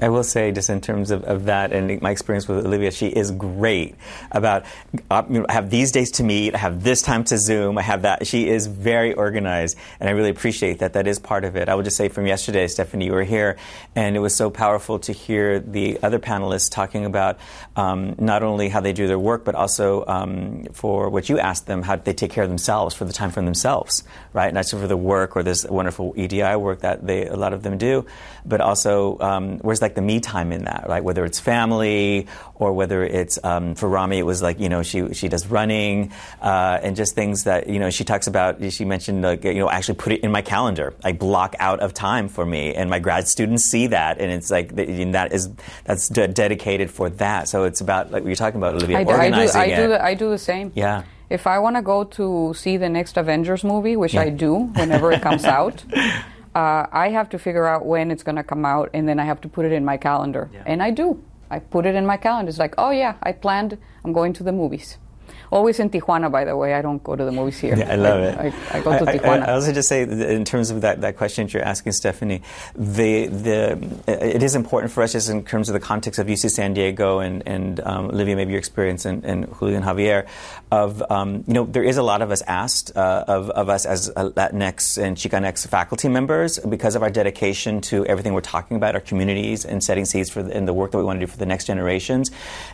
I 0.00 0.10
will 0.10 0.24
say, 0.24 0.52
just 0.52 0.68
in 0.68 0.80
terms 0.82 1.10
of, 1.10 1.24
of 1.24 1.46
that 1.46 1.72
and 1.72 2.02
my 2.02 2.10
experience 2.10 2.46
with 2.46 2.66
Olivia, 2.66 2.90
she 2.90 3.06
is 3.06 3.30
great 3.30 3.94
about, 4.30 4.64
uh, 5.10 5.22
I 5.48 5.52
have 5.52 5.70
these 5.70 5.90
days 5.90 6.10
to 6.12 6.22
meet, 6.22 6.54
I 6.54 6.58
have 6.58 6.82
this 6.82 7.00
time 7.00 7.24
to 7.24 7.38
Zoom, 7.38 7.78
I 7.78 7.82
have 7.82 8.02
that. 8.02 8.26
She 8.26 8.48
is 8.48 8.66
very 8.66 9.14
organized, 9.14 9.78
and 9.98 10.08
I 10.08 10.12
really 10.12 10.28
appreciate 10.28 10.80
that. 10.80 10.92
That 10.92 11.06
is 11.06 11.18
part 11.18 11.44
of 11.44 11.56
it. 11.56 11.70
I 11.70 11.74
will 11.74 11.82
just 11.82 11.96
say 11.96 12.08
from 12.08 12.26
yesterday, 12.26 12.66
Stephanie, 12.68 13.06
you 13.06 13.12
were 13.12 13.24
here, 13.24 13.56
and 13.94 14.16
it 14.16 14.20
was 14.20 14.34
so 14.36 14.50
powerful 14.50 14.98
to 15.00 15.12
hear 15.12 15.60
the 15.60 15.98
other 16.02 16.18
panelists 16.18 16.70
talking 16.70 17.06
about 17.06 17.38
um, 17.74 18.16
not 18.18 18.42
only 18.42 18.68
how 18.68 18.80
they 18.80 18.92
do 18.92 19.06
their 19.06 19.18
work, 19.18 19.44
but 19.44 19.54
also 19.54 20.04
um, 20.06 20.64
for 20.72 21.08
what 21.08 21.30
you 21.30 21.38
asked 21.38 21.66
them, 21.66 21.82
how 21.82 21.96
they 21.96 22.12
take 22.12 22.32
care 22.32 22.44
of 22.44 22.50
themselves, 22.50 22.94
for 22.94 23.06
the 23.06 23.14
time 23.14 23.30
for 23.30 23.40
themselves, 23.40 24.04
right? 24.34 24.52
Not 24.52 24.62
just 24.62 24.72
for 24.72 24.86
the 24.86 24.96
work 24.96 25.36
or 25.36 25.42
this 25.42 25.64
wonderful 25.64 26.12
EDI 26.16 26.56
work 26.56 26.80
that 26.80 27.06
they, 27.06 27.26
a 27.26 27.36
lot 27.36 27.54
of 27.54 27.62
them 27.62 27.78
do, 27.78 28.04
but 28.46 28.60
also 28.60 29.18
um, 29.20 29.58
where's 29.58 29.82
like 29.82 29.94
the 29.94 30.02
me 30.02 30.20
time 30.20 30.52
in 30.52 30.64
that, 30.64 30.86
right? 30.88 31.02
Whether 31.02 31.24
it's 31.24 31.40
family 31.40 32.26
or 32.54 32.72
whether 32.72 33.04
it's 33.04 33.38
um, 33.44 33.74
for 33.74 33.88
Rommie, 33.88 34.18
it 34.18 34.26
was 34.26 34.42
like 34.42 34.60
you 34.60 34.68
know 34.68 34.82
she 34.82 35.12
she 35.14 35.28
does 35.28 35.46
running 35.46 36.12
uh, 36.40 36.78
and 36.82 36.96
just 36.96 37.14
things 37.14 37.44
that 37.44 37.68
you 37.68 37.78
know 37.78 37.90
she 37.90 38.04
talks 38.04 38.26
about. 38.26 38.62
She 38.72 38.84
mentioned 38.84 39.22
like 39.22 39.44
you 39.44 39.54
know 39.54 39.70
actually 39.70 39.96
put 39.96 40.12
it 40.12 40.20
in 40.20 40.32
my 40.32 40.42
calendar. 40.42 40.94
I 41.04 41.12
block 41.12 41.54
out 41.58 41.80
of 41.80 41.94
time 41.94 42.28
for 42.28 42.46
me, 42.46 42.74
and 42.74 42.88
my 42.90 42.98
grad 42.98 43.28
students 43.28 43.64
see 43.64 43.88
that, 43.88 44.18
and 44.18 44.30
it's 44.30 44.50
like 44.50 44.74
that 44.76 45.28
is 45.32 45.50
that's 45.84 46.08
de- 46.08 46.28
dedicated 46.28 46.90
for 46.90 47.10
that. 47.10 47.48
So 47.48 47.64
it's 47.64 47.80
about 47.80 48.10
like 48.10 48.22
what 48.22 48.28
you're 48.28 48.36
talking 48.36 48.58
about, 48.58 48.74
Olivia, 48.74 48.98
I 48.98 49.04
do, 49.04 49.10
organizing 49.10 49.60
I 49.60 49.66
do, 49.66 49.72
I 49.72 49.76
do, 49.76 49.88
the, 49.88 50.04
I 50.04 50.14
do 50.14 50.30
the 50.30 50.38
same. 50.38 50.72
Yeah. 50.74 51.02
If 51.28 51.46
I 51.46 51.58
want 51.58 51.74
to 51.76 51.82
go 51.82 52.04
to 52.04 52.54
see 52.54 52.76
the 52.76 52.88
next 52.88 53.16
Avengers 53.16 53.64
movie, 53.64 53.96
which 53.96 54.14
I 54.14 54.28
do 54.28 54.54
whenever 54.54 55.10
it 55.10 55.22
comes 55.22 55.44
out, 55.44 55.84
uh, 56.56 56.86
I 56.90 57.10
have 57.10 57.28
to 57.30 57.38
figure 57.38 57.66
out 57.66 57.84
when 57.84 58.10
it's 58.10 58.22
going 58.22 58.36
to 58.36 58.42
come 58.42 58.64
out, 58.64 58.88
and 58.94 59.06
then 59.06 59.20
I 59.20 59.24
have 59.24 59.40
to 59.42 59.48
put 59.48 59.66
it 59.66 59.72
in 59.72 59.84
my 59.84 59.98
calendar. 59.98 60.48
Yeah. 60.52 60.62
And 60.64 60.82
I 60.82 60.90
do. 60.90 61.22
I 61.50 61.58
put 61.58 61.84
it 61.84 61.94
in 61.94 62.06
my 62.06 62.16
calendar. 62.16 62.48
It's 62.48 62.58
like, 62.58 62.74
oh 62.78 62.90
yeah, 62.90 63.16
I 63.22 63.32
planned. 63.32 63.76
I'm 64.04 64.14
going 64.14 64.32
to 64.32 64.42
the 64.42 64.52
movies. 64.52 64.96
Always 65.50 65.78
in 65.78 65.90
Tijuana, 65.90 66.30
by 66.30 66.44
the 66.44 66.56
way. 66.56 66.74
I 66.74 66.82
don't 66.82 67.02
go 67.02 67.16
to 67.16 67.24
the 67.24 67.32
movies 67.32 67.58
here. 67.58 67.76
Yeah, 67.76 67.92
I 67.92 67.96
love 67.96 68.20
it. 68.20 68.38
I, 68.38 68.78
I 68.78 68.80
go 68.80 68.98
to 68.98 69.08
I, 69.08 69.18
Tijuana. 69.18 69.42
I, 69.42 69.46
I 69.46 69.52
also 69.54 69.72
just 69.72 69.88
say, 69.88 70.02
in 70.02 70.44
terms 70.44 70.70
of 70.70 70.80
that, 70.80 71.00
that 71.00 71.16
question 71.16 71.46
that 71.46 71.54
you're 71.54 71.62
asking, 71.62 71.92
Stephanie, 71.92 72.42
the, 72.74 73.26
the, 73.26 74.00
it 74.06 74.42
is 74.42 74.54
important 74.54 74.92
for 74.92 75.02
us, 75.02 75.12
just 75.12 75.28
in 75.28 75.44
terms 75.44 75.68
of 75.68 75.74
the 75.74 75.80
context 75.80 76.18
of 76.18 76.26
UC 76.26 76.50
San 76.50 76.74
Diego 76.74 77.20
and, 77.20 77.42
and 77.46 77.80
um, 77.80 78.06
Olivia, 78.06 78.36
maybe 78.36 78.52
your 78.52 78.58
experience, 78.58 79.04
and, 79.04 79.24
and 79.24 79.44
Julio 79.46 79.76
and 79.76 79.84
Javier, 79.84 80.26
of, 80.70 81.02
um, 81.10 81.44
you 81.46 81.54
know, 81.54 81.64
there 81.64 81.84
is 81.84 81.96
a 81.96 82.02
lot 82.02 82.22
of 82.22 82.30
us 82.30 82.42
asked 82.42 82.96
uh, 82.96 83.24
of, 83.28 83.50
of 83.50 83.68
us 83.68 83.86
as 83.86 84.10
Latinx 84.10 85.02
and 85.02 85.16
Chicanx 85.16 85.66
faculty 85.68 86.08
members 86.08 86.58
because 86.58 86.96
of 86.96 87.02
our 87.02 87.10
dedication 87.10 87.80
to 87.82 88.04
everything 88.06 88.32
we're 88.32 88.40
talking 88.40 88.76
about, 88.76 88.94
our 88.94 89.00
communities, 89.00 89.64
and 89.64 89.82
setting 89.82 90.04
seeds 90.04 90.30
for 90.30 90.42
the, 90.42 90.56
and 90.56 90.66
the 90.66 90.72
work 90.72 90.90
that 90.90 90.98
we 90.98 91.04
want 91.04 91.20
to 91.20 91.26
do 91.26 91.30
for 91.30 91.38
the 91.38 91.46
next 91.46 91.66
generations. 91.66 92.30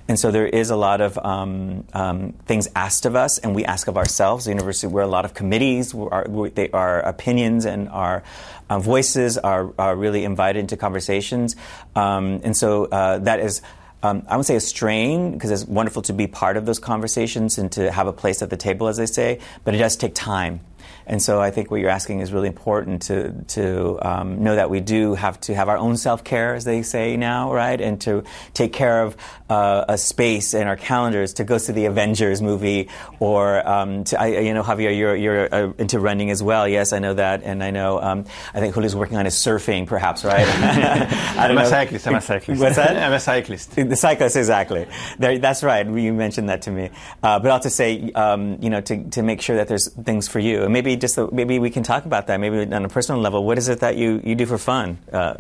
And 0.08 0.18
so 0.18 0.30
there 0.30 0.46
is 0.46 0.70
a 0.70 0.76
lot 0.76 1.00
of 1.00 1.18
um, 1.18 1.84
um, 1.92 2.32
things 2.62 2.72
asked 2.76 3.06
of 3.06 3.16
us, 3.16 3.38
and 3.38 3.54
we 3.54 3.64
ask 3.64 3.88
of 3.88 3.96
ourselves. 3.96 4.44
The 4.44 4.50
university, 4.50 4.86
we're 4.86 5.02
a 5.02 5.06
lot 5.06 5.24
of 5.24 5.34
committees, 5.34 5.94
our, 5.94 6.26
they, 6.54 6.70
our 6.70 7.00
opinions 7.00 7.64
and 7.64 7.88
our 7.88 8.22
uh, 8.70 8.78
voices 8.78 9.38
are, 9.38 9.72
are 9.78 9.96
really 9.96 10.24
invited 10.24 10.60
into 10.60 10.76
conversations. 10.76 11.56
Um, 11.96 12.40
and 12.44 12.56
so 12.56 12.86
uh, 12.86 13.18
that 13.18 13.40
is 13.40 13.62
um, 14.04 14.24
I 14.28 14.36
would 14.36 14.46
say 14.46 14.56
a 14.56 14.60
strain 14.60 15.32
because 15.32 15.52
it's 15.52 15.64
wonderful 15.64 16.02
to 16.02 16.12
be 16.12 16.26
part 16.26 16.56
of 16.56 16.66
those 16.66 16.80
conversations 16.80 17.56
and 17.58 17.70
to 17.72 17.92
have 17.92 18.08
a 18.08 18.12
place 18.12 18.42
at 18.42 18.50
the 18.50 18.56
table, 18.56 18.88
as 18.88 18.96
they 18.96 19.06
say, 19.06 19.38
but 19.62 19.74
it 19.74 19.78
does 19.78 19.94
take 19.96 20.14
time. 20.14 20.60
And 21.06 21.22
so 21.22 21.40
I 21.40 21.50
think 21.50 21.70
what 21.70 21.80
you're 21.80 21.90
asking 21.90 22.20
is 22.20 22.32
really 22.32 22.48
important 22.48 23.02
to, 23.02 23.32
to 23.48 23.98
um, 24.02 24.42
know 24.42 24.56
that 24.56 24.70
we 24.70 24.80
do 24.80 25.14
have 25.14 25.40
to 25.42 25.54
have 25.54 25.68
our 25.68 25.76
own 25.76 25.96
self 25.96 26.24
care, 26.24 26.54
as 26.54 26.64
they 26.64 26.82
say 26.82 27.16
now, 27.16 27.52
right? 27.52 27.80
And 27.80 28.00
to 28.02 28.24
take 28.54 28.72
care 28.72 29.02
of 29.02 29.16
uh, 29.48 29.84
a 29.88 29.98
space 29.98 30.54
in 30.54 30.66
our 30.66 30.76
calendars 30.76 31.34
to 31.34 31.44
go 31.44 31.58
see 31.58 31.72
the 31.72 31.86
Avengers 31.86 32.40
movie 32.40 32.88
or, 33.18 33.66
um, 33.68 34.04
to, 34.04 34.20
I, 34.20 34.26
you 34.40 34.54
know, 34.54 34.62
Javier, 34.62 34.96
you're, 34.96 35.16
you're 35.16 35.54
uh, 35.54 35.72
into 35.78 35.98
running 36.00 36.30
as 36.30 36.42
well. 36.42 36.66
Yes, 36.66 36.92
I 36.92 36.98
know 36.98 37.14
that. 37.14 37.42
And 37.42 37.62
I 37.62 37.70
know, 37.70 38.00
um, 38.00 38.24
I 38.54 38.60
think 38.60 38.74
Julio's 38.74 38.96
working 38.96 39.16
on 39.16 39.24
his 39.24 39.34
surfing, 39.34 39.86
perhaps, 39.86 40.24
right? 40.24 40.46
I 40.46 41.48
I'm 41.48 41.54
know. 41.54 41.62
a 41.62 41.66
cyclist. 41.66 42.06
I'm 42.06 42.14
a 42.14 42.20
cyclist. 42.20 42.60
What's 42.60 42.76
that? 42.76 42.96
I'm 42.96 43.12
a 43.12 43.20
cyclist. 43.20 43.76
The 43.92 43.96
cyclist, 43.96 44.36
exactly. 44.36 44.86
There, 45.18 45.38
that's 45.38 45.62
right. 45.62 45.86
You 45.86 46.12
mentioned 46.12 46.48
that 46.48 46.62
to 46.62 46.70
me. 46.70 46.90
Uh, 47.22 47.38
but 47.40 47.50
I'll 47.50 47.60
to 47.60 47.70
say, 47.70 48.10
um, 48.12 48.58
you 48.62 48.70
know, 48.70 48.80
to, 48.80 49.04
to 49.10 49.22
make 49.22 49.42
sure 49.42 49.56
that 49.56 49.68
there's 49.68 49.92
things 49.92 50.28
for 50.28 50.38
you. 50.38 50.62
And 50.62 50.72
maybe 50.72 50.91
just 50.96 51.16
the, 51.16 51.30
maybe 51.30 51.58
we 51.58 51.70
can 51.70 51.82
talk 51.82 52.04
about 52.04 52.26
that. 52.26 52.40
Maybe 52.40 52.72
on 52.72 52.84
a 52.84 52.88
personal 52.88 53.20
level, 53.20 53.44
what 53.44 53.58
is 53.58 53.68
it 53.68 53.80
that 53.80 53.96
you, 53.96 54.20
you 54.24 54.34
do 54.34 54.46
for 54.46 54.58
fun? 54.58 54.98
Uh, 55.12 55.34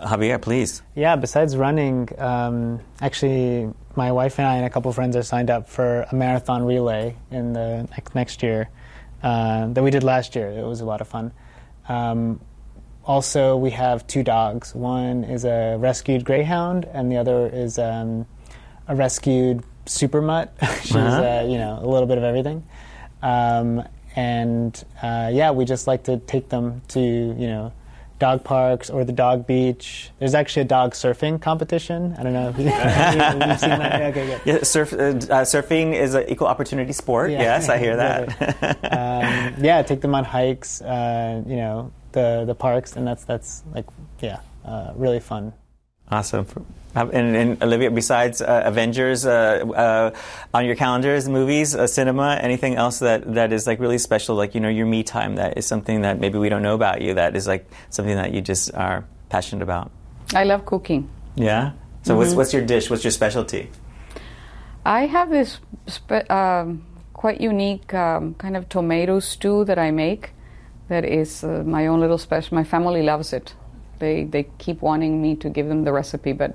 Javier, 0.00 0.40
please. 0.40 0.82
Yeah, 0.94 1.16
besides 1.16 1.56
running, 1.56 2.08
um, 2.18 2.80
actually, 3.00 3.72
my 3.96 4.12
wife 4.12 4.38
and 4.38 4.46
I 4.46 4.56
and 4.56 4.64
a 4.64 4.70
couple 4.70 4.92
friends 4.92 5.16
are 5.16 5.22
signed 5.22 5.50
up 5.50 5.68
for 5.68 6.02
a 6.02 6.14
marathon 6.14 6.64
relay 6.64 7.16
in 7.30 7.52
the 7.52 7.88
next 8.14 8.42
year 8.42 8.68
uh, 9.22 9.66
that 9.68 9.82
we 9.82 9.90
did 9.90 10.04
last 10.04 10.36
year. 10.36 10.50
It 10.50 10.64
was 10.64 10.80
a 10.80 10.84
lot 10.84 11.00
of 11.00 11.08
fun. 11.08 11.32
Um, 11.88 12.40
also, 13.04 13.56
we 13.56 13.70
have 13.70 14.06
two 14.06 14.22
dogs. 14.22 14.74
One 14.74 15.24
is 15.24 15.44
a 15.44 15.76
rescued 15.78 16.24
greyhound, 16.24 16.84
and 16.84 17.10
the 17.10 17.16
other 17.16 17.48
is 17.48 17.78
um, 17.78 18.26
a 18.86 18.94
rescued 18.94 19.64
super 19.86 20.20
mutt. 20.20 20.54
She's, 20.82 20.94
uh-huh. 20.94 21.22
uh, 21.22 21.46
you 21.48 21.58
know, 21.58 21.80
a 21.82 21.88
little 21.88 22.06
bit 22.06 22.18
of 22.18 22.24
everything. 22.24 22.66
Um, 23.22 23.82
and 24.16 24.84
uh, 25.02 25.30
yeah, 25.32 25.50
we 25.50 25.64
just 25.64 25.86
like 25.86 26.04
to 26.04 26.18
take 26.18 26.48
them 26.48 26.82
to, 26.88 27.00
you 27.00 27.46
know, 27.46 27.72
dog 28.18 28.42
parks 28.44 28.90
or 28.90 29.04
the 29.04 29.12
dog 29.12 29.46
beach. 29.46 30.10
There's 30.18 30.34
actually 30.34 30.62
a 30.62 30.66
dog 30.66 30.92
surfing 30.92 31.40
competition. 31.40 32.16
I 32.18 32.22
don't 32.22 32.32
know 32.32 32.48
if 32.48 32.58
you, 32.58 32.64
have 32.68 33.60
seen 33.60 33.70
that. 33.70 34.02
okay, 34.02 34.26
good. 34.26 34.40
Yeah, 34.44 34.62
surf, 34.62 34.92
uh, 34.92 34.96
uh, 34.96 35.44
surfing 35.44 35.94
is 35.94 36.14
an 36.14 36.24
equal 36.28 36.48
opportunity 36.48 36.92
sport. 36.92 37.30
Yeah. 37.30 37.42
Yes, 37.42 37.68
I 37.68 37.78
hear 37.78 37.96
that. 37.96 38.28
um, 38.84 39.62
yeah, 39.64 39.82
take 39.82 40.00
them 40.00 40.14
on 40.14 40.24
hikes. 40.24 40.82
Uh, 40.82 41.42
you 41.46 41.56
know 41.56 41.92
the 42.12 42.44
the 42.46 42.54
parks, 42.54 42.96
and 42.96 43.06
that's 43.06 43.24
that's 43.24 43.62
like 43.74 43.86
yeah, 44.20 44.40
uh, 44.64 44.92
really 44.96 45.20
fun. 45.20 45.52
Awesome. 46.10 46.46
And, 46.94 47.36
and, 47.36 47.62
Olivia, 47.62 47.90
besides 47.90 48.40
uh, 48.40 48.62
Avengers 48.64 49.24
uh, 49.24 49.30
uh, 49.30 50.10
on 50.54 50.64
your 50.64 50.74
calendars, 50.74 51.28
movies, 51.28 51.74
uh, 51.74 51.86
cinema, 51.86 52.38
anything 52.40 52.74
else 52.74 52.98
that, 53.00 53.34
that 53.34 53.52
is 53.52 53.66
like 53.66 53.78
really 53.78 53.98
special, 53.98 54.34
like 54.34 54.54
you 54.54 54.60
know 54.60 54.68
your 54.68 54.86
me 54.86 55.02
time, 55.02 55.36
that 55.36 55.58
is 55.58 55.66
something 55.66 56.00
that 56.02 56.18
maybe 56.18 56.38
we 56.38 56.48
don't 56.48 56.62
know 56.62 56.74
about 56.74 57.02
you, 57.02 57.14
that 57.14 57.36
is 57.36 57.46
like 57.46 57.70
something 57.90 58.16
that 58.16 58.32
you 58.32 58.40
just 58.40 58.74
are 58.74 59.04
passionate 59.28 59.62
about. 59.62 59.90
I 60.34 60.44
love 60.44 60.66
cooking. 60.66 61.08
Yeah. 61.36 61.72
So 62.02 62.12
mm-hmm. 62.12 62.18
what's 62.18 62.34
what's 62.34 62.52
your 62.52 62.64
dish? 62.64 62.90
What's 62.90 63.04
your 63.04 63.12
specialty? 63.12 63.70
I 64.84 65.06
have 65.06 65.30
this 65.30 65.60
spe- 65.86 66.30
um, 66.30 66.84
quite 67.12 67.40
unique 67.40 67.92
um, 67.94 68.34
kind 68.34 68.56
of 68.56 68.68
tomato 68.68 69.20
stew 69.20 69.64
that 69.64 69.78
I 69.78 69.90
make. 69.90 70.32
That 70.88 71.04
is 71.04 71.44
uh, 71.44 71.62
my 71.66 71.86
own 71.86 72.00
little 72.00 72.18
special. 72.18 72.54
My 72.54 72.64
family 72.64 73.02
loves 73.02 73.32
it. 73.32 73.54
They 73.98 74.24
they 74.24 74.44
keep 74.58 74.82
wanting 74.82 75.20
me 75.20 75.36
to 75.36 75.48
give 75.48 75.68
them 75.68 75.84
the 75.84 75.92
recipe, 75.92 76.32
but 76.32 76.54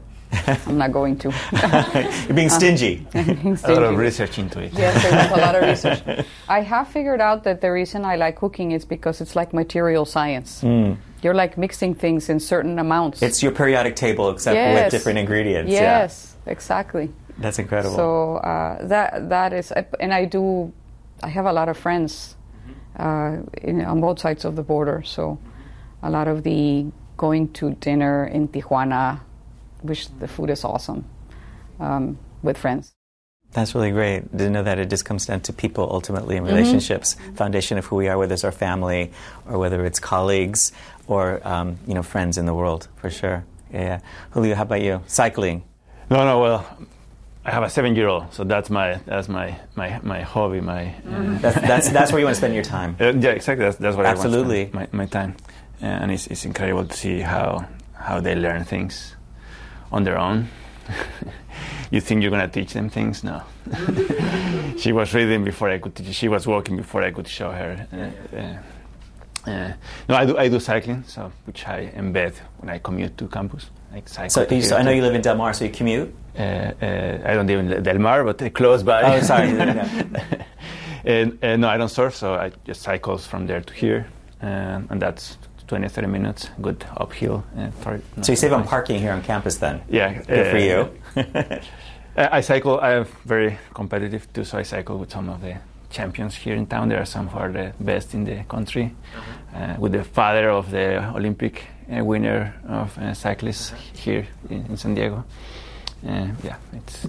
I'm 0.67 0.77
not 0.77 0.91
going 0.91 1.17
to. 1.19 1.29
You're 2.27 2.35
being 2.35 2.49
stingy. 2.49 3.05
Uh, 3.13 3.23
being 3.43 3.55
stingy. 3.55 3.73
A 3.73 3.79
lot 3.79 3.83
of 3.83 3.97
research 3.97 4.39
into 4.39 4.61
it. 4.61 4.73
Yes, 4.73 5.01
there's 5.03 5.31
a 5.31 5.41
lot 5.41 5.55
of 5.55 5.63
research. 5.69 6.25
I 6.47 6.61
have 6.61 6.87
figured 6.87 7.21
out 7.21 7.43
that 7.43 7.61
the 7.61 7.71
reason 7.71 8.05
I 8.05 8.15
like 8.15 8.37
cooking 8.37 8.71
is 8.71 8.85
because 8.85 9.21
it's 9.21 9.35
like 9.35 9.53
material 9.53 10.05
science. 10.05 10.61
Mm. 10.61 10.97
You're 11.21 11.33
like 11.33 11.57
mixing 11.57 11.95
things 11.95 12.29
in 12.29 12.39
certain 12.39 12.79
amounts. 12.79 13.21
It's 13.21 13.41
your 13.41 13.51
periodic 13.51 13.95
table, 13.95 14.29
except 14.29 14.55
yes. 14.55 14.85
with 14.85 14.91
different 14.91 15.19
ingredients. 15.19 15.71
Yes, 15.71 16.35
yeah. 16.45 16.51
exactly. 16.51 17.11
That's 17.37 17.59
incredible. 17.59 17.95
So 17.95 18.35
uh, 18.37 18.85
that 18.87 19.29
that 19.29 19.53
is, 19.53 19.71
and 19.99 20.13
I 20.13 20.25
do. 20.25 20.73
I 21.21 21.29
have 21.29 21.45
a 21.45 21.53
lot 21.53 21.69
of 21.69 21.77
friends 21.77 22.35
uh, 22.97 23.37
in, 23.61 23.81
on 23.85 24.01
both 24.01 24.19
sides 24.19 24.43
of 24.45 24.55
the 24.55 24.63
border. 24.63 25.03
So 25.05 25.39
a 26.01 26.09
lot 26.09 26.27
of 26.27 26.43
the 26.43 26.91
going 27.17 27.51
to 27.53 27.71
dinner 27.75 28.25
in 28.25 28.47
Tijuana 28.47 29.19
which 29.83 30.07
the 30.19 30.27
food 30.27 30.49
is 30.49 30.63
awesome 30.63 31.05
um, 31.79 32.17
with 32.41 32.57
friends. 32.57 32.93
That's 33.51 33.75
really 33.75 33.91
great. 33.91 34.31
Didn't 34.31 34.53
know 34.53 34.63
that 34.63 34.79
it 34.79 34.89
just 34.89 35.05
comes 35.05 35.27
down 35.27 35.41
to 35.41 35.53
people 35.53 35.87
ultimately 35.91 36.37
in 36.37 36.43
mm-hmm. 36.43 36.55
relationships. 36.55 37.15
Mm-hmm. 37.15 37.35
Foundation 37.35 37.77
of 37.77 37.85
who 37.85 37.97
we 37.97 38.07
are, 38.07 38.17
whether 38.17 38.33
it's 38.33 38.43
our 38.43 38.51
family 38.51 39.11
or 39.47 39.59
whether 39.59 39.85
it's 39.85 39.99
colleagues 39.99 40.71
or 41.05 41.45
um, 41.47 41.77
you 41.85 41.93
know 41.93 42.01
friends 42.01 42.37
in 42.39 42.47
the 42.47 42.53
world, 42.53 42.87
for 42.95 43.11
sure. 43.11 43.45
Yeah, 43.71 43.81
yeah. 43.81 43.99
Julio, 44.31 44.55
how 44.55 44.63
about 44.63 44.81
you? 44.81 45.01
Cycling. 45.05 45.63
No, 46.09 46.25
no. 46.25 46.39
Well, 46.39 46.77
I 47.45 47.51
have 47.51 47.63
a 47.63 47.69
seven-year-old, 47.69 48.33
so 48.33 48.43
that's 48.43 48.69
my 48.69 48.95
that's 49.05 49.27
my 49.27 49.59
my, 49.75 49.99
my 50.01 50.21
hobby. 50.21 50.61
My 50.61 50.95
mm-hmm. 51.05 51.37
that's, 51.37 51.61
that's, 51.61 51.89
that's 51.89 52.11
where 52.11 52.19
you 52.19 52.25
want 52.25 52.35
to 52.35 52.39
spend 52.39 52.55
your 52.55 52.63
time. 52.63 52.95
Uh, 52.99 53.13
yeah, 53.13 53.31
exactly. 53.31 53.65
That's, 53.65 53.77
that's 53.77 53.95
what 53.95 54.07
Absolutely. 54.07 54.61
I 54.61 54.63
want 54.63 54.73
to 54.73 54.77
spend 54.77 54.93
my, 54.93 55.03
my 55.03 55.05
time, 55.05 55.35
and 55.83 56.11
it's, 56.11 56.27
it's 56.27 56.45
incredible 56.45 56.85
to 56.85 56.95
see 56.95 57.19
how 57.19 57.67
how 57.93 58.19
they 58.19 58.35
learn 58.35 58.63
things 58.63 59.15
on 59.91 60.03
their 60.03 60.17
own. 60.17 60.47
you 61.91 62.01
think 62.01 62.21
you're 62.21 62.31
going 62.31 62.49
to 62.49 62.59
teach 62.59 62.73
them 62.73 62.89
things? 62.89 63.23
No. 63.23 63.41
she 64.77 64.91
was 64.91 65.13
reading 65.13 65.43
before 65.43 65.69
I 65.69 65.77
could 65.77 65.95
teach. 65.95 66.13
She 66.15 66.27
was 66.27 66.45
walking 66.45 66.77
before 66.77 67.03
I 67.03 67.11
could 67.11 67.27
show 67.27 67.51
her. 67.51 67.87
Uh, 67.93 68.37
uh, 68.37 68.57
uh, 69.49 69.73
no, 70.09 70.15
I 70.15 70.25
do. 70.25 70.37
I 70.37 70.47
do 70.49 70.59
cycling, 70.59 71.03
so 71.05 71.31
which 71.45 71.67
I 71.67 71.91
embed 71.95 72.33
when 72.57 72.69
I 72.69 72.79
commute 72.79 73.17
to 73.17 73.27
campus. 73.27 73.69
Like 73.91 74.09
cycle 74.09 74.29
so, 74.29 74.61
so 74.61 74.77
I 74.77 74.81
know 74.81 74.91
you 74.91 75.01
live 75.01 75.13
in 75.13 75.21
Del 75.21 75.35
Mar, 75.35 75.53
so 75.53 75.65
you 75.65 75.71
commute. 75.71 76.13
Uh, 76.37 76.41
uh, 76.41 77.21
I 77.25 77.33
don't 77.35 77.45
live 77.45 77.59
in 77.59 77.83
Del 77.83 77.99
Mar, 77.99 78.23
but 78.23 78.53
close 78.53 78.83
by. 78.83 79.17
Oh, 79.17 79.21
sorry. 79.21 79.49
and, 81.05 81.61
no, 81.61 81.67
I 81.67 81.77
don't 81.77 81.89
surf, 81.89 82.15
so 82.15 82.33
I 82.35 82.51
just 82.65 82.81
cycle 82.81 83.17
from 83.17 83.45
there 83.45 83.61
to 83.61 83.73
here, 83.73 84.07
um, 84.41 84.87
and 84.89 85.01
that's 85.01 85.37
20, 85.73 85.89
30 85.89 86.07
minutes, 86.07 86.49
good 86.61 86.85
uphill. 86.95 87.43
Uh, 87.57 87.71
so 88.21 88.31
you 88.31 88.35
save 88.35 88.53
on 88.53 88.63
parking 88.63 88.99
here 88.99 89.11
on 89.11 89.23
campus 89.23 89.57
then? 89.57 89.81
Yeah. 89.89 90.21
Good 90.21 90.47
uh, 90.47 90.51
for 90.51 90.57
you. 90.59 91.59
I 92.15 92.41
cycle, 92.41 92.79
I'm 92.79 93.05
very 93.25 93.57
competitive 93.73 94.31
too, 94.31 94.43
so 94.43 94.59
I 94.59 94.61
cycle 94.61 94.99
with 94.99 95.11
some 95.11 95.29
of 95.29 95.41
the 95.41 95.57
champions 95.89 96.35
here 96.35 96.53
in 96.53 96.67
town. 96.67 96.89
There 96.89 97.01
are 97.01 97.05
some 97.05 97.27
who 97.27 97.39
are 97.39 97.51
the 97.51 97.73
best 97.79 98.13
in 98.13 98.23
the 98.23 98.43
country. 98.43 98.93
Uh, 99.55 99.75
with 99.79 99.93
the 99.93 100.03
father 100.03 100.51
of 100.51 100.69
the 100.69 101.09
Olympic 101.15 101.63
uh, 101.91 102.05
winner 102.05 102.53
of 102.67 102.95
uh, 102.99 103.15
cyclists 103.15 103.73
here 103.95 104.27
in, 104.51 104.67
in 104.67 104.77
San 104.77 104.93
Diego. 104.93 105.23
Uh, 106.07 106.27
yeah, 106.43 106.57
it's. 106.73 107.07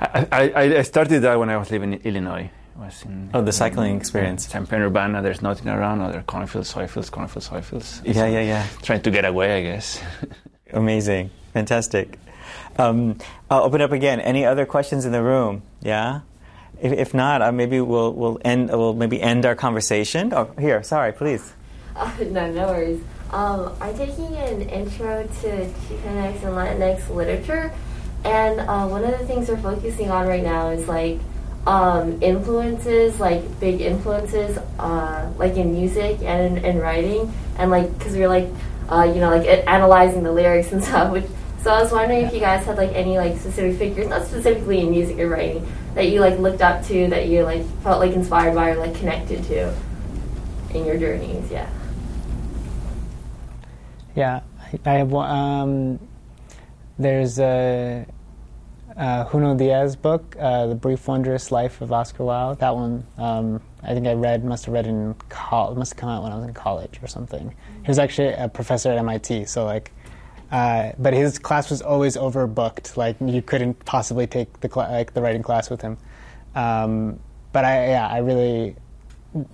I, 0.00 0.52
I, 0.54 0.78
I 0.78 0.82
started 0.82 1.22
that 1.22 1.36
when 1.40 1.50
I 1.50 1.56
was 1.56 1.72
living 1.72 1.94
in 1.94 2.00
Illinois 2.02 2.50
was 2.78 3.02
in 3.04 3.30
oh 3.34 3.42
the 3.42 3.52
cycling 3.52 3.92
in, 3.92 3.96
experience. 3.96 4.46
Champaign 4.50 4.80
Urbana. 4.80 5.22
There's 5.22 5.42
nothing 5.42 5.68
around. 5.68 6.00
Other 6.00 6.22
cornfields, 6.22 6.72
soyfields, 6.72 7.10
cornfields, 7.10 7.48
soyfields. 7.48 8.02
Yeah, 8.04 8.12
so 8.12 8.26
yeah, 8.26 8.40
yeah. 8.40 8.66
Trying 8.82 9.02
to 9.02 9.10
get 9.10 9.24
away, 9.24 9.58
I 9.58 9.62
guess. 9.62 10.02
Amazing, 10.72 11.30
fantastic. 11.52 12.18
Um, 12.78 13.18
I'll 13.50 13.62
open 13.62 13.80
up 13.80 13.92
again. 13.92 14.20
Any 14.20 14.44
other 14.44 14.66
questions 14.66 15.04
in 15.04 15.12
the 15.12 15.22
room? 15.22 15.62
Yeah. 15.82 16.20
If, 16.80 16.92
if 16.92 17.14
not, 17.14 17.40
uh, 17.40 17.52
maybe 17.52 17.80
we'll 17.80 18.12
we'll 18.12 18.38
end 18.44 18.68
we'll 18.68 18.94
maybe 18.94 19.20
end 19.20 19.46
our 19.46 19.54
conversation. 19.54 20.32
Oh, 20.34 20.50
here, 20.58 20.82
sorry, 20.82 21.12
please. 21.12 21.54
Uh, 21.94 22.12
no, 22.30 22.52
no 22.52 22.66
worries. 22.68 23.02
Um, 23.30 23.74
I'm 23.80 23.96
taking 23.96 24.36
an 24.36 24.62
intro 24.68 25.26
to 25.26 25.48
Chicanx 25.48 26.42
and 26.44 26.54
Latinx 26.54 27.08
literature, 27.08 27.72
and 28.24 28.60
uh, 28.60 28.86
one 28.86 29.04
of 29.04 29.18
the 29.18 29.26
things 29.26 29.48
we're 29.48 29.56
focusing 29.56 30.10
on 30.10 30.26
right 30.28 30.42
now 30.42 30.68
is 30.68 30.86
like 30.86 31.18
um, 31.66 32.22
influences, 32.22 33.18
like 33.18 33.58
big 33.58 33.80
influences, 33.80 34.58
uh, 34.78 35.30
like 35.36 35.56
in 35.56 35.72
music 35.72 36.20
and 36.22 36.58
in, 36.58 36.64
in 36.64 36.78
writing, 36.78 37.32
and 37.58 37.70
like 37.70 37.96
because 37.98 38.14
we 38.14 38.22
are 38.24 38.28
like, 38.28 38.48
uh, 38.88 39.02
you 39.02 39.20
know, 39.20 39.30
like 39.30 39.46
analyzing 39.66 40.22
the 40.22 40.32
lyrics 40.32 40.72
and 40.72 40.82
stuff. 40.84 41.12
Which 41.12 41.26
so 41.62 41.72
I 41.72 41.82
was 41.82 41.90
wondering 41.90 42.24
if 42.24 42.32
you 42.32 42.38
guys 42.38 42.64
had 42.64 42.76
like 42.76 42.92
any 42.92 43.18
like 43.18 43.36
specific 43.38 43.78
figures, 43.78 44.08
not 44.08 44.22
specifically 44.22 44.80
in 44.80 44.90
music 44.90 45.18
or 45.18 45.28
writing, 45.28 45.66
that 45.94 46.08
you 46.08 46.20
like 46.20 46.38
looked 46.38 46.62
up 46.62 46.84
to, 46.86 47.08
that 47.08 47.26
you 47.26 47.42
like 47.42 47.64
felt 47.82 47.98
like 47.98 48.12
inspired 48.12 48.54
by 48.54 48.70
or 48.70 48.76
like 48.76 48.94
connected 48.94 49.42
to 49.44 49.74
in 50.72 50.84
your 50.84 50.96
journeys. 50.96 51.50
Yeah. 51.50 51.68
Yeah, 54.14 54.40
I, 54.84 54.92
have. 54.92 55.12
Um, 55.12 55.98
there's 56.98 57.38
a 57.38 58.06
uh, 58.96 59.24
Junot 59.30 59.58
Díaz 59.58 60.00
book, 60.00 60.36
uh, 60.38 60.66
The 60.66 60.74
Brief 60.74 61.06
Wondrous 61.06 61.50
Life 61.50 61.80
of 61.80 61.92
Oscar 61.92 62.24
Wao. 62.24 62.58
That 62.58 62.74
one, 62.74 63.06
um, 63.18 63.60
I 63.82 63.94
think 63.94 64.06
I 64.06 64.14
read, 64.14 64.44
must 64.44 64.64
have 64.64 64.74
read 64.74 64.86
in 64.86 65.14
college, 65.28 65.76
must 65.76 65.92
have 65.92 65.98
come 65.98 66.08
out 66.08 66.22
when 66.22 66.32
I 66.32 66.36
was 66.36 66.46
in 66.46 66.54
college 66.54 66.98
or 67.02 67.06
something. 67.06 67.54
He 67.82 67.88
was 67.88 67.98
actually 67.98 68.32
a 68.32 68.48
professor 68.48 68.90
at 68.90 68.98
MIT, 68.98 69.44
so 69.46 69.64
like, 69.64 69.92
uh, 70.50 70.92
but 70.98 71.12
his 71.12 71.38
class 71.38 71.70
was 71.70 71.82
always 71.82 72.16
overbooked. 72.16 72.96
Like 72.96 73.16
you 73.20 73.42
couldn't 73.42 73.84
possibly 73.84 74.26
take 74.26 74.60
the 74.60 74.68
cl- 74.68 74.90
like 74.90 75.12
the 75.12 75.20
writing 75.20 75.42
class 75.42 75.68
with 75.68 75.82
him. 75.82 75.98
Um, 76.54 77.20
but 77.52 77.64
I, 77.64 77.88
yeah, 77.88 78.06
I 78.06 78.18
really 78.18 78.76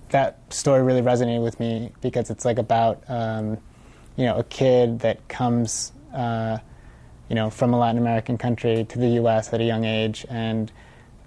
that 0.09 0.39
story 0.53 0.81
really 0.81 1.01
resonated 1.01 1.43
with 1.43 1.59
me 1.59 1.91
because 2.01 2.29
it's 2.29 2.45
like 2.45 2.59
about 2.59 3.03
um, 3.09 3.57
you 4.15 4.25
know 4.25 4.37
a 4.37 4.43
kid 4.43 4.99
that 4.99 5.27
comes 5.27 5.91
uh, 6.13 6.59
you 7.33 7.35
know, 7.35 7.49
from 7.49 7.73
a 7.73 7.79
Latin 7.79 7.97
American 7.97 8.37
country 8.37 8.85
to 8.89 8.99
the 8.99 9.07
U.S. 9.21 9.51
at 9.53 9.59
a 9.59 9.63
young 9.63 9.85
age, 9.85 10.23
and 10.29 10.71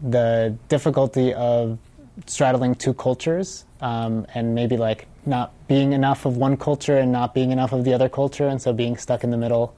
the 0.00 0.56
difficulty 0.68 1.34
of 1.34 1.80
straddling 2.26 2.76
two 2.76 2.94
cultures, 2.94 3.64
um, 3.80 4.24
and 4.32 4.54
maybe 4.54 4.76
like 4.76 5.08
not 5.26 5.52
being 5.66 5.92
enough 5.92 6.24
of 6.24 6.36
one 6.36 6.56
culture 6.56 6.96
and 6.96 7.10
not 7.10 7.34
being 7.34 7.50
enough 7.50 7.72
of 7.72 7.82
the 7.82 7.92
other 7.92 8.08
culture, 8.08 8.46
and 8.46 8.62
so 8.62 8.72
being 8.72 8.96
stuck 8.96 9.24
in 9.24 9.32
the 9.32 9.36
middle, 9.36 9.74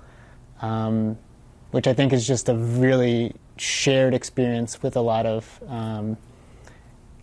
um, 0.60 1.16
which 1.70 1.86
I 1.86 1.94
think 1.94 2.12
is 2.12 2.26
just 2.26 2.50
a 2.50 2.54
really 2.54 3.34
shared 3.56 4.12
experience 4.12 4.82
with 4.82 4.96
a 4.96 5.00
lot 5.00 5.24
of 5.24 5.62
um, 5.66 6.18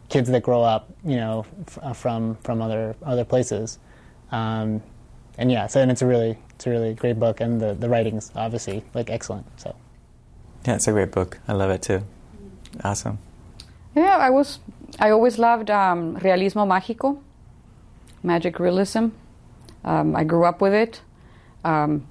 kids 0.09 0.31
that 0.31 0.41
grow 0.41 0.63
up, 0.63 0.91
you 1.05 1.17
know, 1.17 1.45
f- 1.67 1.77
uh, 1.83 1.93
from 1.93 2.37
from 2.37 2.59
other 2.59 2.95
other 3.03 3.23
places. 3.23 3.77
Um, 4.31 4.81
and 5.37 5.51
yeah, 5.51 5.67
so 5.67 5.79
and 5.79 5.91
it's 5.91 6.01
a 6.01 6.07
really 6.07 6.39
it's 6.55 6.65
a 6.67 6.69
really 6.69 6.93
great 6.93 7.19
book, 7.19 7.41
and 7.41 7.59
the 7.61 7.73
the 7.73 7.89
writing's 7.89 8.31
obviously 8.35 8.83
like 8.93 9.09
excellent. 9.09 9.45
So 9.59 9.75
Yeah, 10.65 10.75
it's 10.75 10.87
a 10.87 10.91
great 10.91 11.11
book. 11.11 11.39
I 11.47 11.53
love 11.53 11.69
it 11.69 11.81
too. 11.81 12.01
Awesome. 12.83 13.19
Yeah, 13.95 14.17
I 14.17 14.29
was. 14.29 14.59
I 14.99 15.11
always 15.11 15.37
loved 15.37 15.69
um, 15.69 16.17
realismo 16.17 16.65
mágico, 16.65 17.17
magic 18.23 18.59
realism. 18.59 19.07
Um, 19.83 20.15
I 20.15 20.23
grew 20.23 20.45
up 20.45 20.61
with 20.61 20.73
it. 20.73 21.01
Um, 21.63 22.07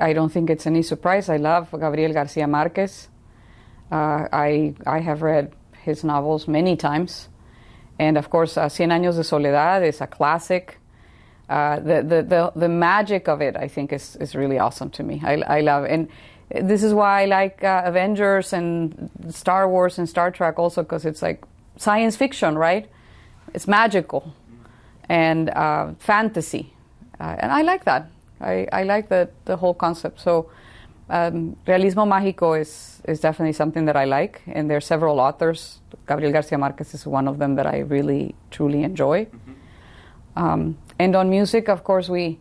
I 0.00 0.12
don't 0.12 0.30
think 0.30 0.50
it's 0.50 0.66
any 0.66 0.82
surprise. 0.82 1.28
I 1.28 1.36
love 1.36 1.70
Gabriel 1.72 2.12
Garcia 2.12 2.46
Marquez. 2.46 3.08
Uh, 3.90 4.28
I 4.32 4.74
I 4.86 5.00
have 5.00 5.22
read 5.22 5.52
his 5.82 6.04
novels 6.04 6.46
many 6.48 6.76
times, 6.76 7.28
and 7.98 8.16
of 8.16 8.30
course, 8.30 8.56
uh, 8.56 8.68
Cien 8.68 8.90
Años 8.90 9.16
de 9.16 9.24
Soledad 9.24 9.82
is 9.82 10.00
a 10.00 10.06
classic. 10.06 10.78
Uh, 11.48 11.80
the, 11.80 12.02
the 12.02 12.22
the 12.22 12.52
the 12.54 12.68
magic 12.68 13.26
of 13.28 13.40
it, 13.40 13.56
I 13.56 13.68
think, 13.68 13.92
is 13.92 14.16
is 14.16 14.34
really 14.34 14.58
awesome 14.58 14.90
to 14.90 15.02
me. 15.02 15.22
I, 15.24 15.34
I 15.58 15.60
love 15.60 15.84
and 15.84 16.08
this 16.50 16.82
is 16.82 16.94
why 16.94 17.22
I 17.22 17.24
like 17.26 17.62
uh, 17.62 17.82
Avengers 17.84 18.52
and 18.52 19.10
Star 19.30 19.68
Wars 19.68 19.98
and 19.98 20.08
Star 20.08 20.30
Trek 20.30 20.58
also 20.58 20.82
because 20.82 21.04
it's 21.04 21.22
like 21.22 21.44
science 21.76 22.16
fiction, 22.16 22.56
right? 22.56 22.86
It's 23.54 23.66
magical 23.66 24.34
and 25.08 25.50
uh, 25.50 25.92
fantasy, 25.98 26.72
uh, 27.20 27.36
and 27.38 27.52
I 27.52 27.62
like 27.62 27.84
that. 27.84 28.10
I, 28.40 28.66
I 28.72 28.82
like 28.84 29.08
the 29.08 29.28
the 29.44 29.56
whole 29.56 29.74
concept. 29.74 30.20
So, 30.20 30.50
um, 31.08 31.56
realismo 31.66 32.06
mágico 32.06 32.60
is 32.60 33.00
is 33.08 33.20
definitely 33.20 33.54
something 33.54 33.86
that 33.86 33.96
I 33.96 34.04
like, 34.04 34.42
and 34.46 34.68
there 34.68 34.76
are 34.76 34.82
several 34.82 35.18
authors. 35.20 35.80
Gabriel 36.06 36.32
Garcia 36.32 36.58
Marquez 36.58 36.94
is 36.94 37.06
one 37.06 37.28
of 37.28 37.38
them 37.38 37.56
that 37.56 37.66
I 37.66 37.78
really 37.78 38.34
truly 38.50 38.82
enjoy. 38.82 39.26
Um, 40.38 40.78
and 41.00 41.16
on 41.16 41.30
music, 41.30 41.68
of 41.68 41.82
course, 41.82 42.08
we 42.08 42.38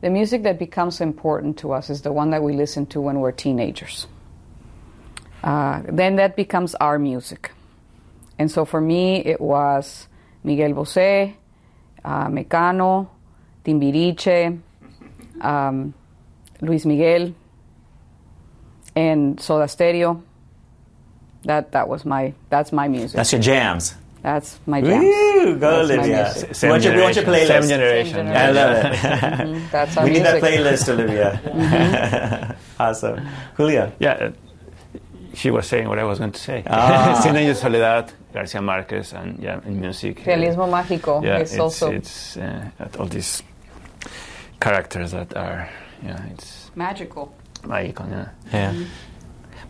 the 0.00 0.10
music 0.10 0.44
that 0.44 0.58
becomes 0.58 1.00
important 1.00 1.58
to 1.58 1.72
us 1.72 1.90
is 1.90 2.02
the 2.02 2.12
one 2.12 2.30
that 2.30 2.42
we 2.42 2.54
listen 2.54 2.86
to 2.86 3.00
when 3.00 3.20
we're 3.20 3.32
teenagers. 3.32 4.06
Uh, 5.42 5.82
then 5.88 6.16
that 6.16 6.36
becomes 6.36 6.74
our 6.76 6.98
music. 6.98 7.52
And 8.38 8.50
so 8.50 8.64
for 8.64 8.80
me, 8.80 9.16
it 9.24 9.40
was 9.40 10.08
Miguel 10.42 10.70
Bosé, 10.70 11.34
uh, 12.04 12.26
Mecano, 12.26 13.08
Timbiriche, 13.64 14.60
um, 15.40 15.94
Luis 16.60 16.84
Miguel, 16.84 17.34
and 18.94 19.40
Soda 19.40 19.66
Stereo. 19.66 20.22
That 21.44 21.72
that 21.72 21.88
was 21.88 22.04
my 22.04 22.34
that's 22.50 22.72
my 22.72 22.86
music. 22.86 23.16
That's 23.16 23.32
your 23.32 23.40
jams. 23.40 23.94
That's 24.22 24.60
my 24.66 24.80
jams. 24.80 25.04
Woo, 25.04 25.56
go 25.58 25.58
That's 25.58 25.88
my 25.88 25.94
Olivia. 25.96 26.22
music. 26.24 26.54
Same 26.54 26.70
What's 26.70 26.84
your, 26.84 26.94
what's 27.02 27.16
your 27.16 27.24
generation. 27.24 27.48
playlist? 27.48 27.48
Same 27.48 27.68
generation. 27.68 28.26
Same 28.28 28.36
I 28.36 28.50
love 28.50 28.76
it. 28.76 28.92
Mhm, 29.42 29.70
That's 29.72 29.96
our 29.96 30.04
we 30.04 30.10
need 30.10 30.22
that 30.24 30.42
playlist, 30.42 30.88
Olivia. 30.88 32.56
awesome. 32.80 33.26
Julio. 33.56 33.92
Yeah, 33.98 34.12
uh, 34.12 34.30
she 35.34 35.50
was 35.50 35.66
saying 35.66 35.88
what 35.88 35.98
I 35.98 36.04
was 36.04 36.18
going 36.18 36.32
to 36.32 36.40
say. 36.40 36.62
Ah. 36.66 37.20
Cien 37.22 37.34
años 37.34 37.54
de 37.56 37.60
soledad, 37.62 38.12
Garcia 38.32 38.60
Marquez, 38.62 39.12
and 39.12 39.42
yeah, 39.42 39.60
in 39.66 39.80
music. 39.80 40.20
uh, 40.20 40.30
Realismo 40.30 40.66
mágico 40.68 41.20
yeah, 41.24 41.38
is 41.40 41.52
it's, 41.52 41.60
also 41.60 41.90
it's 41.90 42.36
uh, 42.36 42.68
all 42.98 43.06
these 43.06 43.42
characters 44.60 45.10
that 45.12 45.36
are 45.36 45.68
yeah, 46.04 46.22
it's 46.32 46.70
magical. 46.76 47.34
magical. 47.66 48.06
Yeah. 48.08 48.28
Yeah. 48.52 48.72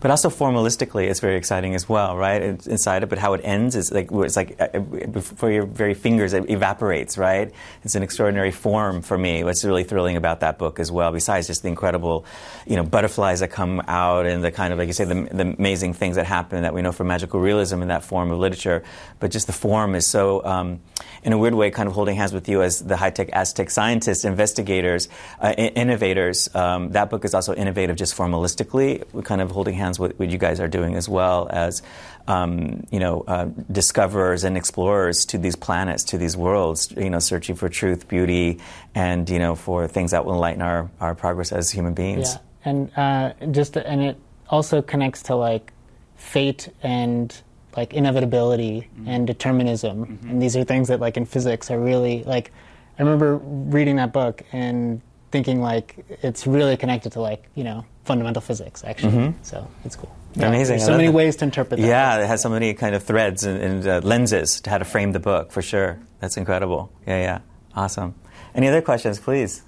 But 0.03 0.11
also 0.11 0.29
formalistically, 0.29 1.09
it's 1.09 1.21
very 1.21 1.37
exciting 1.37 1.75
as 1.75 1.87
well, 1.87 2.17
right? 2.17 2.41
It's 2.41 2.67
inside 2.67 3.03
it, 3.03 3.09
but 3.09 3.19
how 3.19 3.35
it 3.35 3.41
ends 3.41 3.73
is 3.73 3.89
like 3.89 4.09
it's 4.11 4.35
like 4.35 4.59
uh, 4.59 4.79
before 4.79 5.49
your 5.49 5.65
very 5.65 5.93
fingers, 5.93 6.33
it 6.33 6.49
evaporates, 6.49 7.17
right? 7.17 7.53
It's 7.85 7.95
an 7.95 8.03
extraordinary 8.03 8.51
form 8.51 9.01
for 9.01 9.17
me. 9.17 9.45
What's 9.45 9.63
really 9.63 9.85
thrilling 9.85 10.17
about 10.17 10.41
that 10.41 10.59
book 10.59 10.81
as 10.81 10.91
well, 10.91 11.13
besides 11.13 11.47
just 11.47 11.61
the 11.61 11.69
incredible, 11.69 12.25
you 12.67 12.75
know, 12.75 12.83
butterflies 12.83 13.39
that 13.39 13.51
come 13.51 13.81
out 13.87 14.25
and 14.25 14.43
the 14.43 14.51
kind 14.51 14.73
of 14.73 14.79
like 14.79 14.87
you 14.87 14.93
say, 14.93 15.05
the, 15.05 15.23
the 15.31 15.55
amazing 15.57 15.93
things 15.93 16.17
that 16.17 16.25
happen 16.25 16.63
that 16.63 16.73
we 16.73 16.81
know 16.81 16.91
from 16.91 17.07
magical 17.07 17.39
realism 17.39 17.81
in 17.81 17.87
that 17.87 18.03
form 18.03 18.29
of 18.29 18.39
literature, 18.39 18.83
but 19.21 19.31
just 19.31 19.47
the 19.47 19.53
form 19.53 19.95
is 19.95 20.05
so, 20.05 20.43
um, 20.43 20.81
in 21.23 21.31
a 21.31 21.37
weird 21.37 21.53
way, 21.53 21.71
kind 21.71 21.87
of 21.87 21.95
holding 21.95 22.17
hands 22.17 22.33
with 22.33 22.49
you 22.49 22.61
as 22.61 22.81
the 22.81 22.97
high-tech 22.97 23.29
Aztec 23.31 23.69
scientists, 23.69 24.25
investigators, 24.25 25.07
uh, 25.39 25.53
innovators. 25.53 26.53
Um, 26.53 26.91
that 26.91 27.09
book 27.09 27.23
is 27.23 27.33
also 27.33 27.55
innovative 27.55 27.95
just 27.95 28.17
formalistically. 28.17 29.23
Kind 29.23 29.39
of 29.39 29.51
holding 29.51 29.75
hands 29.75 29.92
with 29.99 30.17
what 30.19 30.29
you 30.29 30.37
guys 30.37 30.59
are 30.59 30.67
doing 30.67 30.95
as 30.95 31.07
well 31.07 31.47
as, 31.49 31.81
um, 32.27 32.85
you 32.91 32.99
know, 32.99 33.23
uh, 33.27 33.45
discoverers 33.71 34.43
and 34.43 34.57
explorers 34.57 35.25
to 35.25 35.37
these 35.37 35.55
planets, 35.55 36.03
to 36.05 36.17
these 36.17 36.37
worlds, 36.37 36.91
you 36.91 37.09
know, 37.09 37.19
searching 37.19 37.55
for 37.55 37.69
truth, 37.69 38.07
beauty, 38.07 38.59
and, 38.95 39.29
you 39.29 39.39
know, 39.39 39.55
for 39.55 39.87
things 39.87 40.11
that 40.11 40.25
will 40.25 40.33
enlighten 40.33 40.61
our, 40.61 40.89
our 40.99 41.15
progress 41.15 41.51
as 41.51 41.71
human 41.71 41.93
beings. 41.93 42.33
Yeah, 42.33 42.39
and 42.65 42.97
uh, 42.97 43.33
just 43.51 43.75
and 43.75 44.01
it 44.01 44.17
also 44.49 44.81
connects 44.81 45.23
to 45.23 45.35
like 45.35 45.73
fate 46.15 46.69
and 46.81 47.35
like 47.75 47.93
inevitability 47.93 48.87
and 49.05 49.25
determinism, 49.25 50.19
and 50.29 50.41
these 50.41 50.55
are 50.55 50.63
things 50.63 50.87
that 50.89 50.99
like 50.99 51.17
in 51.17 51.25
physics 51.25 51.71
are 51.71 51.79
really 51.79 52.23
like. 52.23 52.51
I 52.97 53.01
remember 53.01 53.37
reading 53.37 53.95
that 53.95 54.13
book 54.13 54.43
and 54.51 55.01
thinking 55.33 55.59
like 55.61 56.05
it's 56.21 56.45
really 56.45 56.77
connected 56.77 57.11
to 57.13 57.19
like 57.19 57.43
you 57.55 57.63
know 57.65 57.83
fundamental 58.05 58.41
physics 58.41 58.83
actually. 58.85 59.33
So 59.41 59.67
it's 59.83 59.97
cool. 59.97 60.15
Amazing. 60.35 60.77
There's 60.77 60.85
so 60.85 60.97
many 60.97 61.09
ways 61.09 61.35
to 61.37 61.45
interpret 61.45 61.79
that. 61.79 61.87
Yeah, 61.87 62.21
it 62.23 62.27
has 62.27 62.41
so 62.41 62.49
many 62.49 62.73
kind 62.73 62.95
of 62.95 63.03
threads 63.03 63.43
and, 63.43 63.57
and 63.61 63.87
uh, 63.87 64.01
lenses 64.03 64.61
to 64.61 64.69
how 64.69 64.77
to 64.77 64.85
frame 64.85 65.11
the 65.11 65.19
book 65.19 65.51
for 65.51 65.61
sure. 65.61 65.99
That's 66.19 66.37
incredible. 66.37 66.91
Yeah, 67.05 67.19
yeah, 67.19 67.39
awesome. 67.75 68.13
Any 68.55 68.67
other 68.67 68.81
questions, 68.81 69.19
please? 69.19 69.63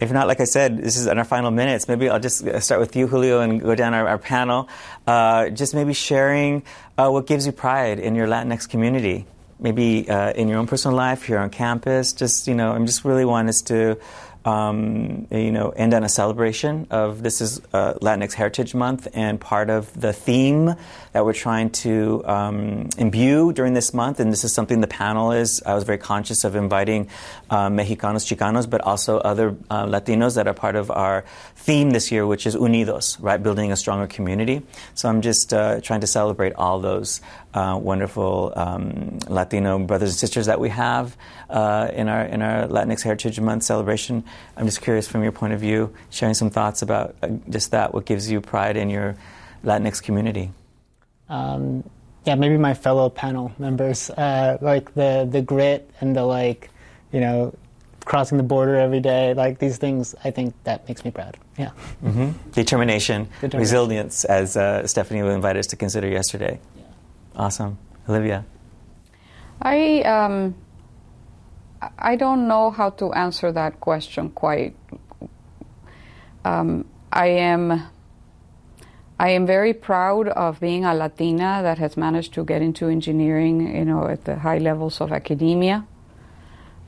If 0.00 0.12
not, 0.12 0.28
like 0.28 0.40
I 0.40 0.44
said, 0.44 0.78
this 0.78 0.96
is 0.96 1.06
in 1.06 1.18
our 1.18 1.24
final 1.24 1.50
minutes. 1.50 1.88
Maybe 1.88 2.08
I'll 2.08 2.20
just 2.20 2.46
uh, 2.46 2.60
start 2.60 2.80
with 2.80 2.94
you, 2.94 3.08
Julio, 3.08 3.40
and 3.40 3.60
go 3.60 3.74
down 3.74 3.94
our, 3.94 4.06
our 4.06 4.18
panel. 4.18 4.68
Uh, 5.06 5.48
just 5.48 5.74
maybe 5.74 5.92
sharing 5.92 6.62
uh, 6.96 7.08
what 7.10 7.26
gives 7.26 7.46
you 7.46 7.52
pride 7.52 7.98
in 7.98 8.14
your 8.14 8.28
Latinx 8.28 8.68
community. 8.68 9.26
Maybe 9.58 10.08
uh, 10.08 10.32
in 10.32 10.46
your 10.48 10.58
own 10.58 10.68
personal 10.68 10.96
life, 10.96 11.24
here 11.24 11.38
on 11.38 11.50
campus. 11.50 12.12
Just 12.12 12.46
you 12.46 12.54
know, 12.54 12.70
I'm 12.70 12.86
just 12.86 13.04
really 13.04 13.24
want 13.24 13.48
us 13.48 13.60
to 13.62 13.98
um, 14.44 15.26
you 15.30 15.52
know, 15.52 15.70
end 15.70 15.94
on 15.94 16.04
a 16.04 16.08
celebration 16.08 16.86
of 16.90 17.22
this 17.22 17.40
is 17.40 17.60
uh, 17.72 17.94
Latinx 17.94 18.32
Heritage 18.32 18.74
Month, 18.74 19.08
and 19.14 19.40
part 19.40 19.70
of 19.70 19.92
the 19.98 20.12
theme 20.12 20.74
that 21.12 21.24
we're 21.24 21.32
trying 21.32 21.70
to 21.70 22.22
um, 22.26 22.88
imbue 22.98 23.52
during 23.52 23.74
this 23.74 23.92
month, 23.92 24.20
and 24.20 24.32
this 24.32 24.44
is 24.44 24.52
something 24.52 24.80
the 24.80 24.86
panel 24.86 25.32
is. 25.32 25.62
I 25.64 25.74
was 25.74 25.84
very 25.84 25.98
conscious 25.98 26.44
of 26.44 26.56
inviting 26.56 27.08
uh, 27.50 27.68
Mexicanos, 27.68 28.24
Chicanos, 28.24 28.68
but 28.68 28.80
also 28.82 29.18
other 29.18 29.56
uh, 29.70 29.86
Latinos 29.86 30.36
that 30.36 30.46
are 30.46 30.54
part 30.54 30.76
of 30.76 30.90
our 30.90 31.24
theme 31.56 31.90
this 31.90 32.10
year, 32.12 32.26
which 32.26 32.46
is 32.46 32.54
Unidos, 32.54 33.16
right, 33.20 33.42
building 33.42 33.72
a 33.72 33.76
stronger 33.76 34.06
community. 34.06 34.62
So 34.94 35.08
I'm 35.08 35.20
just 35.20 35.52
uh, 35.52 35.80
trying 35.80 36.00
to 36.00 36.06
celebrate 36.06 36.54
all 36.54 36.80
those 36.80 37.20
uh, 37.54 37.78
wonderful 37.80 38.52
um, 38.56 39.18
Latino 39.28 39.78
brothers 39.78 40.10
and 40.10 40.18
sisters 40.18 40.46
that 40.46 40.60
we 40.60 40.68
have 40.68 41.16
uh, 41.50 41.90
in 41.92 42.08
our 42.08 42.22
in 42.24 42.42
our 42.42 42.68
Latinx 42.68 43.02
Heritage 43.02 43.40
Month 43.40 43.62
celebration. 43.64 44.22
I'm 44.56 44.66
just 44.66 44.82
curious, 44.82 45.08
from 45.08 45.22
your 45.22 45.32
point 45.32 45.52
of 45.54 45.60
view, 45.60 45.92
sharing 46.10 46.34
some 46.34 46.50
thoughts 46.50 46.82
about 46.82 47.16
uh, 47.22 47.28
just 47.48 47.70
that. 47.70 47.94
What 47.94 48.04
gives 48.04 48.30
you 48.30 48.40
pride 48.40 48.76
in 48.76 48.90
your 48.90 49.16
Latinx 49.64 50.02
community? 50.02 50.50
um, 51.28 51.84
yeah, 52.24 52.34
maybe 52.34 52.58
my 52.58 52.74
fellow 52.74 53.08
panel 53.08 53.52
members, 53.58 54.10
uh, 54.10 54.58
like 54.60 54.92
the 54.94 55.26
the 55.30 55.40
grit 55.40 55.88
and 56.00 56.14
the 56.14 56.24
like, 56.24 56.68
you 57.12 57.20
know, 57.20 57.54
crossing 58.04 58.36
the 58.36 58.44
border 58.44 58.76
every 58.76 59.00
day, 59.00 59.32
like 59.34 59.58
these 59.58 59.78
things. 59.78 60.14
I 60.24 60.30
think 60.30 60.54
that 60.64 60.86
makes 60.88 61.04
me 61.04 61.10
proud. 61.10 61.38
Yeah. 61.58 61.70
hmm 62.00 62.30
Determination, 62.52 63.28
Determination. 63.40 63.58
resilience, 63.60 64.24
as 64.26 64.56
uh, 64.56 64.86
Stephanie 64.86 65.20
invited 65.20 65.60
us 65.60 65.66
to 65.68 65.76
consider 65.76 66.08
yesterday. 66.08 66.60
Awesome, 67.38 67.78
Olivia. 68.08 68.44
I 69.62 70.02
um, 70.02 70.56
I 71.96 72.16
don't 72.16 72.48
know 72.48 72.72
how 72.72 72.90
to 72.90 73.12
answer 73.12 73.52
that 73.52 73.78
question 73.80 74.30
quite. 74.30 74.74
Um, 76.44 76.84
I 77.12 77.28
am 77.28 77.88
I 79.20 79.30
am 79.30 79.46
very 79.46 79.72
proud 79.72 80.26
of 80.26 80.58
being 80.58 80.84
a 80.84 80.94
Latina 80.94 81.60
that 81.62 81.78
has 81.78 81.96
managed 81.96 82.34
to 82.34 82.44
get 82.44 82.60
into 82.60 82.88
engineering, 82.88 83.76
you 83.76 83.84
know, 83.84 84.08
at 84.08 84.24
the 84.24 84.40
high 84.40 84.58
levels 84.58 85.00
of 85.00 85.12
academia, 85.12 85.86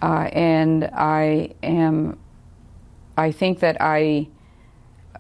uh, 0.02 0.28
and 0.32 0.84
I 0.92 1.54
am. 1.62 2.18
I 3.16 3.30
think 3.30 3.60
that 3.60 3.76
I 3.80 4.26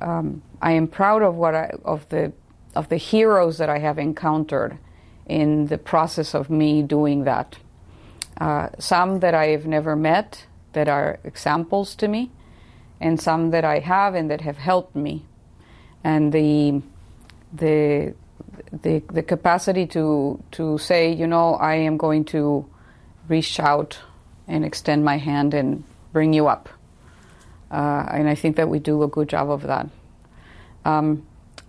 um, 0.00 0.42
I 0.60 0.72
am 0.72 0.88
proud 0.88 1.22
of 1.22 1.36
what 1.36 1.54
I, 1.54 1.70
of 1.84 2.08
the 2.08 2.32
of 2.74 2.88
the 2.88 2.96
heroes 2.96 3.58
that 3.58 3.68
I 3.68 3.78
have 3.78 3.96
encountered 3.96 4.78
in 5.30 5.66
the 5.68 5.78
process 5.78 6.34
of 6.34 6.50
me 6.50 6.82
doing 6.82 7.24
that. 7.24 7.58
Uh, 8.40 8.68
some 8.78 9.20
that 9.20 9.34
I've 9.34 9.66
never 9.66 9.94
met 9.96 10.46
that 10.72 10.88
are 10.88 11.18
examples 11.24 11.94
to 11.96 12.08
me, 12.08 12.30
and 13.00 13.20
some 13.20 13.50
that 13.50 13.64
I 13.64 13.78
have 13.80 14.18
and 14.18 14.30
that 14.30 14.40
have 14.40 14.58
helped 14.58 14.96
me. 14.96 15.22
And 16.04 16.32
the 16.32 16.82
the 17.52 18.14
the, 18.82 19.02
the 19.12 19.22
capacity 19.22 19.86
to 19.86 20.38
to 20.50 20.78
say, 20.78 21.12
you 21.12 21.26
know, 21.26 21.54
I 21.54 21.74
am 21.86 21.96
going 21.96 22.24
to 22.26 22.66
reach 23.28 23.60
out 23.60 23.98
and 24.48 24.64
extend 24.64 25.04
my 25.04 25.18
hand 25.18 25.54
and 25.54 25.84
bring 26.12 26.34
you 26.34 26.48
up. 26.48 26.68
uh, 27.70 28.04
and 28.10 28.28
I 28.28 28.34
think 28.34 28.56
that 28.56 28.68
we 28.68 28.78
do 28.78 29.02
a 29.02 29.08
good 29.08 29.28
job 29.28 29.50
of 29.50 29.62
that. 29.62 29.88
Um, 30.84 31.26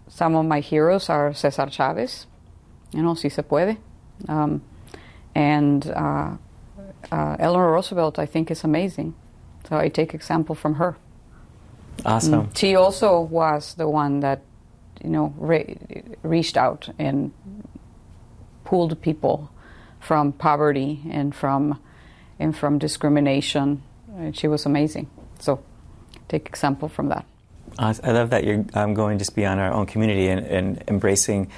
some 0.08 0.36
of 0.36 0.46
my 0.46 0.60
heroes 0.60 1.10
are 1.10 1.34
Cesar 1.34 1.70
Chavez, 1.70 2.26
you 2.94 3.02
know, 3.02 3.14
si 3.14 3.30
se 3.30 3.42
puede, 3.42 3.78
um, 4.28 4.62
and 5.36 5.88
uh, 5.88 6.36
uh, 7.12 7.36
Eleanor 7.40 7.72
Roosevelt. 7.72 8.20
I 8.20 8.26
think 8.26 8.52
is 8.52 8.64
amazing, 8.64 9.14
so 9.70 9.78
I 9.78 9.90
take 9.90 10.14
example 10.14 10.56
from 10.56 10.76
her. 10.76 10.98
Awesome. 12.06 12.48
Mm. 12.48 12.58
She 12.58 12.76
also 12.76 13.20
was 13.20 13.76
the 13.76 13.88
one 13.88 14.22
that, 14.22 14.42
you 15.04 15.10
know, 15.10 15.34
re- 15.38 15.78
reached 16.24 16.58
out 16.58 16.90
and 16.98 17.32
pulled 18.64 19.02
people 19.02 19.52
from 20.00 20.32
poverty 20.32 21.02
and 21.10 21.36
from 21.36 21.80
and 22.40 22.58
from 22.58 22.80
discrimination. 22.80 23.84
And 24.18 24.36
she 24.36 24.48
was 24.48 24.66
amazing. 24.66 25.10
So, 25.40 25.60
take 26.28 26.48
example 26.48 26.90
from 26.90 27.10
that. 27.10 27.26
I 27.78 27.94
love 28.12 28.32
that 28.32 28.44
you're 28.44 28.66
um, 28.74 28.94
going 28.94 29.18
just 29.18 29.36
beyond 29.36 29.60
our 29.60 29.72
own 29.72 29.86
community 29.86 30.28
and, 30.28 30.46
and 30.46 30.84
embracing 30.88 31.50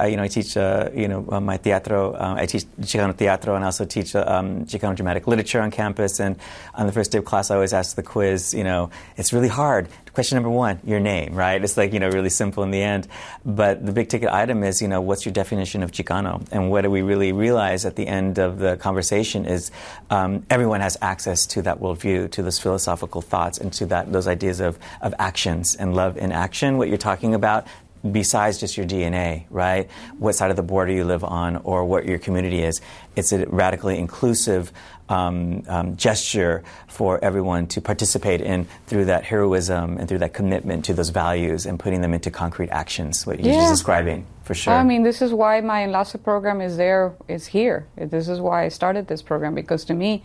uh, 0.00 0.06
you 0.06 0.16
know, 0.16 0.22
I 0.22 0.28
teach, 0.28 0.56
uh, 0.56 0.90
you 0.94 1.08
know, 1.08 1.26
uh, 1.30 1.40
my 1.40 1.56
teatro. 1.56 2.12
Uh, 2.12 2.34
I 2.38 2.46
teach 2.46 2.64
Chicano 2.80 3.16
teatro 3.16 3.54
and 3.54 3.64
also 3.64 3.84
teach 3.84 4.14
uh, 4.14 4.24
um, 4.26 4.66
Chicano 4.66 4.94
dramatic 4.94 5.26
literature 5.26 5.60
on 5.60 5.70
campus. 5.70 6.20
And 6.20 6.36
on 6.74 6.86
the 6.86 6.92
first 6.92 7.12
day 7.12 7.18
of 7.18 7.24
class, 7.24 7.50
I 7.50 7.54
always 7.54 7.72
ask 7.72 7.96
the 7.96 8.02
quiz. 8.02 8.54
You 8.54 8.64
know, 8.64 8.90
it's 9.16 9.32
really 9.32 9.48
hard. 9.48 9.88
Question 10.12 10.36
number 10.36 10.50
one: 10.50 10.78
your 10.84 11.00
name, 11.00 11.34
right? 11.34 11.62
It's 11.62 11.76
like 11.78 11.94
you 11.94 12.00
know, 12.00 12.10
really 12.10 12.28
simple 12.28 12.62
in 12.62 12.70
the 12.70 12.82
end. 12.82 13.08
But 13.46 13.84
the 13.84 13.92
big 13.92 14.10
ticket 14.10 14.28
item 14.28 14.62
is, 14.62 14.82
you 14.82 14.88
know, 14.88 15.00
what's 15.00 15.24
your 15.24 15.32
definition 15.32 15.82
of 15.82 15.90
Chicano? 15.90 16.46
And 16.52 16.70
what 16.70 16.82
do 16.82 16.90
we 16.90 17.00
really 17.00 17.32
realize 17.32 17.86
at 17.86 17.96
the 17.96 18.06
end 18.06 18.38
of 18.38 18.58
the 18.58 18.76
conversation 18.76 19.46
is 19.46 19.70
um, 20.10 20.44
everyone 20.50 20.82
has 20.82 20.98
access 21.00 21.46
to 21.46 21.62
that 21.62 21.80
worldview, 21.80 22.30
to 22.32 22.42
those 22.42 22.58
philosophical 22.58 23.22
thoughts, 23.22 23.56
and 23.56 23.72
to 23.72 23.86
that 23.86 24.12
those 24.12 24.28
ideas 24.28 24.60
of 24.60 24.78
of 25.00 25.14
actions 25.18 25.76
and 25.76 25.96
love 25.96 26.18
in 26.18 26.30
action. 26.30 26.76
What 26.76 26.88
you're 26.88 26.98
talking 26.98 27.34
about 27.34 27.66
besides 28.10 28.58
just 28.58 28.76
your 28.76 28.86
DNA, 28.86 29.44
right? 29.50 29.88
What 30.18 30.34
side 30.34 30.50
of 30.50 30.56
the 30.56 30.62
border 30.62 30.92
you 30.92 31.04
live 31.04 31.22
on 31.22 31.56
or 31.58 31.84
what 31.84 32.04
your 32.04 32.18
community 32.18 32.62
is. 32.62 32.80
It's 33.14 33.32
a 33.32 33.46
radically 33.46 33.98
inclusive 33.98 34.72
um, 35.08 35.62
um, 35.68 35.96
gesture 35.96 36.64
for 36.88 37.22
everyone 37.22 37.66
to 37.68 37.80
participate 37.80 38.40
in 38.40 38.66
through 38.86 39.04
that 39.06 39.24
heroism 39.24 39.98
and 39.98 40.08
through 40.08 40.18
that 40.18 40.32
commitment 40.32 40.84
to 40.86 40.94
those 40.94 41.10
values 41.10 41.66
and 41.66 41.78
putting 41.78 42.00
them 42.00 42.14
into 42.14 42.30
concrete 42.30 42.70
actions, 42.70 43.26
what 43.26 43.38
you're 43.38 43.52
Yeah. 43.52 43.60
just 43.60 43.72
describing, 43.72 44.26
for 44.42 44.54
sure. 44.54 44.72
I 44.72 44.82
mean, 44.82 45.02
this 45.02 45.20
is 45.20 45.32
why 45.34 45.60
my 45.60 45.84
Enlace 45.84 46.16
program 46.16 46.60
is 46.60 46.76
there, 46.76 47.12
is 47.28 47.46
here. 47.46 47.86
This 47.96 48.28
is 48.28 48.40
why 48.40 48.64
I 48.64 48.68
started 48.68 49.06
this 49.06 49.22
program 49.22 49.54
because 49.54 49.84
to 49.86 49.94
me, 49.94 50.22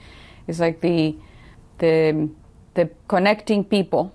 it's 0.47 0.59
like 0.59 0.79
the 0.81 1.15
the 1.79 2.29
the 2.75 2.89
connecting 3.07 3.63
people 3.63 4.13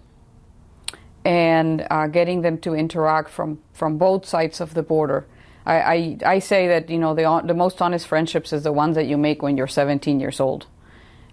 and 1.24 1.86
uh, 1.90 2.06
getting 2.06 2.42
them 2.42 2.58
to 2.58 2.74
interact 2.74 3.30
from 3.30 3.60
from 3.72 3.98
both 3.98 4.26
sides 4.26 4.60
of 4.60 4.74
the 4.74 4.82
border. 4.82 5.26
I, 5.64 5.74
I, 5.74 6.18
I 6.26 6.38
say 6.40 6.66
that 6.68 6.90
you 6.90 6.98
know 6.98 7.14
the 7.14 7.42
the 7.44 7.54
most 7.54 7.80
honest 7.80 8.06
friendships 8.06 8.52
is 8.52 8.64
the 8.64 8.72
ones 8.72 8.96
that 8.96 9.06
you 9.06 9.16
make 9.16 9.42
when 9.42 9.56
you're 9.56 9.68
17 9.68 10.20
years 10.20 10.40
old. 10.40 10.66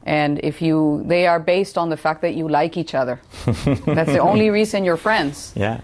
And 0.04 0.40
if 0.44 0.62
you, 0.62 1.04
they 1.06 1.28
are 1.28 1.40
based 1.40 1.78
on 1.78 1.90
the 1.90 1.98
fact 1.98 2.22
that 2.22 2.34
you 2.34 2.48
like 2.48 2.78
each 2.78 2.96
other. 2.96 3.20
That's 3.46 4.12
the 4.12 4.20
only 4.20 4.50
reason 4.50 4.86
you're 4.86 4.98
friends. 4.98 5.54
yeah. 5.56 5.82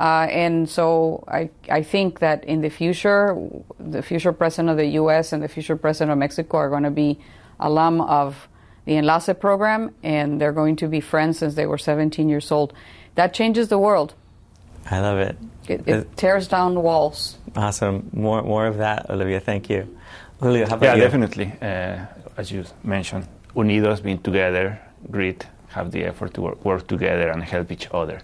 Uh, 0.00 0.28
and 0.30 0.68
so 0.68 1.24
I, 1.26 1.50
I 1.68 1.82
think 1.82 2.20
that 2.20 2.44
in 2.44 2.60
the 2.60 2.70
future, 2.70 3.36
the 3.80 4.00
future 4.00 4.32
president 4.32 4.70
of 4.70 4.76
the 4.76 4.86
U.S. 5.02 5.32
and 5.32 5.42
the 5.42 5.48
future 5.48 5.76
president 5.76 6.12
of 6.12 6.18
Mexico 6.18 6.58
are 6.58 6.70
going 6.70 6.84
to 6.84 6.90
be 6.90 7.18
alum 7.58 8.00
of 8.00 8.48
the 8.84 8.96
Enlace 8.96 9.30
program, 9.38 9.92
and 10.04 10.40
they're 10.40 10.52
going 10.52 10.76
to 10.76 10.86
be 10.86 11.00
friends 11.00 11.38
since 11.38 11.56
they 11.56 11.66
were 11.66 11.78
17 11.78 12.28
years 12.28 12.52
old. 12.52 12.72
That 13.18 13.34
changes 13.34 13.66
the 13.66 13.78
world. 13.78 14.14
I 14.88 15.00
love 15.00 15.18
it. 15.18 15.36
It, 15.66 15.88
it 15.88 16.16
tears 16.16 16.46
down 16.46 16.80
walls. 16.82 17.36
Awesome. 17.56 18.08
More, 18.12 18.42
more 18.42 18.66
of 18.68 18.76
that, 18.78 19.10
Olivia. 19.10 19.40
Thank 19.40 19.68
you. 19.68 19.88
Julio, 20.40 20.66
how 20.68 20.76
about 20.76 20.86
Yeah, 20.86 20.94
you? 20.94 21.02
definitely. 21.02 21.52
Uh, 21.60 22.06
as 22.36 22.52
you 22.52 22.62
mentioned, 22.84 23.26
unidos, 23.56 24.00
being 24.00 24.20
together, 24.22 24.78
grit, 25.10 25.48
have 25.70 25.90
the 25.90 26.04
effort 26.04 26.32
to 26.34 26.42
work, 26.42 26.64
work 26.64 26.86
together 26.86 27.28
and 27.30 27.42
help 27.42 27.72
each 27.72 27.88
other. 27.92 28.20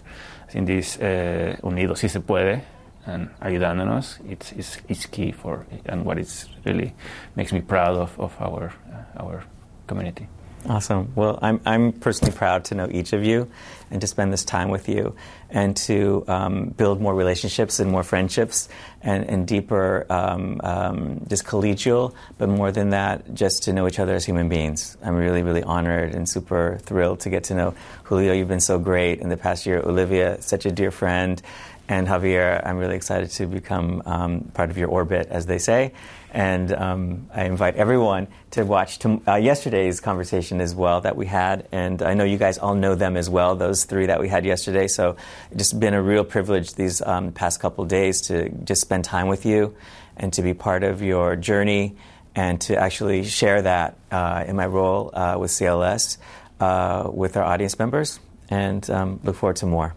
In 0.53 0.63
this 0.63 0.97
uh, 0.97 1.57
unidos 1.61 1.97
si 1.97 2.07
se 2.07 2.19
puede 2.21 2.61
and 3.05 3.29
ayudándonos, 3.41 4.19
it's, 4.29 4.53
it's, 4.53 4.77
it's 4.87 5.05
key 5.07 5.33
for 5.33 5.65
and 5.87 6.05
what 6.05 6.17
it's 6.17 6.47
really 6.63 6.93
makes 7.35 7.51
me 7.51 7.59
proud 7.59 7.97
of, 7.97 8.17
of 8.17 8.33
our 8.39 8.71
uh, 8.93 9.21
our 9.23 9.43
community. 9.87 10.27
Awesome. 10.67 11.11
Well, 11.15 11.37
I'm, 11.41 11.61
I'm 11.65 11.91
personally 11.93 12.33
proud 12.35 12.65
to 12.65 12.75
know 12.75 12.87
each 12.89 13.13
of 13.13 13.23
you 13.23 13.51
and 13.91 14.01
to 14.01 14.07
spend 14.07 14.33
this 14.33 14.43
time 14.43 14.69
with 14.69 14.89
you 14.89 15.15
and 15.51 15.77
to 15.77 16.23
um, 16.27 16.69
build 16.69 16.99
more 16.99 17.13
relationships 17.13 17.79
and 17.79 17.91
more 17.91 18.01
friendships 18.01 18.67
and, 19.03 19.29
and 19.29 19.47
deeper, 19.47 20.07
um, 20.09 20.59
um, 20.63 21.25
just 21.27 21.45
collegial, 21.45 22.15
but 22.39 22.49
more 22.49 22.71
than 22.71 22.89
that, 22.89 23.31
just 23.35 23.63
to 23.63 23.73
know 23.73 23.87
each 23.87 23.99
other 23.99 24.15
as 24.15 24.25
human 24.25 24.49
beings. 24.49 24.97
I'm 25.03 25.15
really, 25.15 25.43
really 25.43 25.61
honored 25.61 26.15
and 26.15 26.27
super 26.27 26.79
thrilled 26.81 27.19
to 27.21 27.29
get 27.29 27.45
to 27.45 27.53
know 27.53 27.75
Julio. 28.05 28.33
You've 28.33 28.47
been 28.47 28.59
so 28.59 28.79
great 28.79 29.19
in 29.19 29.29
the 29.29 29.37
past 29.37 29.67
year. 29.67 29.79
Olivia, 29.79 30.41
such 30.41 30.65
a 30.65 30.71
dear 30.71 30.89
friend. 30.89 31.39
And 31.87 32.07
Javier, 32.07 32.65
I'm 32.65 32.77
really 32.77 32.95
excited 32.95 33.29
to 33.31 33.45
become 33.45 34.01
um, 34.07 34.41
part 34.55 34.71
of 34.71 34.77
your 34.79 34.89
orbit, 34.89 35.27
as 35.29 35.45
they 35.45 35.59
say. 35.59 35.93
And 36.35 36.73
um, 36.73 37.29
I 37.33 37.45
invite 37.45 37.77
everyone 37.77 38.27
to 38.51 38.65
watch 38.65 38.99
to, 38.99 39.21
uh, 39.25 39.35
yesterday's 39.35 40.01
conversation 40.01 40.59
as 40.59 40.75
well 40.75 40.99
that 40.99 41.15
we 41.15 41.25
had. 41.25 41.65
And 41.71 42.01
I 42.01 42.13
know 42.13 42.25
you 42.25 42.37
guys 42.37 42.57
all 42.57 42.75
know 42.75 42.93
them 42.93 43.15
as 43.15 43.29
well, 43.29 43.55
those 43.55 43.85
three 43.85 44.07
that 44.07 44.19
we 44.19 44.27
had 44.27 44.43
yesterday. 44.43 44.89
So 44.89 45.15
it's 45.49 45.59
just 45.59 45.79
been 45.79 45.93
a 45.93 46.01
real 46.01 46.25
privilege 46.25 46.73
these 46.73 47.01
um, 47.01 47.31
past 47.31 47.61
couple 47.61 47.85
days 47.85 48.19
to 48.23 48.49
just 48.49 48.81
spend 48.81 49.05
time 49.05 49.29
with 49.29 49.45
you 49.45 49.77
and 50.17 50.33
to 50.33 50.41
be 50.41 50.53
part 50.53 50.83
of 50.83 51.01
your 51.01 51.37
journey 51.37 51.95
and 52.35 52.59
to 52.61 52.75
actually 52.75 53.23
share 53.23 53.61
that 53.61 53.97
uh, 54.11 54.43
in 54.45 54.57
my 54.57 54.65
role 54.65 55.11
uh, 55.13 55.37
with 55.39 55.51
CLS 55.51 56.17
uh, 56.59 57.09
with 57.13 57.37
our 57.37 57.45
audience 57.45 57.79
members. 57.79 58.19
And 58.49 58.87
um, 58.89 59.21
look 59.23 59.37
forward 59.37 59.55
to 59.57 59.67
more. 59.67 59.95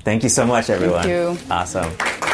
Thank 0.00 0.24
you 0.24 0.28
so 0.28 0.44
much, 0.44 0.68
everyone. 0.68 1.04
Thank 1.04 1.40
you. 1.40 1.50
Awesome. 1.50 2.29